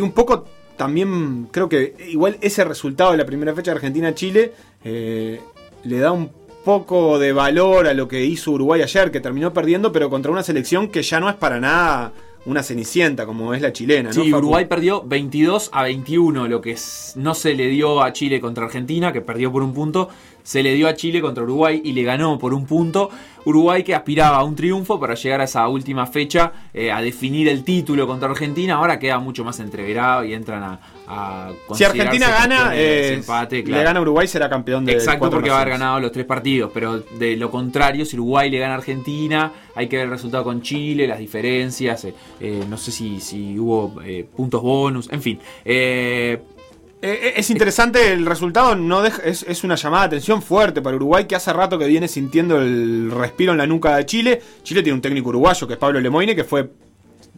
un 0.00 0.12
poco 0.12 0.44
también 0.76 1.48
creo 1.50 1.68
que 1.68 1.94
igual 2.10 2.36
ese 2.40 2.64
resultado 2.64 3.12
de 3.12 3.16
la 3.16 3.24
primera 3.24 3.54
fecha 3.54 3.72
Argentina-Chile 3.72 4.52
eh, 4.84 5.40
le 5.84 5.98
da 5.98 6.12
un 6.12 6.30
poco 6.64 7.18
de 7.18 7.32
valor 7.32 7.86
a 7.86 7.94
lo 7.94 8.08
que 8.08 8.24
hizo 8.24 8.50
Uruguay 8.50 8.82
ayer, 8.82 9.10
que 9.10 9.20
terminó 9.20 9.52
perdiendo, 9.52 9.92
pero 9.92 10.10
contra 10.10 10.32
una 10.32 10.42
selección 10.42 10.88
que 10.88 11.02
ya 11.02 11.20
no 11.20 11.30
es 11.30 11.36
para 11.36 11.60
nada 11.60 12.12
una 12.46 12.62
cenicienta 12.62 13.26
como 13.26 13.52
es 13.52 13.60
la 13.60 13.72
chilena. 13.72 14.10
¿no, 14.10 14.24
sí, 14.24 14.32
Uruguay 14.32 14.64
perdió 14.64 15.02
22 15.02 15.70
a 15.72 15.82
21, 15.82 16.48
lo 16.48 16.60
que 16.60 16.76
no 17.16 17.34
se 17.34 17.54
le 17.54 17.66
dio 17.68 18.02
a 18.02 18.12
Chile 18.12 18.40
contra 18.40 18.64
Argentina, 18.64 19.12
que 19.12 19.20
perdió 19.20 19.52
por 19.52 19.62
un 19.62 19.74
punto, 19.74 20.08
se 20.42 20.62
le 20.62 20.74
dio 20.74 20.88
a 20.88 20.94
Chile 20.94 21.20
contra 21.20 21.42
Uruguay 21.42 21.82
y 21.84 21.92
le 21.92 22.04
ganó 22.04 22.38
por 22.38 22.54
un 22.54 22.66
punto. 22.66 23.10
Uruguay 23.44 23.82
que 23.82 23.94
aspiraba 23.94 24.38
a 24.38 24.44
un 24.44 24.54
triunfo 24.54 24.98
para 24.98 25.14
llegar 25.14 25.40
a 25.40 25.44
esa 25.44 25.68
última 25.68 26.06
fecha, 26.06 26.52
eh, 26.72 26.90
a 26.90 27.02
definir 27.02 27.48
el 27.48 27.64
título 27.64 28.06
contra 28.06 28.30
Argentina, 28.30 28.76
ahora 28.76 28.98
queda 28.98 29.18
mucho 29.18 29.44
más 29.44 29.60
entreverado 29.60 30.24
y 30.24 30.32
entran 30.32 30.62
a... 30.62 30.80
a 31.08 31.52
si 31.72 31.84
Argentina 31.84 32.28
gana, 32.28 32.76
empate, 32.76 33.62
le 33.62 33.82
gana 33.82 34.00
Uruguay 34.00 34.26
será 34.26 34.48
campeón 34.48 34.84
de 34.84 34.92
Exacto, 34.92 35.30
porque 35.30 35.50
va 35.50 35.58
a 35.58 35.60
haber 35.62 35.74
ganado 35.74 36.00
los 36.00 36.12
tres 36.12 36.26
partidos, 36.26 36.70
pero 36.72 36.98
de 36.98 37.36
lo 37.36 37.50
contrario, 37.50 38.04
si 38.04 38.16
Uruguay 38.16 38.50
le 38.50 38.58
gana 38.58 38.74
a 38.74 38.76
Argentina, 38.78 39.52
hay 39.74 39.88
que 39.88 39.96
ver 39.96 40.06
el 40.06 40.10
resultado 40.10 40.44
con 40.44 40.62
Chile, 40.62 41.06
las 41.06 41.18
diferencias, 41.18 42.04
eh, 42.04 42.14
eh, 42.40 42.64
no 42.68 42.76
sé 42.76 42.92
si, 42.92 43.20
si 43.20 43.58
hubo 43.58 43.94
puntos 44.34 44.62
bonus, 44.62 45.08
en 45.12 45.22
fin. 45.22 45.38
Eh, 45.64 47.34
es 47.36 47.50
interesante 47.50 48.12
el 48.12 48.24
resultado, 48.26 48.74
no 48.74 49.04
es, 49.04 49.64
una 49.64 49.76
llamada 49.76 50.04
de 50.04 50.06
atención 50.16 50.42
fuerte 50.42 50.80
para 50.80 50.96
Uruguay 50.96 51.26
que 51.26 51.36
hace 51.36 51.52
rato 51.52 51.78
que 51.78 51.86
viene 51.86 52.08
sintiendo 52.08 52.60
el 52.60 53.10
respiro 53.10 53.52
en 53.52 53.58
la 53.58 53.66
nuca 53.66 53.96
de 53.96 54.06
Chile. 54.06 54.42
Chile 54.62 54.82
tiene 54.82 54.94
un 54.94 55.02
técnico 55.02 55.28
uruguayo 55.28 55.66
que 55.68 55.74
es 55.74 55.78
Pablo 55.78 56.00
Lemoine, 56.00 56.34
que 56.34 56.42
fue 56.42 56.68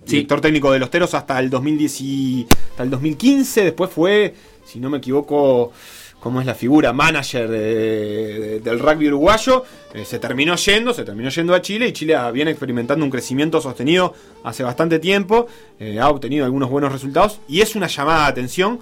director 0.08 0.40
técnico 0.40 0.72
de 0.72 0.78
los 0.78 0.90
Teros 0.90 1.14
hasta 1.14 1.38
el, 1.38 1.50
2010 1.50 2.46
hasta 2.70 2.82
el 2.82 2.90
2015, 2.90 3.64
después 3.64 3.90
fue, 3.90 4.34
si 4.64 4.80
no 4.80 4.90
me 4.90 4.98
equivoco, 4.98 5.72
como 6.20 6.40
es 6.40 6.46
la 6.46 6.54
figura 6.54 6.92
manager 6.92 7.48
del 7.48 8.78
rugby 8.78 9.08
uruguayo, 9.08 9.64
eh, 9.94 10.04
se 10.04 10.18
terminó 10.18 10.56
yendo, 10.56 10.92
se 10.92 11.04
terminó 11.04 11.28
yendo 11.30 11.54
a 11.54 11.62
Chile 11.62 11.88
y 11.88 11.92
Chile 11.92 12.16
viene 12.32 12.50
experimentando 12.50 13.04
un 13.04 13.10
crecimiento 13.10 13.60
sostenido 13.60 14.14
hace 14.42 14.62
bastante 14.62 14.98
tiempo, 14.98 15.46
eh, 15.78 16.00
ha 16.00 16.08
obtenido 16.08 16.44
algunos 16.44 16.70
buenos 16.70 16.92
resultados. 16.92 17.40
Y 17.46 17.60
es 17.60 17.76
una 17.76 17.86
llamada 17.86 18.24
de 18.24 18.30
atención 18.30 18.80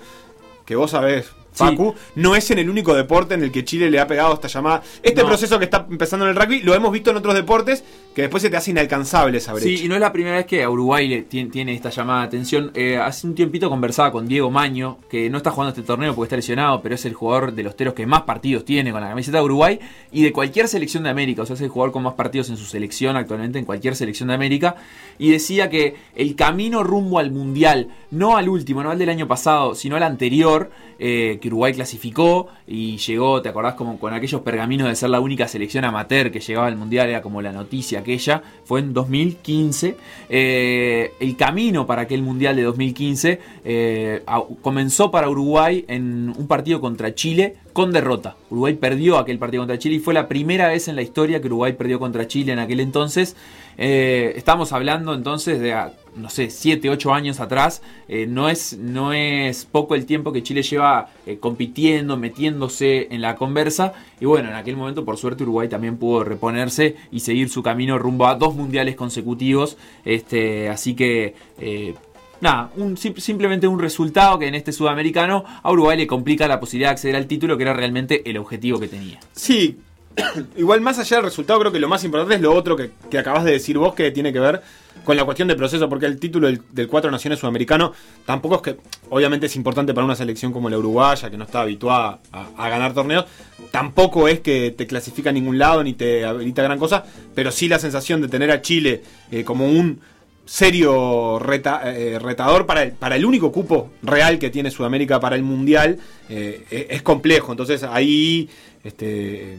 que 0.64 0.76
vos 0.76 0.92
sabés, 0.92 1.30
Facu, 1.56 1.94
no 2.14 2.36
es 2.36 2.50
en 2.50 2.58
el 2.58 2.70
único 2.70 2.94
deporte 2.94 3.34
en 3.34 3.42
el 3.42 3.50
que 3.50 3.64
Chile 3.64 3.90
le 3.90 3.98
ha 3.98 4.06
pegado 4.06 4.34
esta 4.34 4.48
llamada. 4.48 4.82
Este 5.02 5.24
proceso 5.24 5.58
que 5.58 5.64
está 5.64 5.86
empezando 5.90 6.26
en 6.26 6.30
el 6.30 6.36
rugby 6.36 6.60
lo 6.60 6.74
hemos 6.74 6.92
visto 6.92 7.10
en 7.10 7.16
otros 7.16 7.34
deportes 7.34 7.82
que 8.14 8.22
después 8.22 8.42
se 8.42 8.48
te 8.50 8.56
hace 8.56 8.70
inalcanzable 8.70 9.38
esa 9.38 9.52
brecha. 9.52 9.68
Sí, 9.68 9.84
y 9.84 9.88
no 9.88 9.94
es 9.94 10.00
la 10.00 10.12
primera 10.12 10.36
vez 10.36 10.46
que 10.46 10.62
a 10.62 10.70
Uruguay 10.70 11.06
le 11.06 11.22
tiene, 11.22 11.74
esta 11.74 11.90
llamada 11.90 12.20
de 12.20 12.26
atención. 12.26 12.70
Eh, 12.74 12.96
hace 12.96 13.26
un 13.26 13.34
tiempito 13.34 13.68
conversaba 13.68 14.10
con 14.10 14.26
Diego 14.26 14.50
Maño, 14.50 14.98
que 15.10 15.28
no 15.28 15.36
está 15.36 15.50
jugando 15.50 15.70
este 15.70 15.82
torneo 15.82 16.14
porque 16.14 16.26
está 16.26 16.36
lesionado, 16.36 16.80
pero 16.80 16.94
es 16.94 17.04
el 17.04 17.12
jugador 17.14 17.52
de 17.52 17.62
los 17.62 17.76
teros 17.76 17.94
que 17.94 18.06
más 18.06 18.22
partidos 18.22 18.64
tiene 18.64 18.92
con 18.92 19.00
la 19.00 19.08
camiseta 19.08 19.38
de 19.38 19.44
Uruguay 19.44 19.78
y 20.12 20.22
de 20.22 20.32
cualquier 20.32 20.68
selección 20.68 21.02
de 21.02 21.10
América. 21.10 21.42
O 21.42 21.46
sea, 21.46 21.54
es 21.54 21.60
el 21.60 21.68
jugador 21.68 21.92
con 21.92 22.02
más 22.02 22.14
partidos 22.14 22.48
en 22.48 22.56
su 22.56 22.64
selección 22.64 23.16
actualmente, 23.16 23.58
en 23.58 23.64
cualquier 23.64 23.94
selección 23.96 24.28
de 24.28 24.34
América. 24.34 24.76
Y 25.18 25.30
decía 25.30 25.68
que 25.68 25.96
el 26.14 26.36
camino 26.36 26.82
rumbo 26.82 27.18
al 27.18 27.30
Mundial, 27.30 27.88
no 28.10 28.36
al 28.36 28.48
último, 28.48 28.82
no 28.82 28.90
al 28.90 28.98
del 28.98 29.10
año 29.10 29.28
pasado, 29.28 29.74
sino 29.74 29.96
al 29.96 30.02
anterior, 30.02 30.70
eh, 30.98 31.38
que 31.42 31.45
Uruguay 31.48 31.72
clasificó 31.72 32.48
y 32.66 32.96
llegó, 32.98 33.42
¿te 33.42 33.48
acordás? 33.48 33.74
Como 33.74 33.98
con 33.98 34.14
aquellos 34.14 34.40
pergaminos 34.40 34.88
de 34.88 34.96
ser 34.96 35.10
la 35.10 35.20
única 35.20 35.48
selección 35.48 35.84
amateur 35.84 36.30
que 36.30 36.40
llegaba 36.40 36.66
al 36.66 36.76
Mundial, 36.76 37.08
era 37.08 37.22
como 37.22 37.42
la 37.42 37.52
noticia 37.52 38.00
aquella, 38.00 38.42
fue 38.64 38.80
en 38.80 38.92
2015. 38.92 39.96
Eh, 40.28 41.12
el 41.20 41.36
camino 41.36 41.86
para 41.86 42.02
aquel 42.02 42.22
Mundial 42.22 42.56
de 42.56 42.62
2015 42.62 43.40
eh, 43.64 44.22
comenzó 44.62 45.10
para 45.10 45.28
Uruguay 45.28 45.84
en 45.88 46.32
un 46.36 46.46
partido 46.46 46.80
contra 46.80 47.14
Chile 47.14 47.56
con 47.76 47.92
derrota. 47.92 48.36
Uruguay 48.48 48.72
perdió 48.72 49.18
aquel 49.18 49.38
partido 49.38 49.60
contra 49.60 49.78
Chile 49.78 49.96
y 49.96 49.98
fue 49.98 50.14
la 50.14 50.28
primera 50.28 50.68
vez 50.68 50.88
en 50.88 50.96
la 50.96 51.02
historia 51.02 51.42
que 51.42 51.46
Uruguay 51.48 51.74
perdió 51.74 51.98
contra 51.98 52.26
Chile 52.26 52.54
en 52.54 52.58
aquel 52.58 52.80
entonces. 52.80 53.36
Eh, 53.76 54.32
estamos 54.34 54.72
hablando 54.72 55.12
entonces 55.12 55.60
de, 55.60 55.74
ah, 55.74 55.92
no 56.16 56.30
sé, 56.30 56.48
7, 56.48 56.88
8 56.88 57.12
años 57.12 57.38
atrás. 57.38 57.82
no, 58.28 58.48
es, 58.48 58.78
no 58.78 59.12
es 59.12 59.66
poco 59.66 59.94
el 59.94 60.06
tiempo 60.06 60.32
que 60.32 60.42
Chile 60.42 60.62
lleva 60.62 61.10
compitiendo, 61.38 62.16
metiéndose 62.16 63.08
en 63.10 63.20
la 63.20 63.36
conversa. 63.36 63.92
Y 64.20 64.24
bueno, 64.24 64.48
en 64.48 64.54
aquel 64.54 64.78
momento 64.78 65.04
por 65.04 65.18
suerte 65.18 65.42
Uruguay 65.42 65.68
también 65.68 65.98
pudo 65.98 66.24
reponerse 66.24 66.96
y 67.12 67.20
seguir 67.20 67.50
su 67.50 67.62
camino 67.62 67.98
rumbo 67.98 68.26
a 68.26 68.36
dos 68.36 68.54
mundiales 68.54 68.96
consecutivos. 68.96 69.76
Este, 70.06 70.70
así 70.70 70.94
que 70.94 71.34
eh, 71.58 71.94
nada, 72.40 72.70
un, 72.76 72.96
simplemente 72.96 73.66
un 73.66 73.78
resultado 73.78 74.38
que 74.38 74.48
en 74.48 74.54
este 74.54 74.72
sudamericano 74.72 75.44
a 75.62 75.70
Uruguay 75.70 75.96
le 75.96 76.06
complica 76.06 76.48
la 76.48 76.60
posibilidad 76.60 76.90
de 76.90 76.92
acceder 76.92 77.16
al 77.16 77.26
título, 77.26 77.56
que 77.56 77.62
era 77.62 77.74
realmente 77.74 78.28
el 78.28 78.38
objetivo 78.38 78.78
que 78.78 78.88
tenía. 78.88 79.20
Sí, 79.32 79.78
igual 80.56 80.80
más 80.80 80.98
allá 80.98 81.16
del 81.16 81.24
resultado, 81.24 81.60
creo 81.60 81.72
que 81.72 81.80
lo 81.80 81.88
más 81.88 82.04
importante 82.04 82.34
es 82.34 82.40
lo 82.40 82.54
otro 82.54 82.76
que, 82.76 82.90
que 83.10 83.18
acabas 83.18 83.44
de 83.44 83.52
decir 83.52 83.78
vos, 83.78 83.94
que 83.94 84.10
tiene 84.10 84.32
que 84.32 84.40
ver 84.40 84.62
con 85.04 85.16
la 85.16 85.24
cuestión 85.24 85.48
de 85.48 85.54
proceso, 85.54 85.88
porque 85.88 86.06
el 86.06 86.18
título 86.18 86.48
del, 86.48 86.88
Cuatro 86.88 87.10
Naciones 87.10 87.38
Sudamericano 87.38 87.92
tampoco 88.24 88.56
es 88.56 88.62
que, 88.62 88.76
obviamente 89.10 89.46
es 89.46 89.56
importante 89.56 89.94
para 89.94 90.04
una 90.04 90.16
selección 90.16 90.52
como 90.52 90.68
la 90.68 90.78
uruguaya, 90.78 91.30
que 91.30 91.36
no 91.36 91.44
está 91.44 91.60
habituada 91.60 92.18
a, 92.32 92.68
ganar 92.68 92.92
torneos, 92.94 93.26
tampoco 93.70 94.28
es 94.28 94.40
que 94.40 94.74
te 94.76 94.86
clasifica 94.86 95.30
a 95.30 95.32
ningún 95.32 95.58
lado 95.58 95.82
ni 95.84 95.92
te 95.92 96.24
habilita 96.24 96.62
gran 96.62 96.78
cosa, 96.78 97.04
pero 97.34 97.50
sí 97.52 97.68
la 97.68 97.78
sensación 97.78 98.20
de 98.20 98.28
tener 98.28 98.50
a 98.50 98.62
Chile 98.62 99.02
eh, 99.30 99.44
como 99.44 99.66
un 99.66 100.00
serio 100.46 101.38
eh, 101.38 102.18
retador 102.18 102.64
para 102.66 102.84
el, 102.84 102.92
para 102.92 103.16
el 103.16 103.24
único 103.24 103.52
cupo 103.52 103.90
real 104.02 104.38
que 104.38 104.48
tiene 104.48 104.70
Sudamérica 104.70 105.20
para 105.20 105.36
el 105.36 105.42
Mundial, 105.42 105.98
eh, 106.28 106.64
es, 106.70 106.86
es 106.88 107.02
complejo. 107.02 107.52
Entonces 107.52 107.82
ahí 107.82 108.48
este, 108.86 109.58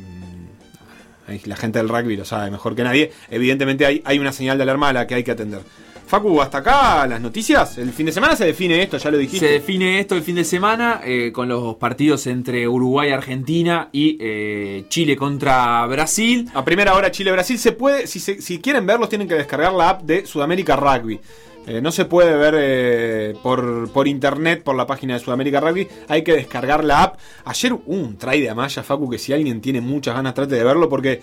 ahí 1.28 1.42
la 1.46 1.58
gente 1.58 1.80
del 1.80 1.90
rugby 1.90 2.16
lo 2.16 2.26
sabe 2.26 2.50
mejor 2.50 2.76
que 2.76 2.84
nadie. 2.84 3.12
Evidentemente 3.30 3.86
hay, 3.86 4.02
hay 4.06 4.20
una 4.20 4.32
señal 4.32 4.58
de 4.58 4.64
alarma 4.64 4.90
a 4.90 4.94
la 4.94 5.08
que 5.08 5.16
hay 5.16 5.24
que 5.24 5.32
atender. 5.32 5.62
Facu, 6.08 6.42
hasta 6.42 6.60
acá 6.60 7.06
las 7.06 7.20
noticias. 7.20 7.78
El 7.78 7.92
fin 7.92 8.06
de 8.06 8.12
semana 8.14 8.36
se 8.36 8.46
define 8.46 8.82
esto, 8.82 8.98
ya 8.98 9.12
lo 9.12 9.18
dijiste. 9.18 9.46
Se 9.46 9.54
define 9.54 10.00
esto 10.00 10.16
el 10.16 10.22
fin 10.24 10.36
de 10.36 10.46
semana 10.46 11.02
eh, 11.04 11.32
con 11.34 11.50
los 11.50 11.76
partidos 11.76 12.26
entre 12.28 12.66
Uruguay, 12.68 13.12
Argentina 13.12 13.90
y 13.92 14.18
eh, 14.22 14.86
Chile 14.88 15.18
contra 15.18 15.86
Brasil. 15.88 16.50
A 16.54 16.64
primera 16.64 16.96
hora 16.96 17.12
Chile-Brasil 17.12 17.60
se 17.60 17.74
puede, 17.74 18.08
si, 18.08 18.20
se- 18.22 18.42
si 18.42 18.60
quieren 18.60 18.86
verlos 18.86 19.10
tienen 19.10 19.28
que 19.28 19.36
descargar 19.36 19.74
la 19.74 19.90
app 19.90 20.02
de 20.04 20.26
Sudamérica 20.26 20.78
Rugby. 20.78 21.20
Eh, 21.68 21.82
no 21.82 21.92
se 21.92 22.06
puede 22.06 22.34
ver 22.38 22.56
eh, 22.58 23.34
por, 23.44 23.92
por 23.92 24.08
internet, 24.08 24.64
por 24.64 24.78
la 24.78 24.88
página 24.88 25.16
de 25.16 25.20
Sudamérica 25.20 25.60
Rugby. 25.60 25.86
Hay 26.08 26.24
que 26.24 26.32
descargar 26.32 26.86
la 26.86 27.04
app. 27.04 27.20
Ayer 27.44 27.74
hubo 27.74 27.82
un 27.88 28.18
try 28.18 28.40
de 28.40 28.50
Amaya, 28.50 28.82
Facu, 28.84 29.10
que 29.10 29.18
si 29.20 29.34
alguien 29.34 29.60
tiene 29.60 29.82
muchas 29.82 30.16
ganas 30.16 30.34
trate 30.34 30.56
de 30.56 30.64
verlo 30.64 30.88
porque 30.88 31.22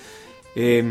eh, 0.54 0.84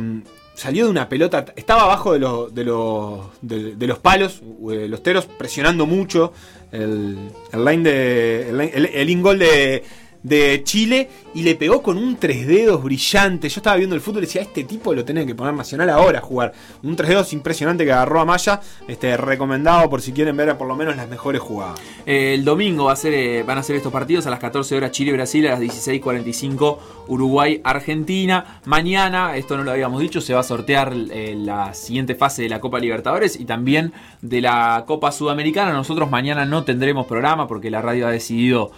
salió 0.56 0.86
de 0.86 0.92
una 0.92 1.10
pelota. 1.10 1.46
Estaba 1.56 1.84
abajo 1.84 2.14
de, 2.14 2.20
los 2.20 2.54
de, 2.54 2.64
los 2.64 3.22
de, 3.42 3.88
los 3.88 4.00
palos, 4.00 4.42
los 4.62 5.04
teros 5.04 5.26
presionando 5.26 5.86
mucho. 5.86 6.34
El, 6.72 7.32
el 7.52 7.66
line 7.66 7.84
de. 7.84 8.50
El, 8.94 9.10
in-goal 9.10 9.40
de, 9.40 9.84
de 10.24 10.62
Chile 10.64 11.10
y 11.36 11.44
le 11.44 11.56
pegó 11.56 11.82
con 11.82 11.98
un 11.98 12.16
tres 12.18 12.48
dedos 12.48 12.82
brillante. 12.84 13.50
Yo 13.50 13.60
estaba 13.60 13.76
viendo 13.76 13.96
el 13.96 14.02
fútbol 14.02 14.24
y 14.24 14.26
decía, 14.26 14.42
este 14.42 14.64
tipo 14.64 14.94
lo 14.94 15.04
tienen 15.04 15.28
que 15.28 15.36
poner 15.36 15.54
nacional 15.54 15.90
ahora 15.90 16.20
a 16.20 16.22
jugar. 16.22 16.54
Un 16.82 16.96
tres 16.96 17.10
dedos 17.10 17.34
impresionante 17.34 17.86
que 17.86 17.92
agarró 17.92 18.22
a 18.22 18.26
Maya. 18.26 18.62
Este, 18.88 19.18
recomendado 19.18 19.90
por 19.90 20.02
si 20.02 20.14
quieren 20.14 20.38
ver 20.38 20.58
por 20.58 20.68
lo 20.68 20.76
menos 20.76 20.96
las 20.96 21.10
mejores 21.10 21.42
jugadas. 21.42 21.80
Eh, 22.06 22.34
el 22.36 22.46
domingo 22.46 22.86
va 22.86 22.94
a 22.94 22.96
ser, 22.96 23.14
eh, 23.14 23.44
van 23.44 23.58
a 23.58 23.64
ser 23.64 23.76
estos 23.76 23.92
partidos 23.92 24.26
a 24.28 24.30
las 24.30 24.40
14 24.40 24.76
horas 24.76 24.92
Chile-Brasil, 24.92 25.48
a 25.48 25.52
las 25.52 25.60
16.45 25.60 26.78
Uruguay-Argentina. 27.08 28.62
Mañana, 28.66 29.36
esto 29.36 29.58
no 29.58 29.64
lo 29.64 29.72
habíamos 29.72 30.02
dicho, 30.02 30.22
se 30.22 30.34
va 30.34 30.40
a 30.40 30.44
sortear 30.44 30.94
eh, 31.12 31.36
la 31.38 31.74
siguiente 31.74 32.16
fase 32.16 32.44
de 32.44 32.50
la 32.50 32.62
Copa 32.62 32.80
Libertadores 32.80 33.40
y 33.40 33.46
también 33.46 33.94
de 34.22 34.42
la 34.42 34.84
Copa 34.88 35.12
Sudamericana. 35.12 35.74
Nosotros 35.74 36.10
mañana 36.10 36.46
no 36.46 36.64
tendremos 36.64 37.08
programa 37.08 37.48
porque 37.48 37.70
la 37.70 37.82
radio 37.82 38.08
ha 38.08 38.12
decidido... 38.12 38.72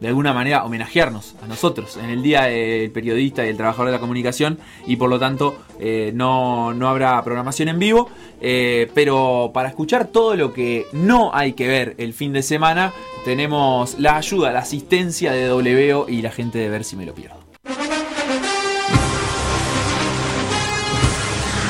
de 0.00 0.08
alguna 0.08 0.32
manera 0.32 0.64
homenajearnos 0.64 1.34
a 1.42 1.46
nosotros 1.46 1.98
en 1.98 2.10
el 2.10 2.22
Día 2.22 2.44
del 2.44 2.90
Periodista 2.90 3.44
y 3.44 3.48
del 3.48 3.56
Trabajador 3.56 3.88
de 3.88 3.92
la 3.92 4.00
Comunicación 4.00 4.58
y 4.86 4.96
por 4.96 5.10
lo 5.10 5.18
tanto 5.18 5.56
eh, 5.78 6.10
no, 6.14 6.72
no 6.72 6.88
habrá 6.88 7.22
programación 7.22 7.68
en 7.68 7.78
vivo. 7.78 8.10
Eh, 8.40 8.90
pero 8.94 9.50
para 9.52 9.68
escuchar 9.68 10.06
todo 10.06 10.34
lo 10.34 10.52
que 10.54 10.86
no 10.92 11.30
hay 11.34 11.52
que 11.52 11.68
ver 11.68 11.94
el 11.98 12.14
fin 12.14 12.32
de 12.32 12.42
semana, 12.42 12.92
tenemos 13.24 13.98
la 13.98 14.16
ayuda, 14.16 14.50
la 14.52 14.60
asistencia 14.60 15.32
de 15.32 15.52
WO 15.52 16.08
y 16.08 16.22
la 16.22 16.30
gente 16.30 16.58
de 16.58 16.70
ver 16.70 16.84
si 16.84 16.96
me 16.96 17.04
lo 17.04 17.14
pierdo. 17.14 17.38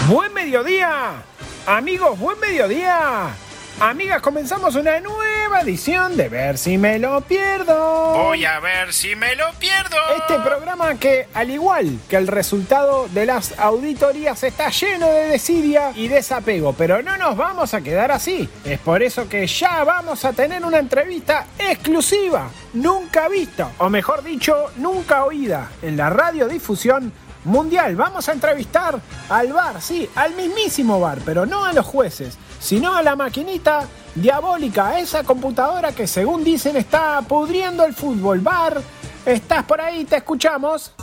Buen 0.08 0.32
mediodía, 0.32 1.22
amigos, 1.66 2.18
buen 2.18 2.38
mediodía. 2.38 3.34
Amigas, 3.80 4.20
comenzamos 4.20 4.74
una 4.74 5.00
nueva 5.00 5.62
edición 5.62 6.14
de 6.14 6.28
Ver 6.28 6.58
si 6.58 6.76
me 6.76 6.98
lo 6.98 7.22
pierdo. 7.22 8.12
Voy 8.12 8.44
a 8.44 8.60
ver 8.60 8.92
si 8.92 9.16
me 9.16 9.34
lo 9.36 9.50
pierdo. 9.54 9.96
Este 10.18 10.38
programa 10.40 10.96
que, 10.96 11.28
al 11.32 11.48
igual 11.48 11.98
que 12.06 12.16
el 12.16 12.26
resultado 12.26 13.08
de 13.08 13.24
las 13.24 13.58
auditorías, 13.58 14.44
está 14.44 14.68
lleno 14.68 15.06
de 15.06 15.28
desidia 15.28 15.92
y 15.94 16.08
desapego, 16.08 16.74
pero 16.74 17.00
no 17.00 17.16
nos 17.16 17.38
vamos 17.38 17.72
a 17.72 17.80
quedar 17.80 18.12
así. 18.12 18.46
Es 18.66 18.78
por 18.80 19.02
eso 19.02 19.26
que 19.30 19.46
ya 19.46 19.82
vamos 19.82 20.26
a 20.26 20.34
tener 20.34 20.62
una 20.62 20.78
entrevista 20.78 21.46
exclusiva, 21.58 22.50
nunca 22.74 23.28
vista, 23.28 23.70
o 23.78 23.88
mejor 23.88 24.22
dicho, 24.22 24.72
nunca 24.76 25.24
oída, 25.24 25.70
en 25.80 25.96
la 25.96 26.10
radiodifusión 26.10 27.14
mundial. 27.44 27.96
Vamos 27.96 28.28
a 28.28 28.32
entrevistar 28.32 29.00
al 29.30 29.54
bar, 29.54 29.80
sí, 29.80 30.06
al 30.16 30.34
mismísimo 30.34 31.00
bar, 31.00 31.20
pero 31.24 31.46
no 31.46 31.64
a 31.64 31.72
los 31.72 31.86
jueces, 31.86 32.36
sino 32.61 32.94
a 32.94 33.02
la 33.02 33.16
maquinita 33.16 33.88
diabólica, 34.14 34.88
a 34.88 35.00
esa 35.00 35.24
computadora 35.24 35.92
que 35.92 36.06
según 36.06 36.44
dicen 36.44 36.76
está 36.76 37.20
pudriendo 37.22 37.84
el 37.84 37.94
fútbol. 37.94 38.40
Bar, 38.40 38.80
¿estás 39.26 39.64
por 39.64 39.80
ahí? 39.80 40.04
¿Te 40.04 40.16
escuchamos? 40.16 40.94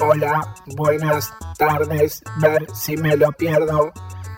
Hola, 0.00 0.54
buenas 0.74 1.32
tardes, 1.56 2.22
ver 2.38 2.66
si 2.74 2.96
me 2.96 3.16
lo 3.16 3.30
pierdo. 3.32 3.92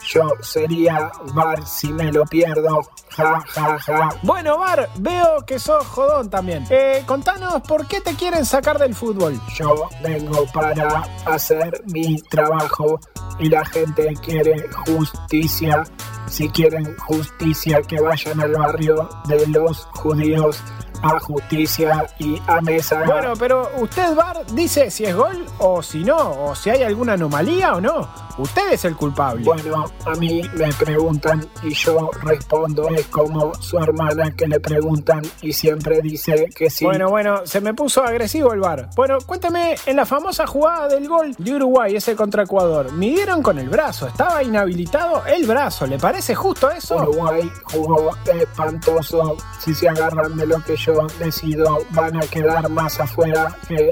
Yo 0.07 0.23
sería 0.41 1.11
Bar 1.35 1.67
si 1.67 1.93
me 1.93 2.13
lo 2.13 2.25
pierdo. 2.25 2.81
Ja, 3.11 3.43
ja, 3.49 3.79
ja. 3.79 4.09
Bueno, 4.23 4.59
Bar, 4.59 4.89
veo 4.99 5.45
que 5.47 5.59
sos 5.59 5.87
jodón 5.87 6.31
también. 6.31 6.67
Eh, 6.71 7.03
contanos 7.07 7.63
por 7.63 7.87
qué 7.87 8.01
te 8.01 8.15
quieren 8.15 8.45
sacar 8.45 8.79
del 8.79 8.95
fútbol. 8.95 9.41
Yo 9.55 9.89
vengo 10.03 10.47
para 10.53 11.03
hacer 11.25 11.83
mi 11.87 12.21
trabajo 12.23 13.01
y 13.39 13.49
la 13.49 13.65
gente 13.65 14.15
quiere 14.23 14.69
justicia. 14.87 15.85
Si 16.29 16.49
quieren 16.51 16.97
justicia, 16.99 17.83
que 17.83 18.01
vayan 18.01 18.41
al 18.41 18.53
barrio 18.53 19.09
de 19.27 19.47
los 19.47 19.85
judíos 19.87 20.63
a 21.07 21.21
justicia 21.21 22.07
y 22.19 22.41
a 22.47 22.61
mesa. 22.61 23.03
Bueno, 23.07 23.35
pero 23.39 23.71
usted, 23.79 24.15
Bar, 24.15 24.45
dice 24.53 24.91
si 24.91 25.05
es 25.05 25.15
gol 25.15 25.47
o 25.59 25.83
si 25.83 26.05
no, 26.05 26.45
o 26.45 26.55
si 26.55 26.71
hay 26.71 26.83
alguna 26.83 27.15
anomalía 27.15 27.75
o 27.75 27.81
no. 27.81 28.27
Usted 28.39 28.73
es 28.73 28.85
el 28.85 28.97
culpable. 28.97 29.43
Bueno, 29.45 29.87
a 30.05 30.15
mí 30.17 30.43
me 30.55 30.71
preguntan 30.75 31.49
y 31.63 31.73
yo 31.73 32.11
respondo. 32.23 32.89
Es 32.91 33.07
como 33.07 33.55
su 33.55 33.79
hermana 33.79 34.31
que 34.33 34.47
le 34.47 34.61
preguntan 34.61 35.23
y 35.41 35.55
siempre 35.55 36.03
dice 36.03 36.51
que 36.55 36.69
sí. 36.69 36.85
Bueno, 36.85 37.09
bueno, 37.09 37.47
se 37.47 37.63
me 37.63 37.73
puso 37.73 38.05
agresivo 38.05 38.53
el 38.53 38.61
Bar. 38.61 38.91
Bueno, 38.95 39.19
cuénteme, 39.25 39.77
en 39.87 39.97
la 39.97 40.05
famosa 40.05 40.47
jugada 40.47 40.89
del 40.89 41.09
gol 41.09 41.35
de 41.39 41.55
Uruguay, 41.55 41.97
ese 41.97 42.15
contra 42.15 42.43
Ecuador, 42.43 42.93
midieron 42.93 43.43
con 43.43 43.59
el 43.59 43.71
brazo, 43.71 44.07
estaba 44.07 44.43
inhabilitado 44.43 45.25
el 45.27 45.47
brazo. 45.47 45.87
¿Le 45.87 45.99
parece 45.99 46.35
justo 46.35 46.71
eso? 46.71 46.97
Uruguay 46.97 47.51
jugó 47.65 48.11
espantoso. 48.27 49.37
Si 49.61 49.75
se 49.75 49.89
agarran 49.89 50.37
de 50.37 50.47
lo 50.47 50.63
que 50.63 50.77
yo 50.77 50.96
decido, 51.19 51.79
van 51.91 52.17
a 52.17 52.21
quedar 52.21 52.69
más 52.69 53.01
afuera 53.01 53.57
que 53.69 53.91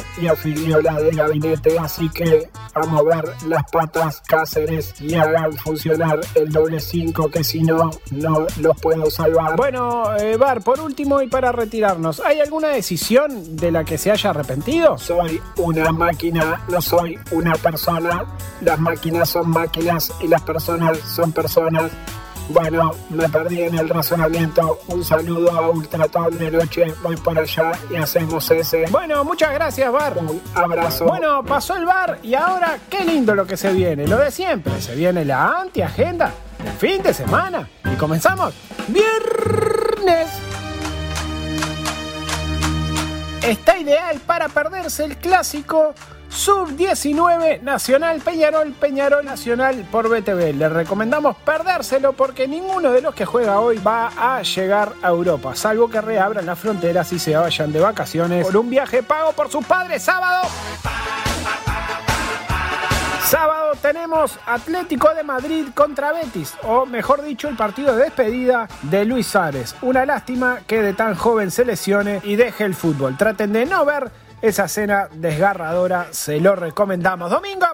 la 0.82 1.00
de 1.00 1.10
gabinete. 1.10 1.78
Así 1.78 2.08
que 2.08 2.48
a 2.74 2.86
mover 2.86 3.24
las 3.46 3.64
patas 3.70 4.22
Cáceres 4.26 5.00
y 5.00 5.14
hagan 5.14 5.52
funcionar 5.52 6.20
el 6.34 6.50
doble 6.50 6.80
5 6.80 7.30
que 7.30 7.44
si 7.44 7.62
no, 7.62 7.90
no 8.10 8.46
los 8.60 8.80
puedo 8.80 9.10
salvar. 9.10 9.56
Bueno, 9.56 10.16
eh, 10.16 10.36
Bar, 10.36 10.62
por 10.62 10.80
último 10.80 11.22
y 11.22 11.28
para 11.28 11.52
retirarnos, 11.52 12.20
¿hay 12.20 12.40
alguna 12.40 12.68
decisión 12.68 13.56
de 13.56 13.70
la 13.70 13.84
que 13.84 13.98
se 13.98 14.10
haya 14.10 14.30
arrepentido? 14.30 14.98
Soy 14.98 15.40
una 15.56 15.92
máquina, 15.92 16.64
no 16.68 16.80
soy 16.80 17.18
una 17.30 17.54
persona. 17.54 18.24
Las 18.60 18.78
máquinas 18.78 19.28
son 19.28 19.50
máquinas 19.50 20.12
y 20.20 20.28
las 20.28 20.42
personas 20.42 20.98
son 20.98 21.32
personas. 21.32 21.90
Bueno, 22.48 22.92
me 23.10 23.28
perdí 23.28 23.62
en 23.62 23.78
el 23.78 23.88
razonamiento. 23.88 24.80
Un 24.88 25.04
saludo 25.04 25.50
a 25.50 25.70
Ultratón 25.70 26.36
de 26.36 26.50
noche. 26.50 26.94
Voy 27.02 27.16
por 27.16 27.38
allá 27.38 27.72
y 27.90 27.96
hacemos 27.96 28.50
ese. 28.50 28.84
Bueno, 28.90 29.24
muchas 29.24 29.52
gracias, 29.54 29.90
Bar. 29.90 30.18
Un 30.18 30.40
abrazo. 30.54 31.06
Bueno, 31.06 31.42
pasó 31.42 31.74
el 31.76 31.86
bar 31.86 32.18
y 32.22 32.34
ahora 32.34 32.78
qué 32.90 33.04
lindo 33.04 33.34
lo 33.34 33.46
que 33.46 33.56
se 33.56 33.72
viene. 33.72 34.06
Lo 34.06 34.18
de 34.18 34.30
siempre. 34.30 34.78
Se 34.80 34.94
viene 34.94 35.24
la 35.24 35.60
antiagenda 35.60 36.32
del 36.62 36.72
fin 36.74 37.02
de 37.02 37.14
semana. 37.14 37.68
Y 37.90 37.96
comenzamos. 37.96 38.54
Viernes. 38.88 40.28
Está 43.42 43.78
ideal 43.78 44.20
para 44.26 44.48
perderse 44.48 45.04
el 45.04 45.16
clásico 45.16 45.94
Sub-19 46.34 47.62
Nacional 47.62 48.20
Peñarol, 48.20 48.72
Peñarol 48.72 49.24
Nacional 49.24 49.86
por 49.90 50.08
BTV. 50.08 50.52
Les 50.54 50.72
recomendamos 50.72 51.36
perdérselo 51.36 52.12
porque 52.12 52.48
ninguno 52.48 52.90
de 52.90 53.00
los 53.00 53.14
que 53.14 53.24
juega 53.24 53.60
hoy 53.60 53.78
va 53.78 54.10
a 54.16 54.42
llegar 54.42 54.94
a 55.00 55.10
Europa, 55.10 55.54
salvo 55.54 55.88
que 55.88 56.00
reabran 56.00 56.44
las 56.44 56.58
fronteras 56.58 57.12
y 57.12 57.20
se 57.20 57.36
vayan 57.36 57.72
de 57.72 57.78
vacaciones 57.78 58.44
por 58.44 58.56
un 58.56 58.68
viaje 58.68 59.04
pago 59.04 59.32
por 59.32 59.48
sus 59.48 59.64
padres 59.64 60.02
sábado. 60.02 60.48
Sábado 63.24 63.72
tenemos 63.80 64.38
Atlético 64.44 65.14
de 65.14 65.22
Madrid 65.22 65.66
contra 65.74 66.12
Betis, 66.12 66.54
o 66.62 66.84
mejor 66.84 67.22
dicho, 67.22 67.48
el 67.48 67.56
partido 67.56 67.94
de 67.94 68.04
despedida 68.04 68.68
de 68.82 69.04
Luis 69.04 69.28
Suárez. 69.28 69.74
Una 69.82 70.04
lástima 70.04 70.58
que 70.66 70.82
de 70.82 70.94
tan 70.94 71.14
joven 71.14 71.50
se 71.50 71.64
lesione 71.64 72.20
y 72.24 72.36
deje 72.36 72.64
el 72.64 72.74
fútbol. 72.74 73.16
Traten 73.16 73.52
de 73.52 73.66
no 73.66 73.84
ver 73.84 74.10
esa 74.44 74.68
cena 74.68 75.08
desgarradora, 75.10 76.08
se 76.10 76.38
lo 76.38 76.54
recomendamos. 76.54 77.30
Domingo. 77.30 77.66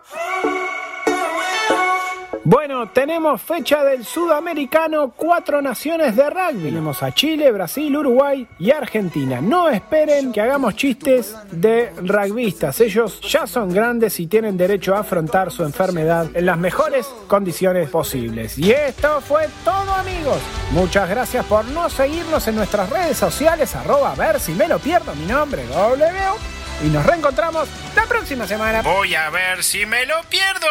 Bueno, 2.44 2.88
tenemos 2.90 3.42
fecha 3.42 3.84
del 3.84 4.04
sudamericano, 4.04 5.12
cuatro 5.14 5.60
naciones 5.60 6.16
de 6.16 6.30
rugby. 6.30 6.64
Tenemos 6.64 7.02
a 7.02 7.12
Chile, 7.12 7.52
Brasil, 7.52 7.94
Uruguay 7.94 8.46
y 8.58 8.70
Argentina. 8.70 9.40
No 9.40 9.68
esperen 9.68 10.32
que 10.32 10.40
hagamos 10.40 10.74
chistes 10.74 11.36
de 11.50 11.92
rugbyistas. 11.96 12.80
Ellos 12.80 13.20
ya 13.20 13.46
son 13.46 13.72
grandes 13.72 14.18
y 14.20 14.26
tienen 14.26 14.56
derecho 14.56 14.94
a 14.94 15.00
afrontar 15.00 15.50
su 15.50 15.64
enfermedad 15.64 16.28
en 16.32 16.46
las 16.46 16.56
mejores 16.56 17.06
condiciones 17.26 17.90
posibles. 17.90 18.56
Y 18.58 18.70
esto 18.70 19.20
fue 19.20 19.48
todo 19.64 19.92
amigos. 19.92 20.38
Muchas 20.70 21.10
gracias 21.10 21.44
por 21.44 21.64
no 21.66 21.90
seguirnos 21.90 22.48
en 22.48 22.56
nuestras 22.56 22.88
redes 22.88 23.16
sociales, 23.16 23.74
arroba 23.74 24.12
a 24.12 24.14
ver 24.14 24.40
si 24.40 24.52
me 24.52 24.66
lo 24.66 24.78
pierdo. 24.78 25.14
Mi 25.14 25.26
nombre 25.26 25.66
W. 25.66 26.59
Y 26.84 26.88
nos 26.88 27.04
reencontramos 27.04 27.68
la 27.94 28.04
próxima 28.06 28.46
semana. 28.46 28.82
Voy 28.82 29.14
a 29.14 29.28
ver 29.30 29.62
si 29.62 29.84
me 29.84 30.06
lo 30.06 30.22
pierdo. 30.24 30.66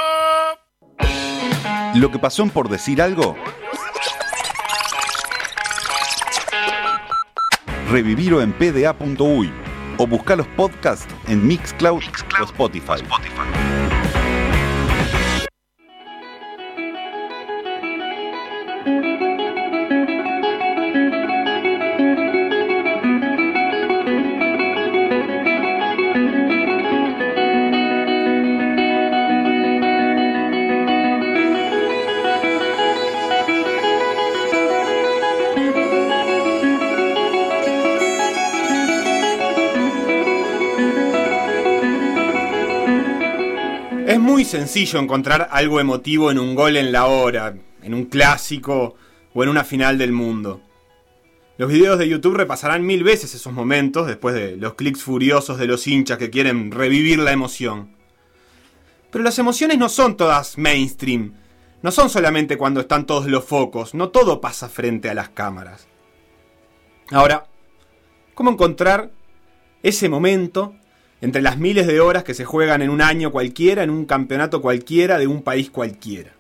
Lo 1.95 2.12
que 2.12 2.20
pasó 2.20 2.43
en 2.43 2.49
por 2.49 2.70
decir 2.70 3.01
algo. 3.01 3.36
Revivirlo 7.89 8.41
en 8.41 8.53
pda.uy 8.53 9.51
o 9.97 10.07
buscar 10.07 10.38
los 10.38 10.47
podcasts 10.47 11.14
en 11.28 11.45
Mixcloud, 11.45 12.01
o 12.39 12.43
Spotify. 12.45 13.03
Es 13.03 13.59
sencillo 44.49 44.99
encontrar 44.99 45.47
algo 45.51 45.79
emotivo 45.79 46.31
en 46.31 46.39
un 46.39 46.55
gol 46.55 46.75
en 46.75 46.91
la 46.91 47.05
hora, 47.05 47.55
en 47.83 47.93
un 47.93 48.05
clásico 48.05 48.95
o 49.33 49.43
en 49.43 49.49
una 49.49 49.63
final 49.63 49.99
del 49.99 50.11
mundo. 50.11 50.61
Los 51.57 51.69
videos 51.69 51.99
de 51.99 52.09
YouTube 52.09 52.35
repasarán 52.35 52.83
mil 52.83 53.03
veces 53.03 53.35
esos 53.35 53.53
momentos 53.53 54.07
después 54.07 54.33
de 54.33 54.57
los 54.57 54.73
clics 54.73 55.03
furiosos 55.03 55.59
de 55.59 55.67
los 55.67 55.85
hinchas 55.85 56.17
que 56.17 56.31
quieren 56.31 56.71
revivir 56.71 57.19
la 57.19 57.31
emoción. 57.31 57.95
Pero 59.11 59.23
las 59.23 59.37
emociones 59.37 59.77
no 59.77 59.87
son 59.87 60.17
todas 60.17 60.57
mainstream. 60.57 61.33
No 61.83 61.91
son 61.91 62.09
solamente 62.09 62.57
cuando 62.57 62.79
están 62.81 63.05
todos 63.05 63.27
los 63.27 63.45
focos. 63.45 63.93
No 63.93 64.09
todo 64.09 64.41
pasa 64.41 64.67
frente 64.67 65.11
a 65.11 65.13
las 65.13 65.29
cámaras. 65.29 65.87
Ahora, 67.11 67.47
¿cómo 68.33 68.49
encontrar 68.49 69.11
ese 69.83 70.09
momento 70.09 70.75
entre 71.22 71.41
las 71.41 71.57
miles 71.57 71.88
de 71.88 71.99
horas 71.99 72.24
que 72.24 72.34
se 72.34 72.45
juegan 72.45 72.82
en 72.82 72.89
un 72.89 73.01
año 73.01 73.32
cualquiera, 73.32 73.84
en 73.84 73.89
un 73.89 74.05
campeonato 74.05 74.61
cualquiera, 74.61 75.17
de 75.17 75.28
un 75.28 75.41
país 75.41 75.70
cualquiera? 75.70 76.32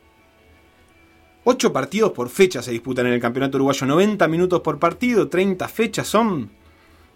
Ocho 1.43 1.73
partidos 1.73 2.11
por 2.11 2.29
fecha 2.29 2.61
se 2.61 2.71
disputan 2.71 3.07
en 3.07 3.13
el 3.13 3.19
campeonato 3.19 3.57
uruguayo, 3.57 3.87
90 3.87 4.27
minutos 4.27 4.61
por 4.61 4.77
partido, 4.77 5.29
30 5.29 5.67
fechas, 5.67 6.07
son 6.07 6.51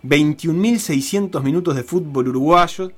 21.600 0.04 1.42
minutos 1.44 1.76
de 1.76 1.84
fútbol 1.84 2.30
uruguayo, 2.30 2.92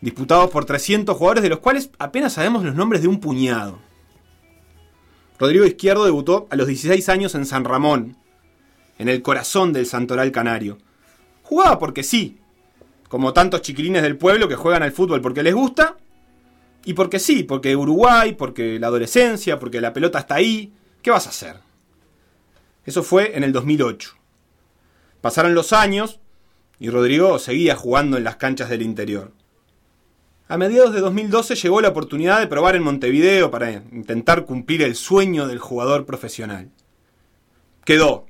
disputados 0.00 0.50
por 0.50 0.64
300 0.64 1.16
jugadores, 1.16 1.42
de 1.42 1.50
los 1.50 1.58
cuales 1.58 1.90
apenas 1.98 2.32
sabemos 2.32 2.64
los 2.64 2.74
nombres 2.74 3.02
de 3.02 3.08
un 3.08 3.20
puñado. 3.20 3.78
Rodrigo 5.38 5.64
Izquierdo 5.64 6.04
debutó 6.04 6.48
a 6.50 6.56
los 6.56 6.66
16 6.66 7.08
años 7.08 7.34
en 7.34 7.46
San 7.46 7.64
Ramón, 7.64 8.16
en 8.98 9.08
el 9.08 9.22
corazón 9.22 9.72
del 9.72 9.86
Santoral 9.86 10.32
Canario. 10.32 10.78
Jugaba 11.42 11.78
porque 11.78 12.02
sí, 12.02 12.39
como 13.10 13.32
tantos 13.32 13.62
chiquilines 13.62 14.02
del 14.02 14.16
pueblo 14.16 14.46
que 14.46 14.54
juegan 14.54 14.84
al 14.84 14.92
fútbol 14.92 15.20
porque 15.20 15.42
les 15.42 15.52
gusta, 15.52 15.96
y 16.84 16.94
porque 16.94 17.18
sí, 17.18 17.42
porque 17.42 17.74
Uruguay, 17.74 18.34
porque 18.34 18.78
la 18.78 18.86
adolescencia, 18.86 19.58
porque 19.58 19.80
la 19.80 19.92
pelota 19.92 20.20
está 20.20 20.36
ahí, 20.36 20.72
¿qué 21.02 21.10
vas 21.10 21.26
a 21.26 21.30
hacer? 21.30 21.56
Eso 22.86 23.02
fue 23.02 23.36
en 23.36 23.42
el 23.42 23.50
2008. 23.50 24.12
Pasaron 25.20 25.54
los 25.54 25.72
años 25.72 26.20
y 26.78 26.88
Rodrigo 26.88 27.40
seguía 27.40 27.74
jugando 27.74 28.16
en 28.16 28.22
las 28.22 28.36
canchas 28.36 28.70
del 28.70 28.80
interior. 28.80 29.32
A 30.46 30.56
mediados 30.56 30.94
de 30.94 31.00
2012 31.00 31.56
llegó 31.56 31.80
la 31.80 31.88
oportunidad 31.88 32.38
de 32.38 32.46
probar 32.46 32.76
en 32.76 32.84
Montevideo 32.84 33.50
para 33.50 33.72
intentar 33.72 34.44
cumplir 34.44 34.82
el 34.82 34.94
sueño 34.94 35.48
del 35.48 35.58
jugador 35.58 36.06
profesional. 36.06 36.70
Quedó. 37.84 38.29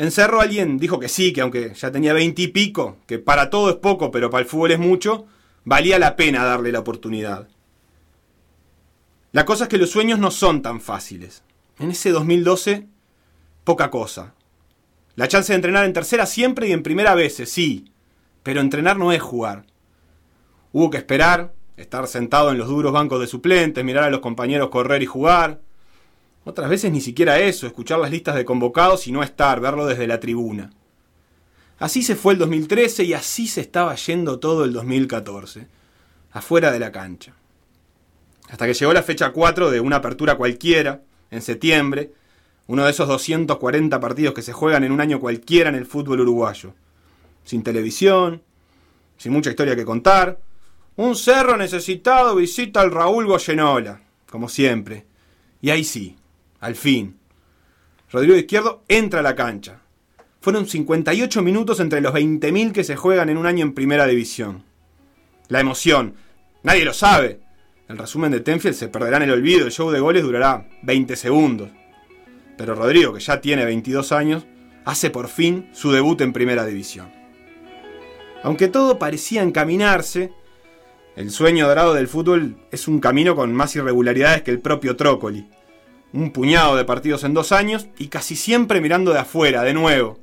En 0.00 0.10
Cerro 0.10 0.40
alguien 0.40 0.78
dijo 0.78 0.98
que 0.98 1.10
sí, 1.10 1.30
que 1.30 1.42
aunque 1.42 1.74
ya 1.74 1.92
tenía 1.92 2.14
veinte 2.14 2.40
y 2.40 2.48
pico, 2.48 2.96
que 3.06 3.18
para 3.18 3.50
todo 3.50 3.68
es 3.68 3.76
poco, 3.76 4.10
pero 4.10 4.30
para 4.30 4.40
el 4.40 4.48
fútbol 4.48 4.70
es 4.70 4.78
mucho, 4.78 5.26
valía 5.64 5.98
la 5.98 6.16
pena 6.16 6.42
darle 6.42 6.72
la 6.72 6.78
oportunidad. 6.78 7.48
La 9.32 9.44
cosa 9.44 9.64
es 9.64 9.68
que 9.68 9.76
los 9.76 9.90
sueños 9.90 10.18
no 10.18 10.30
son 10.30 10.62
tan 10.62 10.80
fáciles. 10.80 11.42
En 11.78 11.90
ese 11.90 12.12
2012, 12.12 12.86
poca 13.62 13.90
cosa. 13.90 14.32
La 15.16 15.28
chance 15.28 15.52
de 15.52 15.56
entrenar 15.56 15.84
en 15.84 15.92
tercera 15.92 16.24
siempre 16.24 16.66
y 16.66 16.72
en 16.72 16.82
primera 16.82 17.14
veces, 17.14 17.52
sí, 17.52 17.92
pero 18.42 18.62
entrenar 18.62 18.96
no 18.96 19.12
es 19.12 19.20
jugar. 19.20 19.66
Hubo 20.72 20.88
que 20.88 20.96
esperar, 20.96 21.52
estar 21.76 22.06
sentado 22.06 22.52
en 22.52 22.56
los 22.56 22.68
duros 22.68 22.92
bancos 22.94 23.20
de 23.20 23.26
suplentes, 23.26 23.84
mirar 23.84 24.04
a 24.04 24.10
los 24.10 24.20
compañeros 24.20 24.70
correr 24.70 25.02
y 25.02 25.06
jugar. 25.06 25.60
Otras 26.44 26.70
veces 26.70 26.90
ni 26.90 27.00
siquiera 27.00 27.38
eso, 27.38 27.66
escuchar 27.66 27.98
las 27.98 28.10
listas 28.10 28.34
de 28.34 28.44
convocados 28.44 29.06
y 29.06 29.12
no 29.12 29.22
estar, 29.22 29.60
verlo 29.60 29.86
desde 29.86 30.06
la 30.06 30.20
tribuna. 30.20 30.70
Así 31.78 32.02
se 32.02 32.16
fue 32.16 32.34
el 32.34 32.38
2013 32.38 33.04
y 33.04 33.12
así 33.14 33.46
se 33.46 33.60
estaba 33.60 33.94
yendo 33.94 34.38
todo 34.38 34.64
el 34.64 34.72
2014, 34.72 35.66
afuera 36.32 36.70
de 36.70 36.78
la 36.78 36.92
cancha. 36.92 37.34
Hasta 38.50 38.66
que 38.66 38.74
llegó 38.74 38.92
la 38.92 39.02
fecha 39.02 39.30
4 39.30 39.70
de 39.70 39.80
una 39.80 39.96
apertura 39.96 40.36
cualquiera, 40.36 41.02
en 41.30 41.42
septiembre, 41.42 42.12
uno 42.66 42.84
de 42.84 42.90
esos 42.90 43.08
240 43.08 43.98
partidos 43.98 44.34
que 44.34 44.42
se 44.42 44.52
juegan 44.52 44.84
en 44.84 44.92
un 44.92 45.00
año 45.00 45.20
cualquiera 45.20 45.70
en 45.70 45.76
el 45.76 45.86
fútbol 45.86 46.20
uruguayo. 46.20 46.74
Sin 47.44 47.62
televisión, 47.62 48.42
sin 49.16 49.32
mucha 49.32 49.50
historia 49.50 49.74
que 49.74 49.84
contar. 49.84 50.38
Un 50.96 51.16
cerro 51.16 51.56
necesitado 51.56 52.36
visita 52.36 52.80
al 52.80 52.90
Raúl 52.90 53.26
Goyenola, 53.26 54.02
como 54.30 54.48
siempre. 54.48 55.06
Y 55.60 55.70
ahí 55.70 55.82
sí, 55.82 56.16
al 56.60 56.76
fin. 56.76 57.18
Rodrigo 58.10 58.36
Izquierdo 58.36 58.84
entra 58.88 59.20
a 59.20 59.22
la 59.22 59.34
cancha. 59.34 59.80
Fueron 60.40 60.66
58 60.66 61.42
minutos 61.42 61.80
entre 61.80 62.00
los 62.00 62.14
20.000 62.14 62.72
que 62.72 62.84
se 62.84 62.96
juegan 62.96 63.28
en 63.28 63.36
un 63.36 63.46
año 63.46 63.64
en 63.64 63.74
primera 63.74 64.06
división. 64.06 64.64
La 65.48 65.60
emoción. 65.60 66.14
Nadie 66.62 66.84
lo 66.84 66.92
sabe. 66.92 67.40
El 67.88 67.98
resumen 67.98 68.30
de 68.30 68.40
Tenfield 68.40 68.76
se 68.76 68.88
perderá 68.88 69.18
en 69.18 69.24
el 69.24 69.32
olvido. 69.32 69.66
El 69.66 69.72
show 69.72 69.90
de 69.90 70.00
goles 70.00 70.22
durará 70.22 70.68
20 70.82 71.16
segundos. 71.16 71.70
Pero 72.56 72.74
Rodrigo, 72.74 73.12
que 73.12 73.20
ya 73.20 73.40
tiene 73.40 73.64
22 73.64 74.12
años, 74.12 74.46
hace 74.84 75.10
por 75.10 75.28
fin 75.28 75.68
su 75.72 75.92
debut 75.92 76.20
en 76.20 76.32
primera 76.32 76.64
división. 76.64 77.10
Aunque 78.42 78.68
todo 78.68 78.98
parecía 78.98 79.42
encaminarse, 79.42 80.32
el 81.16 81.30
sueño 81.30 81.68
dorado 81.68 81.92
del 81.94 82.08
fútbol 82.08 82.56
es 82.70 82.88
un 82.88 83.00
camino 83.00 83.36
con 83.36 83.52
más 83.52 83.76
irregularidades 83.76 84.42
que 84.42 84.50
el 84.50 84.60
propio 84.60 84.96
Trócoli. 84.96 85.48
Un 86.12 86.32
puñado 86.32 86.76
de 86.76 86.84
partidos 86.84 87.22
en 87.24 87.34
dos 87.34 87.52
años 87.52 87.86
y 87.98 88.08
casi 88.08 88.34
siempre 88.34 88.80
mirando 88.80 89.12
de 89.12 89.20
afuera, 89.20 89.62
de 89.62 89.74
nuevo. 89.74 90.18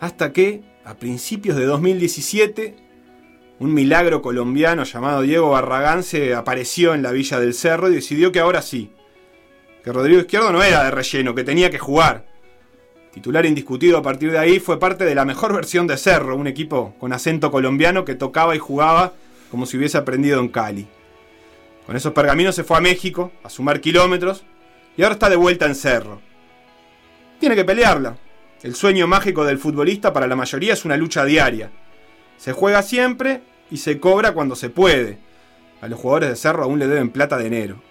Hasta 0.00 0.32
que, 0.32 0.62
a 0.84 0.94
principios 0.94 1.56
de 1.56 1.66
2017, 1.66 2.76
un 3.58 3.74
milagro 3.74 4.22
colombiano 4.22 4.84
llamado 4.84 5.22
Diego 5.22 5.50
Barragán 5.50 6.02
se 6.02 6.34
apareció 6.34 6.94
en 6.94 7.02
la 7.02 7.12
Villa 7.12 7.38
del 7.38 7.54
Cerro 7.54 7.90
y 7.90 7.94
decidió 7.94 8.32
que 8.32 8.40
ahora 8.40 8.62
sí, 8.62 8.90
que 9.84 9.92
Rodrigo 9.92 10.20
Izquierdo 10.20 10.50
no 10.50 10.62
era 10.62 10.82
de 10.84 10.90
relleno, 10.90 11.34
que 11.34 11.44
tenía 11.44 11.70
que 11.70 11.78
jugar. 11.78 12.26
Titular 13.12 13.44
indiscutido 13.44 13.98
a 13.98 14.02
partir 14.02 14.32
de 14.32 14.38
ahí, 14.38 14.60
fue 14.60 14.80
parte 14.80 15.04
de 15.04 15.14
la 15.14 15.26
mejor 15.26 15.54
versión 15.54 15.86
de 15.86 15.98
Cerro, 15.98 16.36
un 16.36 16.46
equipo 16.46 16.94
con 16.98 17.12
acento 17.12 17.50
colombiano 17.50 18.04
que 18.04 18.14
tocaba 18.14 18.56
y 18.56 18.58
jugaba 18.58 19.12
como 19.50 19.66
si 19.66 19.76
hubiese 19.76 19.98
aprendido 19.98 20.40
en 20.40 20.48
Cali. 20.48 20.88
Con 21.86 21.96
esos 21.96 22.12
pergaminos 22.12 22.54
se 22.54 22.64
fue 22.64 22.78
a 22.78 22.80
México 22.80 23.30
a 23.42 23.50
sumar 23.50 23.80
kilómetros 23.80 24.44
y 24.96 25.02
ahora 25.02 25.14
está 25.14 25.30
de 25.30 25.36
vuelta 25.36 25.66
en 25.66 25.74
Cerro. 25.74 26.20
Tiene 27.40 27.56
que 27.56 27.64
pelearla. 27.64 28.16
El 28.62 28.74
sueño 28.74 29.06
mágico 29.06 29.44
del 29.44 29.58
futbolista 29.58 30.12
para 30.12 30.26
la 30.26 30.36
mayoría 30.36 30.72
es 30.72 30.84
una 30.84 30.96
lucha 30.96 31.24
diaria. 31.24 31.70
Se 32.36 32.52
juega 32.52 32.82
siempre 32.82 33.42
y 33.70 33.78
se 33.78 33.98
cobra 33.98 34.32
cuando 34.32 34.54
se 34.54 34.70
puede. 34.70 35.18
A 35.80 35.88
los 35.88 35.98
jugadores 35.98 36.28
de 36.28 36.36
Cerro 36.36 36.64
aún 36.64 36.78
le 36.78 36.86
deben 36.86 37.10
plata 37.10 37.36
de 37.38 37.46
enero. 37.46 37.82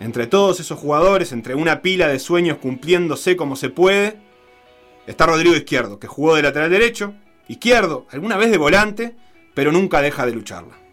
Entre 0.00 0.26
todos 0.26 0.60
esos 0.60 0.78
jugadores, 0.78 1.32
entre 1.32 1.54
una 1.54 1.80
pila 1.82 2.08
de 2.08 2.18
sueños 2.18 2.58
cumpliéndose 2.58 3.36
como 3.36 3.56
se 3.56 3.70
puede, 3.70 4.18
está 5.06 5.26
Rodrigo 5.26 5.56
Izquierdo, 5.56 5.98
que 5.98 6.06
jugó 6.06 6.36
de 6.36 6.42
lateral 6.42 6.70
derecho, 6.70 7.14
izquierdo, 7.48 8.06
alguna 8.10 8.36
vez 8.36 8.50
de 8.50 8.58
volante, 8.58 9.16
pero 9.54 9.72
nunca 9.72 10.02
deja 10.02 10.26
de 10.26 10.32
lucharla. 10.32 10.87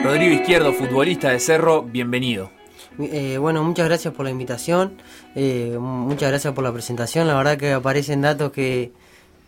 Rodrigo 0.00 0.34
Izquierdo, 0.34 0.72
futbolista 0.72 1.30
de 1.30 1.38
Cerro, 1.40 1.82
bienvenido. 1.82 2.50
Eh, 2.98 3.38
bueno, 3.38 3.62
muchas 3.62 3.86
gracias 3.86 4.12
por 4.14 4.24
la 4.24 4.30
invitación, 4.30 4.94
eh, 5.34 5.76
muchas 5.78 6.28
gracias 6.30 6.52
por 6.52 6.64
la 6.64 6.72
presentación, 6.72 7.26
la 7.26 7.34
verdad 7.34 7.56
que 7.56 7.72
aparecen 7.72 8.20
datos 8.20 8.52
que, 8.52 8.92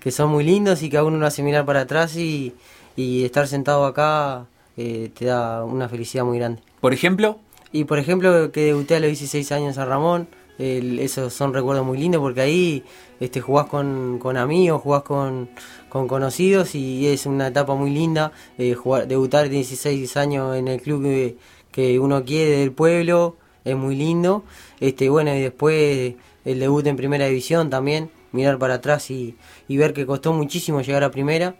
que 0.00 0.10
son 0.10 0.30
muy 0.30 0.44
lindos 0.44 0.82
y 0.82 0.90
que 0.90 0.96
a 0.96 1.04
uno 1.04 1.18
lo 1.18 1.26
hace 1.26 1.42
mirar 1.42 1.66
para 1.66 1.80
atrás 1.82 2.16
y, 2.16 2.54
y 2.96 3.24
estar 3.24 3.46
sentado 3.46 3.84
acá 3.84 4.46
eh, 4.76 5.10
te 5.18 5.26
da 5.26 5.64
una 5.64 5.88
felicidad 5.88 6.24
muy 6.24 6.38
grande. 6.38 6.62
Por 6.80 6.92
ejemplo, 6.92 7.38
Y 7.72 7.84
por 7.84 7.98
ejemplo 7.98 8.52
que 8.52 8.66
debuté 8.66 8.96
a 8.96 9.00
los 9.00 9.08
16 9.08 9.50
años 9.52 9.68
en 9.68 9.74
San 9.74 9.88
Ramón, 9.88 10.28
esos 10.58 11.32
son 11.34 11.52
recuerdos 11.52 11.84
muy 11.84 11.98
lindos 11.98 12.20
porque 12.20 12.40
ahí 12.40 12.84
este, 13.20 13.40
jugás 13.40 13.66
con, 13.66 14.18
con 14.18 14.36
amigos, 14.36 14.82
jugás 14.82 15.02
con, 15.02 15.50
con 15.88 16.08
conocidos 16.08 16.74
y 16.74 17.06
es 17.08 17.26
una 17.26 17.48
etapa 17.48 17.74
muy 17.74 17.90
linda. 17.90 18.32
eh, 18.58 18.74
jugar, 18.74 19.08
debutar 19.08 19.48
16 19.48 20.16
años 20.16 20.56
en 20.56 20.68
el 20.68 20.80
club 20.80 21.02
que, 21.02 21.36
que 21.70 21.98
uno 21.98 22.24
quiere 22.24 22.58
del 22.58 22.72
pueblo 22.72 23.36
es 23.64 23.76
muy 23.76 23.96
lindo. 23.96 24.44
Este, 24.80 25.08
bueno, 25.08 25.34
y 25.34 25.40
después 25.42 26.14
el 26.44 26.60
debut 26.60 26.86
en 26.86 26.96
primera 26.96 27.26
división 27.26 27.70
también, 27.70 28.10
mirar 28.32 28.58
para 28.58 28.74
atrás 28.74 29.10
y, 29.10 29.36
y 29.68 29.76
ver 29.76 29.92
que 29.94 30.06
costó 30.06 30.32
muchísimo 30.32 30.82
llegar 30.82 31.04
a 31.04 31.10
primera 31.10 31.56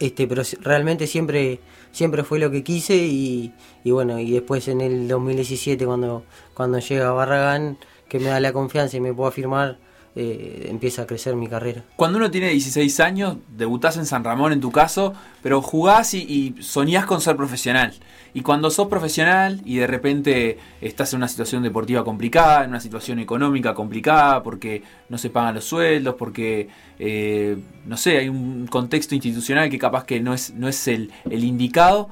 este 0.00 0.26
pero 0.26 0.42
realmente 0.60 1.06
siempre 1.06 1.60
siempre 1.92 2.24
fue 2.24 2.38
lo 2.38 2.50
que 2.50 2.64
quise 2.64 2.96
y, 2.96 3.52
y 3.84 3.90
bueno 3.90 4.18
y 4.18 4.30
después 4.30 4.66
en 4.68 4.80
el 4.80 5.08
2017 5.08 5.84
cuando 5.84 6.24
cuando 6.54 6.78
llega 6.78 7.12
Barragán 7.12 7.78
que 8.08 8.18
me 8.18 8.26
da 8.26 8.40
la 8.40 8.52
confianza 8.52 8.96
y 8.96 9.00
me 9.00 9.12
puedo 9.12 9.28
afirmar 9.28 9.78
eh, 10.16 10.66
empieza 10.70 11.02
a 11.02 11.06
crecer 11.06 11.34
mi 11.34 11.48
carrera 11.48 11.82
cuando 11.96 12.18
uno 12.18 12.30
tiene 12.30 12.50
16 12.50 13.00
años, 13.00 13.36
debutás 13.56 13.96
en 13.96 14.06
San 14.06 14.24
Ramón 14.24 14.52
en 14.52 14.60
tu 14.60 14.70
caso, 14.70 15.14
pero 15.42 15.62
jugás 15.62 16.14
y, 16.14 16.18
y 16.18 16.62
soñás 16.62 17.06
con 17.06 17.20
ser 17.20 17.36
profesional. 17.36 17.94
Y 18.34 18.42
cuando 18.42 18.68
sos 18.70 18.88
profesional 18.88 19.62
y 19.64 19.76
de 19.76 19.86
repente 19.86 20.58
estás 20.80 21.12
en 21.12 21.18
una 21.18 21.28
situación 21.28 21.62
deportiva 21.62 22.04
complicada, 22.04 22.64
en 22.64 22.70
una 22.70 22.80
situación 22.80 23.20
económica 23.20 23.74
complicada, 23.74 24.42
porque 24.42 24.82
no 25.08 25.18
se 25.18 25.30
pagan 25.30 25.54
los 25.54 25.64
sueldos, 25.64 26.16
porque, 26.18 26.68
eh, 26.98 27.56
no 27.86 27.96
sé, 27.96 28.18
hay 28.18 28.28
un 28.28 28.66
contexto 28.66 29.14
institucional 29.14 29.70
que 29.70 29.78
capaz 29.78 30.04
que 30.04 30.20
no 30.20 30.34
es, 30.34 30.52
no 30.52 30.68
es 30.68 30.88
el, 30.88 31.12
indicado, 31.30 32.08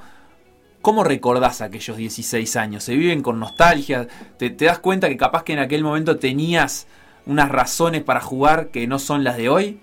¿Cómo 0.80 1.04
recordás 1.04 1.60
aquellos 1.60 1.96
16 1.96 2.56
años? 2.56 2.82
¿Se 2.82 2.96
viven 2.96 3.22
con 3.22 3.38
nostalgia? 3.38 4.08
¿Te, 4.36 4.50
te 4.50 4.64
das 4.64 4.80
cuenta 4.80 5.08
que 5.08 5.16
capaz 5.16 5.44
que 5.44 5.52
en 5.52 5.60
aquel 5.60 5.84
momento 5.84 6.16
tenías 6.16 6.88
unas 7.26 7.50
razones 7.50 8.02
para 8.02 8.20
jugar 8.20 8.68
que 8.68 8.86
no 8.86 8.98
son 8.98 9.24
las 9.24 9.36
de 9.36 9.48
hoy? 9.48 9.78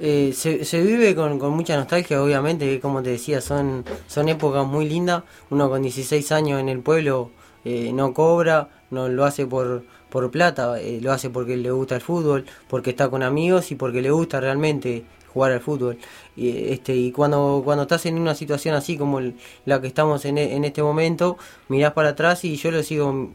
Eh, 0.00 0.32
se, 0.34 0.82
vive 0.82 1.14
con, 1.14 1.38
con 1.38 1.52
mucha 1.52 1.76
nostalgia, 1.76 2.22
obviamente, 2.22 2.66
que 2.66 2.80
como 2.80 3.02
te 3.02 3.10
decía, 3.10 3.40
son, 3.40 3.84
son 4.08 4.28
épocas 4.28 4.66
muy 4.66 4.88
lindas. 4.88 5.22
Uno 5.50 5.68
con 5.70 5.82
16 5.82 6.32
años 6.32 6.60
en 6.60 6.68
el 6.68 6.80
pueblo 6.80 7.30
eh, 7.64 7.92
no 7.94 8.12
cobra, 8.12 8.68
no 8.90 9.08
lo 9.08 9.24
hace 9.24 9.46
por, 9.46 9.84
por 10.10 10.30
plata, 10.30 10.80
eh, 10.80 10.98
lo 11.00 11.12
hace 11.12 11.30
porque 11.30 11.56
le 11.56 11.70
gusta 11.70 11.94
el 11.94 12.00
fútbol, 12.00 12.46
porque 12.68 12.90
está 12.90 13.08
con 13.08 13.22
amigos 13.22 13.70
y 13.70 13.76
porque 13.76 14.02
le 14.02 14.10
gusta 14.10 14.40
realmente 14.40 15.04
jugar 15.32 15.52
al 15.52 15.60
fútbol. 15.60 15.98
Y, 16.36 16.72
este, 16.72 16.94
y 16.96 17.12
cuando, 17.12 17.62
cuando 17.64 17.82
estás 17.82 18.04
en 18.06 18.18
una 18.18 18.34
situación 18.34 18.74
así 18.74 18.96
como 18.98 19.18
el- 19.20 19.36
la 19.66 19.80
que 19.80 19.86
estamos 19.86 20.24
en, 20.24 20.36
en 20.38 20.64
este 20.64 20.82
momento, 20.82 21.38
mirás 21.68 21.92
para 21.92 22.10
atrás 22.10 22.44
y 22.44 22.56
yo 22.56 22.70
lo 22.72 22.82
sigo 22.82 23.30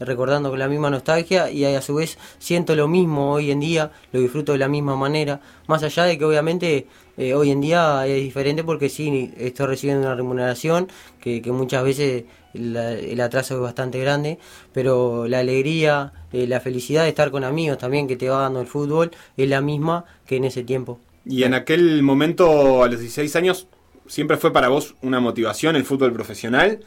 recordando 0.00 0.50
con 0.50 0.58
la 0.58 0.68
misma 0.68 0.90
nostalgia 0.90 1.50
y 1.50 1.64
a 1.64 1.82
su 1.82 1.94
vez 1.94 2.18
siento 2.38 2.74
lo 2.76 2.88
mismo 2.88 3.32
hoy 3.32 3.50
en 3.50 3.60
día, 3.60 3.90
lo 4.12 4.20
disfruto 4.20 4.52
de 4.52 4.58
la 4.58 4.68
misma 4.68 4.96
manera, 4.96 5.40
más 5.66 5.82
allá 5.82 6.04
de 6.04 6.18
que 6.18 6.24
obviamente 6.24 6.86
eh, 7.16 7.34
hoy 7.34 7.50
en 7.50 7.60
día 7.60 8.06
es 8.06 8.22
diferente 8.22 8.64
porque 8.64 8.88
sí 8.88 9.32
estoy 9.36 9.66
recibiendo 9.66 10.06
una 10.06 10.14
remuneración 10.14 10.88
que, 11.20 11.42
que 11.42 11.52
muchas 11.52 11.82
veces 11.82 12.24
el 12.54 13.20
atraso 13.20 13.54
es 13.54 13.60
bastante 13.60 13.98
grande, 14.00 14.38
pero 14.72 15.28
la 15.28 15.40
alegría, 15.40 16.12
eh, 16.32 16.46
la 16.46 16.60
felicidad 16.60 17.02
de 17.02 17.10
estar 17.10 17.30
con 17.30 17.44
amigos 17.44 17.78
también 17.78 18.08
que 18.08 18.16
te 18.16 18.28
va 18.28 18.40
dando 18.40 18.60
el 18.60 18.66
fútbol 18.66 19.10
es 19.36 19.48
la 19.48 19.60
misma 19.60 20.04
que 20.26 20.36
en 20.36 20.44
ese 20.44 20.64
tiempo. 20.64 20.98
Y 21.24 21.42
en 21.42 21.54
aquel 21.54 22.02
momento, 22.02 22.82
a 22.82 22.88
los 22.88 23.00
16 23.00 23.36
años, 23.36 23.68
siempre 24.06 24.36
fue 24.38 24.52
para 24.52 24.68
vos 24.68 24.94
una 25.02 25.20
motivación 25.20 25.76
el 25.76 25.84
fútbol 25.84 26.12
profesional. 26.12 26.80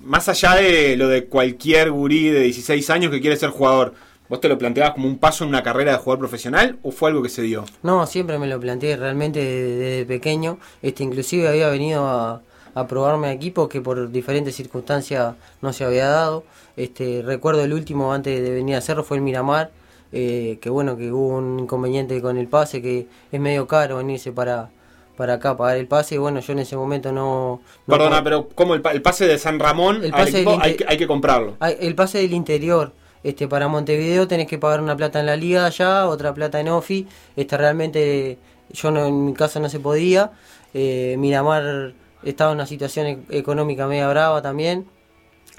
Más 0.00 0.28
allá 0.28 0.54
de 0.54 0.96
lo 0.96 1.08
de 1.08 1.24
cualquier 1.24 1.90
gurí 1.90 2.28
de 2.28 2.40
16 2.40 2.88
años 2.90 3.10
que 3.10 3.20
quiere 3.20 3.36
ser 3.36 3.50
jugador, 3.50 3.94
¿vos 4.28 4.40
te 4.40 4.48
lo 4.48 4.56
planteabas 4.56 4.94
como 4.94 5.08
un 5.08 5.18
paso 5.18 5.42
en 5.42 5.50
una 5.50 5.62
carrera 5.64 5.92
de 5.92 5.98
jugador 5.98 6.20
profesional 6.20 6.78
o 6.82 6.92
fue 6.92 7.10
algo 7.10 7.22
que 7.22 7.28
se 7.28 7.42
dio? 7.42 7.64
No, 7.82 8.06
siempre 8.06 8.38
me 8.38 8.46
lo 8.46 8.60
planteé 8.60 8.96
realmente 8.96 9.40
desde, 9.40 10.06
pequeño. 10.06 10.58
Este, 10.82 11.02
inclusive 11.02 11.48
había 11.48 11.68
venido 11.68 12.06
a, 12.06 12.42
a 12.74 12.86
probarme 12.86 13.26
a 13.26 13.32
equipos 13.32 13.68
que 13.68 13.80
por 13.80 14.10
diferentes 14.12 14.54
circunstancias 14.54 15.34
no 15.62 15.72
se 15.72 15.84
había 15.84 16.06
dado. 16.06 16.44
Este, 16.76 17.22
recuerdo 17.22 17.64
el 17.64 17.72
último 17.72 18.12
antes 18.12 18.40
de 18.40 18.50
venir 18.50 18.76
a 18.76 18.80
Cerro 18.80 19.02
fue 19.02 19.16
el 19.16 19.22
Miramar, 19.24 19.72
eh, 20.12 20.58
que 20.60 20.70
bueno, 20.70 20.96
que 20.96 21.10
hubo 21.10 21.38
un 21.38 21.58
inconveniente 21.58 22.22
con 22.22 22.38
el 22.38 22.46
pase, 22.46 22.80
que 22.80 23.08
es 23.32 23.40
medio 23.40 23.66
caro 23.66 23.96
venirse 23.96 24.30
para, 24.30 24.70
para 25.18 25.34
acá, 25.34 25.56
pagar 25.56 25.76
el 25.76 25.88
pase. 25.88 26.14
Y 26.14 26.18
bueno, 26.18 26.38
yo 26.38 26.52
en 26.52 26.60
ese 26.60 26.76
momento 26.76 27.10
no... 27.10 27.60
no 27.86 27.96
Perdona, 27.96 28.22
pero 28.22 28.48
¿cómo 28.54 28.74
el, 28.74 28.82
el 28.92 29.02
pase 29.02 29.26
de 29.26 29.36
San 29.36 29.58
Ramón 29.58 29.96
El 29.96 30.14
al 30.14 30.20
pase 30.20 30.30
equipo 30.30 30.52
del 30.52 30.62
hay, 30.62 30.76
que, 30.76 30.84
hay 30.86 30.96
que 30.96 31.08
comprarlo? 31.08 31.56
El 31.60 31.94
pase 31.96 32.18
del 32.18 32.32
interior, 32.32 32.92
este, 33.24 33.48
para 33.48 33.66
Montevideo 33.66 34.28
tenés 34.28 34.46
que 34.46 34.58
pagar 34.58 34.80
una 34.80 34.96
plata 34.96 35.18
en 35.18 35.26
la 35.26 35.34
liga 35.36 35.66
allá, 35.66 36.06
otra 36.06 36.32
plata 36.34 36.60
en 36.60 36.68
OFI. 36.68 37.08
Este, 37.34 37.56
realmente, 37.56 38.38
yo 38.70 38.92
no, 38.92 39.06
en 39.06 39.24
mi 39.24 39.34
caso 39.34 39.58
no 39.58 39.68
se 39.68 39.80
podía. 39.80 40.30
Eh, 40.72 41.16
Miramar 41.18 41.94
estaba 42.22 42.52
en 42.52 42.58
una 42.58 42.66
situación 42.66 43.06
e- 43.08 43.18
económica 43.30 43.88
media 43.88 44.08
brava 44.08 44.40
también. 44.40 44.86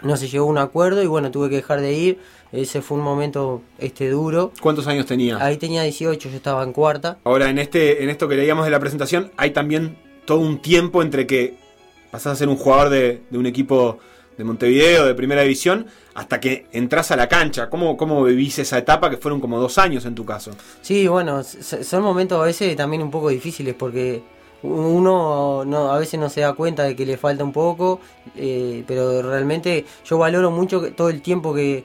No 0.04 0.16
se 0.16 0.30
llegó 0.30 0.46
a 0.46 0.50
un 0.50 0.58
acuerdo 0.58 1.04
y 1.04 1.08
bueno, 1.08 1.32
tuve 1.32 1.50
que 1.50 1.58
dejar 1.58 1.82
de 1.82 1.92
ir. 1.92 2.20
Ese 2.52 2.82
fue 2.82 2.98
un 2.98 3.04
momento 3.04 3.62
este 3.78 4.10
duro. 4.10 4.52
¿Cuántos 4.62 4.88
años 4.88 5.06
tenía? 5.06 5.44
Ahí 5.44 5.58
tenía 5.58 5.84
18, 5.84 6.30
yo 6.30 6.36
estaba 6.36 6.64
en 6.64 6.74
cuarta. 6.74 7.20
Ahora, 7.24 7.50
en 7.50 7.60
este, 7.60 8.04
en 8.04 8.10
esto 8.10 8.28
que 8.28 8.36
leíamos 8.36 8.66
de 8.66 8.72
la 8.72 8.80
presentación, 8.80 9.32
hay 9.38 9.52
también 9.52 9.98
todo 10.26 10.40
un 10.40 10.60
tiempo 10.60 11.02
entre 11.02 11.28
que 11.28 11.56
pasás 12.12 12.34
a 12.34 12.36
ser 12.36 12.50
un 12.50 12.56
jugador 12.56 12.90
de, 12.90 13.22
de 13.30 13.38
un 13.38 13.46
equipo 13.46 14.00
de 14.40 14.46
Montevideo, 14.46 15.06
de 15.06 15.14
primera 15.16 15.42
división, 15.42 15.86
hasta 16.16 16.40
que 16.40 16.66
entras 16.72 17.12
a 17.12 17.18
la 17.18 17.28
cancha. 17.28 17.70
¿Cómo, 17.70 17.98
¿Cómo 17.98 18.24
vivís 18.24 18.58
esa 18.58 18.78
etapa 18.78 19.10
que 19.10 19.18
fueron 19.18 19.42
como 19.42 19.60
dos 19.60 19.78
años 19.78 20.06
en 20.06 20.16
tu 20.16 20.26
caso? 20.26 20.52
Sí, 20.82 21.08
bueno, 21.08 21.44
son 21.44 22.02
momentos 22.02 22.42
a 22.42 22.46
veces 22.46 22.76
también 22.78 23.04
un 23.04 23.12
poco 23.12 23.30
difíciles 23.30 23.76
porque 23.78 24.24
uno 24.64 25.64
no, 25.66 25.92
a 25.92 26.00
veces 26.00 26.20
no 26.20 26.30
se 26.30 26.42
da 26.42 26.54
cuenta 26.54 26.84
de 26.84 26.96
que 26.96 27.06
le 27.06 27.18
falta 27.18 27.44
un 27.44 27.52
poco, 27.52 28.00
eh, 28.36 28.84
pero 28.88 29.22
realmente 29.22 29.86
yo 30.06 30.18
valoro 30.18 30.52
mucho 30.52 30.94
todo 30.94 31.10
el 31.10 31.22
tiempo 31.22 31.54
que, 31.54 31.84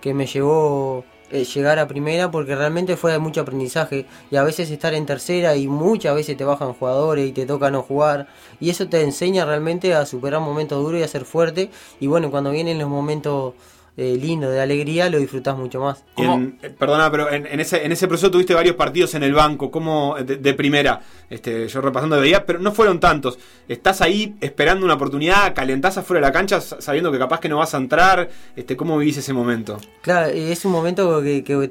que 0.00 0.14
me 0.14 0.26
llevó 0.26 1.04
eh, 1.32 1.44
llegar 1.44 1.78
a 1.78 1.86
primera 1.86 2.30
porque 2.30 2.56
realmente 2.56 2.96
fue 2.96 3.12
de 3.12 3.18
mucho 3.20 3.42
aprendizaje. 3.42 4.06
Y 4.30 4.36
a 4.36 4.42
veces 4.42 4.70
estar 4.70 4.94
en 4.94 5.06
tercera 5.06 5.54
y 5.56 5.68
muchas 5.68 6.14
veces 6.14 6.36
te 6.36 6.44
bajan 6.44 6.72
jugadores 6.72 7.28
y 7.28 7.32
te 7.32 7.46
toca 7.46 7.70
no 7.70 7.82
jugar. 7.82 8.26
Y 8.58 8.70
eso 8.70 8.88
te 8.88 9.02
enseña 9.02 9.44
realmente 9.44 9.94
a 9.94 10.06
superar 10.06 10.40
momentos 10.40 10.82
duros 10.82 11.00
y 11.00 11.04
a 11.04 11.08
ser 11.08 11.24
fuerte. 11.24 11.70
Y 12.00 12.08
bueno, 12.08 12.30
cuando 12.30 12.50
vienen 12.50 12.78
los 12.78 12.88
momentos 12.88 13.54
eh, 14.02 14.16
lindos 14.16 14.50
de 14.50 14.60
alegría 14.62 15.10
lo 15.10 15.18
disfrutás 15.18 15.56
mucho 15.58 15.78
más. 15.80 16.02
En- 16.16 16.58
eh, 16.62 16.70
perdona, 16.70 17.10
pero 17.10 17.30
en, 17.30 17.46
en 17.46 17.60
ese, 17.60 17.84
en 17.84 17.92
ese 17.92 18.08
proceso 18.08 18.30
tuviste 18.30 18.54
varios 18.54 18.74
partidos 18.76 19.12
en 19.14 19.22
el 19.22 19.34
banco, 19.34 19.70
como 19.70 20.16
de, 20.16 20.36
de 20.36 20.54
primera. 20.54 21.02
Este, 21.28 21.68
yo 21.68 21.80
repasando 21.82 22.18
veía, 22.18 22.46
pero 22.46 22.58
no 22.60 22.72
fueron 22.72 22.98
tantos. 22.98 23.38
Estás 23.68 24.00
ahí 24.00 24.34
esperando 24.40 24.84
una 24.86 24.94
oportunidad, 24.94 25.54
calentás 25.54 25.98
afuera 25.98 26.20
de 26.20 26.26
la 26.28 26.32
cancha 26.32 26.60
sa- 26.62 26.80
sabiendo 26.80 27.12
que 27.12 27.18
capaz 27.18 27.40
que 27.40 27.48
no 27.50 27.58
vas 27.58 27.74
a 27.74 27.76
entrar. 27.76 28.30
Este, 28.56 28.74
¿Cómo 28.76 28.96
vivís 28.96 29.18
ese 29.18 29.32
momento? 29.34 29.78
Claro, 30.00 30.28
es 30.28 30.64
un 30.64 30.72
momento 30.72 31.20
que, 31.22 31.44
que 31.44 31.70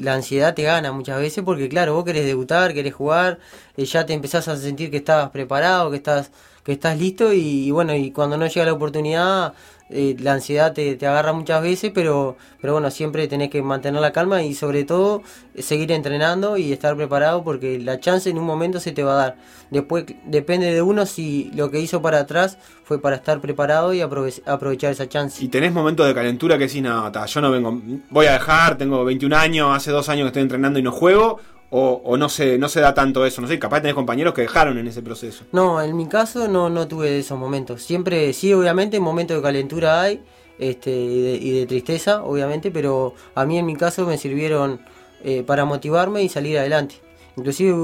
la 0.00 0.14
ansiedad 0.14 0.54
te 0.54 0.62
gana 0.62 0.92
muchas 0.92 1.18
veces 1.18 1.42
porque 1.44 1.68
claro, 1.68 1.94
vos 1.94 2.04
querés 2.04 2.24
debutar, 2.24 2.72
querés 2.72 2.94
jugar, 2.94 3.40
eh, 3.76 3.84
ya 3.84 4.06
te 4.06 4.12
empezás 4.12 4.46
a 4.46 4.56
sentir 4.56 4.90
que 4.92 4.98
estás 4.98 5.30
preparado, 5.30 5.90
que 5.90 5.96
estás 5.96 6.30
que 6.64 6.72
estás 6.72 6.98
listo 6.98 7.30
y, 7.34 7.66
y 7.66 7.70
bueno, 7.72 7.94
y 7.94 8.10
cuando 8.10 8.38
no 8.38 8.46
llega 8.46 8.64
la 8.64 8.72
oportunidad, 8.72 9.52
eh, 9.90 10.16
la 10.18 10.32
ansiedad 10.34 10.72
te, 10.72 10.96
te 10.96 11.06
agarra 11.06 11.32
muchas 11.32 11.62
veces, 11.62 11.92
pero, 11.94 12.36
pero 12.60 12.72
bueno, 12.72 12.90
siempre 12.90 13.28
tenés 13.28 13.50
que 13.50 13.62
mantener 13.62 14.00
la 14.00 14.12
calma 14.12 14.42
y 14.42 14.54
sobre 14.54 14.84
todo 14.84 15.22
eh, 15.54 15.62
seguir 15.62 15.92
entrenando 15.92 16.56
y 16.56 16.72
estar 16.72 16.96
preparado 16.96 17.44
porque 17.44 17.78
la 17.78 18.00
chance 18.00 18.28
en 18.30 18.38
un 18.38 18.44
momento 18.44 18.80
se 18.80 18.92
te 18.92 19.02
va 19.02 19.12
a 19.12 19.16
dar. 19.16 19.36
Después 19.70 20.04
depende 20.24 20.72
de 20.72 20.82
uno 20.82 21.04
si 21.06 21.50
lo 21.54 21.70
que 21.70 21.80
hizo 21.80 22.00
para 22.00 22.20
atrás 22.20 22.58
fue 22.84 23.00
para 23.00 23.16
estar 23.16 23.40
preparado 23.40 23.92
y 23.92 24.00
aprove- 24.00 24.42
aprovechar 24.46 24.92
esa 24.92 25.08
chance. 25.08 25.44
Y 25.44 25.48
tenés 25.48 25.72
momentos 25.72 26.06
de 26.06 26.14
calentura 26.14 26.56
que 26.58 26.66
decís, 26.66 26.82
no, 26.82 27.10
yo 27.26 27.40
no 27.40 27.50
vengo, 27.50 27.80
voy 28.10 28.26
a 28.26 28.32
dejar, 28.34 28.78
tengo 28.78 29.04
21 29.04 29.34
años, 29.36 29.74
hace 29.74 29.90
dos 29.90 30.08
años 30.08 30.24
que 30.24 30.28
estoy 30.28 30.42
entrenando 30.42 30.78
y 30.78 30.82
no 30.82 30.92
juego. 30.92 31.40
O, 31.76 32.16
no, 32.16 32.28
se, 32.28 32.56
no 32.56 32.68
se 32.68 32.80
da 32.80 32.94
tanto 32.94 33.26
eso, 33.26 33.42
no 33.42 33.48
sé, 33.48 33.58
capaz 33.58 33.80
tenés 33.80 33.96
compañeros 33.96 34.32
que 34.32 34.42
dejaron 34.42 34.78
en 34.78 34.86
ese 34.86 35.02
proceso. 35.02 35.42
No, 35.50 35.82
en 35.82 35.96
mi 35.96 36.06
caso 36.06 36.46
no, 36.46 36.70
no 36.70 36.86
tuve 36.86 37.18
esos 37.18 37.36
momentos. 37.36 37.82
Siempre, 37.82 38.32
sí, 38.32 38.52
obviamente, 38.52 39.00
momentos 39.00 39.36
de 39.36 39.42
calentura 39.42 40.00
hay 40.00 40.22
este, 40.60 40.92
y, 40.92 41.20
de, 41.20 41.32
y 41.34 41.50
de 41.58 41.66
tristeza, 41.66 42.22
obviamente, 42.22 42.70
pero 42.70 43.14
a 43.34 43.44
mí 43.44 43.58
en 43.58 43.66
mi 43.66 43.74
caso 43.74 44.06
me 44.06 44.18
sirvieron 44.18 44.82
eh, 45.24 45.42
para 45.42 45.64
motivarme 45.64 46.22
y 46.22 46.28
salir 46.28 46.58
adelante. 46.58 46.94
Inclusive 47.36 47.74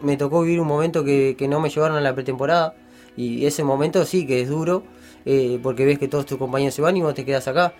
me 0.00 0.16
tocó 0.16 0.40
vivir 0.40 0.60
un 0.60 0.68
momento 0.68 1.04
que, 1.04 1.36
que 1.38 1.48
no 1.48 1.60
me 1.60 1.68
llevaron 1.68 1.98
a 1.98 2.00
la 2.00 2.14
pretemporada 2.14 2.76
y 3.14 3.44
ese 3.44 3.62
momento 3.62 4.06
sí 4.06 4.26
que 4.26 4.40
es 4.40 4.48
duro, 4.48 4.84
eh, 5.26 5.60
porque 5.62 5.84
ves 5.84 5.98
que 5.98 6.08
todos 6.08 6.24
tus 6.24 6.38
compañeros 6.38 6.74
se 6.74 6.80
van 6.80 6.96
y 6.96 7.02
vos 7.02 7.12
te 7.12 7.26
quedas 7.26 7.46
acá. 7.46 7.74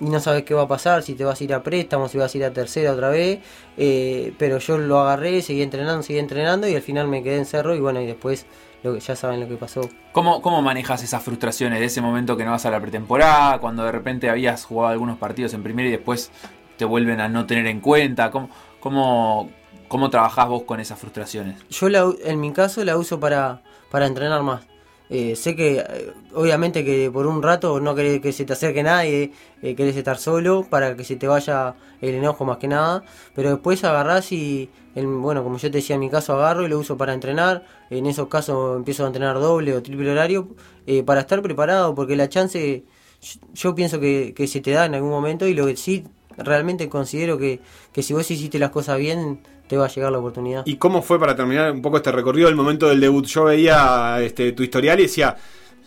Y 0.00 0.04
no 0.06 0.20
sabes 0.20 0.44
qué 0.44 0.52
va 0.52 0.62
a 0.62 0.68
pasar, 0.68 1.02
si 1.02 1.14
te 1.14 1.24
vas 1.24 1.40
a 1.40 1.44
ir 1.44 1.54
a 1.54 1.62
préstamo, 1.62 2.08
si 2.08 2.18
vas 2.18 2.34
a 2.34 2.38
ir 2.38 2.44
a 2.44 2.52
tercera 2.52 2.92
otra 2.92 3.08
vez. 3.08 3.40
eh, 3.76 4.32
pero 4.38 4.58
yo 4.58 4.78
lo 4.78 5.00
agarré, 5.00 5.42
seguí 5.42 5.62
entrenando, 5.62 6.02
seguí 6.02 6.18
entrenando 6.18 6.68
y 6.68 6.74
al 6.74 6.82
final 6.82 7.08
me 7.08 7.22
quedé 7.22 7.38
en 7.38 7.46
cerro 7.46 7.74
y 7.74 7.80
bueno, 7.80 8.00
y 8.00 8.06
después 8.06 8.46
lo 8.82 8.94
que, 8.94 9.00
ya 9.00 9.16
saben 9.16 9.40
lo 9.40 9.48
que 9.48 9.56
pasó. 9.56 9.88
¿Cómo, 10.12 10.42
¿Cómo 10.42 10.62
manejas 10.62 11.02
esas 11.02 11.22
frustraciones 11.22 11.80
de 11.80 11.86
ese 11.86 12.00
momento 12.00 12.36
que 12.36 12.44
no 12.44 12.52
vas 12.52 12.66
a 12.66 12.70
la 12.70 12.80
pretemporada, 12.80 13.58
cuando 13.58 13.84
de 13.84 13.92
repente 13.92 14.28
habías 14.30 14.64
jugado 14.64 14.92
algunos 14.92 15.18
partidos 15.18 15.54
en 15.54 15.62
primera 15.62 15.88
y 15.88 15.92
después 15.92 16.30
te 16.76 16.84
vuelven 16.84 17.20
a 17.20 17.28
no 17.28 17.46
tener 17.46 17.66
en 17.66 17.80
cuenta? 17.80 18.30
¿Cómo, 18.30 18.50
cómo, 18.80 19.50
cómo 19.88 20.10
trabajás 20.10 20.48
vos 20.48 20.62
con 20.64 20.80
esas 20.80 20.98
frustraciones? 20.98 21.56
Yo 21.70 21.88
la 21.88 22.06
en 22.24 22.40
mi 22.40 22.52
caso 22.52 22.84
la 22.84 22.96
uso 22.96 23.18
para, 23.18 23.62
para 23.90 24.06
entrenar 24.06 24.42
más. 24.42 24.66
Eh, 25.08 25.36
sé 25.36 25.54
que 25.54 25.78
eh, 25.78 26.12
obviamente 26.34 26.84
que 26.84 27.10
por 27.12 27.26
un 27.26 27.42
rato 27.42 27.78
no 27.80 27.94
querés 27.94 28.20
que 28.20 28.32
se 28.32 28.44
te 28.44 28.52
acerque 28.54 28.82
nadie, 28.82 29.32
eh, 29.62 29.74
querés 29.76 29.96
estar 29.96 30.18
solo 30.18 30.66
para 30.68 30.96
que 30.96 31.04
se 31.04 31.16
te 31.16 31.28
vaya 31.28 31.76
el 32.00 32.14
enojo 32.16 32.44
más 32.44 32.58
que 32.58 32.68
nada, 32.68 33.04
pero 33.34 33.50
después 33.50 33.84
agarrás 33.84 34.32
y, 34.32 34.68
el- 34.94 35.06
bueno, 35.06 35.42
como 35.44 35.58
yo 35.58 35.70
te 35.70 35.78
decía 35.78 35.94
en 35.94 36.00
mi 36.00 36.10
caso 36.10 36.32
agarro 36.34 36.64
y 36.64 36.68
lo 36.68 36.78
uso 36.78 36.96
para 36.96 37.14
entrenar, 37.14 37.64
en 37.90 38.06
esos 38.06 38.28
casos 38.28 38.76
empiezo 38.76 39.04
a 39.04 39.06
entrenar 39.08 39.38
doble 39.38 39.74
o 39.74 39.82
triple 39.82 40.10
horario 40.10 40.48
eh, 40.86 41.02
para 41.02 41.20
estar 41.20 41.40
preparado, 41.42 41.94
porque 41.94 42.16
la 42.16 42.28
chance 42.28 42.84
yo, 43.22 43.40
yo 43.54 43.74
pienso 43.74 44.00
que, 44.00 44.34
que 44.36 44.46
se 44.46 44.60
te 44.60 44.72
da 44.72 44.86
en 44.86 44.94
algún 44.94 45.10
momento 45.10 45.46
y 45.46 45.54
lo 45.54 45.66
que 45.66 45.76
sí 45.76 46.04
realmente 46.38 46.88
considero 46.88 47.38
que, 47.38 47.60
que 47.92 48.02
si 48.02 48.12
vos 48.12 48.30
hiciste 48.30 48.58
las 48.58 48.70
cosas 48.70 48.98
bien 48.98 49.40
te 49.66 49.76
va 49.76 49.86
a 49.86 49.88
llegar 49.88 50.12
la 50.12 50.18
oportunidad. 50.18 50.62
¿Y 50.66 50.76
cómo 50.76 51.02
fue 51.02 51.18
para 51.18 51.34
terminar 51.36 51.72
un 51.72 51.82
poco 51.82 51.96
este 51.98 52.12
recorrido, 52.12 52.48
el 52.48 52.56
momento 52.56 52.88
del 52.88 53.00
debut? 53.00 53.26
Yo 53.26 53.44
veía 53.44 54.18
este, 54.20 54.52
tu 54.52 54.62
historial 54.62 54.98
y 55.00 55.04
decía, 55.04 55.36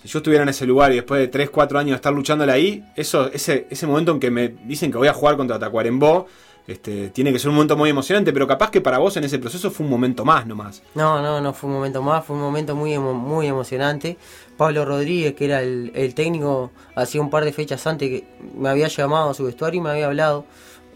si 0.01 0.07
yo 0.07 0.19
estuviera 0.19 0.43
en 0.43 0.49
ese 0.49 0.65
lugar 0.65 0.91
y 0.91 0.95
después 0.95 1.19
de 1.21 1.27
3, 1.27 1.49
4 1.49 1.77
años 1.79 1.91
de 1.91 1.95
estar 1.95 2.13
luchándole 2.13 2.51
ahí, 2.51 2.83
eso, 2.95 3.29
ese, 3.31 3.67
ese 3.69 3.87
momento 3.87 4.11
en 4.11 4.19
que 4.19 4.31
me 4.31 4.49
dicen 4.65 4.91
que 4.91 4.97
voy 4.97 5.07
a 5.07 5.13
jugar 5.13 5.35
contra 5.37 5.59
Tacuarembó, 5.59 6.25
este, 6.67 7.09
tiene 7.09 7.33
que 7.33 7.39
ser 7.39 7.49
un 7.49 7.55
momento 7.55 7.75
muy 7.75 7.89
emocionante, 7.89 8.31
pero 8.31 8.45
capaz 8.45 8.69
que 8.69 8.79
para 8.79 8.99
vos 8.99 9.17
en 9.17 9.23
ese 9.23 9.39
proceso 9.39 9.71
fue 9.71 9.85
un 9.85 9.89
momento 9.91 10.23
más 10.23 10.45
nomás. 10.45 10.83
No, 10.93 11.19
no, 11.19 11.41
no 11.41 11.51
fue 11.51 11.67
un 11.67 11.75
momento 11.77 12.03
más, 12.03 12.23
fue 12.23 12.35
un 12.35 12.43
momento 12.43 12.75
muy, 12.75 12.91
emo- 12.93 13.13
muy 13.15 13.47
emocionante. 13.47 14.17
Pablo 14.55 14.85
Rodríguez, 14.85 15.33
que 15.33 15.45
era 15.45 15.61
el, 15.63 15.91
el 15.95 16.13
técnico, 16.13 16.69
hacía 16.95 17.21
un 17.21 17.31
par 17.31 17.43
de 17.43 17.53
fechas 17.53 17.87
antes 17.87 18.07
que 18.09 18.27
me 18.55 18.69
había 18.69 18.87
llamado 18.87 19.31
a 19.31 19.33
su 19.33 19.45
vestuario 19.45 19.79
y 19.79 19.83
me 19.83 19.89
había 19.89 20.05
hablado. 20.05 20.45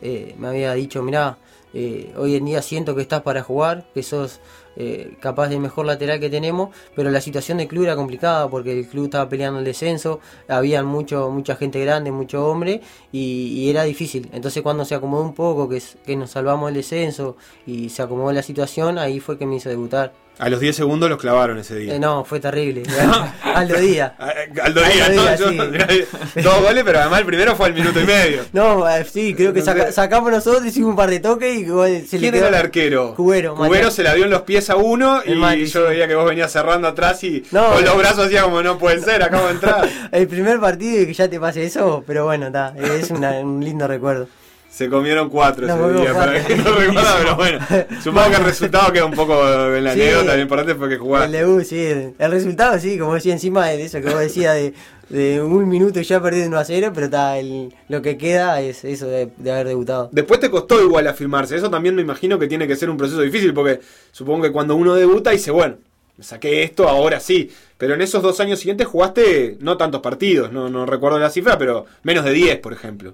eh, 0.02 0.36
me 0.38 0.48
había 0.50 0.74
dicho, 0.74 1.02
mirá, 1.02 1.38
eh, 1.74 2.14
hoy 2.18 2.36
en 2.36 2.46
día 2.46 2.62
siento 2.62 2.96
que 2.96 3.02
estás 3.02 3.22
para 3.22 3.44
jugar, 3.44 3.86
que 3.94 4.04
sos 4.04 4.40
eh, 4.76 5.16
capaz 5.20 5.50
del 5.50 5.60
mejor 5.60 5.86
lateral 5.86 6.20
que 6.20 6.30
tenemos, 6.30 6.70
pero 6.96 7.12
la 7.12 7.22
situación 7.22 7.60
del 7.60 7.68
club 7.68 7.84
era 7.84 7.96
complicada 7.96 8.50
porque 8.50 8.80
el 8.80 8.88
club 8.88 9.06
estaba 9.06 9.30
peleando 9.30 9.60
el 9.60 9.66
descenso, 9.66 10.20
había 10.48 10.84
mucho, 10.84 11.30
mucha 11.30 11.56
gente 11.56 11.80
grande, 11.80 12.12
mucho 12.12 12.48
hombre 12.48 12.82
y, 13.12 13.70
era 13.70 13.84
difícil. 13.84 14.30
Entonces 14.34 14.62
cuando 14.64 14.86
se 14.86 14.96
acomodó 14.96 15.24
un 15.24 15.34
poco, 15.34 15.70
que, 15.70 15.82
que 16.06 16.16
nos 16.16 16.32
salvamos 16.32 16.68
del 16.68 16.76
descenso 16.76 17.38
y 17.66 17.90
se 17.90 18.02
acomodó 18.02 18.32
la 18.32 18.44
situación, 18.44 18.98
ahí 18.98 19.20
fue 19.20 19.38
que 19.38 19.46
me 19.46 19.56
hizo 19.56 19.70
debutar. 19.70 20.23
A 20.40 20.50
los 20.50 20.60
10 20.60 20.76
segundos 20.76 21.10
los 21.10 21.20
clavaron 21.20 21.60
ese 21.60 21.76
día. 21.76 21.96
Eh, 21.96 22.00
no, 22.00 22.26
fue 22.26 22.40
terrible. 22.40 22.84
Aldo 23.44 23.78
Díaz. 23.80 24.14
Aldo 24.18 24.82
Díaz, 24.82 25.10
Aldo. 25.10 25.46
Dos 26.44 26.62
goles, 26.62 26.84
pero 26.84 27.00
además 27.00 27.20
el 27.20 27.26
primero 27.26 27.56
fue 27.56 27.68
al 27.68 27.74
minuto 27.74 28.02
y 28.02 28.06
medio. 28.06 28.42
No, 28.52 28.90
eh, 28.90 29.06
sí, 29.06 29.34
creo 29.36 29.54
que 29.54 29.62
saca- 29.62 29.92
sacamos 29.92 30.32
nosotros, 30.32 30.66
hicimos 30.66 30.90
un 30.92 30.96
par 30.96 31.10
de 31.10 31.20
toques 31.20 31.56
y 31.56 31.66
se 31.66 32.18
le 32.18 32.20
¿Quién 32.20 32.32
quedó 32.34 32.38
era 32.38 32.48
el 32.50 32.56
arquero? 32.56 33.14
Cubero. 33.16 33.56
Cubero 33.56 33.92
se 33.92 34.04
la 34.04 34.14
dio 34.16 34.26
en 34.26 34.32
los 34.32 34.42
pies 34.42 34.70
a 34.70 34.76
uno 34.76 35.22
y 35.26 35.36
Mati, 35.36 35.66
yo 35.66 35.84
veía 35.84 36.08
que 36.08 36.16
vos 36.16 36.26
venías 36.26 36.52
cerrando 36.52 36.88
atrás 36.88 37.24
y 37.24 37.44
No, 37.52 37.74
con 37.74 37.84
los 37.86 37.98
brazos 37.98 38.26
hacía 38.26 38.44
como 38.44 38.62
no 38.64 38.78
puede 38.78 39.00
ser, 39.02 39.22
acabo 39.24 39.46
de 39.48 39.54
entrar. 39.54 39.88
El 40.12 40.28
primer 40.28 40.60
partido 40.60 41.02
y 41.02 41.06
que 41.08 41.14
ya 41.14 41.28
te 41.30 41.40
pase 41.40 41.64
eso, 41.66 42.04
pero 42.08 42.26
bueno, 42.26 42.48
está, 42.48 42.74
es 42.78 43.12
una- 43.12 43.32
un 43.40 43.64
lindo 43.64 43.88
recuerdo. 43.88 44.28
Se 44.74 44.90
comieron 44.90 45.30
cuatro 45.30 45.68
Nos 45.68 45.78
ese 45.92 46.00
día, 46.02 46.14
pero 46.16 46.48
que 46.48 46.56
no 46.58 46.76
recuerda, 46.76 47.16
pero 47.20 47.36
bueno. 47.36 47.60
Supongo 48.04 48.30
que 48.32 48.36
el 48.38 48.44
resultado 48.44 48.92
queda 48.92 49.06
un 49.06 49.14
poco 49.14 49.34
en 49.76 49.84
la 49.84 49.94
Sí. 49.94 50.02
anécdota, 50.02 50.36
lo 50.36 50.42
importante 50.42 50.74
fue 50.74 50.90
que 50.90 50.96
El 50.96 51.32
debut, 51.32 51.64
sí, 51.64 51.78
el 51.78 52.32
resultado, 52.32 52.80
sí, 52.80 52.98
como 52.98 53.14
decía 53.14 53.34
encima 53.34 53.68
de 53.68 53.84
eso 53.86 54.02
que 54.02 54.10
vos 54.10 54.20
decías 54.20 54.56
de, 54.56 54.74
de 55.10 55.40
un 55.44 55.70
minuto 55.70 56.02
ya 56.02 56.20
perdiendo 56.20 56.50
1 56.58 56.60
a 56.60 56.66
0, 56.66 56.92
pero 56.92 57.06
está 57.06 57.38
el, 57.38 57.72
lo 57.88 58.02
que 58.02 58.18
queda 58.18 58.62
es 58.62 58.84
eso 58.84 59.06
de, 59.06 59.30
de 59.38 59.52
haber 59.52 59.68
debutado. 59.68 60.10
Después 60.12 60.40
te 60.40 60.50
costó 60.50 60.82
igual 60.82 61.06
afirmarse, 61.08 61.56
eso 61.56 61.70
también 61.70 61.94
me 61.94 62.02
imagino 62.02 62.40
que 62.40 62.48
tiene 62.48 62.68
que 62.68 62.76
ser 62.76 62.90
un 62.90 62.98
proceso 62.98 63.22
difícil, 63.22 63.54
porque 63.54 63.80
supongo 64.12 64.42
que 64.42 64.52
cuando 64.52 64.76
uno 64.76 64.96
debuta 64.96 65.30
dice, 65.30 65.52
bueno, 65.52 65.76
me 66.18 66.24
saqué 66.24 66.64
esto, 66.64 66.90
ahora 66.90 67.20
sí. 67.20 67.52
Pero 67.78 67.94
en 67.94 68.02
esos 68.02 68.24
dos 68.24 68.40
años 68.40 68.58
siguientes 68.58 68.88
jugaste 68.88 69.58
no 69.60 69.78
tantos 69.78 70.02
partidos, 70.02 70.52
no, 70.52 70.68
no 70.70 70.88
recuerdo 70.88 71.20
la 71.20 71.30
cifra, 71.30 71.60
pero 71.60 71.86
menos 72.02 72.26
de 72.26 72.32
10, 72.32 72.58
por 72.58 72.74
ejemplo. 72.74 73.14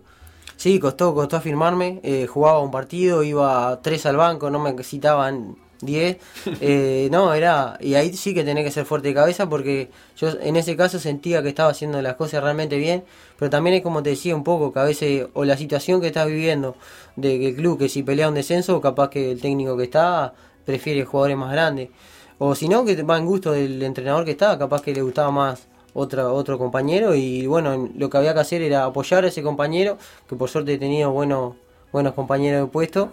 Sí, 0.60 0.78
costó, 0.78 1.16
costó 1.16 1.38
afirmarme. 1.38 2.02
eh, 2.04 2.28
jugaba 2.28 2.60
un 2.60 2.70
partido, 2.70 3.24
iba 3.24 3.80
tres 3.82 4.06
al 4.06 4.18
banco, 4.18 4.50
no 4.50 4.60
me 4.60 4.84
citaban 4.84 5.56
10. 5.80 6.18
Eh, 6.62 7.08
no, 7.12 7.34
era. 7.34 7.78
Y 7.80 7.94
ahí 7.96 8.12
sí 8.14 8.34
que 8.34 8.44
tenía 8.44 8.62
que 8.66 8.72
ser 8.72 8.84
fuerte 8.86 9.08
de 9.08 9.14
cabeza 9.14 9.48
porque 9.48 9.90
yo 10.18 10.28
en 10.42 10.58
ese 10.58 10.76
caso 10.76 11.00
sentía 11.00 11.42
que 11.42 11.48
estaba 11.48 11.70
haciendo 11.72 12.02
las 12.02 12.16
cosas 12.16 12.44
realmente 12.44 12.76
bien. 12.78 13.06
Pero 13.38 13.50
también 13.50 13.78
es 13.78 13.82
como 13.84 14.04
te 14.04 14.10
decía 14.10 14.36
un 14.36 14.44
poco, 14.44 14.74
que 14.74 14.80
a 14.80 14.84
veces, 14.84 15.28
o 15.34 15.46
la 15.46 15.56
situación 15.56 16.02
que 16.02 16.08
estás 16.08 16.28
viviendo 16.28 16.76
de 17.16 17.40
que 17.40 17.48
el 17.50 17.56
club, 17.56 17.80
que 17.80 17.88
si 17.88 18.04
pelea 18.04 18.28
un 18.28 18.36
descenso, 18.36 18.82
capaz 18.82 19.10
que 19.10 19.32
el 19.32 19.40
técnico 19.40 19.78
que 19.78 19.84
está 19.86 20.34
prefiere 20.66 21.06
jugadores 21.06 21.38
más 21.38 21.54
grandes. 21.54 21.90
O 22.38 22.54
si 22.54 22.68
no, 22.68 22.84
que 22.84 23.02
va 23.04 23.18
en 23.18 23.26
gusto 23.26 23.54
del 23.54 23.82
entrenador 23.82 24.26
que 24.26 24.32
está, 24.32 24.58
capaz 24.60 24.82
que 24.82 24.94
le 24.94 25.02
gustaba 25.04 25.32
más 25.32 25.70
otra, 25.94 26.32
otro 26.32 26.58
compañero 26.58 27.16
y 27.16 27.48
bueno, 27.48 27.90
lo 27.96 28.10
que 28.10 28.18
había 28.18 28.34
que 28.34 28.40
hacer 28.40 28.62
era 28.62 28.86
apoyar 28.86 29.24
a 29.26 29.28
ese 29.28 29.44
compañero, 29.44 29.98
que 30.28 30.36
por 30.36 30.50
suerte 30.50 30.78
tenido 30.78 31.12
buenos, 31.12 31.56
buenos 31.92 32.14
compañeros 32.14 32.62
de 32.62 32.68
puesto, 32.68 33.10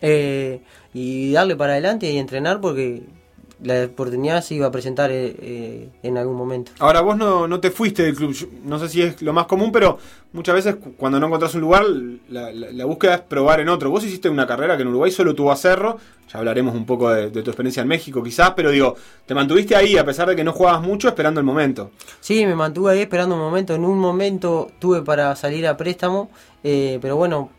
eh, 0.00 0.60
y 0.94 1.32
darle 1.32 1.56
para 1.56 1.72
adelante 1.72 2.10
y 2.10 2.18
entrenar 2.18 2.60
porque 2.60 3.02
la 3.62 3.84
oportunidad 3.86 4.42
se 4.42 4.54
iba 4.54 4.66
a 4.66 4.70
presentar 4.70 5.10
eh, 5.10 5.34
eh, 5.40 5.88
en 6.02 6.18
algún 6.18 6.36
momento. 6.36 6.72
Ahora 6.78 7.00
vos 7.00 7.16
no, 7.16 7.48
no 7.48 7.58
te 7.60 7.70
fuiste 7.70 8.02
del 8.02 8.14
club, 8.14 8.34
no 8.64 8.78
sé 8.78 8.88
si 8.88 9.02
es 9.02 9.22
lo 9.22 9.32
más 9.32 9.46
común, 9.46 9.72
pero 9.72 9.98
muchas 10.32 10.54
veces 10.54 10.76
cu- 10.76 10.92
cuando 10.96 11.18
no 11.18 11.26
encontrás 11.26 11.54
un 11.54 11.62
lugar, 11.62 11.84
la, 12.28 12.52
la- 12.52 12.70
la 12.70 12.84
búsqueda 12.84 13.14
es 13.14 13.20
probar 13.22 13.60
en 13.60 13.68
otro. 13.70 13.90
Vos 13.90 14.04
hiciste 14.04 14.28
una 14.28 14.46
carrera 14.46 14.76
que 14.76 14.82
en 14.82 14.88
Uruguay 14.88 15.10
solo 15.10 15.34
tuvo 15.34 15.52
a 15.52 15.56
Cerro, 15.56 15.96
ya 16.30 16.38
hablaremos 16.38 16.74
un 16.74 16.84
poco 16.84 17.08
de, 17.10 17.30
de 17.30 17.42
tu 17.42 17.50
experiencia 17.50 17.80
en 17.82 17.88
México 17.88 18.22
quizás, 18.22 18.50
pero 18.54 18.70
digo, 18.70 18.96
te 19.24 19.34
mantuviste 19.34 19.74
ahí 19.74 19.96
a 19.96 20.04
pesar 20.04 20.28
de 20.28 20.36
que 20.36 20.44
no 20.44 20.52
jugabas 20.52 20.82
mucho 20.82 21.08
esperando 21.08 21.40
el 21.40 21.46
momento. 21.46 21.92
Sí, 22.20 22.44
me 22.44 22.54
mantuve 22.56 22.92
ahí 22.92 23.00
esperando 23.00 23.36
un 23.36 23.40
momento. 23.40 23.74
En 23.74 23.84
un 23.84 23.98
momento 23.98 24.70
tuve 24.78 25.02
para 25.02 25.34
salir 25.36 25.66
a 25.66 25.76
préstamo, 25.78 26.30
eh, 26.62 26.98
pero 27.00 27.16
bueno, 27.16 27.50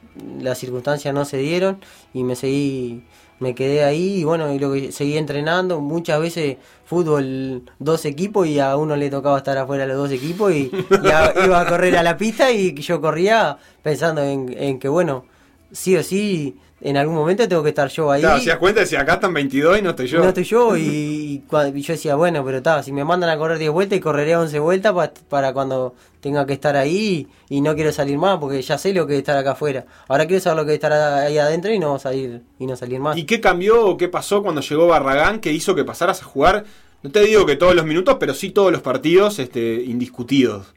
las 0.41 0.57
circunstancias 0.59 1.13
no 1.13 1.25
se 1.25 1.37
dieron 1.37 1.77
y 2.13 2.23
me 2.23 2.35
seguí, 2.35 3.03
me 3.39 3.53
quedé 3.55 3.83
ahí 3.83 4.19
y 4.19 4.23
bueno, 4.23 4.51
y 4.53 4.59
lo 4.59 4.71
que 4.73 4.91
seguí 4.91 5.17
entrenando. 5.17 5.79
Muchas 5.81 6.19
veces 6.19 6.57
fútbol 6.85 7.63
dos 7.79 8.05
equipos 8.05 8.47
y 8.47 8.59
a 8.59 8.75
uno 8.77 8.95
le 8.95 9.09
tocaba 9.09 9.37
estar 9.37 9.57
afuera 9.57 9.85
los 9.85 9.97
dos 9.97 10.11
equipos 10.11 10.51
y, 10.53 10.71
y 11.03 11.07
a- 11.09 11.33
iba 11.45 11.59
a 11.61 11.65
correr 11.67 11.95
a 11.97 12.03
la 12.03 12.17
pista 12.17 12.51
y 12.51 12.73
yo 12.75 12.99
corría 13.01 13.57
pensando 13.83 14.23
en, 14.23 14.55
en 14.57 14.79
que 14.79 14.87
bueno, 14.89 15.25
sí 15.71 15.95
o 15.97 16.03
sí, 16.03 16.55
en 16.79 16.95
algún 16.95 17.15
momento 17.15 17.47
tengo 17.47 17.63
que 17.63 17.69
estar 17.69 17.89
yo 17.89 18.11
ahí. 18.11 18.21
Claro, 18.21 18.35
hacías 18.37 18.57
cuenta, 18.57 18.81
decía, 18.81 19.01
acá 19.01 19.15
están 19.15 19.33
22 19.33 19.79
y 19.79 19.81
no 19.81 19.89
estoy 19.91 20.07
yo. 20.07 20.19
No 20.19 20.27
estoy 20.29 20.43
yo 20.43 20.77
y, 20.77 21.43
y 21.73 21.81
yo 21.81 21.93
decía, 21.93 22.15
bueno, 22.15 22.43
pero 22.45 22.57
está, 22.57 22.83
si 22.83 22.91
me 22.91 23.03
mandan 23.03 23.29
a 23.31 23.37
correr 23.37 23.57
10 23.57 23.71
vueltas 23.71 23.97
y 23.97 24.01
correré 24.01 24.35
11 24.35 24.59
vueltas 24.59 24.93
pa- 24.93 25.11
para 25.27 25.53
cuando 25.53 25.95
tenga 26.21 26.45
que 26.45 26.53
estar 26.53 26.75
ahí 26.75 27.27
y 27.49 27.61
no 27.61 27.73
quiero 27.75 27.91
salir 27.91 28.17
más 28.17 28.37
porque 28.37 28.61
ya 28.61 28.77
sé 28.77 28.93
lo 28.93 29.07
que 29.07 29.13
es 29.13 29.19
estar 29.19 29.37
acá 29.37 29.51
afuera. 29.53 29.85
Ahora 30.07 30.25
quiero 30.27 30.41
saber 30.41 30.57
lo 30.57 30.65
que 30.65 30.71
es 30.73 30.75
estar 30.75 30.91
ahí 30.93 31.37
adentro 31.39 31.71
y 31.73 31.79
no 31.79 31.97
salir 31.99 32.41
y 32.59 32.65
no 32.67 32.75
salir 32.75 32.99
más. 32.99 33.17
¿Y 33.17 33.23
qué 33.25 33.41
cambió 33.41 33.85
o 33.87 33.97
qué 33.97 34.07
pasó 34.07 34.43
cuando 34.43 34.61
llegó 34.61 34.87
Barragán 34.87 35.39
que 35.39 35.51
hizo 35.51 35.73
que 35.73 35.83
pasaras 35.83 36.21
a 36.21 36.25
jugar? 36.25 36.65
No 37.01 37.11
te 37.11 37.21
digo 37.21 37.45
que 37.45 37.55
todos 37.55 37.75
los 37.75 37.85
minutos, 37.85 38.17
pero 38.19 38.33
sí 38.33 38.49
todos 38.51 38.71
los 38.71 38.81
partidos 38.81 39.39
este, 39.39 39.83
indiscutidos. 39.83 40.73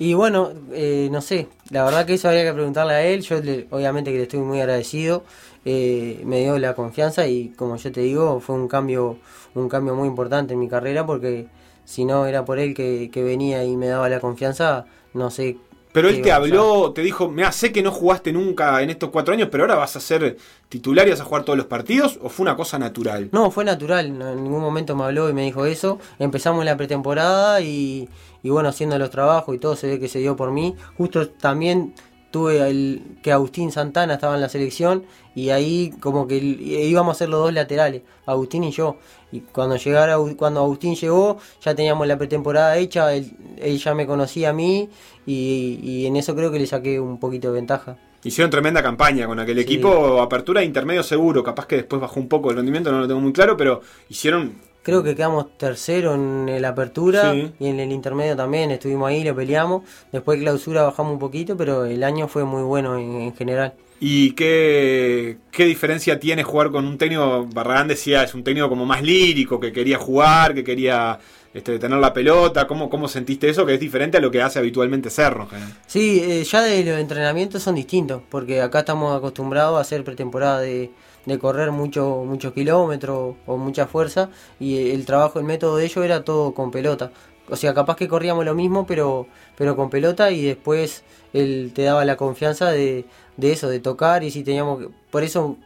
Y 0.00 0.14
bueno, 0.14 0.50
eh, 0.72 1.08
no 1.12 1.20
sé, 1.20 1.48
la 1.70 1.84
verdad 1.84 2.06
que 2.06 2.14
eso 2.14 2.28
habría 2.28 2.44
que 2.44 2.54
preguntarle 2.54 2.94
a 2.94 3.02
él. 3.06 3.20
Yo 3.22 3.40
le- 3.42 3.66
obviamente 3.70 4.10
que 4.10 4.16
le 4.16 4.22
estoy 4.24 4.40
muy 4.40 4.60
agradecido. 4.60 5.24
eh, 5.66 6.22
me 6.24 6.40
dio 6.40 6.58
la 6.58 6.74
confianza 6.74 7.26
y 7.26 7.50
como 7.50 7.76
yo 7.76 7.92
te 7.92 8.00
digo, 8.00 8.40
fue 8.40 8.54
un 8.56 8.66
cambio, 8.66 9.18
un 9.54 9.68
cambio 9.68 9.94
muy 9.94 10.08
importante 10.08 10.54
en 10.54 10.60
mi 10.60 10.68
carrera 10.68 11.04
porque 11.04 11.48
si 11.84 12.06
no 12.06 12.24
era 12.26 12.46
por 12.46 12.58
él 12.58 12.72
que, 12.74 13.10
que 13.12 13.22
venía 13.22 13.62
y 13.64 13.76
me 13.76 13.86
daba 13.88 14.08
la 14.08 14.20
confianza, 14.20 14.86
no 15.12 15.30
sé. 15.30 15.58
Pero 15.92 16.08
él 16.08 16.22
te 16.22 16.30
a 16.30 16.36
habló, 16.36 16.92
te 16.92 17.02
dijo, 17.02 17.28
mira, 17.28 17.50
sé 17.50 17.72
que 17.72 17.82
no 17.82 17.90
jugaste 17.90 18.32
nunca 18.32 18.80
en 18.82 18.90
estos 18.90 19.10
cuatro 19.10 19.34
años, 19.34 19.48
pero 19.50 19.64
ahora 19.64 19.74
vas 19.74 19.96
a 19.96 20.00
ser 20.00 20.36
titular 20.68 21.06
y 21.06 21.10
vas 21.10 21.20
a 21.20 21.24
jugar 21.24 21.44
todos 21.44 21.56
los 21.56 21.66
partidos, 21.66 22.18
o 22.22 22.28
fue 22.28 22.44
una 22.44 22.56
cosa 22.56 22.78
natural? 22.78 23.28
No, 23.32 23.50
fue 23.50 23.64
natural, 23.64 24.16
no, 24.16 24.30
en 24.30 24.44
ningún 24.44 24.60
momento 24.60 24.94
me 24.94 25.04
habló 25.04 25.28
y 25.28 25.32
me 25.32 25.42
dijo 25.42 25.66
eso. 25.66 25.98
Empezamos 26.18 26.64
la 26.64 26.76
pretemporada 26.76 27.60
y, 27.60 28.08
y 28.42 28.50
bueno, 28.50 28.68
haciendo 28.68 28.98
los 28.98 29.10
trabajos 29.10 29.54
y 29.54 29.58
todo 29.58 29.74
se 29.74 29.88
ve 29.88 29.98
que 29.98 30.08
se 30.08 30.20
dio 30.20 30.36
por 30.36 30.52
mí. 30.52 30.76
Justo 30.96 31.28
también 31.28 31.94
tuve 32.30 32.68
el, 32.68 33.02
que 33.22 33.32
Agustín 33.32 33.72
Santana 33.72 34.14
estaba 34.14 34.34
en 34.34 34.40
la 34.40 34.48
selección 34.48 35.04
y 35.34 35.50
ahí 35.50 35.92
como 36.00 36.26
que 36.26 36.36
íbamos 36.36 37.16
a 37.16 37.18
ser 37.18 37.28
los 37.28 37.40
dos 37.40 37.52
laterales, 37.52 38.02
Agustín 38.26 38.64
y 38.64 38.70
yo. 38.70 38.96
Y 39.32 39.40
cuando 39.40 39.76
llegara, 39.76 40.16
cuando 40.36 40.60
Agustín 40.60 40.94
llegó, 40.94 41.38
ya 41.60 41.74
teníamos 41.74 42.06
la 42.06 42.18
pretemporada 42.18 42.76
hecha, 42.76 43.12
él, 43.14 43.78
ya 43.78 43.94
me 43.94 44.06
conocía 44.06 44.50
a 44.50 44.52
mí 44.52 44.88
y, 45.26 46.06
en 46.06 46.16
eso 46.16 46.34
creo 46.34 46.50
que 46.50 46.58
le 46.58 46.66
saqué 46.66 46.98
un 46.98 47.18
poquito 47.18 47.48
de 47.48 47.54
ventaja. 47.54 47.96
Hicieron 48.22 48.50
tremenda 48.50 48.82
campaña 48.82 49.26
con 49.26 49.38
aquel 49.40 49.58
equipo, 49.58 50.20
apertura 50.20 50.62
intermedio 50.62 51.02
seguro, 51.02 51.42
capaz 51.42 51.66
que 51.66 51.76
después 51.76 52.02
bajó 52.02 52.20
un 52.20 52.28
poco 52.28 52.50
el 52.50 52.56
rendimiento, 52.56 52.92
no 52.92 53.00
lo 53.00 53.08
tengo 53.08 53.20
muy 53.20 53.32
claro, 53.32 53.56
pero 53.56 53.80
hicieron 54.10 54.69
Creo 54.82 55.02
que 55.02 55.14
quedamos 55.14 55.58
tercero 55.58 56.14
en 56.14 56.60
la 56.60 56.68
apertura 56.68 57.34
y 57.34 57.66
en 57.66 57.80
el 57.80 57.92
intermedio 57.92 58.34
también 58.34 58.70
estuvimos 58.70 59.10
ahí, 59.10 59.22
lo 59.22 59.36
peleamos. 59.36 59.82
Después 60.10 60.40
clausura 60.40 60.82
bajamos 60.82 61.12
un 61.12 61.18
poquito, 61.18 61.56
pero 61.56 61.84
el 61.84 62.02
año 62.02 62.28
fue 62.28 62.44
muy 62.44 62.62
bueno 62.62 62.98
en, 62.98 63.34
general. 63.34 63.74
¿Y 64.00 64.32
qué, 64.32 65.36
qué, 65.50 65.66
diferencia 65.66 66.18
tiene 66.18 66.42
jugar 66.42 66.70
con 66.70 66.86
un 66.86 66.96
técnico? 66.96 67.46
Barragán 67.52 67.88
decía, 67.88 68.22
es 68.22 68.32
un 68.32 68.42
técnico 68.42 68.70
como 68.70 68.86
más 68.86 69.02
lírico, 69.02 69.60
que 69.60 69.70
quería 69.70 69.98
jugar, 69.98 70.54
que 70.54 70.64
quería 70.64 71.18
este, 71.52 71.78
tener 71.78 71.98
la 71.98 72.12
pelota. 72.12 72.66
¿Cómo, 72.66 72.88
¿Cómo 72.88 73.08
sentiste 73.08 73.48
eso? 73.48 73.66
Que 73.66 73.74
es 73.74 73.80
diferente 73.80 74.18
a 74.18 74.20
lo 74.20 74.30
que 74.30 74.40
hace 74.40 74.58
habitualmente 74.58 75.10
Cerro. 75.10 75.48
Sí, 75.86 76.20
eh, 76.22 76.44
ya 76.44 76.62
de 76.62 76.84
los 76.84 76.98
entrenamientos 76.98 77.62
son 77.62 77.74
distintos, 77.74 78.22
porque 78.30 78.62
acá 78.62 78.80
estamos 78.80 79.16
acostumbrados 79.16 79.76
a 79.76 79.80
hacer 79.80 80.04
pretemporada 80.04 80.60
de 80.60 80.90
de 81.26 81.38
correr 81.38 81.70
muchos 81.70 82.24
muchos 82.26 82.52
kilómetros 82.52 83.36
o 83.46 83.56
mucha 83.56 83.86
fuerza 83.86 84.30
y 84.58 84.90
el 84.90 85.04
trabajo, 85.04 85.38
el 85.38 85.44
método 85.44 85.76
de 85.76 85.84
ellos 85.84 86.04
era 86.04 86.24
todo 86.24 86.54
con 86.54 86.70
pelota. 86.70 87.10
O 87.48 87.56
sea, 87.56 87.74
capaz 87.74 87.96
que 87.96 88.06
corríamos 88.08 88.44
lo 88.44 88.54
mismo, 88.54 88.86
pero, 88.86 89.26
pero 89.56 89.76
con 89.76 89.90
pelota 89.90 90.30
y 90.30 90.42
después 90.42 91.02
él 91.32 91.72
te 91.74 91.82
daba 91.82 92.04
la 92.04 92.16
confianza 92.16 92.70
de, 92.70 93.06
de 93.36 93.52
eso, 93.52 93.68
de 93.68 93.80
tocar 93.80 94.22
y 94.24 94.30
si 94.30 94.44
teníamos 94.44 94.86
Por 95.10 95.24
eso 95.24 95.56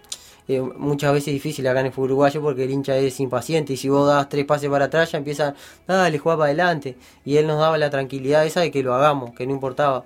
eh, 0.46 0.60
muchas 0.60 1.12
veces 1.12 1.28
es 1.28 1.34
difícil 1.34 1.66
acá 1.66 1.80
en 1.80 1.86
el 1.86 1.92
porque 1.92 2.64
el 2.64 2.70
hincha 2.70 2.96
es 2.96 3.18
impaciente 3.20 3.72
y 3.74 3.76
si 3.76 3.88
vos 3.88 4.06
das 4.06 4.28
tres 4.28 4.44
pases 4.44 4.68
para 4.70 4.86
atrás 4.86 5.12
ya 5.12 5.18
empieza, 5.18 5.54
dale, 5.86 6.18
juega 6.18 6.38
para 6.38 6.46
adelante. 6.48 6.96
Y 7.24 7.36
él 7.36 7.46
nos 7.46 7.58
daba 7.58 7.78
la 7.78 7.90
tranquilidad 7.90 8.46
esa 8.46 8.60
de 8.60 8.70
que 8.70 8.82
lo 8.82 8.94
hagamos, 8.94 9.34
que 9.34 9.46
no 9.46 9.52
importaba. 9.52 10.04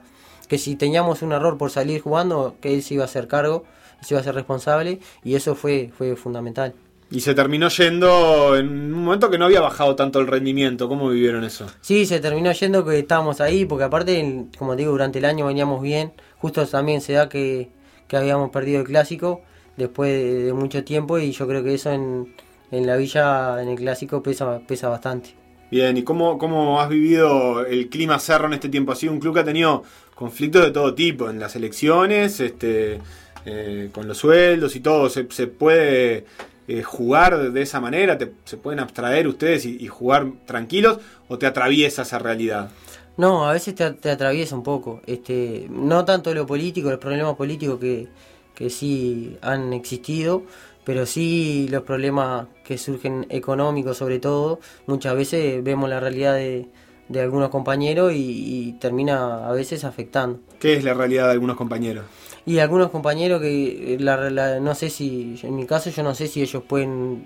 Que 0.49 0.59
si 0.59 0.77
teníamos 0.77 1.23
un 1.23 1.33
error 1.33 1.59
por 1.59 1.71
salir 1.71 2.01
jugando, 2.01 2.55
que 2.61 2.75
él 2.75 2.83
se 2.83 2.95
iba 2.95 3.05
a 3.05 3.07
hacer 3.07 3.29
cargo 3.29 3.65
se 4.01 4.15
iba 4.15 4.21
a 4.21 4.25
ser 4.25 4.35
responsable 4.35 5.01
y 5.25 5.35
eso 5.35 5.55
fue, 5.55 5.91
fue 5.97 6.17
fundamental. 6.17 6.75
Y 7.11 7.21
se 7.21 7.35
terminó 7.35 7.69
yendo 7.69 8.55
en 8.57 8.93
un 8.95 9.05
momento 9.05 9.31
que 9.31 9.39
no 9.39 9.47
había 9.47 9.63
bajado 9.63 9.97
tanto 9.97 10.21
el 10.21 10.27
rendimiento. 10.27 10.89
¿Cómo 10.89 11.09
vivieron 11.09 11.43
eso? 11.43 11.67
Sí, 11.81 12.05
se 12.05 12.21
terminó 12.21 12.53
yendo 12.53 12.85
que 12.85 12.99
estábamos 12.99 13.41
ahí, 13.41 13.65
porque 13.65 13.85
aparte, 13.85 14.47
como 14.59 14.77
digo, 14.77 14.91
durante 14.91 15.19
el 15.19 15.25
año 15.25 15.47
veníamos 15.47 15.81
bien. 15.81 16.13
Justo 16.37 16.67
también 16.67 17.01
se 17.01 17.15
da 17.15 17.29
que, 17.31 17.71
habíamos 18.13 18.51
perdido 18.51 18.81
el 18.81 18.87
clásico 18.87 19.41
después 19.79 20.13
de, 20.13 20.53
mucho 20.53 20.85
tiempo 20.85 21.19
y 21.19 21.33
yo 21.33 21.47
creo 21.47 21.65
que 21.65 21.75
eso 21.75 21.91
en, 21.91 22.35
en 22.71 22.87
la 22.87 22.97
villa, 22.97 23.63
en 23.63 23.69
el 23.69 23.77
clásico, 23.77 24.23
pesa, 24.23 24.61
pesa 24.67 24.89
bastante. 24.91 25.35
Bien, 25.71 25.97
¿y 25.97 26.03
cómo, 26.03 26.39
cómo 26.39 26.81
has 26.81 26.89
vivido 26.89 27.65
el 27.65 27.89
clima 27.89 28.19
cerro 28.19 28.47
en 28.47 28.55
este 28.55 28.69
tiempo? 28.69 28.93
Ha 28.93 28.97
sido 28.97 29.13
un 29.13 29.21
club 29.21 29.35
que 29.35 29.41
ha 29.41 29.45
tenido 29.45 29.83
conflictos 30.15 30.63
de 30.63 30.71
todo 30.73 30.95
tipo 30.95 31.31
en 31.31 31.39
las 31.39 31.57
elecciones, 31.57 32.41
este 32.41 33.01
eh, 33.51 33.89
con 33.93 34.07
los 34.07 34.19
sueldos 34.19 34.77
y 34.77 34.81
todo, 34.81 35.09
se, 35.09 35.25
puede 35.47 36.27
eh, 36.67 36.83
jugar 36.83 37.53
de 37.53 37.63
esa 37.63 37.81
manera, 37.81 38.19
se 38.45 38.57
pueden 38.59 38.81
abstraer 38.81 39.27
ustedes 39.27 39.65
y, 39.65 39.87
jugar 39.89 40.27
tranquilos 40.45 40.99
o 41.29 41.39
te 41.39 41.47
atraviesa 41.47 42.03
esa 42.03 42.19
realidad. 42.19 42.71
No, 43.17 43.49
a 43.49 43.53
veces 43.53 43.75
te, 43.75 44.11
atraviesa 44.11 44.55
un 44.55 44.63
poco, 44.63 45.01
este, 45.07 45.67
no 45.71 46.05
tanto 46.05 46.35
lo 46.35 46.47
político, 46.47 46.91
los 46.91 47.01
problemas 47.01 47.37
políticos 47.37 47.81
que, 47.81 48.09
que 48.55 48.69
sí 48.69 49.39
han 49.41 49.73
existido, 49.73 50.43
pero 50.85 51.07
sí 51.07 51.69
los 51.71 51.83
problemas 51.85 52.49
que 52.65 52.77
surgen 52.77 53.27
económicos 53.31 53.97
sobre 53.97 54.19
todo, 54.19 54.61
muchas 54.87 55.17
veces 55.17 55.65
vemos 55.65 55.89
la 55.89 56.01
realidad 56.01 56.35
de, 56.35 56.69
de 57.09 57.21
algunos 57.21 57.49
compañeros 57.49 58.13
y, 58.15 58.77
termina 58.81 59.49
a 59.49 59.53
veces 59.53 59.85
afectando. 59.85 60.41
¿Qué 60.61 60.75
es 60.75 60.85
la 60.85 60.95
realidad 60.95 61.27
de 61.27 61.33
algunos 61.33 61.57
compañeros? 61.57 62.05
Y 62.49 62.61
algunos 62.61 62.89
compañeros 62.89 63.43
que 63.43 63.93
eh, 63.93 63.97
la, 64.01 64.59
no 64.59 64.75
sé 64.75 64.89
si, 64.89 65.39
en 65.43 65.55
mi 65.55 65.67
caso 65.67 65.91
yo 65.91 66.03
no 66.03 66.15
sé 66.15 66.29
si 66.29 66.41
ellos 66.41 66.63
pueden 66.67 67.25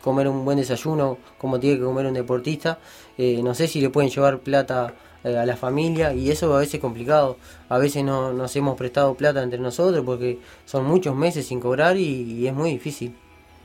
comer 0.00 0.26
un 0.26 0.46
buen 0.46 0.56
desayuno 0.56 1.18
como 1.36 1.60
tiene 1.60 1.76
que 1.76 1.84
comer 1.84 2.06
un 2.06 2.14
deportista, 2.14 2.78
eh, 3.18 3.42
no 3.44 3.54
sé 3.54 3.68
si 3.68 3.82
le 3.82 3.90
pueden 3.90 4.10
llevar 4.10 4.38
plata 4.38 4.94
eh, 5.24 5.36
a 5.36 5.44
la 5.44 5.56
familia 5.56 6.14
y 6.14 6.30
eso 6.30 6.54
a 6.56 6.60
veces 6.60 6.76
es 6.76 6.80
complicado. 6.80 7.36
A 7.68 7.76
veces 7.76 8.02
no 8.02 8.32
nos 8.32 8.56
hemos 8.56 8.78
prestado 8.78 9.14
plata 9.14 9.42
entre 9.42 9.58
nosotros 9.58 10.02
porque 10.06 10.38
son 10.64 10.86
muchos 10.86 11.14
meses 11.14 11.46
sin 11.46 11.60
cobrar 11.60 11.98
y, 11.98 12.46
es 12.46 12.54
muy 12.54 12.70
difícil. 12.70 13.14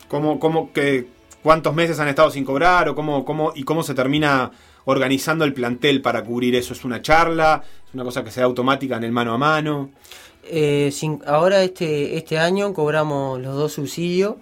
¿Cómo, 0.10 0.42
cómo 0.42 0.74
que, 0.74 1.08
¿Cuántos 1.42 1.74
meses 1.74 1.98
han 2.02 2.10
estado 2.10 2.32
sin 2.32 2.44
cobrar 2.44 2.90
o 2.90 2.96
cómo, 2.96 3.24
cómo, 3.24 3.54
y 3.56 3.64
cómo 3.64 3.82
se 3.82 3.94
termina 3.94 4.52
organizando 4.84 5.46
el 5.46 5.54
plantel 5.54 6.02
para 6.02 6.26
cubrir 6.26 6.54
eso? 6.56 6.74
¿Es 6.74 6.84
una 6.84 7.02
charla? 7.02 7.64
¿Es 7.88 7.94
una 7.94 8.04
cosa 8.04 8.26
que 8.26 8.32
sea 8.32 8.44
automática 8.44 8.98
en 8.98 9.06
el 9.06 9.14
mano 9.14 9.34
a 9.34 9.38
mano? 9.38 9.92
Eh, 10.50 10.92
ahora 11.26 11.64
este, 11.64 12.18
este 12.18 12.38
año 12.38 12.74
cobramos 12.74 13.40
los 13.42 13.56
dos 13.56 13.74
subsidios, 13.74 14.36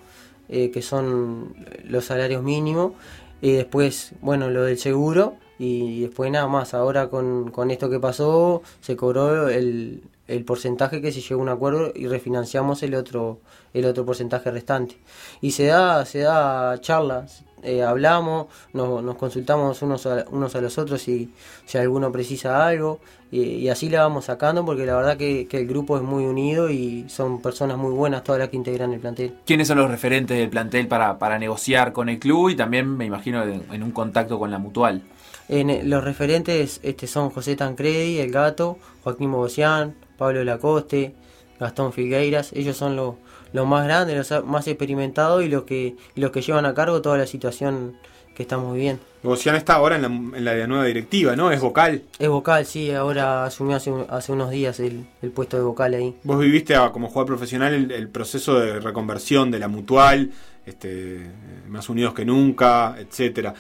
eh, 0.50 0.72
que 0.72 0.82
son 0.82 1.56
los 1.84 2.06
salarios 2.06 2.44
mínimos, 2.44 2.94
y 3.42 3.52
después, 3.54 4.14
bueno, 4.22 4.50
lo 4.50 4.64
del 4.64 4.78
seguro, 4.78 5.36
y 5.58 6.02
después 6.02 6.32
nada 6.32 6.48
más. 6.48 6.74
Ahora 6.74 7.10
con, 7.10 7.52
con 7.52 7.72
esto 7.72 7.90
que 7.90 8.00
pasó, 8.00 8.62
se 8.82 8.96
cobró 8.96 9.50
el, 9.50 10.04
el 10.28 10.44
porcentaje 10.44 11.02
que 11.02 11.12
se 11.12 11.22
llegó 11.22 11.42
a 11.42 11.44
un 11.44 11.50
acuerdo 11.50 11.92
y 11.96 12.08
refinanciamos 12.08 12.84
el 12.84 12.96
otro 12.96 13.40
el 13.74 13.86
otro 13.86 14.06
porcentaje 14.06 14.50
restante 14.52 14.98
y 15.42 15.52
se 15.52 15.66
da 15.66 16.06
se 16.06 16.20
da 16.20 16.80
charlas 16.82 17.44
eh, 17.66 17.84
hablamos 17.84 18.48
nos, 18.74 19.16
consultamos 19.16 19.82
unos 19.82 20.06
a, 20.06 20.26
unos 20.30 20.56
a 20.56 20.62
los 20.62 20.78
otros 20.78 21.02
si, 21.02 21.34
si 21.66 21.78
alguno 21.78 22.12
precisa 22.12 22.66
algo 22.66 23.00
y, 23.32 23.68
así 23.70 23.90
le 23.90 23.98
vamos 23.98 24.26
sacando 24.26 24.64
porque 24.64 24.86
la 24.86 24.96
verdad 24.96 25.18
que, 25.18 25.48
el 25.52 25.68
grupo 25.68 25.98
es 25.98 26.04
muy 26.04 26.26
unido 26.26 26.70
y 26.70 27.06
son 27.10 27.42
personas 27.42 27.78
muy 27.78 27.92
buenas 27.92 28.24
todas 28.24 28.40
las 28.40 28.50
que 28.50 28.56
integran 28.56 28.94
el 28.94 29.00
plantel. 29.00 29.34
Quiénes 29.46 29.68
son 29.68 29.78
los 29.78 29.90
referentes 29.90 30.38
del 30.38 30.50
plantel 30.50 30.88
para, 30.88 31.18
para 31.18 31.40
negociar 31.40 31.92
con 31.92 32.08
el 32.08 32.20
club 32.20 32.50
y 32.50 32.56
también 32.56 32.96
me 32.96 33.06
imagino 33.06 33.44
en, 33.44 33.84
un 33.84 33.92
contacto 33.92 34.40
con 34.40 34.52
la 34.52 34.60
mutual 34.60 35.02
en, 35.50 35.90
los 35.90 36.04
referentes 36.04 36.80
este, 36.84 37.08
son 37.08 37.30
José 37.30 37.56
Tancredi, 37.56 38.20
El 38.20 38.32
Gato, 38.32 38.78
Joaquín 39.04 39.32
Bogosian, 39.32 39.96
Pablo 40.18 40.44
Lacoste, 40.44 41.14
Gastón 41.60 41.94
Figueiras, 41.94 42.52
ellos 42.54 42.78
son 42.78 42.96
los, 42.96 43.16
los 43.56 43.66
más 43.66 43.86
grandes, 43.86 44.30
los 44.30 44.46
más 44.46 44.68
experimentados 44.68 45.42
y 45.42 45.48
los 45.48 45.64
que, 45.64 45.96
los 46.16 46.32
que 46.32 46.42
llevan 46.42 46.66
a 46.66 46.74
cargo 46.74 47.02
toda 47.02 47.18
la 47.18 47.26
situación 47.26 47.96
que 48.36 48.44
estamos 48.44 48.74
viviendo. 48.74 49.02
Bogosian 49.24 49.56
está 49.56 49.76
ahora 49.76 49.96
en 49.96 50.02
la, 50.02 50.08
en 50.08 50.44
la, 50.44 50.68
nueva 50.68 50.84
directiva, 50.84 51.38
¿no? 51.38 51.50
¿Es 51.52 51.62
vocal? 51.62 52.04
Es 52.20 52.28
vocal, 52.28 52.66
sí, 52.66 52.92
ahora 52.92 53.46
asumió 53.46 53.78
hace, 53.78 53.94
hace 54.10 54.34
unos 54.34 54.52
días 54.52 54.82
el, 54.82 55.06
puesto 55.34 55.56
de 55.56 55.64
vocal 55.64 55.94
ahí. 55.94 56.14
Vos 56.24 56.38
viviste 56.38 56.76
como 56.92 57.08
jugador 57.08 57.28
profesional 57.28 57.74
el, 57.74 58.10
proceso 58.10 58.60
de 58.60 58.82
reconversión 58.82 59.50
de 59.52 59.60
la 59.60 59.70
mutual, 59.70 60.32
este, 60.66 61.22
más 61.70 61.88
unidos 61.88 62.14
que 62.14 62.26
nunca, 62.26 62.98
etcétera. 63.00 63.54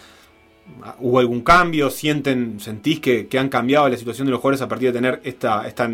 ¿Hubo 0.99 1.19
algún 1.19 1.39
cambio? 1.39 1.89
¿Sienten, 1.89 2.59
sentís 2.59 2.99
que, 2.99 3.27
que, 3.27 3.39
han 3.39 3.47
cambiado 3.47 3.87
la 3.87 3.95
situación 3.95 4.27
de 4.27 4.31
los 4.31 4.41
jugadores 4.41 4.61
a 4.61 4.67
partir 4.67 4.89
de 4.89 4.93
tener 4.93 5.21
esta, 5.23 5.65
esta 5.65 5.89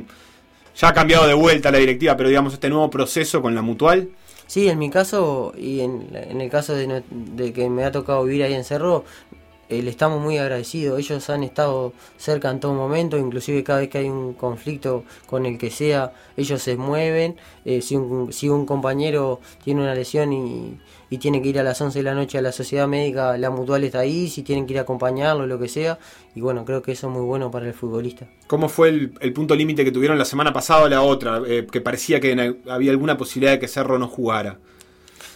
ya 0.75 0.89
ha 0.89 0.93
cambiado 0.93 1.27
de 1.27 1.33
vuelta 1.33 1.71
la 1.71 1.77
directiva, 1.77 2.15
pero 2.17 2.29
digamos 2.29 2.53
este 2.53 2.69
nuevo 2.69 2.89
proceso 2.89 3.41
con 3.41 3.55
la 3.55 3.61
mutual. 3.61 4.09
Sí, 4.47 4.67
en 4.67 4.79
mi 4.79 4.89
caso 4.89 5.53
y 5.57 5.79
en, 5.79 6.09
en 6.13 6.41
el 6.41 6.49
caso 6.49 6.75
de, 6.75 7.03
de, 7.09 7.53
que 7.53 7.69
me 7.69 7.85
ha 7.85 7.91
tocado 7.91 8.25
vivir 8.25 8.43
ahí 8.43 8.53
en 8.53 8.65
Cerro, 8.65 9.05
le 9.79 9.89
estamos 9.89 10.21
muy 10.21 10.37
agradecidos. 10.37 10.99
Ellos 10.99 11.29
han 11.29 11.43
estado 11.43 11.93
cerca 12.17 12.49
en 12.49 12.59
todo 12.59 12.73
momento, 12.73 13.17
inclusive 13.17 13.63
cada 13.63 13.79
vez 13.79 13.89
que 13.89 13.99
hay 13.99 14.09
un 14.09 14.33
conflicto 14.33 15.05
con 15.27 15.45
el 15.45 15.57
que 15.57 15.71
sea, 15.71 16.11
ellos 16.35 16.61
se 16.61 16.75
mueven. 16.75 17.37
Eh, 17.63 17.81
si, 17.81 17.95
un, 17.95 18.33
si 18.33 18.49
un 18.49 18.65
compañero 18.65 19.39
tiene 19.63 19.81
una 19.81 19.95
lesión 19.95 20.33
y, 20.33 20.77
y, 21.11 21.17
tiene 21.19 21.41
que 21.41 21.49
ir 21.49 21.59
a 21.59 21.63
las 21.63 21.79
11 21.79 21.99
de 21.99 22.03
la 22.03 22.15
noche 22.15 22.39
a 22.39 22.41
la 22.41 22.51
sociedad 22.51 22.87
médica, 22.87 23.37
la 23.37 23.51
mutual 23.51 23.83
está 23.83 23.99
ahí, 23.99 24.29
si 24.29 24.41
tienen 24.41 24.65
que 24.65 24.73
ir 24.73 24.79
a 24.79 24.81
acompañarlo, 24.81 25.45
lo 25.45 25.59
que 25.59 25.67
sea. 25.67 25.99
Y 26.33 26.41
bueno, 26.41 26.65
creo 26.65 26.81
que 26.81 26.93
eso 26.93 27.07
es 27.07 27.13
muy 27.13 27.23
bueno 27.23 27.51
para 27.51 27.67
el 27.67 27.73
futbolista. 27.73 28.27
¿Cómo 28.47 28.69
fue 28.69 28.89
el, 28.89 29.13
el 29.19 29.33
punto 29.33 29.55
límite 29.55 29.83
que 29.83 29.91
tuvieron 29.91 30.17
la 30.17 30.25
semana 30.25 30.51
pasada 30.51 30.85
o 30.85 30.89
la 30.89 31.01
otra? 31.01 31.41
Eh, 31.45 31.67
que 31.71 31.81
parecía 31.81 32.19
que 32.19 32.55
había 32.67 32.91
alguna 32.91 33.17
posibilidad 33.17 33.51
de 33.51 33.59
que 33.59 33.67
Cerro 33.67 33.99
no 33.99 34.07
jugara. 34.07 34.57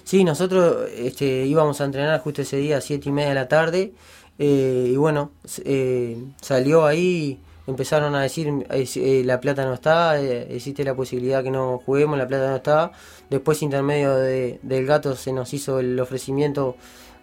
Sí, 0.04 0.24
nosotros 0.24 0.88
este, 0.96 1.46
íbamos 1.46 1.82
a 1.82 1.86
entrenar 1.86 2.20
justo 2.22 2.42
ese 2.42 2.58
día 2.58 2.78
a 2.78 2.82
7 2.82 3.10
y 3.10 3.12
media 3.12 3.30
de 3.30 3.36
la 3.36 3.48
tarde 3.48 3.94
eh, 4.38 4.90
y 4.92 4.96
bueno, 4.98 5.32
eh, 5.64 6.18
salió 6.42 6.86
ahí, 6.86 7.40
empezaron 7.68 8.16
a 8.16 8.22
decir, 8.22 8.48
eh, 8.70 9.24
la 9.26 9.40
plata 9.40 9.66
no 9.66 9.74
está, 9.74 10.20
existe 10.22 10.84
la 10.84 10.96
posibilidad 10.96 11.44
que 11.44 11.52
no 11.52 11.80
juguemos, 11.86 12.18
la 12.18 12.28
plata 12.28 12.50
no 12.50 12.56
está. 12.58 12.92
Después, 13.30 13.62
intermedio 13.62 14.16
de, 14.16 14.60
del 14.64 14.86
gato, 14.86 15.16
se 15.16 15.34
nos 15.34 15.54
hizo 15.54 15.80
el 15.80 16.00
ofrecimiento 16.00 16.76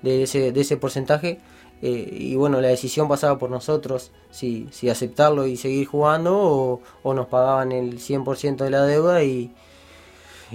de 0.02 0.24
ese, 0.24 0.52
de 0.52 0.60
ese 0.60 0.76
porcentaje. 0.76 1.40
eh, 1.82 2.08
y 2.12 2.36
bueno, 2.36 2.60
la 2.60 2.68
decisión 2.68 3.08
pasaba 3.08 3.38
por 3.38 3.50
nosotros, 3.50 4.12
si, 4.30 4.68
si 4.70 4.88
aceptarlo 4.88 5.46
y 5.46 5.56
seguir 5.56 5.86
jugando 5.86 6.38
o, 6.38 6.80
o 7.02 7.14
nos 7.14 7.26
pagaban 7.26 7.72
el 7.72 7.98
100% 8.00 8.64
de 8.64 8.70
la 8.70 8.84
deuda 8.84 9.22
y, 9.24 9.52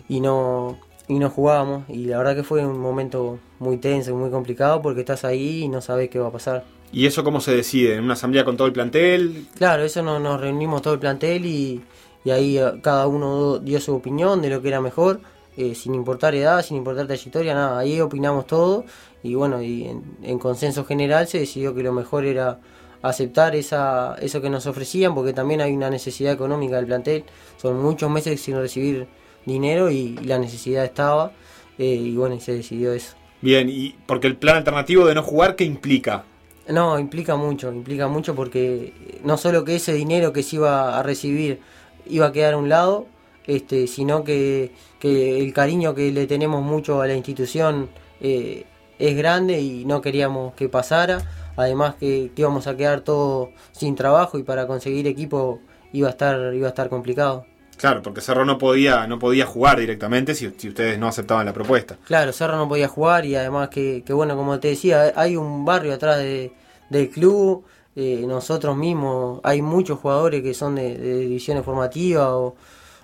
y 0.07 0.21
no 0.21 0.77
y 1.07 1.19
no 1.19 1.29
jugábamos 1.29 1.83
y 1.89 2.05
la 2.05 2.17
verdad 2.17 2.35
que 2.35 2.43
fue 2.43 2.65
un 2.65 2.79
momento 2.79 3.39
muy 3.59 3.77
tenso, 3.77 4.13
muy 4.15 4.29
complicado 4.29 4.81
porque 4.81 5.01
estás 5.01 5.23
ahí 5.23 5.63
y 5.63 5.69
no 5.69 5.81
sabes 5.81 6.09
qué 6.09 6.19
va 6.19 6.27
a 6.27 6.31
pasar. 6.31 6.65
¿Y 6.91 7.05
eso 7.05 7.23
cómo 7.23 7.41
se 7.41 7.55
decide? 7.55 7.95
¿En 7.95 8.03
una 8.03 8.13
asamblea 8.13 8.45
con 8.45 8.57
todo 8.57 8.67
el 8.67 8.73
plantel? 8.73 9.45
Claro, 9.57 9.83
eso 9.83 10.01
no, 10.01 10.19
nos 10.19 10.39
reunimos 10.39 10.81
todo 10.81 10.93
el 10.93 10.99
plantel 10.99 11.45
y, 11.45 11.81
y 12.23 12.31
ahí 12.31 12.57
eh, 12.57 12.79
cada 12.81 13.07
uno 13.07 13.59
dio 13.59 13.79
su 13.81 13.93
opinión 13.95 14.41
de 14.41 14.49
lo 14.49 14.61
que 14.61 14.69
era 14.69 14.81
mejor, 14.81 15.19
eh, 15.57 15.75
sin 15.75 15.95
importar 15.95 16.35
edad, 16.35 16.63
sin 16.63 16.77
importar 16.77 17.07
trayectoria, 17.07 17.53
nada, 17.53 17.79
ahí 17.79 17.99
opinamos 17.99 18.47
todo 18.47 18.85
y 19.23 19.35
bueno, 19.35 19.61
y 19.61 19.85
en, 19.85 20.03
en 20.23 20.39
consenso 20.39 20.85
general 20.85 21.27
se 21.27 21.39
decidió 21.39 21.73
que 21.75 21.83
lo 21.83 21.91
mejor 21.91 22.25
era 22.25 22.59
aceptar 23.01 23.55
esa, 23.55 24.15
eso 24.21 24.41
que 24.41 24.49
nos 24.49 24.65
ofrecían 24.65 25.13
porque 25.13 25.33
también 25.33 25.61
hay 25.61 25.73
una 25.73 25.89
necesidad 25.89 26.33
económica 26.33 26.77
del 26.77 26.85
plantel, 26.85 27.23
son 27.57 27.81
muchos 27.81 28.09
meses 28.09 28.39
sin 28.39 28.55
recibir 28.55 29.07
dinero 29.45 29.89
y, 29.89 30.17
y 30.21 30.25
la 30.25 30.39
necesidad 30.39 30.85
estaba 30.85 31.31
eh, 31.77 31.85
y 31.85 32.15
bueno, 32.15 32.35
y 32.35 32.39
se 32.39 32.53
decidió 32.53 32.93
eso. 32.93 33.15
Bien, 33.41 33.69
y 33.69 33.95
porque 34.05 34.27
el 34.27 34.35
plan 34.35 34.57
alternativo 34.57 35.05
de 35.05 35.15
no 35.15 35.21
jugar, 35.23 35.55
¿qué 35.55 35.63
implica? 35.63 36.25
No, 36.69 36.99
implica 36.99 37.35
mucho, 37.37 37.71
implica 37.71 38.07
mucho 38.09 38.35
porque 38.35 38.93
no 39.23 39.37
solo 39.37 39.63
que 39.63 39.75
ese 39.77 39.93
dinero 39.93 40.33
que 40.33 40.43
se 40.43 40.57
iba 40.57 40.99
a 40.99 41.03
recibir 41.03 41.61
iba 42.05 42.27
a 42.27 42.31
quedar 42.33 42.55
a 42.55 42.57
un 42.57 42.67
lado, 42.67 43.07
este, 43.45 43.87
sino 43.87 44.23
que, 44.25 44.71
que 44.99 45.41
el 45.41 45.53
cariño 45.53 45.95
que 45.95 46.11
le 46.11 46.27
tenemos 46.27 46.61
mucho 46.63 47.01
a 47.01 47.07
la 47.07 47.15
institución 47.15 47.89
eh, 48.19 48.65
es 48.99 49.15
grande 49.15 49.61
y 49.61 49.85
no 49.85 50.01
queríamos 50.01 50.53
que 50.55 50.67
pasara. 50.69 51.21
Además 51.55 51.95
que, 51.95 52.31
que 52.35 52.41
íbamos 52.41 52.67
a 52.67 52.75
quedar 52.75 53.01
todos 53.01 53.49
sin 53.71 53.95
trabajo 53.95 54.37
y 54.37 54.43
para 54.43 54.67
conseguir 54.67 55.07
equipo 55.07 55.59
iba 55.93 56.07
a 56.09 56.11
estar, 56.11 56.53
iba 56.53 56.67
a 56.67 56.69
estar 56.69 56.89
complicado. 56.89 57.45
Claro, 57.77 58.01
porque 58.01 58.21
Cerro 58.21 58.43
no 58.43 58.57
podía, 58.57 59.07
no 59.07 59.19
podía 59.19 59.45
jugar 59.45 59.79
directamente 59.79 60.33
si, 60.35 60.51
si 60.57 60.69
ustedes 60.69 60.97
no 60.97 61.07
aceptaban 61.07 61.45
la 61.45 61.53
propuesta. 61.53 61.97
Claro, 62.05 62.33
Cerro 62.33 62.57
no 62.57 62.67
podía 62.67 62.87
jugar 62.87 63.25
y 63.25 63.35
además 63.35 63.69
que, 63.69 64.03
que 64.05 64.13
bueno, 64.13 64.35
como 64.35 64.59
te 64.59 64.69
decía, 64.69 65.13
hay 65.15 65.35
un 65.35 65.63
barrio 65.63 65.93
atrás 65.93 66.17
de, 66.17 66.51
del 66.89 67.09
club, 67.09 67.63
eh, 67.95 68.25
nosotros 68.27 68.75
mismos, 68.75 69.39
hay 69.43 69.61
muchos 69.61 69.99
jugadores 69.99 70.41
que 70.41 70.53
son 70.53 70.75
de, 70.75 70.97
de 70.97 71.19
divisiones 71.19 71.63
formativas 71.63 72.27
o, 72.27 72.55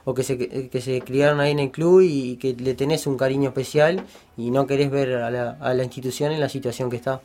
o 0.06 0.14
que, 0.14 0.24
se, 0.24 0.70
que 0.70 0.82
se 0.82 1.02
criaron 1.02 1.40
ahí 1.40 1.52
en 1.52 1.60
el 1.60 1.72
club 1.72 2.02
y 2.02 2.38
que 2.38 2.54
le 2.54 2.74
tenés 2.74 3.08
un 3.08 3.18
cariño 3.18 3.50
especial 3.50 4.04
y 4.38 4.52
no 4.52 4.68
querés 4.68 4.92
ver 4.92 5.14
a 5.16 5.32
la, 5.32 5.58
a 5.60 5.74
la 5.74 5.84
institución 5.84 6.32
en 6.32 6.40
la 6.40 6.50
situación 6.50 6.90
que 6.90 6.98
está. 6.98 7.22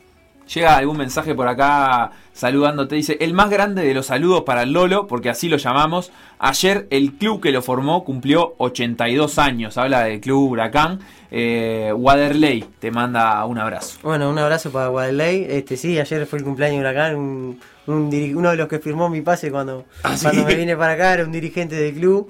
Llega 0.53 0.77
algún 0.77 0.97
mensaje 0.97 1.35
por 1.35 1.47
acá 1.47 2.11
saludándote. 2.33 2.95
Dice, 2.95 3.17
el 3.19 3.33
más 3.33 3.49
grande 3.49 3.83
de 3.83 3.93
los 3.93 4.07
saludos 4.07 4.43
para 4.43 4.63
el 4.63 4.73
Lolo, 4.73 5.05
porque 5.07 5.29
así 5.29 5.47
lo 5.49 5.57
llamamos. 5.57 6.11
Ayer 6.39 6.87
el 6.89 7.13
club 7.13 7.41
que 7.41 7.51
lo 7.51 7.61
formó 7.61 8.03
cumplió 8.03 8.55
82 8.57 9.37
años. 9.37 9.77
Habla 9.77 10.03
del 10.05 10.19
club 10.19 10.49
Huracán. 10.51 10.99
Eh, 11.31 11.91
Waderley 11.95 12.65
te 12.79 12.89
manda 12.89 13.45
un 13.45 13.59
abrazo. 13.59 13.99
Bueno, 14.01 14.29
un 14.29 14.39
abrazo 14.39 14.71
para 14.71 14.87
Guadalay. 14.87 15.45
Este, 15.49 15.77
sí, 15.77 15.99
ayer 15.99 16.25
fue 16.25 16.39
el 16.39 16.45
cumpleaños 16.45 16.77
de 16.77 16.89
Huracán. 16.89 17.15
Un, 17.15 17.59
un 17.87 18.09
diri- 18.11 18.33
uno 18.35 18.49
de 18.49 18.55
los 18.57 18.67
que 18.67 18.79
firmó 18.79 19.09
mi 19.09 19.21
pase 19.21 19.51
cuando, 19.51 19.85
¿Ah, 20.03 20.17
sí? 20.17 20.23
cuando 20.25 20.45
me 20.45 20.55
vine 20.55 20.75
para 20.75 20.93
acá 20.93 21.13
era 21.13 21.23
un 21.25 21.31
dirigente 21.31 21.75
del 21.75 21.93
club. 21.93 22.29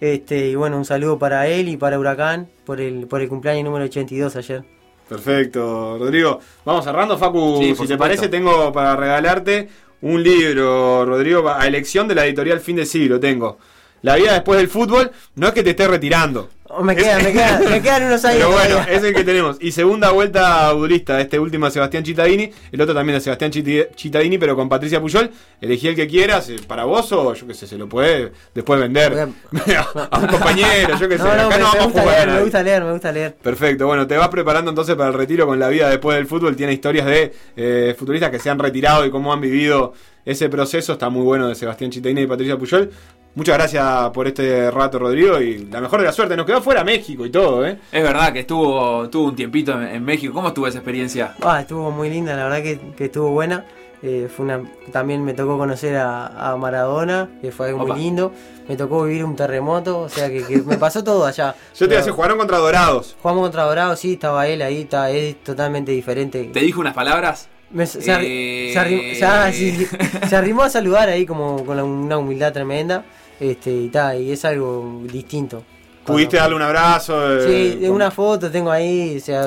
Este, 0.00 0.48
y 0.50 0.54
bueno, 0.54 0.76
un 0.76 0.84
saludo 0.84 1.18
para 1.18 1.46
él 1.46 1.68
y 1.68 1.76
para 1.78 1.98
Huracán 1.98 2.48
por 2.66 2.80
el, 2.80 3.06
por 3.06 3.22
el 3.22 3.28
cumpleaños 3.28 3.64
número 3.64 3.84
82 3.86 4.36
ayer. 4.36 4.64
Perfecto, 5.08 5.98
Rodrigo. 5.98 6.40
Vamos 6.64 6.84
cerrando, 6.84 7.18
Facu. 7.18 7.58
Sí, 7.60 7.74
si 7.74 7.86
te 7.86 7.96
parece, 7.96 8.28
tengo 8.28 8.72
para 8.72 8.96
regalarte 8.96 9.68
un 10.00 10.22
libro, 10.22 11.04
Rodrigo, 11.04 11.48
a 11.48 11.66
elección 11.66 12.08
de 12.08 12.14
la 12.14 12.26
editorial 12.26 12.60
Fin 12.60 12.76
de 12.76 12.86
Siglo. 12.86 13.20
Tengo. 13.20 13.58
La 14.04 14.16
vida 14.16 14.34
después 14.34 14.58
del 14.58 14.68
fútbol. 14.68 15.10
No 15.34 15.46
es 15.48 15.54
que 15.54 15.62
te 15.62 15.70
esté 15.70 15.88
retirando. 15.88 16.50
Oh, 16.64 16.82
me, 16.82 16.94
quedan, 16.94 17.24
me, 17.24 17.32
quedan, 17.32 17.70
me 17.70 17.80
quedan 17.80 18.02
unos 18.04 18.22
años. 18.22 18.38
Pero 18.38 18.50
bueno, 18.50 18.70
todavía. 18.74 18.94
es 18.94 19.02
el 19.02 19.14
que 19.14 19.24
tenemos. 19.24 19.56
Y 19.60 19.72
segunda 19.72 20.10
vuelta 20.10 20.70
futbolista, 20.72 21.18
este 21.20 21.38
último 21.38 21.64
de 21.64 21.72
Sebastián 21.72 22.04
Cittadini, 22.04 22.50
el 22.70 22.80
otro 22.82 22.94
también 22.94 23.16
de 23.16 23.22
Sebastián 23.22 23.50
Cittadini, 23.50 24.36
pero 24.36 24.56
con 24.56 24.68
Patricia 24.68 25.00
Puyol. 25.00 25.30
Elegí 25.58 25.88
el 25.88 25.94
que 25.96 26.06
quieras, 26.06 26.50
eh, 26.50 26.56
para 26.66 26.84
vos 26.84 27.10
o 27.12 27.32
yo 27.32 27.46
qué 27.46 27.54
sé, 27.54 27.66
se 27.66 27.78
lo 27.78 27.88
puede 27.88 28.32
después 28.54 28.78
vender 28.78 29.16
a 30.10 30.18
un 30.18 30.26
compañero, 30.26 30.98
yo 30.98 31.08
qué 31.08 31.16
sé. 31.18 31.24
No, 31.24 31.34
no, 31.36 31.46
Acá 31.46 31.56
me, 31.56 31.62
no 31.62 31.64
vamos 31.64 31.80
a 31.80 31.84
gusta 31.84 32.00
jugar. 32.02 32.18
a 32.18 32.24
leer, 32.26 32.36
me 32.36 32.42
gusta 32.42 32.62
leer, 32.62 32.84
me 32.84 32.92
gusta 32.92 33.12
leer. 33.12 33.34
Perfecto, 33.40 33.86
bueno, 33.86 34.06
te 34.06 34.18
vas 34.18 34.28
preparando 34.28 34.70
entonces 34.70 34.96
para 34.96 35.08
el 35.08 35.14
retiro 35.14 35.46
con 35.46 35.58
la 35.58 35.68
vida 35.68 35.88
después 35.88 36.16
del 36.18 36.26
fútbol. 36.26 36.56
Tiene 36.56 36.74
historias 36.74 37.06
de 37.06 37.32
eh, 37.56 37.94
futbolistas 37.98 38.30
que 38.30 38.38
se 38.38 38.50
han 38.50 38.58
retirado 38.58 39.06
y 39.06 39.10
cómo 39.10 39.32
han 39.32 39.40
vivido 39.40 39.94
ese 40.26 40.48
proceso. 40.48 40.94
Está 40.94 41.08
muy 41.08 41.22
bueno 41.22 41.48
de 41.48 41.54
Sebastián 41.54 41.90
Chitaini 41.90 42.22
y 42.22 42.26
Patricia 42.26 42.58
Puyol. 42.58 42.90
Muchas 43.34 43.56
gracias 43.58 44.10
por 44.10 44.28
este 44.28 44.70
rato, 44.70 44.98
Rodrigo, 45.00 45.40
y 45.40 45.66
la 45.66 45.80
mejor 45.80 46.00
de 46.00 46.06
la 46.06 46.12
suerte. 46.12 46.36
Nos 46.36 46.46
quedó 46.46 46.62
fuera 46.62 46.84
México 46.84 47.26
y 47.26 47.30
todo, 47.30 47.66
¿eh? 47.66 47.78
Es 47.90 48.02
verdad 48.02 48.32
que 48.32 48.40
estuvo, 48.40 49.08
tuvo 49.10 49.26
un 49.26 49.34
tiempito 49.36 49.72
en, 49.72 49.88
en 49.88 50.04
México. 50.04 50.32
¿Cómo 50.32 50.48
estuvo 50.48 50.68
esa 50.68 50.78
experiencia? 50.78 51.34
Ah, 51.42 51.60
estuvo 51.62 51.90
muy 51.90 52.08
linda, 52.10 52.36
la 52.36 52.44
verdad 52.44 52.62
que, 52.62 52.78
que 52.96 53.06
estuvo 53.06 53.30
buena. 53.30 53.64
Eh, 54.04 54.28
fue 54.34 54.44
una, 54.44 54.62
también 54.92 55.24
me 55.24 55.32
tocó 55.32 55.56
conocer 55.58 55.96
a, 55.96 56.52
a 56.52 56.56
Maradona, 56.56 57.28
que 57.40 57.50
fue 57.50 57.68
algo 57.68 57.82
Opa. 57.84 57.94
muy 57.94 58.02
lindo. 58.04 58.32
Me 58.68 58.76
tocó 58.76 59.02
vivir 59.04 59.24
un 59.24 59.34
terremoto, 59.34 59.98
o 60.00 60.08
sea 60.08 60.28
que, 60.28 60.44
que 60.44 60.58
me 60.58 60.76
pasó 60.76 61.02
todo 61.02 61.26
allá. 61.26 61.56
Yo 61.74 61.88
te 61.88 61.96
decía, 61.96 62.12
jugaron 62.12 62.38
contra 62.38 62.58
Dorados. 62.58 63.16
Jugamos 63.20 63.42
contra 63.44 63.64
Dorado, 63.64 63.96
sí, 63.96 64.12
estaba 64.12 64.46
él 64.46 64.62
ahí, 64.62 64.82
está, 64.82 65.10
es 65.10 65.42
totalmente 65.42 65.90
diferente. 65.90 66.44
¿Te 66.52 66.60
dijo 66.60 66.80
unas 66.80 66.94
palabras? 66.94 67.48
Me- 67.70 67.86
se, 67.86 67.98
arri- 68.00 68.26
Eh, 68.28 68.70
se 68.72 68.78
arri- 68.78 69.14
se- 69.18 69.24
ah, 69.24 69.50
sí, 69.52 69.72
sí. 69.72 69.86
Se 70.28 70.36
arrimó 70.36 70.62
a 70.62 70.70
saludar 70.70 71.08
ahí 71.08 71.26
como 71.26 71.64
con 71.64 71.80
una 71.80 72.16
humildad 72.18 72.52
tremenda. 72.52 73.04
Este, 73.40 73.70
y, 73.72 73.88
ta, 73.88 74.16
y 74.16 74.30
es 74.32 74.44
algo 74.44 75.02
distinto. 75.04 75.62
¿Pudiste 76.04 76.36
darle 76.36 76.56
un 76.56 76.62
abrazo? 76.62 77.38
eh, 77.40 77.78
Sí, 77.80 77.88
una 77.88 78.10
foto 78.10 78.50
tengo 78.50 78.70
ahí, 78.70 79.16
o 79.16 79.20
sea, 79.20 79.46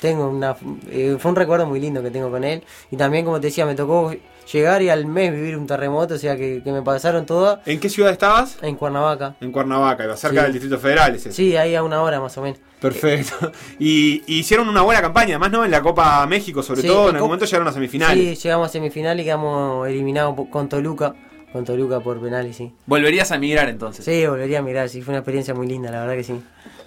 tengo 0.00 0.28
una, 0.30 0.56
eh, 0.90 1.16
fue 1.18 1.30
un 1.30 1.36
recuerdo 1.36 1.66
muy 1.66 1.80
lindo 1.80 2.02
que 2.02 2.10
tengo 2.10 2.30
con 2.30 2.44
él. 2.44 2.62
Y 2.90 2.96
también, 2.96 3.26
como 3.26 3.38
te 3.40 3.48
decía, 3.48 3.66
me 3.66 3.74
tocó 3.74 4.14
llegar 4.50 4.80
y 4.80 4.88
al 4.88 5.04
mes 5.04 5.30
vivir 5.32 5.54
un 5.58 5.66
terremoto, 5.66 6.14
o 6.14 6.18
sea, 6.18 6.34
que, 6.34 6.62
que 6.64 6.72
me 6.72 6.80
pasaron 6.80 7.26
todas 7.26 7.58
¿En 7.66 7.78
qué 7.78 7.90
ciudad 7.90 8.10
estabas? 8.10 8.56
en 8.62 8.76
Cuernavaca. 8.76 9.36
En 9.42 9.52
Cuernavaca, 9.52 10.04
iba 10.04 10.16
cerca 10.16 10.38
Sí. 10.40 10.42
del 10.44 10.52
Distrito 10.54 10.78
Federal. 10.78 11.14
ese. 11.14 11.30
Sí, 11.30 11.54
ahí 11.58 11.74
a 11.74 11.82
una 11.82 12.02
hora 12.02 12.18
más 12.22 12.38
o 12.38 12.42
menos. 12.42 12.58
Perfecto. 12.80 13.52
Y, 13.78 14.22
y 14.26 14.38
hicieron 14.38 14.66
una 14.66 14.80
buena 14.80 15.02
campaña, 15.02 15.32
además, 15.36 15.50
¿no? 15.50 15.64
En 15.66 15.70
la 15.70 15.82
Copa 15.82 16.24
México, 16.26 16.62
sobre 16.62 16.80
Sí, 16.80 16.86
todo, 16.88 17.02
en 17.02 17.08
en 17.10 17.16
algún 17.16 17.18
Copa- 17.18 17.26
momento 17.28 17.44
llegaron 17.44 17.68
a 17.68 17.72
semifinales. 17.72 18.38
Sí, 18.38 18.42
llegamos 18.44 18.68
a 18.68 18.72
semifinal 18.72 19.20
y 19.20 19.24
quedamos 19.24 19.86
eliminados 19.86 20.34
con 20.50 20.70
Toluca, 20.70 21.14
con 21.52 21.64
Toluca 21.64 22.00
por 22.00 22.20
penales, 22.20 22.56
sí. 22.56 22.72
Volverías 22.86 23.32
a 23.32 23.36
emigrar 23.36 23.68
entonces. 23.68 24.04
Sí, 24.04 24.26
volvería 24.26 24.58
a 24.58 24.62
mirar, 24.62 24.88
sí, 24.88 25.02
fue 25.02 25.12
una 25.12 25.18
experiencia 25.18 25.54
muy 25.54 25.66
linda, 25.66 25.90
la 25.90 26.00
verdad 26.00 26.14
que 26.14 26.24
sí. 26.24 26.40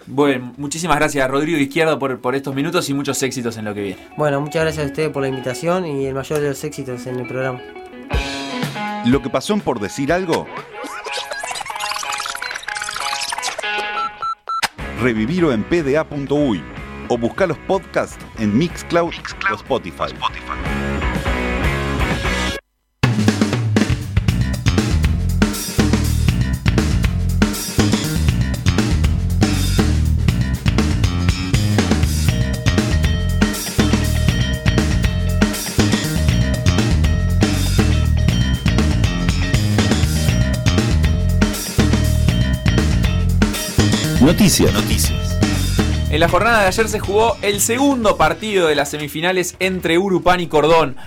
Bueno, 0.08 0.54
muchísimas 0.58 0.98
gracias 0.98 1.30
Rodrigo 1.30 1.60
Izquierdo 1.60 2.00
por, 2.00 2.20
por 2.20 2.36
estos 2.36 2.56
minutos 2.56 2.90
y 2.90 2.94
muchos 2.94 3.22
éxitos 3.22 3.58
en 3.58 3.66
lo 3.66 3.74
que 3.74 3.82
viene. 3.82 4.08
Bueno, 4.18 4.42
muchas 4.42 4.64
gracias 4.64 4.86
a 4.86 4.88
ustedes 4.88 5.10
por 5.10 5.22
la 5.22 5.30
invitación 5.30 5.86
y 5.86 6.06
el 6.06 6.14
mayor 6.14 6.40
de 6.40 6.50
los 6.50 6.64
éxitos 6.64 7.06
en 7.08 7.20
el 7.20 7.28
programa. 7.28 7.62
Lo 9.06 9.22
que 9.22 9.30
pasó 9.30 9.54
en 9.54 9.62
por 9.62 9.80
decir 9.80 10.12
algo. 10.12 10.48
Revivirlo 15.02 15.52
en 15.52 15.64
pda.uy 15.64 16.64
o 17.12 17.18
buscar 17.18 17.48
los 17.50 17.58
podcasts 17.60 18.18
en 18.40 18.58
Mixcloud, 18.58 19.12
o 19.52 19.56
Spotify. 19.56 20.14
Noticias. 44.60 45.40
En 46.10 46.20
la 46.20 46.28
jornada 46.28 46.64
de 46.64 46.68
ayer 46.68 46.90
se 46.90 47.00
jugó 47.00 47.38
el 47.42 47.62
segundo 47.62 48.18
partido 48.18 48.68
de 48.68 48.76
las 48.76 48.90
semifinales 48.90 49.56
entre 49.60 49.98
Urupán 49.98 50.42
y 50.42 50.48
Cordón. 50.48 50.98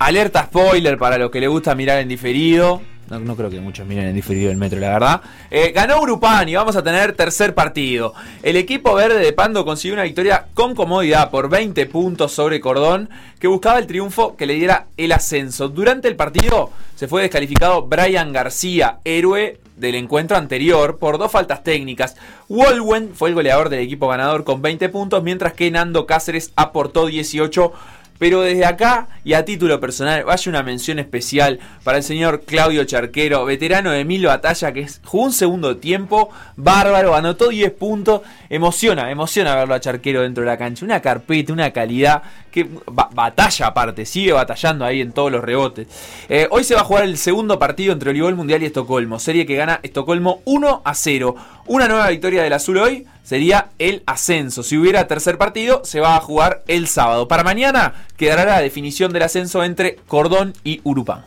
Alerta 0.00 0.46
spoiler 0.46 0.98
para 0.98 1.16
los 1.16 1.30
que 1.30 1.38
le 1.38 1.46
gusta 1.46 1.76
mirar 1.76 2.00
en 2.00 2.08
diferido. 2.08 2.82
No, 3.10 3.36
creo 3.36 3.48
que 3.48 3.60
muchos 3.60 3.86
miren 3.86 4.06
en 4.06 4.14
diferido 4.14 4.50
el 4.50 4.58
metro, 4.58 4.78
la 4.78 4.90
verdad. 4.90 5.22
Eh, 5.50 5.72
ganó 5.74 6.00
Urupán 6.02 6.46
y 6.48 6.54
vamos 6.54 6.76
a 6.76 6.82
tener 6.82 7.14
tercer 7.14 7.54
partido. 7.54 8.12
El 8.42 8.56
equipo 8.56 8.94
verde 8.94 9.18
de 9.18 9.32
Pando 9.32 9.64
consiguió 9.64 9.94
una 9.94 10.02
victoria 10.02 10.46
con 10.52 10.74
comodidad 10.74 11.30
por 11.30 11.48
20 11.48 11.86
puntos 11.86 12.32
sobre 12.32 12.60
Cordón, 12.60 13.08
que 13.38 13.48
buscaba 13.48 13.78
el 13.78 13.86
triunfo 13.86 14.36
que 14.36 14.44
le 14.44 14.54
diera 14.54 14.88
el 14.98 15.12
ascenso. 15.12 15.68
Durante 15.70 16.06
el 16.08 16.16
partido 16.16 16.70
se 16.96 17.08
fue 17.08 17.22
descalificado 17.22 17.86
Brian 17.86 18.32
García, 18.32 18.98
héroe 19.04 19.58
del 19.76 19.94
encuentro 19.94 20.36
anterior, 20.36 20.98
por 20.98 21.16
dos 21.16 21.32
faltas 21.32 21.62
técnicas. 21.62 22.16
Wolwen 22.48 23.14
fue 23.14 23.30
el 23.30 23.34
goleador 23.34 23.70
del 23.70 23.80
equipo 23.80 24.08
ganador 24.08 24.44
con 24.44 24.60
20 24.60 24.88
puntos, 24.90 25.22
mientras 25.22 25.54
que 25.54 25.70
Nando 25.70 26.06
Cáceres 26.06 26.52
aportó 26.56 27.06
18 27.06 27.72
Pero 28.18 28.40
desde 28.42 28.64
acá 28.64 29.08
y 29.24 29.34
a 29.34 29.44
título 29.44 29.78
personal, 29.78 30.24
vaya 30.24 30.50
una 30.50 30.62
mención 30.62 30.98
especial 30.98 31.60
para 31.84 31.98
el 31.98 32.02
señor 32.02 32.42
Claudio 32.44 32.84
Charquero, 32.84 33.44
veterano 33.44 33.90
de 33.92 34.04
mil 34.04 34.26
batalla, 34.26 34.72
que 34.72 34.86
jugó 35.04 35.24
un 35.26 35.32
segundo 35.32 35.76
tiempo, 35.76 36.30
bárbaro, 36.56 37.14
anotó 37.14 37.48
10 37.48 37.70
puntos. 37.72 38.22
Emociona, 38.50 39.10
emociona 39.10 39.54
verlo 39.54 39.74
a 39.74 39.80
Charquero 39.80 40.22
dentro 40.22 40.42
de 40.42 40.48
la 40.50 40.56
cancha. 40.58 40.84
Una 40.84 41.00
carpeta, 41.00 41.52
una 41.52 41.70
calidad, 41.70 42.22
que 42.50 42.66
ba- 42.86 43.08
batalla 43.14 43.66
aparte, 43.68 44.04
sigue 44.04 44.32
batallando 44.32 44.84
ahí 44.84 45.00
en 45.00 45.12
todos 45.12 45.30
los 45.30 45.44
rebotes. 45.44 45.86
Eh, 46.28 46.48
hoy 46.50 46.64
se 46.64 46.74
va 46.74 46.80
a 46.80 46.84
jugar 46.84 47.04
el 47.04 47.18
segundo 47.18 47.58
partido 47.58 47.92
entre 47.92 48.10
Olivol 48.10 48.34
Mundial 48.34 48.62
y 48.62 48.66
Estocolmo, 48.66 49.18
serie 49.20 49.46
que 49.46 49.54
gana 49.54 49.80
Estocolmo 49.82 50.42
1 50.44 50.82
a 50.84 50.94
0. 50.94 51.36
Una 51.66 51.86
nueva 51.86 52.08
victoria 52.08 52.42
del 52.42 52.52
azul 52.54 52.78
hoy 52.78 53.06
sería 53.28 53.68
el 53.78 54.02
ascenso. 54.06 54.62
Si 54.62 54.78
hubiera 54.78 55.06
tercer 55.06 55.36
partido, 55.36 55.82
se 55.84 56.00
va 56.00 56.16
a 56.16 56.20
jugar 56.20 56.64
el 56.66 56.88
sábado. 56.88 57.28
Para 57.28 57.44
mañana 57.44 58.06
quedará 58.16 58.46
la 58.46 58.60
definición 58.60 59.12
del 59.12 59.24
ascenso 59.24 59.62
entre 59.64 59.96
Cordón 60.06 60.54
y 60.64 60.80
Urupán. 60.82 61.24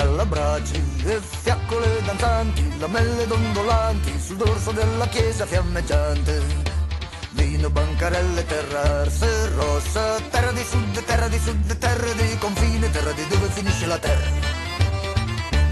Alla 0.00 0.24
brace 0.24 0.80
E 1.04 1.20
fiaccole 1.20 1.86
danzanti, 2.06 2.78
lamelle 2.78 3.26
dondolanti 3.26 4.18
Sul 4.18 4.36
dorso 4.36 4.72
della 4.72 5.06
chiesa 5.08 5.44
fiammeggiante 5.44 6.42
Vino, 7.32 7.68
bancarelle, 7.68 8.46
terra 8.46 9.02
arsa 9.02 9.26
e 9.26 9.48
rossa 9.50 10.20
Terra 10.30 10.52
di 10.52 10.64
sud, 10.64 11.04
terra 11.04 11.28
di 11.28 11.38
sud, 11.38 11.76
terra 11.76 12.12
di 12.12 12.38
confine 12.38 12.90
Terra 12.90 13.12
di 13.12 13.26
dove 13.28 13.46
finisce 13.48 13.86
la 13.86 13.98
terra 13.98 14.63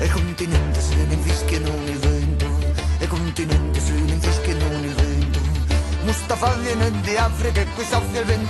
E 0.02 0.08
continente 0.08 0.80
se 0.80 0.96
ne 0.96 1.14
infischia 1.14 1.60
non 1.60 1.86
il 1.86 1.98
vento 1.98 2.46
E 2.98 3.06
continente 3.06 3.80
se 3.80 3.92
ne 3.92 4.12
infischia 4.12 4.54
non 4.56 4.84
il 4.84 4.94
vento 4.94 5.38
Mustafa 6.04 6.54
viene 6.54 6.90
di 7.02 7.16
Africa 7.16 7.60
e 7.60 7.66
qui 7.74 7.84
soffia 7.84 8.20
il 8.20 8.26
vento 8.26 8.42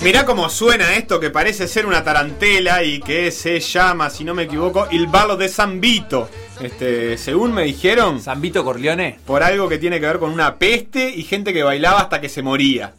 Mirá 0.00 0.24
cómo 0.24 0.48
suena 0.48 0.94
esto 0.94 1.18
que 1.18 1.30
parece 1.30 1.66
ser 1.66 1.84
una 1.86 2.04
tarantela 2.04 2.84
y 2.84 3.00
que 3.00 3.30
se 3.30 3.58
llama, 3.60 4.08
si 4.10 4.24
no 4.24 4.34
me 4.34 4.44
equivoco, 4.44 4.86
Il 4.90 5.08
Ballo 5.08 5.36
de 5.36 5.48
San 5.48 5.80
Vito. 5.80 6.30
Este, 6.60 7.18
según 7.18 7.52
me 7.52 7.64
dijeron, 7.64 8.20
Zambito 8.20 8.64
Corleone. 8.64 9.18
por 9.26 9.42
algo 9.42 9.68
que 9.68 9.78
tiene 9.78 9.98
que 10.00 10.06
ver 10.06 10.18
con 10.18 10.30
una 10.30 10.56
peste 10.56 11.10
y 11.10 11.24
gente 11.24 11.52
que 11.52 11.62
bailaba 11.62 12.00
hasta 12.00 12.20
que 12.20 12.28
se 12.28 12.42
moría. 12.42 12.94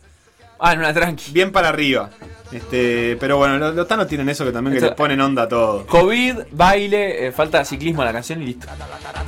Ah, 0.59 0.73
en 0.73 0.79
una 0.79 0.93
tranqui. 0.93 1.31
Bien 1.31 1.51
para 1.51 1.69
arriba. 1.69 2.09
Este, 2.51 3.15
pero 3.19 3.37
bueno, 3.37 3.59
los, 3.59 3.75
los 3.75 3.87
tanos 3.87 4.07
tienen 4.07 4.27
eso 4.29 4.43
que 4.43 4.51
también 4.51 4.71
que 4.73 4.77
Esto- 4.77 4.89
les 4.89 4.95
ponen 4.97 5.21
onda 5.21 5.43
a 5.43 5.47
todo. 5.47 5.85
COVID, 5.85 6.35
baile, 6.51 7.27
eh, 7.27 7.31
falta 7.31 7.63
ciclismo 7.63 8.01
a 8.01 8.05
la 8.05 8.11
canción 8.13 8.41
y 8.41 8.45
listo. 8.47 8.65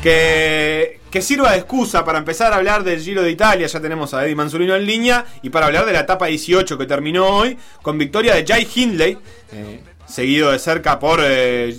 Que, 0.02 1.00
que 1.12 1.22
sirva 1.22 1.52
de 1.52 1.58
excusa 1.58 2.04
para 2.04 2.18
empezar 2.18 2.52
a 2.54 2.56
hablar 2.56 2.84
del 2.84 3.00
Giro 3.00 3.22
de 3.22 3.30
Italia. 3.32 3.68
Ya 3.68 3.80
tenemos 3.80 4.14
a 4.14 4.26
Eddie 4.26 4.36
Manzolino 4.36 4.76
en 4.76 4.86
línea. 4.86 5.26
Y 5.44 5.50
para 5.52 5.68
hablar 5.68 5.86
de 5.86 5.94
la 5.94 6.00
etapa 6.02 6.26
18 6.28 6.78
que 6.78 6.86
terminó 6.86 7.28
hoy 7.28 7.58
con 7.82 7.98
victoria 7.98 8.34
de 8.36 8.46
Jai 8.46 8.68
Hindley. 8.74 9.18
eh, 9.52 9.82
seguido 10.08 10.52
de 10.52 10.60
cerca 10.60 10.98
por. 11.00 11.20
eh, 11.24 11.76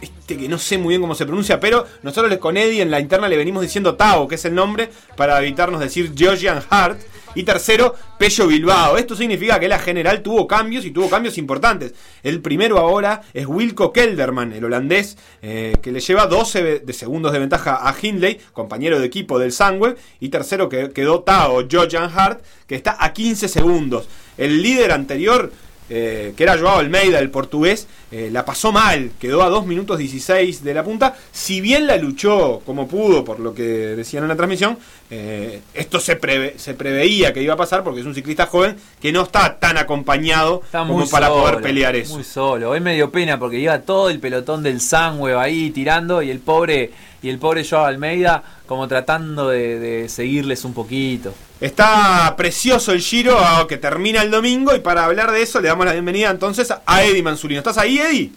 este 0.00 0.36
que 0.36 0.48
no 0.48 0.58
sé 0.58 0.76
muy 0.76 0.90
bien 0.90 1.00
cómo 1.00 1.14
se 1.14 1.24
pronuncia, 1.24 1.58
pero 1.60 1.86
nosotros 2.02 2.28
les- 2.30 2.38
con 2.40 2.56
Eddie 2.56 2.82
en 2.82 2.90
la 2.90 3.00
interna 3.00 3.28
le 3.28 3.36
venimos 3.36 3.62
diciendo 3.62 3.94
Tao, 3.94 4.26
que 4.28 4.34
es 4.34 4.44
el 4.44 4.54
nombre, 4.54 4.90
para 5.16 5.38
evitarnos 5.40 5.80
decir 5.80 6.12
Georgian 6.16 6.62
Hart. 6.70 6.98
Y 7.36 7.44
tercero, 7.44 7.94
Pello 8.18 8.46
Bilbao. 8.48 8.96
Esto 8.96 9.14
significa 9.14 9.60
que 9.60 9.68
la 9.68 9.78
general 9.78 10.22
tuvo 10.22 10.48
cambios 10.48 10.84
y 10.84 10.90
tuvo 10.90 11.08
cambios 11.08 11.38
importantes. 11.38 11.94
El 12.22 12.40
primero 12.40 12.78
ahora 12.78 13.20
es 13.32 13.46
Wilco 13.46 13.92
Kelderman, 13.92 14.52
el 14.52 14.64
holandés, 14.64 15.16
eh, 15.42 15.74
que 15.82 15.92
le 15.92 16.00
lleva 16.00 16.26
12 16.26 16.62
ve- 16.62 16.80
de 16.80 16.92
segundos 16.92 17.32
de 17.32 17.38
ventaja 17.38 17.86
a 17.88 17.94
Hindley, 18.00 18.38
compañero 18.52 18.98
de 18.98 19.06
equipo 19.06 19.38
del 19.38 19.52
Sangweb. 19.52 19.96
Y 20.18 20.30
tercero 20.30 20.68
que 20.68 20.90
quedó 20.90 21.20
Tao, 21.20 21.64
Georgian 21.68 22.10
Hart, 22.12 22.42
que 22.66 22.74
está 22.74 22.96
a 22.98 23.12
15 23.12 23.48
segundos. 23.48 24.08
El 24.38 24.62
líder 24.62 24.90
anterior 24.92 25.52
eh, 25.88 26.34
que 26.36 26.42
era 26.42 26.58
Joao 26.58 26.78
Almeida, 26.78 27.18
el 27.18 27.30
portugués, 27.30 27.86
eh, 28.10 28.28
la 28.32 28.44
pasó 28.44 28.72
mal, 28.72 29.10
quedó 29.20 29.42
a 29.42 29.48
2 29.48 29.66
minutos 29.66 29.98
16 29.98 30.64
de 30.64 30.74
la 30.74 30.82
punta, 30.82 31.14
si 31.32 31.60
bien 31.60 31.86
la 31.86 31.96
luchó 31.96 32.60
como 32.66 32.88
pudo, 32.88 33.24
por 33.24 33.38
lo 33.40 33.54
que 33.54 33.62
decían 33.62 34.24
en 34.24 34.28
la 34.28 34.36
transmisión, 34.36 34.78
eh, 35.10 35.60
esto 35.74 36.00
se, 36.00 36.20
preve- 36.20 36.54
se 36.58 36.74
preveía 36.74 37.32
que 37.32 37.42
iba 37.42 37.54
a 37.54 37.56
pasar 37.56 37.84
porque 37.84 38.00
es 38.00 38.06
un 38.06 38.14
ciclista 38.14 38.46
joven 38.46 38.76
que 39.00 39.12
no 39.12 39.22
está 39.22 39.58
tan 39.58 39.78
acompañado 39.78 40.62
Está 40.64 40.80
como 40.86 41.08
para 41.08 41.28
solo, 41.28 41.40
poder 41.42 41.62
pelear 41.62 41.94
eso. 41.96 42.14
Muy 42.14 42.24
solo. 42.24 42.70
Hoy 42.70 42.80
me 42.80 42.94
dio 42.94 43.10
pena 43.10 43.38
porque 43.38 43.58
iba 43.58 43.78
todo 43.80 44.10
el 44.10 44.18
pelotón 44.18 44.62
del 44.62 44.80
Sangüe 44.80 45.34
ahí 45.34 45.70
tirando 45.70 46.22
y 46.22 46.30
el 46.30 46.40
pobre 46.40 46.90
y 47.22 47.28
el 47.28 47.38
pobre 47.38 47.64
Joao 47.64 47.84
Almeida 47.86 48.42
como 48.66 48.86
tratando 48.88 49.48
de, 49.48 49.78
de 49.78 50.08
seguirles 50.08 50.64
un 50.64 50.74
poquito. 50.74 51.32
Está 51.60 52.34
precioso 52.36 52.92
el 52.92 53.00
Giro 53.00 53.36
ah, 53.38 53.64
que 53.66 53.78
termina 53.78 54.20
el 54.22 54.30
domingo 54.30 54.74
y 54.74 54.80
para 54.80 55.04
hablar 55.06 55.32
de 55.32 55.40
eso 55.40 55.60
le 55.60 55.68
damos 55.68 55.86
la 55.86 55.92
bienvenida 55.92 56.30
entonces 56.30 56.70
a 56.84 57.04
Eddie 57.04 57.22
Manzulino. 57.22 57.60
¿Estás 57.60 57.78
ahí, 57.78 57.98
Eddie? 57.98 58.30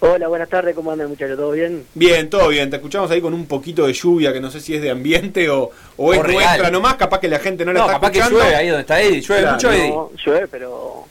Hola, 0.00 0.26
buenas 0.28 0.48
tardes, 0.48 0.74
¿cómo 0.74 0.90
andan 0.90 1.08
muchachos? 1.08 1.36
¿Todo 1.36 1.52
bien? 1.52 1.86
Bien, 1.94 2.28
todo 2.28 2.48
bien. 2.48 2.68
Te 2.68 2.76
escuchamos 2.76 3.10
ahí 3.10 3.20
con 3.20 3.32
un 3.32 3.46
poquito 3.46 3.86
de 3.86 3.92
lluvia 3.92 4.32
que 4.32 4.40
no 4.40 4.50
sé 4.50 4.60
si 4.60 4.74
es 4.74 4.82
de 4.82 4.90
ambiente 4.90 5.48
o, 5.48 5.70
o 5.96 6.12
es 6.12 6.20
real. 6.22 6.34
nuestra 6.34 6.70
nomás. 6.70 6.94
Capaz 6.96 7.20
que 7.20 7.28
la 7.28 7.38
gente 7.38 7.64
no 7.64 7.72
la 7.72 7.80
está 7.80 7.92
capaz 7.92 8.10
que 8.10 8.18
escuchando. 8.18 8.42
llueve 8.42 8.56
ahí 8.56 8.66
donde 8.68 8.80
está 8.82 9.00
Eddie. 9.00 9.20
Llueve 9.22 9.42
Claro, 9.42 9.54
mucho 9.56 9.72
Eddie. 9.72 9.88
No, 9.88 10.10
llueve, 10.26 10.48
pero 10.48 11.04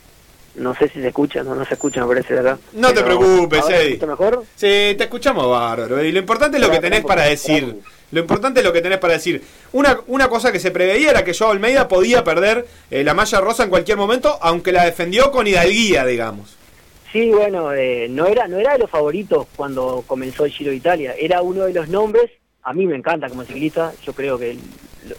no 0.58 0.76
sé 0.76 0.88
si 0.89 1.01
se 1.01 1.08
escucha, 1.08 1.43
no, 1.43 1.56
no 1.56 1.66
se 1.66 1.74
escucha, 1.74 2.01
me 2.01 2.08
parece 2.08 2.34
de 2.34 2.39
acá. 2.39 2.58
No 2.74 2.93
te 2.93 3.03
preocupes, 3.03 3.62
¿ahora 3.62 3.76
se 3.76 3.82
Eddie. 3.82 3.93
escucha 3.93 4.08
mejor? 4.08 4.43
Sí, 4.56 4.95
te 4.97 5.03
escuchamos 5.03 5.49
bárbaro. 5.49 6.03
Y 6.03 6.12
lo 6.12 6.20
importante 6.20 6.58
es 6.58 6.64
lo 6.64 6.72
que 6.72 6.80
tenés 6.80 7.03
para 7.03 7.24
decir. 7.24 7.76
Lo 8.12 8.20
importante 8.22 8.60
es 8.62 8.66
lo 8.66 8.72
que 8.72 8.82
tenés 8.82 8.99
para 8.99 9.14
decir. 9.14 9.41
Una, 9.74 9.99
una 10.08 10.30
cosa 10.30 10.51
que 10.51 10.60
se 10.60 10.72
preveía 10.72 11.10
era 11.10 11.24
que 11.26 11.34
Joao 11.34 11.51
Almeida 11.51 11.88
podía 11.88 12.24
perder 12.24 12.66
eh, 12.89 13.03
la 13.03 13.14
malla 13.14 13.41
rosa 13.41 13.64
en 13.64 13.70
cualquier 13.70 13.97
momento, 13.97 14.38
aunque 14.41 14.72
la 14.72 14.86
defendió 14.86 15.32
con 15.32 15.47
hidalguía, 15.47 16.06
digamos. 16.06 16.56
Sí, 17.12 17.30
bueno, 17.32 17.74
eh, 17.74 18.08
no 18.10 18.26
era 18.28 18.47
no 18.47 18.58
era 18.58 18.74
de 18.74 18.80
los 18.80 18.89
favoritos 18.89 19.47
cuando 19.56 20.03
comenzó 20.06 20.45
el 20.45 20.51
Giro 20.51 20.72
de 20.72 20.78
Italia, 20.78 21.16
era 21.18 21.41
uno 21.41 21.64
de 21.64 21.74
los 21.74 21.88
nombres, 21.88 22.30
a 22.64 22.74
mí 22.74 22.86
me 22.86 22.95
encanta 22.95 23.30
como 23.30 23.43
ciclista, 23.43 23.93
yo 24.06 24.12
creo 24.14 24.38
que 24.38 24.58
lo, 25.08 25.16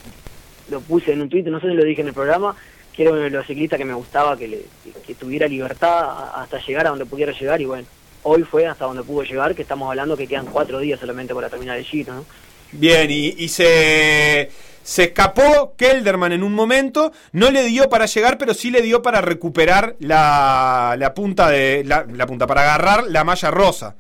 lo 0.70 0.80
puse 0.82 1.12
en 1.12 1.22
un 1.22 1.30
tweet, 1.30 1.45
no 1.45 1.59
sé 1.59 1.68
si 1.68 1.74
lo 1.74 1.84
dije 1.84 2.03
en 2.03 2.09
el 2.09 2.12
programa, 2.14 2.55
que 2.97 3.03
era 3.03 3.12
uno 3.12 3.20
de 3.20 3.30
los 3.30 3.47
ciclistas 3.47 3.78
que 3.78 3.84
me 3.84 3.92
gustaba 3.92 4.36
que, 4.36 4.49
le, 4.49 4.62
que, 5.07 5.14
tuviera 5.14 5.47
libertad 5.47 6.30
hasta 6.34 6.59
llegar 6.59 6.86
a 6.86 6.90
donde 6.90 7.05
pudiera 7.05 7.32
llegar 7.32 7.61
y 7.61 7.66
bueno, 7.66 7.86
hoy 8.22 8.42
fue 8.42 8.66
hasta 8.66 8.86
donde 8.86 9.03
pudo 9.03 9.22
llegar, 9.22 9.55
que 9.55 9.62
estamos 9.62 9.88
hablando 9.90 10.16
que 10.16 10.26
quedan 10.26 10.47
cuatro 10.47 10.78
días 10.78 10.99
solamente 10.99 11.34
para 11.34 11.51
terminar 11.51 11.76
el 11.76 11.84
Giro, 11.84 12.14
¿no? 12.14 12.24
Bien, 12.72 13.09
y, 13.11 13.34
y 13.36 13.49
se, 13.49 14.51
se 14.82 15.05
escapó 15.05 15.74
Kelderman 15.76 16.32
en 16.32 16.42
un 16.42 16.55
momento, 16.55 17.12
no 17.32 17.51
le 17.51 17.64
dio 17.64 17.88
para 17.88 18.07
llegar, 18.07 18.38
pero 18.38 18.55
sí 18.55 18.70
le 18.70 18.82
dio 18.82 19.03
para 19.03 19.20
recuperar 19.20 19.94
la, 20.01 20.97
la 20.99 21.14
punta 21.14 21.51
de 21.51 21.84
la, 21.84 22.07
la 22.11 22.26
punta, 22.26 22.47
para 22.47 22.62
agarrar 22.62 23.05
la 23.09 23.23
malla 23.24 23.51
rosa. 23.51 23.94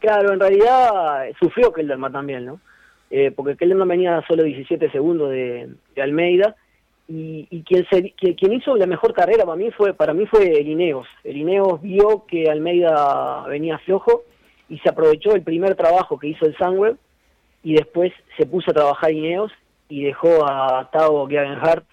Claro, 0.00 0.32
en 0.32 0.40
realidad 0.40 1.28
eh, 1.28 1.34
sufrió 1.38 1.72
Kelderman 1.72 2.12
también, 2.12 2.44
¿no? 2.44 2.60
Eh, 3.10 3.30
porque 3.30 3.56
Kelderman 3.56 3.88
venía 3.88 4.18
a 4.18 4.26
solo 4.26 4.42
17 4.42 4.90
segundos 4.90 5.30
de, 5.30 5.68
de 5.94 6.02
Almeida 6.02 6.56
y, 7.08 7.46
y 7.50 7.62
quien, 7.62 7.86
se, 7.90 8.12
quien 8.12 8.52
hizo 8.52 8.76
la 8.76 8.86
mejor 8.86 9.12
carrera 9.12 9.44
para 9.44 9.56
mí 9.56 9.70
fue 9.72 9.92
para 9.94 10.14
mí 10.14 10.26
fue 10.26 10.60
el 10.60 10.68
Ineos. 10.68 11.06
El 11.24 11.36
Ineos 11.36 11.80
vio 11.82 12.24
que 12.26 12.50
Almeida 12.50 13.44
venía 13.48 13.78
flojo 13.78 14.22
y 14.68 14.78
se 14.78 14.88
aprovechó 14.88 15.34
el 15.34 15.42
primer 15.42 15.74
trabajo 15.74 16.18
que 16.18 16.28
hizo 16.28 16.46
el 16.46 16.56
Sunweb 16.56 16.96
y 17.62 17.74
después 17.74 18.12
se 18.36 18.46
puso 18.46 18.70
a 18.70 18.74
trabajar 18.74 19.12
Ineos 19.12 19.52
y 19.88 20.04
dejó 20.04 20.48
a 20.48 20.88
Tao 20.90 21.26
Gegenhardt. 21.26 21.84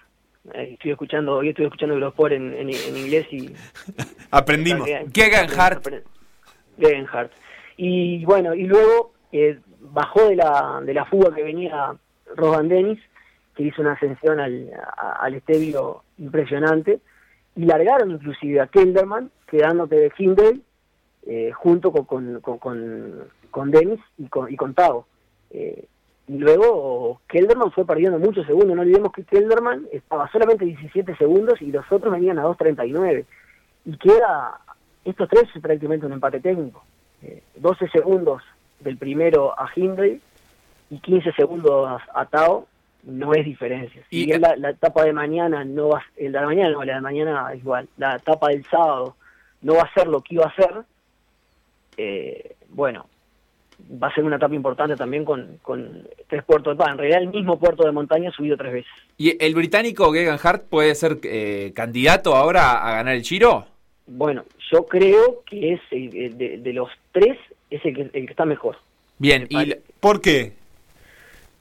Eh, 0.54 0.70
estoy 0.72 0.92
escuchando, 0.92 1.36
hoy 1.36 1.50
estoy 1.50 1.66
escuchando 1.66 1.94
Eurosport 1.94 2.32
en, 2.32 2.54
en, 2.54 2.70
en 2.70 2.96
inglés 2.96 3.26
y 3.30 3.50
Aprendimos. 4.30 4.88
Gegenhardt. 5.12 5.86
Gegenhardt. 6.78 7.32
Y 7.76 8.24
bueno, 8.24 8.54
y 8.54 8.64
luego 8.64 9.12
eh, 9.32 9.58
bajó 9.80 10.28
de 10.28 10.36
la, 10.36 10.80
de 10.82 10.94
la 10.94 11.04
fuga 11.04 11.34
que 11.34 11.42
venía 11.42 11.94
Roban 12.36 12.68
Dennis, 12.68 12.98
que 13.54 13.64
hizo 13.64 13.82
una 13.82 13.92
ascensión 13.92 14.40
al, 14.40 14.70
a- 14.96 15.12
al 15.24 15.34
estebio 15.34 16.02
impresionante, 16.18 17.00
y 17.56 17.64
largaron 17.64 18.12
inclusive 18.12 18.60
a 18.60 18.66
Kelderman, 18.68 19.30
quedándote 19.46 19.96
de 19.96 20.12
Hindley, 20.16 20.62
eh, 21.26 21.50
junto 21.52 21.92
con, 21.92 22.04
con, 22.40 22.58
con, 22.58 23.24
con, 23.50 23.70
Dennis 23.70 24.00
y 24.18 24.26
con, 24.28 24.50
y 24.52 24.56
con 24.56 24.74
Tao. 24.74 25.06
Eh, 25.50 25.84
y 26.28 26.38
luego 26.38 27.20
Kelderman 27.26 27.72
fue 27.72 27.84
perdiendo 27.84 28.18
muchos 28.20 28.46
segundos, 28.46 28.76
no 28.76 28.82
olvidemos 28.82 29.12
que 29.12 29.24
Kelderman 29.24 29.86
estaba 29.92 30.30
solamente 30.30 30.64
17 30.64 31.16
segundos 31.16 31.60
y 31.60 31.72
los 31.72 31.84
otros 31.90 32.12
venían 32.12 32.38
a 32.38 32.44
2.39. 32.44 33.24
Y 33.86 33.96
queda, 33.98 34.60
estos 35.04 35.28
tres 35.28 35.44
es 35.54 35.60
prácticamente 35.60 36.06
un 36.06 36.12
empate 36.12 36.38
técnico. 36.40 36.84
Eh, 37.22 37.42
12 37.56 37.88
segundos 37.88 38.42
del 38.78 38.96
primero 38.96 39.52
a 39.58 39.68
Hindley 39.74 40.20
y 40.90 40.98
15 41.00 41.32
segundos 41.32 42.00
a 42.14 42.26
Tao, 42.26 42.66
no 43.04 43.32
es 43.34 43.44
diferencia. 43.44 44.02
Si 44.10 44.22
Y- 44.22 44.26
bien 44.26 44.40
la, 44.40 44.56
la 44.56 44.70
etapa 44.70 45.04
de 45.04 45.12
mañana 45.12 45.64
no 45.64 45.88
va 45.90 45.98
a- 45.98 46.04
el 46.16 46.32
de 46.32 46.40
la 46.40 46.46
mañana 46.46 46.70
no, 46.70 46.84
la 46.84 46.94
de 46.96 47.00
mañana 47.00 47.54
igual, 47.54 47.88
la 47.96 48.16
etapa 48.16 48.48
del 48.48 48.64
sábado 48.66 49.16
no 49.62 49.74
va 49.74 49.82
a 49.82 49.92
ser 49.94 50.06
lo 50.06 50.20
que 50.20 50.34
iba 50.34 50.46
a 50.46 50.54
ser, 50.54 50.70
eh, 51.96 52.56
bueno, 52.68 53.06
va 54.02 54.08
a 54.08 54.14
ser 54.14 54.24
una 54.24 54.36
etapa 54.36 54.54
importante 54.54 54.96
también 54.96 55.24
con, 55.24 55.58
con 55.62 56.06
tres 56.28 56.44
puertos 56.44 56.72
de 56.72 56.74
etapa. 56.76 56.92
En 56.92 56.98
realidad, 56.98 57.22
el 57.22 57.28
mismo 57.28 57.58
puerto 57.58 57.84
de 57.84 57.92
montaña 57.92 58.30
subido 58.30 58.56
tres 58.56 58.72
veces. 58.72 58.90
¿Y 59.16 59.42
el 59.42 59.54
británico 59.54 60.12
Gegan 60.12 60.38
Hart 60.42 60.64
puede 60.68 60.94
ser 60.94 61.18
eh, 61.24 61.72
candidato 61.74 62.36
ahora 62.36 62.86
a 62.86 62.92
ganar 62.96 63.14
el 63.14 63.22
Giro? 63.22 63.66
Bueno, 64.06 64.44
yo 64.70 64.86
creo 64.86 65.42
que 65.46 65.74
es 65.74 65.80
el- 65.90 66.36
de, 66.36 66.58
de 66.58 66.72
los 66.72 66.90
tres 67.12 67.36
es 67.70 67.84
el 67.84 67.94
que, 67.94 68.02
el 68.02 68.10
que 68.26 68.30
está 68.30 68.44
mejor. 68.44 68.76
Bien, 69.18 69.46
¿y 69.48 69.74
por 70.00 70.20
qué? 70.20 70.54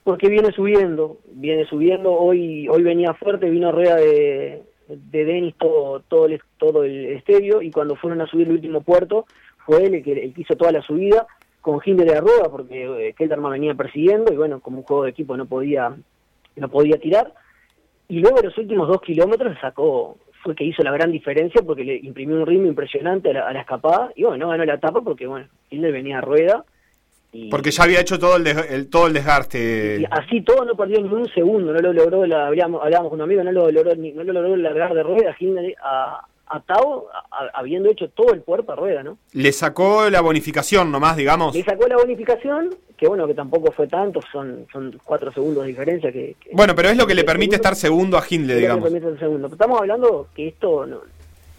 Porque 0.09 0.27
viene 0.27 0.51
subiendo, 0.53 1.19
viene 1.33 1.65
subiendo. 1.65 2.11
Hoy 2.11 2.67
hoy 2.67 2.81
venía 2.81 3.13
fuerte, 3.13 3.47
vino 3.47 3.71
rueda 3.71 3.97
de, 3.97 4.63
de 4.87 5.23
Denis 5.23 5.53
todo, 5.55 5.99
todo, 5.99 6.25
el, 6.25 6.41
todo 6.57 6.83
el 6.83 7.05
estadio 7.11 7.61
y 7.61 7.69
cuando 7.69 7.95
fueron 7.95 8.19
a 8.19 8.25
subir 8.25 8.47
el 8.47 8.53
último 8.53 8.81
puerto 8.81 9.27
fue 9.67 9.85
él 9.85 9.93
el 9.93 10.03
que, 10.03 10.13
el 10.13 10.33
que 10.33 10.41
hizo 10.41 10.55
toda 10.55 10.71
la 10.71 10.81
subida 10.81 11.27
con 11.61 11.79
Hinder 11.85 12.07
de 12.07 12.15
la 12.15 12.21
rueda 12.21 12.49
porque 12.49 13.09
eh, 13.09 13.13
Kelderman 13.13 13.51
venía 13.51 13.75
persiguiendo 13.75 14.33
y 14.33 14.35
bueno, 14.35 14.61
como 14.61 14.79
un 14.79 14.83
juego 14.83 15.03
de 15.03 15.11
equipo 15.11 15.37
no 15.37 15.45
podía 15.45 15.95
no 16.55 16.69
podía 16.69 16.97
tirar. 16.97 17.31
Y 18.07 18.17
luego 18.17 18.41
los 18.41 18.57
últimos 18.57 18.87
dos 18.87 19.01
kilómetros 19.01 19.59
sacó, 19.61 20.17
fue 20.41 20.55
que 20.55 20.63
hizo 20.63 20.81
la 20.81 20.91
gran 20.91 21.11
diferencia 21.11 21.61
porque 21.61 21.83
le 21.83 21.97
imprimió 21.97 22.35
un 22.35 22.47
ritmo 22.47 22.65
impresionante 22.65 23.29
a 23.29 23.33
la, 23.33 23.47
a 23.47 23.53
la 23.53 23.61
escapada 23.61 24.11
y 24.15 24.23
bueno, 24.23 24.37
no 24.37 24.49
ganó 24.49 24.65
la 24.65 24.73
etapa 24.73 25.01
porque 25.01 25.27
bueno, 25.27 25.45
Hinder 25.69 25.91
venía 25.93 26.17
a 26.17 26.21
rueda 26.21 26.65
y, 27.31 27.49
Porque 27.49 27.69
ya 27.71 27.83
había 27.83 27.99
hecho 28.01 28.17
todo 28.17 28.37
el, 28.37 28.43
des- 28.43 28.71
el- 28.71 28.89
todo 28.89 29.07
el 29.07 29.13
desgaste. 29.13 29.99
y 30.01 30.05
así 30.09 30.41
todo 30.41 30.65
no 30.65 30.75
perdió 30.75 30.99
ni 31.01 31.07
un 31.13 31.27
segundo, 31.29 31.71
no 31.73 31.79
lo 31.79 31.93
logró, 31.93 32.25
la, 32.25 32.47
hablábamos, 32.47 32.81
hablábamos 32.83 33.11
con 33.11 33.19
un 33.19 33.23
amigo, 33.25 33.43
no 33.43 33.51
lo 33.51 33.69
logró, 33.71 33.95
ni- 33.95 34.11
no 34.13 34.23
lo 34.23 34.33
logró 34.33 34.55
largar 34.55 34.93
de 34.95 35.03
rueda 35.03 35.35
a, 35.83 36.25
a 36.47 36.59
Tao 36.61 37.07
a- 37.31 37.59
habiendo 37.59 37.89
hecho 37.89 38.09
todo 38.09 38.33
el 38.33 38.41
puerto 38.41 38.71
a 38.71 38.75
rueda, 38.75 39.03
¿no? 39.03 39.19
Le 39.33 39.51
sacó 39.51 40.09
la 40.09 40.21
bonificación 40.21 40.91
nomás, 40.91 41.15
digamos. 41.17 41.53
Le 41.55 41.63
sacó 41.63 41.87
la 41.87 41.97
bonificación, 41.97 42.69
que 42.97 43.07
bueno, 43.07 43.27
que 43.27 43.35
tampoco 43.35 43.71
fue 43.71 43.85
tanto, 43.87 44.19
son, 44.31 44.65
son 44.73 44.99
cuatro 45.03 45.31
segundos 45.31 45.63
de 45.63 45.69
diferencia 45.69 46.11
que, 46.11 46.35
que- 46.39 46.49
Bueno, 46.53 46.73
pero 46.75 46.89
es 46.89 46.97
lo 46.97 47.05
que 47.05 47.13
le 47.13 47.23
permite 47.23 47.57
estar 47.57 47.75
segundo 47.75 48.17
a 48.17 48.23
Hindley, 48.27 48.57
digamos. 48.57 48.85
permite 48.85 49.07
el 49.07 49.19
segundo. 49.19 49.47
Pero 49.49 49.53
estamos 49.55 49.79
hablando 49.79 50.27
que 50.35 50.47
esto 50.47 50.87
no, 50.87 51.01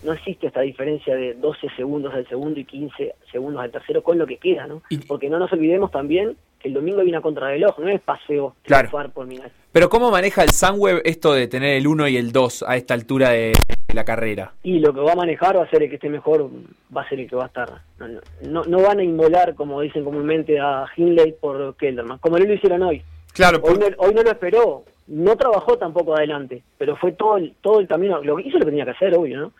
no 0.02 0.12
existe 0.12 0.46
esta 0.46 0.60
diferencia 0.60 1.14
de 1.14 1.34
12 1.34 1.68
segundos 1.76 2.14
al 2.14 2.26
segundo 2.28 2.58
y 2.58 2.64
15 2.64 3.14
segundos 3.30 3.62
al 3.62 3.70
tercero 3.70 4.02
con 4.02 4.18
lo 4.18 4.26
que 4.26 4.38
queda, 4.38 4.66
¿no? 4.66 4.82
Porque 5.06 5.28
no 5.28 5.38
nos 5.38 5.52
olvidemos 5.52 5.90
también 5.90 6.36
que 6.58 6.68
el 6.68 6.74
domingo 6.74 7.02
viene 7.02 7.18
a 7.18 7.22
contrarreloj, 7.22 7.78
no 7.78 7.88
es 7.88 8.00
paseo 8.00 8.54
Claro. 8.64 8.88
triunfar 8.88 9.12
por 9.12 9.26
Minas. 9.26 9.50
Pero 9.72 9.88
¿cómo 9.88 10.10
maneja 10.10 10.42
el 10.42 10.50
Sunweb 10.50 11.00
esto 11.04 11.32
de 11.32 11.46
tener 11.48 11.76
el 11.76 11.86
1 11.86 12.08
y 12.08 12.16
el 12.16 12.32
2 12.32 12.64
a 12.66 12.76
esta 12.76 12.94
altura 12.94 13.30
de 13.30 13.52
la 13.94 14.04
carrera? 14.04 14.52
Y 14.62 14.78
lo 14.78 14.92
que 14.92 15.00
va 15.00 15.12
a 15.12 15.16
manejar 15.16 15.56
va 15.56 15.64
a 15.64 15.70
ser 15.70 15.82
el 15.82 15.88
que 15.88 15.94
esté 15.94 16.08
mejor, 16.08 16.50
va 16.94 17.02
a 17.02 17.08
ser 17.08 17.20
el 17.20 17.28
que 17.30 17.36
va 17.36 17.44
a 17.44 17.46
estar. 17.46 17.70
No, 17.98 18.08
no, 18.42 18.64
no, 18.64 18.82
van 18.82 18.98
a 18.98 19.02
inmolar, 19.04 19.54
como 19.54 19.80
dicen 19.80 20.04
comúnmente, 20.04 20.58
a 20.60 20.86
Hindley 20.96 21.34
por 21.40 21.76
Kelderman, 21.76 22.18
como 22.18 22.38
no 22.38 22.44
lo 22.44 22.52
hicieron 22.52 22.82
hoy. 22.82 23.02
Claro, 23.32 23.60
hoy, 23.62 23.78
no, 23.78 23.86
hoy 23.98 24.14
no 24.14 24.22
lo 24.22 24.30
esperó, 24.30 24.84
no 25.06 25.36
trabajó 25.36 25.78
tampoco 25.78 26.16
adelante, 26.16 26.62
pero 26.76 26.96
fue 26.96 27.12
todo 27.12 27.36
el, 27.38 27.54
todo 27.62 27.80
el 27.80 27.86
camino, 27.88 28.22
lo 28.22 28.36
que 28.36 28.48
hizo 28.48 28.58
lo 28.58 28.64
que 28.64 28.70
tenía 28.70 28.84
que 28.84 28.90
hacer, 28.90 29.14
obvio, 29.16 29.40
¿no? 29.40 29.52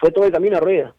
Fue 0.00 0.10
todo 0.10 0.24
el 0.24 0.32
camino 0.32 0.56
a 0.56 0.60
rueda. 0.60 0.94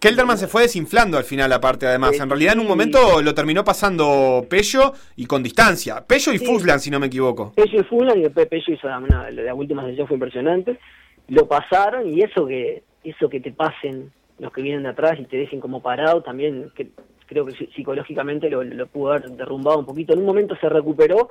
Kelderman 0.00 0.38
se 0.38 0.48
fue 0.48 0.62
desinflando 0.62 1.18
al 1.18 1.24
final, 1.24 1.52
aparte, 1.52 1.86
además. 1.86 2.18
En 2.18 2.30
realidad, 2.30 2.54
en 2.54 2.60
un 2.60 2.66
momento 2.66 3.20
lo 3.20 3.34
terminó 3.34 3.62
pasando 3.62 4.46
Pello 4.48 4.94
y 5.16 5.26
con 5.26 5.42
distancia. 5.42 6.02
Pello 6.06 6.32
y 6.32 6.38
Sí. 6.38 6.46
Fuslan, 6.46 6.80
si 6.80 6.90
no 6.90 6.98
me 6.98 7.08
equivoco. 7.08 7.52
Pello 7.54 7.80
y 7.80 7.84
Fulano 7.84 8.18
y 8.18 8.22
después 8.22 8.46
Pello 8.48 8.72
hizo 8.72 8.86
una, 8.88 9.30
la 9.30 9.54
última 9.54 9.84
sesión 9.84 10.06
fue 10.06 10.14
impresionante. 10.16 10.78
Lo 11.28 11.46
pasaron 11.46 12.08
y 12.08 12.22
eso 12.22 12.46
que 12.46 12.82
eso 13.04 13.28
que 13.28 13.40
te 13.40 13.52
pasen 13.52 14.12
los 14.38 14.52
que 14.52 14.62
vienen 14.62 14.84
de 14.84 14.88
atrás 14.90 15.18
y 15.20 15.24
te 15.24 15.36
dejen 15.36 15.60
como 15.60 15.82
parado 15.82 16.22
también 16.22 16.70
que, 16.74 16.88
creo 17.26 17.44
que 17.44 17.52
psi- 17.52 17.68
psicológicamente 17.74 18.48
lo, 18.48 18.62
lo 18.64 18.86
pudo 18.86 19.12
haber 19.12 19.28
derrumbado 19.32 19.78
un 19.78 19.84
poquito. 19.86 20.12
En 20.14 20.20
un 20.20 20.26
momento 20.26 20.56
se 20.60 20.68
recuperó, 20.68 21.28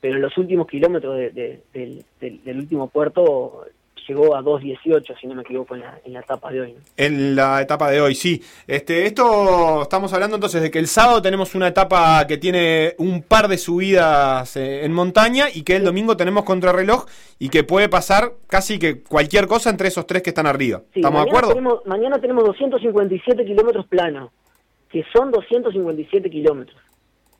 pero 0.00 0.14
en 0.16 0.22
los 0.22 0.36
últimos 0.38 0.66
kilómetros 0.66 1.16
de- 1.16 1.30
de- 1.30 1.62
del, 1.74 2.04
del- 2.20 2.42
del 2.44 2.58
último 2.58 2.88
puerto 2.88 3.66
llegó 4.08 4.34
a 4.34 4.42
2.18, 4.42 5.20
si 5.20 5.26
no 5.26 5.34
me 5.34 5.42
equivoco, 5.42 5.74
en 5.74 5.82
la, 5.82 6.00
en 6.04 6.12
la 6.14 6.20
etapa 6.20 6.50
de 6.50 6.60
hoy. 6.60 6.72
¿no? 6.72 6.80
En 6.96 7.36
la 7.36 7.60
etapa 7.60 7.90
de 7.90 8.00
hoy, 8.00 8.14
sí. 8.14 8.42
Este, 8.66 9.06
esto 9.06 9.82
estamos 9.82 10.12
hablando 10.12 10.36
entonces 10.36 10.62
de 10.62 10.70
que 10.70 10.78
el 10.78 10.86
sábado 10.86 11.20
tenemos 11.22 11.54
una 11.54 11.68
etapa 11.68 12.26
que 12.26 12.38
tiene 12.38 12.94
un 12.98 13.22
par 13.22 13.48
de 13.48 13.58
subidas 13.58 14.56
eh, 14.56 14.84
en 14.84 14.92
montaña 14.92 15.46
y 15.52 15.62
que 15.62 15.76
el 15.76 15.84
domingo 15.84 16.16
tenemos 16.16 16.44
contrarreloj 16.44 17.06
y 17.38 17.50
que 17.50 17.64
puede 17.64 17.88
pasar 17.88 18.32
casi 18.46 18.78
que 18.78 19.02
cualquier 19.02 19.46
cosa 19.46 19.70
entre 19.70 19.88
esos 19.88 20.06
tres 20.06 20.22
que 20.22 20.30
están 20.30 20.46
arriba. 20.46 20.82
Sí, 20.92 21.00
¿Estamos 21.00 21.24
de 21.24 21.30
acuerdo? 21.30 21.48
Tenemos, 21.50 21.86
mañana 21.86 22.18
tenemos 22.18 22.44
257 22.44 23.44
kilómetros 23.44 23.86
planos, 23.86 24.30
que 24.90 25.04
son 25.12 25.30
257 25.30 26.30
kilómetros. 26.30 26.80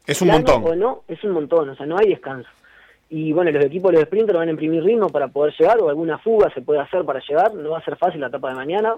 Es 0.07 0.23
un 0.23 0.28
Plano 0.28 0.45
montón. 0.45 0.73
O 0.73 0.77
no, 0.77 1.03
es 1.09 1.23
un 1.24 1.32
montón, 1.32 1.69
o 1.69 1.77
sea, 1.77 1.86
no 1.86 1.97
hay 1.99 2.09
descanso. 2.09 2.49
Y 3.10 3.32
bueno, 3.32 3.51
los 3.51 3.64
equipos, 3.64 3.93
los 3.93 4.02
sprinters 4.02 4.39
van 4.39 4.48
a 4.48 4.51
imprimir 4.51 4.82
ritmo 4.82 5.09
para 5.09 5.28
poder 5.28 5.55
llegar, 5.59 5.80
o 5.80 5.89
alguna 5.89 6.18
fuga 6.18 6.52
se 6.52 6.60
puede 6.60 6.80
hacer 6.80 7.05
para 7.05 7.20
llegar, 7.20 7.55
no 7.55 7.70
va 7.70 7.78
a 7.78 7.85
ser 7.85 7.97
fácil 7.97 8.20
la 8.20 8.26
etapa 8.26 8.51
de 8.51 8.56
mañana. 8.56 8.97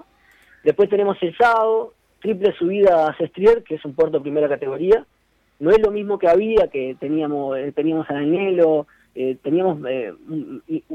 Después 0.63 0.89
tenemos 0.89 1.17
el 1.21 1.35
sábado, 1.37 1.93
triple 2.19 2.53
subida 2.53 3.07
a 3.07 3.17
Sestrier, 3.17 3.63
que 3.63 3.75
es 3.75 3.85
un 3.85 3.93
puerto 3.93 4.17
de 4.17 4.21
primera 4.21 4.49
categoría. 4.49 5.05
No 5.59 5.71
es 5.71 5.79
lo 5.79 5.91
mismo 5.91 6.19
que 6.19 6.27
había, 6.27 6.67
que 6.67 6.95
teníamos 6.99 7.57
eh, 7.57 7.71
teníamos 7.73 8.09
a 8.09 8.15
Danielo, 8.15 8.87
eh, 9.15 9.37
teníamos 9.41 9.79
eh, 9.87 10.13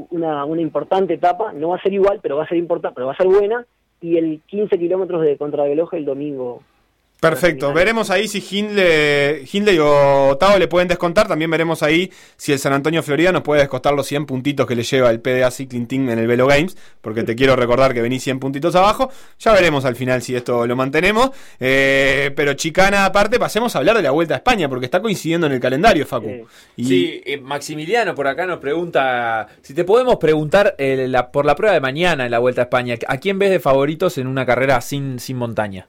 una, 0.09 0.45
una 0.45 0.61
importante 0.61 1.13
etapa, 1.15 1.53
no 1.53 1.69
va 1.69 1.77
a 1.77 1.81
ser 1.81 1.93
igual, 1.93 2.19
pero 2.21 2.37
va 2.37 2.43
a 2.43 2.47
ser 2.47 2.57
importante, 2.57 2.95
pero 2.95 3.07
va 3.07 3.13
a 3.13 3.17
ser 3.17 3.27
buena. 3.27 3.65
Y 3.99 4.17
el 4.17 4.41
15 4.45 4.77
kilómetros 4.77 5.23
de 5.23 5.37
contrarreloj 5.37 5.95
el 5.95 6.05
domingo 6.05 6.61
Perfecto, 7.19 7.73
veremos 7.73 8.11
ahí 8.11 8.27
si 8.27 8.37
Hindley, 8.47 9.43
Hindley 9.51 9.79
o 9.81 10.37
Tao 10.39 10.59
le 10.59 10.67
pueden 10.67 10.87
descontar. 10.87 11.27
También 11.27 11.49
veremos 11.49 11.81
ahí 11.81 12.11
si 12.35 12.51
el 12.53 12.59
San 12.59 12.73
Antonio 12.73 13.01
Florida 13.01 13.31
nos 13.31 13.41
puede 13.41 13.61
descontar 13.61 13.93
los 13.95 14.05
100 14.05 14.27
puntitos 14.27 14.67
que 14.67 14.75
le 14.75 14.83
lleva 14.83 15.09
el 15.09 15.19
PDA 15.19 15.49
Cycling 15.49 15.87
Team 15.87 16.09
en 16.11 16.19
el 16.19 16.27
Velo 16.27 16.45
Games. 16.45 16.77
Porque 17.01 17.23
te 17.23 17.35
quiero 17.35 17.55
recordar 17.55 17.95
que 17.95 18.01
venís 18.01 18.21
100 18.23 18.39
puntitos 18.39 18.75
abajo. 18.75 19.09
Ya 19.39 19.51
veremos 19.51 19.83
al 19.85 19.95
final 19.95 20.21
si 20.21 20.35
esto 20.35 20.67
lo 20.67 20.75
mantenemos. 20.75 21.31
Eh, 21.59 22.31
pero 22.35 22.53
chicana 22.53 23.05
aparte, 23.05 23.39
pasemos 23.39 23.75
a 23.75 23.79
hablar 23.79 23.97
de 23.97 24.03
la 24.03 24.11
Vuelta 24.11 24.35
a 24.35 24.37
España 24.37 24.69
porque 24.69 24.85
está 24.85 25.01
coincidiendo 25.01 25.47
en 25.47 25.53
el 25.53 25.59
calendario, 25.59 26.05
Facu. 26.05 26.29
Y 26.75 26.83
Sí, 26.85 27.21
eh, 27.25 27.37
Maximiliano 27.41 28.13
por 28.13 28.27
acá 28.27 28.45
nos 28.45 28.59
pregunta 28.59 29.47
si 29.63 29.73
te 29.73 29.83
podemos 29.83 30.17
preguntar 30.17 30.75
eh, 30.77 31.07
la- 31.09 31.31
por 31.31 31.45
la 31.45 31.55
prueba 31.55 31.73
de 31.73 31.81
mañana 31.81 32.25
en 32.25 32.31
la 32.31 32.37
Vuelta 32.39 32.61
a 32.61 32.65
España. 32.65 32.95
¿A 33.07 33.17
quién 33.17 33.39
ves 33.39 33.49
de 33.49 33.59
favoritos 33.59 34.17
en 34.19 34.27
una 34.27 34.45
carrera 34.45 34.79
sin, 34.81 35.17
sin 35.19 35.37
montaña? 35.37 35.87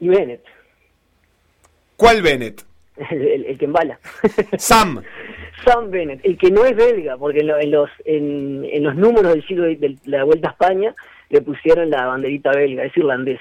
Y 0.00 0.08
Bennett, 0.08 0.44
¿Cuál 1.96 2.22
Bennett? 2.22 2.64
el, 3.10 3.22
el- 3.28 3.44
el 3.46 3.58
que 3.58 3.64
embala. 3.64 3.98
Sam. 4.58 5.02
Sam 5.64 5.90
Bennett, 5.90 6.20
el 6.24 6.36
que 6.38 6.50
no 6.50 6.64
es 6.64 6.76
belga, 6.76 7.16
porque 7.16 7.40
en, 7.40 7.46
lo- 7.48 7.58
en 7.58 7.70
los 7.70 7.90
en, 8.04 8.64
en 8.64 8.82
los 8.84 8.94
números 8.94 9.32
del 9.34 9.46
siglo 9.46 9.64
de, 9.64 9.76
de 9.76 9.96
la 10.04 10.24
Vuelta 10.24 10.48
a 10.48 10.52
España 10.52 10.94
le 11.30 11.40
pusieron 11.42 11.90
la 11.90 12.06
banderita 12.06 12.50
belga, 12.52 12.84
es 12.84 12.96
irlandés. 12.96 13.40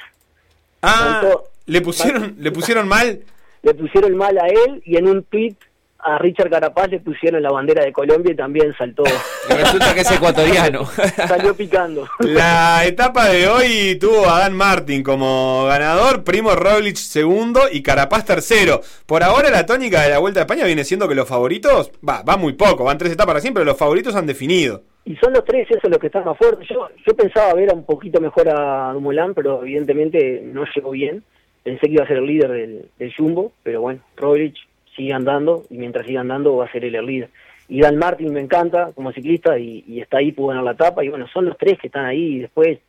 Ah, 0.82 1.20
Tanto- 1.22 1.44
le 1.68 1.82
pusieron, 1.82 2.36
le 2.40 2.52
pusieron 2.52 2.88
mal. 2.88 3.22
Le 3.64 3.74
pusieron 3.74 4.16
mal 4.16 4.38
a 4.38 4.48
él 4.48 4.82
y 4.86 4.98
en 4.98 5.08
un 5.08 5.24
tweet 5.24 5.56
a 6.00 6.18
Richard 6.20 6.50
Carapaz 6.50 6.90
le 6.90 7.00
pusieron 7.00 7.42
la 7.42 7.52
bandera 7.52 7.84
de 7.84 7.92
Colombia 7.92 8.32
y 8.32 8.36
también 8.36 8.74
saltó. 8.78 9.04
Y 9.50 9.54
resulta 9.54 9.94
que 9.94 10.02
es 10.02 10.12
ecuatoriano. 10.12 10.86
Salió 11.28 11.56
picando. 11.56 12.08
La 12.20 12.86
etapa 12.86 13.30
de 13.30 13.48
hoy 13.48 13.98
tuvo 14.00 14.30
a 14.30 14.40
Dan 14.40 14.54
Martin 14.54 15.04
como 15.04 15.66
ganador, 15.66 16.24
Primo 16.24 16.56
Roglic 16.56 16.96
segundo 16.96 17.62
y 17.72 17.82
Carapaz 17.82 18.26
tercero. 18.26 18.82
Por 19.06 19.24
ahora 19.24 19.50
la 19.50 19.66
tónica 19.66 20.02
de 20.04 20.10
la 20.10 20.20
Vuelta 20.20 20.42
a 20.42 20.44
España 20.44 20.66
viene 20.66 20.84
siendo 20.84 21.08
que 21.08 21.16
los 21.16 21.28
favoritos, 21.28 21.92
va, 22.08 22.22
va 22.24 22.38
muy 22.38 22.54
poco, 22.54 22.84
van 22.84 22.98
tres 22.98 23.14
etapas 23.14 23.36
recién, 23.36 23.54
pero 23.54 23.66
los 23.66 23.78
favoritos 23.78 24.16
han 24.16 24.28
definido. 24.28 24.84
Y 25.06 25.16
son 25.16 25.34
los 25.34 25.46
tres 25.46 25.68
esos 25.70 25.90
los 25.90 26.00
que 26.00 26.08
están 26.08 26.26
más 26.26 26.38
fuertes. 26.38 26.68
Yo, 26.70 26.88
yo 27.06 27.16
pensaba 27.16 27.54
ver 27.54 27.72
a 27.72 27.74
un 27.74 27.86
poquito 27.86 28.20
mejor 28.20 28.50
a 28.50 28.92
Dumoulin, 28.94 29.34
pero 29.34 29.62
evidentemente 29.62 30.42
no 30.44 30.66
llegó 30.76 30.92
bien. 30.92 31.24
Pensé 31.64 31.88
que 31.88 31.94
iba 31.94 32.04
a 32.04 32.08
ser 32.08 32.18
el 32.18 32.26
líder 32.26 32.52
del, 32.52 32.90
del 33.00 33.14
Jumbo, 33.16 33.54
pero 33.64 33.82
bueno, 33.82 34.02
Roglic 34.16 34.56
sigue 34.98 35.14
andando 35.14 35.64
y 35.70 35.78
mientras 35.78 36.06
siga 36.06 36.20
andando 36.20 36.58
va 36.58 36.66
a 36.66 36.72
ser 36.72 36.84
el 36.84 37.06
líder. 37.06 37.30
Y 37.70 37.82
Dan 37.82 37.98
Martin 37.98 38.34
me 38.34 38.42
encanta 38.42 38.92
como 38.94 39.12
ciclista 39.12 39.58
y, 39.58 40.02
está 40.02 40.18
ahí, 40.18 40.32
pudo 40.32 40.48
ganar 40.48 40.64
la 40.64 40.72
etapa. 40.72 41.04
Y 41.04 41.10
bueno, 41.10 41.28
son 41.28 41.46
los 41.46 41.58
tres 41.58 41.78
que 41.80 41.88
están 41.88 42.06
ahí 42.06 42.36
y 42.36 42.40
después... 42.40 42.80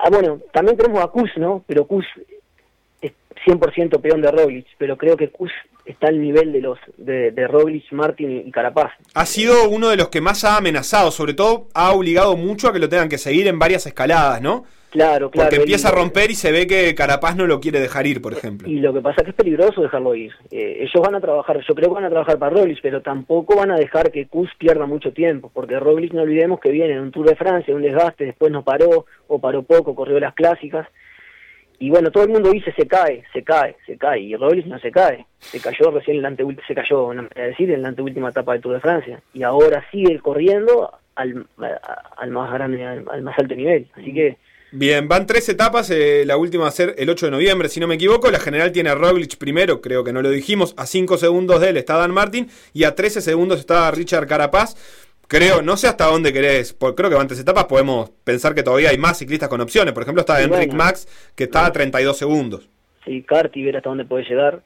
Ah, 0.00 0.08
bueno, 0.10 0.40
también 0.52 0.76
tenemos 0.76 1.02
a 1.02 1.08
Kus, 1.08 1.30
¿no? 1.36 1.62
Pero 1.66 1.86
Kus 1.86 2.06
es 3.02 3.12
100% 3.46 4.00
peón 4.00 4.22
de 4.22 4.30
Roglic, 4.30 4.66
pero 4.78 4.96
creo 4.96 5.16
que 5.16 5.28
Kus 5.28 5.52
está 5.84 6.08
al 6.08 6.20
nivel 6.20 6.52
de 6.52 6.60
los 6.62 6.78
de, 6.96 7.30
de 7.30 7.46
Roglic, 7.46 7.92
Martin 7.92 8.44
y 8.46 8.50
Carapaz. 8.50 8.92
Ha 9.14 9.26
sido 9.26 9.68
uno 9.68 9.90
de 9.90 9.96
los 9.96 10.08
que 10.08 10.22
más 10.22 10.44
ha 10.44 10.56
amenazado, 10.56 11.10
sobre 11.10 11.34
todo 11.34 11.68
ha 11.74 11.92
obligado 11.92 12.36
mucho 12.36 12.68
a 12.68 12.72
que 12.72 12.78
lo 12.78 12.88
tengan 12.88 13.10
que 13.10 13.18
seguir 13.18 13.48
en 13.48 13.58
varias 13.58 13.86
escaladas, 13.86 14.40
¿no? 14.40 14.64
Claro, 14.92 15.30
claro. 15.30 15.48
Porque 15.48 15.62
empieza 15.62 15.88
a 15.88 15.92
romper 15.92 16.30
y 16.30 16.34
se 16.34 16.52
ve 16.52 16.66
que 16.66 16.94
Carapaz 16.94 17.34
no 17.34 17.46
lo 17.46 17.60
quiere 17.60 17.80
dejar 17.80 18.06
ir, 18.06 18.20
por 18.20 18.34
ejemplo. 18.34 18.68
Y 18.68 18.78
lo 18.78 18.92
que 18.92 19.00
pasa 19.00 19.22
es 19.22 19.24
que 19.24 19.30
es 19.30 19.36
peligroso 19.36 19.80
dejarlo 19.80 20.14
ir. 20.14 20.32
Eh, 20.50 20.80
ellos 20.80 21.02
van 21.02 21.14
a 21.14 21.20
trabajar, 21.20 21.58
yo 21.66 21.74
creo 21.74 21.88
que 21.88 21.94
van 21.94 22.04
a 22.04 22.10
trabajar 22.10 22.38
para 22.38 22.54
Roglic, 22.54 22.80
pero 22.82 23.00
tampoco 23.00 23.56
van 23.56 23.70
a 23.70 23.76
dejar 23.76 24.12
que 24.12 24.26
Kus 24.26 24.50
pierda 24.58 24.84
mucho 24.84 25.14
tiempo, 25.14 25.50
porque 25.54 25.80
Roglic 25.80 26.12
no 26.12 26.20
olvidemos 26.20 26.60
que 26.60 26.70
viene 26.70 26.92
en 26.92 27.00
un 27.00 27.10
Tour 27.10 27.26
de 27.26 27.36
Francia, 27.36 27.74
un 27.74 27.80
desgaste, 27.80 28.26
después 28.26 28.52
no 28.52 28.64
paró, 28.64 29.06
o 29.28 29.38
paró 29.38 29.62
poco, 29.62 29.94
corrió 29.94 30.20
las 30.20 30.34
clásicas. 30.34 30.86
y 31.78 31.88
bueno, 31.88 32.10
todo 32.10 32.24
el 32.24 32.28
mundo 32.28 32.50
dice 32.50 32.70
se 32.76 32.86
cae, 32.86 33.24
se 33.32 33.42
cae, 33.42 33.76
se 33.86 33.96
cae, 33.96 34.20
y 34.20 34.36
Robles 34.36 34.66
no 34.66 34.78
se 34.78 34.90
cae, 34.90 35.24
se 35.38 35.58
cayó 35.58 35.90
recién 35.90 36.18
en 36.18 36.22
la 36.22 36.28
anteúltima, 36.28 36.66
se 36.66 36.74
cayó, 36.74 37.14
no 37.14 37.22
me 37.22 37.42
decir, 37.42 37.70
en 37.70 37.80
la 37.80 37.88
anteúltima 37.88 38.28
etapa 38.28 38.52
del 38.52 38.60
Tour 38.60 38.74
de 38.74 38.80
Francia, 38.80 39.22
y 39.32 39.42
ahora 39.42 39.84
sigue 39.90 40.18
corriendo 40.20 40.92
al, 41.14 41.46
al 42.18 42.30
más 42.30 42.52
grande, 42.52 42.84
al, 42.84 43.04
al 43.10 43.22
más 43.22 43.38
alto 43.38 43.54
nivel, 43.54 43.88
así 43.96 44.12
que 44.12 44.36
Bien, 44.74 45.06
van 45.06 45.26
tres 45.26 45.46
etapas, 45.50 45.90
eh, 45.90 46.24
la 46.24 46.38
última 46.38 46.62
va 46.62 46.70
a 46.70 46.72
ser 46.72 46.94
el 46.96 47.10
8 47.10 47.26
de 47.26 47.32
noviembre, 47.32 47.68
si 47.68 47.78
no 47.78 47.86
me 47.86 47.96
equivoco. 47.96 48.30
La 48.30 48.40
general 48.40 48.72
tiene 48.72 48.88
a 48.88 48.94
Roglic 48.94 49.36
primero, 49.36 49.82
creo 49.82 50.02
que 50.02 50.14
no 50.14 50.22
lo 50.22 50.30
dijimos. 50.30 50.72
A 50.78 50.86
5 50.86 51.18
segundos 51.18 51.60
de 51.60 51.68
él 51.68 51.76
está 51.76 51.98
Dan 51.98 52.10
Martin 52.10 52.48
y 52.72 52.84
a 52.84 52.94
13 52.94 53.20
segundos 53.20 53.60
está 53.60 53.90
Richard 53.90 54.26
Carapaz. 54.26 54.74
Creo, 55.28 55.60
no 55.60 55.76
sé 55.76 55.88
hasta 55.88 56.06
dónde 56.06 56.32
querés, 56.32 56.72
porque 56.72 56.96
creo 56.96 57.10
que 57.10 57.16
van 57.16 57.26
tres 57.26 57.40
etapas, 57.40 57.64
podemos 57.64 58.10
pensar 58.24 58.54
que 58.54 58.62
todavía 58.62 58.90
hay 58.90 58.98
más 58.98 59.18
ciclistas 59.18 59.48
con 59.48 59.60
opciones. 59.60 59.94
Por 59.94 60.02
ejemplo, 60.02 60.20
está 60.20 60.42
Enric 60.42 60.68
bueno. 60.68 60.84
Max, 60.84 61.06
que 61.34 61.44
está 61.44 61.64
a 61.66 61.72
32 61.72 62.16
segundos. 62.16 62.68
sí, 63.04 63.22
Carti, 63.22 63.62
ver 63.62 63.76
hasta 63.76 63.88
dónde 63.88 64.04
puede 64.04 64.24
llegar, 64.24 64.62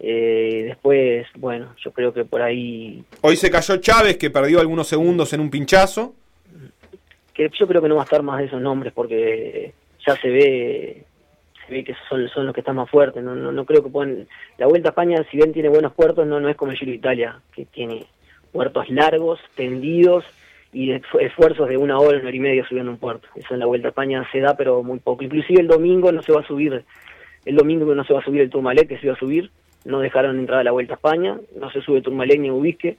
eh, 0.00 0.64
después, 0.66 1.26
bueno, 1.36 1.74
yo 1.82 1.92
creo 1.92 2.12
que 2.12 2.24
por 2.24 2.42
ahí 2.42 3.04
Hoy 3.20 3.36
se 3.36 3.50
cayó 3.50 3.76
Chávez, 3.78 4.16
que 4.16 4.30
perdió 4.30 4.60
algunos 4.60 4.88
segundos 4.88 5.32
en 5.32 5.40
un 5.40 5.50
pinchazo. 5.50 6.14
Que 7.34 7.50
yo 7.58 7.66
creo 7.66 7.82
que 7.82 7.88
no 7.88 7.96
va 7.96 8.02
a 8.02 8.04
estar 8.04 8.22
más 8.22 8.38
de 8.38 8.46
esos 8.46 8.60
nombres 8.62 8.92
porque 8.94 9.72
ya 10.06 10.16
se 10.16 10.28
ve 10.30 11.04
se 11.66 11.72
ve 11.72 11.82
que 11.84 11.94
son, 12.08 12.28
son 12.28 12.46
los 12.46 12.54
que 12.54 12.60
están 12.60 12.76
más 12.76 12.88
fuertes 12.90 13.22
no, 13.22 13.34
no, 13.34 13.50
no 13.52 13.64
creo 13.64 13.82
que 13.82 13.90
puedan 13.90 14.26
la 14.58 14.66
Vuelta 14.66 14.88
a 14.88 14.92
España 14.92 15.24
si 15.30 15.36
bien 15.38 15.52
tiene 15.52 15.68
buenos 15.68 15.92
puertos 15.94 16.26
no 16.26 16.38
no 16.40 16.48
es 16.48 16.56
como 16.56 16.72
el 16.72 16.78
Giro 16.78 16.90
de 16.92 16.96
Italia 16.98 17.40
que 17.54 17.64
tiene 17.66 18.04
puertos 18.52 18.88
largos 18.88 19.40
tendidos 19.56 20.24
y 20.72 20.90
esfu- 20.90 21.20
esfuerzos 21.20 21.68
de 21.68 21.76
una 21.76 21.98
hora 21.98 22.18
una 22.18 22.26
hora 22.28 22.36
y 22.36 22.40
media 22.40 22.66
subiendo 22.68 22.90
un 22.90 22.98
puerto. 22.98 23.28
Eso 23.36 23.54
en 23.54 23.60
la 23.60 23.66
Vuelta 23.66 23.86
a 23.88 23.90
España 23.90 24.26
se 24.32 24.40
da 24.40 24.56
pero 24.56 24.82
muy 24.82 24.98
poco. 24.98 25.22
Inclusive 25.22 25.60
el 25.60 25.68
domingo 25.68 26.10
no 26.10 26.20
se 26.22 26.32
va 26.32 26.40
a 26.40 26.46
subir 26.46 26.84
el 27.44 27.56
domingo 27.56 27.94
no 27.94 28.02
se 28.04 28.12
va 28.12 28.18
a 28.20 28.24
subir 28.24 28.40
el 28.40 28.50
Tourmalet 28.50 28.88
que 28.88 28.98
se 28.98 29.06
iba 29.06 29.14
a 29.14 29.18
subir. 29.18 29.50
No 29.84 30.00
dejaron 30.00 30.36
entrar 30.38 30.58
a 30.60 30.64
la 30.64 30.72
Vuelta 30.72 30.94
a 30.94 30.96
España 30.96 31.36
no 31.56 31.70
se 31.70 31.80
sube 31.80 32.00
Tourmalet 32.02 32.40
ni 32.40 32.50
Ubisque 32.50 32.96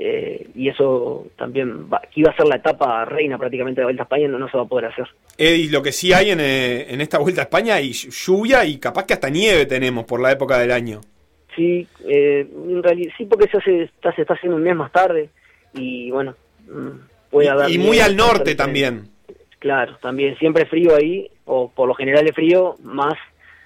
eh, 0.00 0.46
y 0.54 0.68
eso 0.68 1.26
también 1.36 1.90
va, 1.92 2.00
que 2.02 2.20
iba 2.20 2.30
a 2.30 2.36
ser 2.36 2.46
la 2.46 2.54
etapa 2.54 3.04
reina 3.04 3.36
prácticamente 3.36 3.80
de 3.80 3.82
la 3.82 3.86
Vuelta 3.86 4.02
a 4.02 4.04
España, 4.04 4.28
no, 4.28 4.38
no 4.38 4.48
se 4.48 4.56
va 4.56 4.62
a 4.62 4.68
poder 4.68 4.84
hacer. 4.84 5.08
Eddie, 5.36 5.70
lo 5.70 5.82
que 5.82 5.90
sí 5.90 6.12
hay 6.12 6.30
en, 6.30 6.38
eh, 6.38 6.86
en 6.88 7.00
esta 7.00 7.18
vuelta 7.18 7.40
a 7.40 7.44
España 7.44 7.74
hay 7.74 7.90
lluvia 7.92 8.64
y 8.64 8.78
capaz 8.78 9.06
que 9.06 9.14
hasta 9.14 9.28
nieve 9.28 9.66
tenemos 9.66 10.04
por 10.04 10.20
la 10.20 10.30
época 10.30 10.56
del 10.56 10.70
año. 10.70 11.00
Sí, 11.56 11.84
eh, 12.06 12.46
en 12.48 12.80
realidad, 12.80 13.12
sí 13.18 13.24
porque 13.24 13.48
se, 13.48 13.56
hace, 13.56 13.82
está, 13.82 14.14
se 14.14 14.22
está 14.22 14.34
haciendo 14.34 14.56
un 14.56 14.62
mes 14.62 14.76
más 14.76 14.92
tarde 14.92 15.30
y 15.74 16.12
bueno, 16.12 16.36
mm, 16.68 17.30
puede 17.30 17.48
haber... 17.48 17.68
Y 17.68 17.78
muy 17.78 17.98
al 17.98 18.16
norte 18.16 18.54
también. 18.54 19.08
Claro, 19.58 19.96
también 20.00 20.38
siempre 20.38 20.66
frío 20.66 20.94
ahí, 20.94 21.28
o 21.44 21.72
por 21.72 21.88
lo 21.88 21.94
general 21.94 22.24
es 22.24 22.36
frío, 22.36 22.76
más 22.84 23.14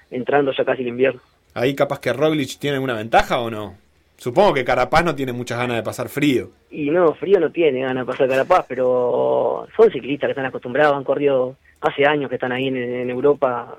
entrando 0.09 0.51
ya 0.51 0.65
casi 0.65 0.81
el 0.81 0.87
invierno. 0.87 1.21
Ahí 1.53 1.75
capaz 1.75 1.99
que 1.99 2.11
Roglic 2.11 2.57
tiene 2.57 2.77
alguna 2.77 2.95
ventaja 2.95 3.39
o 3.39 3.51
no. 3.51 3.77
Supongo 4.17 4.53
que 4.53 4.63
Carapaz 4.63 5.03
no 5.03 5.15
tiene 5.15 5.33
muchas 5.33 5.57
ganas 5.57 5.77
de 5.77 5.83
pasar 5.83 6.07
frío. 6.09 6.49
Y 6.69 6.89
no, 6.89 7.13
frío 7.15 7.39
no 7.39 7.51
tiene 7.51 7.81
ganas 7.81 8.05
de 8.05 8.11
pasar 8.11 8.27
Carapaz, 8.27 8.65
pero 8.67 9.67
son 9.75 9.91
ciclistas 9.91 10.27
que 10.27 10.31
están 10.31 10.45
acostumbrados, 10.45 10.95
han 10.95 11.03
corrido 11.03 11.57
hace 11.81 12.05
años 12.05 12.29
que 12.29 12.35
están 12.35 12.51
ahí 12.51 12.67
en, 12.67 13.09
Europa. 13.09 13.77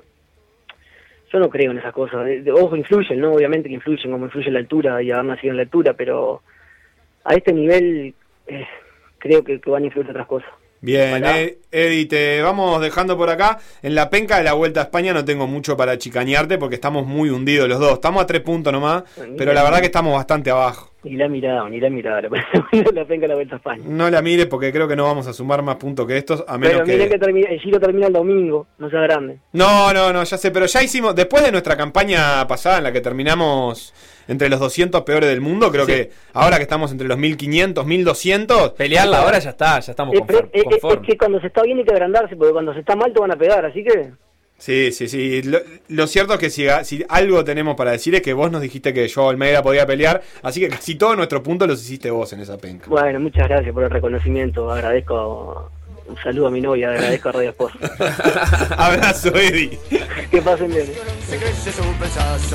Yo 1.31 1.39
no 1.39 1.49
creo 1.49 1.71
en 1.71 1.79
esas 1.79 1.93
cosas. 1.93 2.27
Ojo, 2.53 2.75
influyen, 2.75 3.19
¿no? 3.19 3.33
Obviamente 3.33 3.69
que 3.69 3.75
influyen, 3.75 4.11
como 4.11 4.25
influye 4.25 4.51
la 4.51 4.59
altura 4.59 5.01
y 5.01 5.11
haber 5.11 5.25
nacido 5.25 5.51
en 5.51 5.57
la 5.57 5.63
altura, 5.63 5.93
pero 5.93 6.41
a 7.23 7.33
este 7.33 7.51
nivel 7.51 8.13
eh, 8.47 8.67
creo 9.17 9.43
que, 9.43 9.59
que 9.59 9.69
van 9.69 9.83
a 9.83 9.85
influir 9.87 10.09
otras 10.09 10.27
cosas. 10.27 10.49
Bien, 10.85 11.25
eh, 11.25 11.57
Eddie, 11.71 12.05
te 12.05 12.41
vamos 12.43 12.79
dejando 12.79 13.17
por 13.17 13.31
acá. 13.31 13.57
En 13.81 13.95
la 13.95 14.11
penca 14.11 14.37
de 14.37 14.43
la 14.43 14.53
Vuelta 14.53 14.81
a 14.81 14.83
España 14.83 15.13
no 15.13 15.25
tengo 15.25 15.47
mucho 15.47 15.75
para 15.75 15.97
chicañarte 15.97 16.59
porque 16.59 16.75
estamos 16.75 17.07
muy 17.07 17.31
hundidos 17.31 17.67
los 17.67 17.79
dos. 17.79 17.93
Estamos 17.93 18.21
a 18.21 18.27
tres 18.27 18.41
puntos 18.41 18.71
nomás, 18.71 19.03
pero 19.35 19.51
la 19.51 19.63
verdad 19.63 19.79
que 19.79 19.87
estamos 19.87 20.13
bastante 20.13 20.51
abajo. 20.51 20.91
Ni 21.01 21.15
la 21.15 21.27
mirada, 21.27 21.67
ni 21.69 21.79
la 21.79 21.89
mirada, 21.89 22.21
la, 22.93 23.05
penca 23.05 23.21
de 23.21 23.27
la 23.29 23.33
Vuelta 23.33 23.55
a 23.55 23.57
España. 23.57 23.83
No 23.83 24.11
la 24.11 24.21
mires 24.21 24.45
porque 24.45 24.71
creo 24.71 24.87
que 24.87 24.95
no 24.95 25.05
vamos 25.05 25.25
a 25.25 25.33
sumar 25.33 25.63
más 25.63 25.77
puntos 25.77 26.05
que 26.05 26.17
estos, 26.17 26.45
a 26.47 26.55
menos 26.59 26.81
Pero 26.83 26.85
miren 26.85 27.07
que... 27.07 27.13
que 27.13 27.19
termina, 27.19 27.49
el 27.49 27.59
giro 27.59 27.79
termina 27.79 28.05
el 28.05 28.13
domingo, 28.13 28.67
no 28.77 28.87
sea 28.91 29.01
grande. 29.01 29.39
No, 29.53 29.91
no, 29.91 30.13
no, 30.13 30.23
ya 30.23 30.37
sé, 30.37 30.51
pero 30.51 30.67
ya 30.67 30.83
hicimos, 30.83 31.15
después 31.15 31.43
de 31.43 31.51
nuestra 31.51 31.75
campaña 31.75 32.47
pasada 32.47 32.77
en 32.77 32.83
la 32.83 32.91
que 32.91 33.01
terminamos 33.01 33.91
entre 34.27 34.49
los 34.49 34.59
200 34.59 35.01
peores 35.03 35.29
del 35.29 35.41
mundo, 35.41 35.71
creo 35.71 35.85
Sí. 35.85 35.91
que 35.91 36.11
ahora 36.33 36.57
que 36.57 36.63
estamos 36.63 36.91
entre 36.91 37.07
los 37.07 37.17
1500, 37.17 37.85
1200... 37.85 38.71
Pelearla 38.71 39.21
ahora 39.21 39.39
ya 39.39 39.51
está, 39.51 39.79
ya 39.79 39.91
estamos 39.91 40.15
Eh, 40.15 40.19
conform- 40.19 40.25
pero, 40.27 40.39
eh, 40.47 40.49
eh, 40.53 40.79
es 41.01 41.07
que 41.07 41.17
cuando 41.17 41.39
se 41.41 41.47
está 41.47 41.61
bien 41.63 41.77
hay 41.79 41.85
que 41.85 41.91
agrandarse, 41.93 42.35
porque 42.35 42.53
cuando 42.53 42.73
se 42.73 42.79
está 42.79 42.95
mal 42.95 43.13
te 43.13 43.19
van 43.19 43.31
a 43.31 43.35
pegar, 43.35 43.65
así 43.65 43.83
que... 43.83 44.11
Sí, 44.57 44.93
sí, 44.93 45.09
sí. 45.09 45.41
Lo, 45.43 45.59
lo 45.89 46.07
cierto 46.07 46.33
es 46.35 46.39
que 46.39 46.49
si, 46.49 46.65
si 46.83 47.03
algo 47.09 47.43
tenemos 47.43 47.75
para 47.75 47.91
decir 47.91 48.15
es 48.15 48.21
que 48.21 48.31
vos 48.33 48.49
nos 48.49 48.61
dijiste 48.61 48.93
que 48.93 49.05
yo 49.07 49.29
Almeida 49.29 49.61
podía 49.61 49.85
pelear, 49.85 50.21
así 50.43 50.61
que 50.61 50.69
casi 50.69 50.95
todos 50.95 51.17
nuestros 51.17 51.41
puntos 51.41 51.67
los 51.67 51.81
hiciste 51.83 52.09
vos 52.09 52.31
en 52.31 52.39
esa 52.39 52.57
penca. 52.57 52.85
Bueno, 52.89 53.19
muchas 53.19 53.49
gracias 53.49 53.73
por 53.73 53.83
el 53.83 53.89
reconocimiento. 53.89 54.71
Agradezco. 54.71 55.71
Un 56.07 56.17
saludo 56.17 56.47
a 56.47 56.51
mi 56.51 56.61
novia, 56.61 56.91
agradezco 56.91 57.29
a 57.29 57.31
Radio 57.31 57.49
Esposa. 57.49 57.77
Abrazo, 58.77 59.35
Eddie. 59.35 59.79
que 60.29 60.41
pasen 60.41 60.69
bien. 60.69 60.85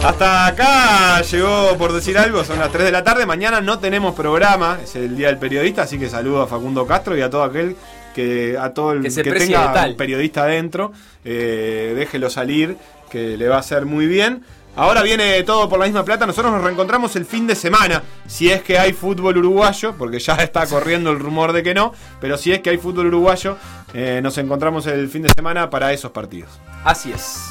Hasta 0.05 0.47
acá 0.47 1.21
llegó 1.23 1.77
por 1.77 1.93
decir 1.93 2.17
algo, 2.17 2.45
son 2.45 2.61
las 2.61 2.71
3 2.71 2.85
de 2.85 2.93
la 2.93 3.03
tarde. 3.03 3.27
Mañana 3.27 3.61
no 3.61 3.81
tenemos 3.81 4.15
programa, 4.15 4.79
es 4.83 4.95
el 4.95 5.17
día 5.17 5.29
del 5.29 5.39
periodista, 5.39 5.83
así 5.83 5.99
que 5.99 6.09
saludo 6.09 6.43
a 6.43 6.47
Facundo 6.47 6.87
Castro 6.87 7.17
y 7.17 7.23
a 7.23 7.31
todo 7.31 7.43
aquel 7.43 7.77
que 8.15 8.57
a 8.59 8.73
todo 8.73 8.93
el 8.93 9.03
Que 9.03 9.23
tenga 9.23 9.85
un 9.87 9.97
periodista 9.97 10.45
adentro, 10.45 10.93
eh, 11.25 11.93
déjelo 11.97 12.31
salir, 12.31 12.77
que 13.11 13.37
le 13.37 13.49
va 13.49 13.57
a 13.57 13.61
hacer 13.61 13.85
muy 13.85 14.07
bien. 14.07 14.43
Ahora 14.77 15.03
viene 15.03 15.43
todo 15.43 15.69
por 15.69 15.79
la 15.79 15.87
misma 15.87 16.05
plata. 16.05 16.27
Nosotros 16.27 16.53
nos 16.53 16.63
reencontramos 16.63 17.15
el 17.17 17.25
fin 17.27 17.47
de 17.47 17.55
semana. 17.55 18.03
Si 18.27 18.51
es 18.51 18.63
que 18.63 18.79
hay 18.79 18.93
fútbol 18.93 19.39
uruguayo, 19.39 19.95
porque 19.97 20.19
ya 20.19 20.35
está 20.43 20.67
corriendo 20.67 21.11
el 21.11 21.19
rumor 21.19 21.53
de 21.53 21.63
que 21.63 21.75
no. 21.75 21.93
Pero 22.21 22.37
si 22.37 22.53
es 22.53 22.61
que 22.61 22.71
hay 22.71 22.79
fútbol 22.79 23.07
uruguayo, 23.07 23.57
eh, 23.93 24.21
nos 24.23 24.39
encontramos 24.39 24.87
el 24.87 25.09
fin 25.09 25.23
de 25.23 25.31
semana 25.31 25.69
para 25.71 25.93
esos 25.93 26.11
partidos. 26.13 26.51
Así 26.85 27.13
es. 27.13 27.51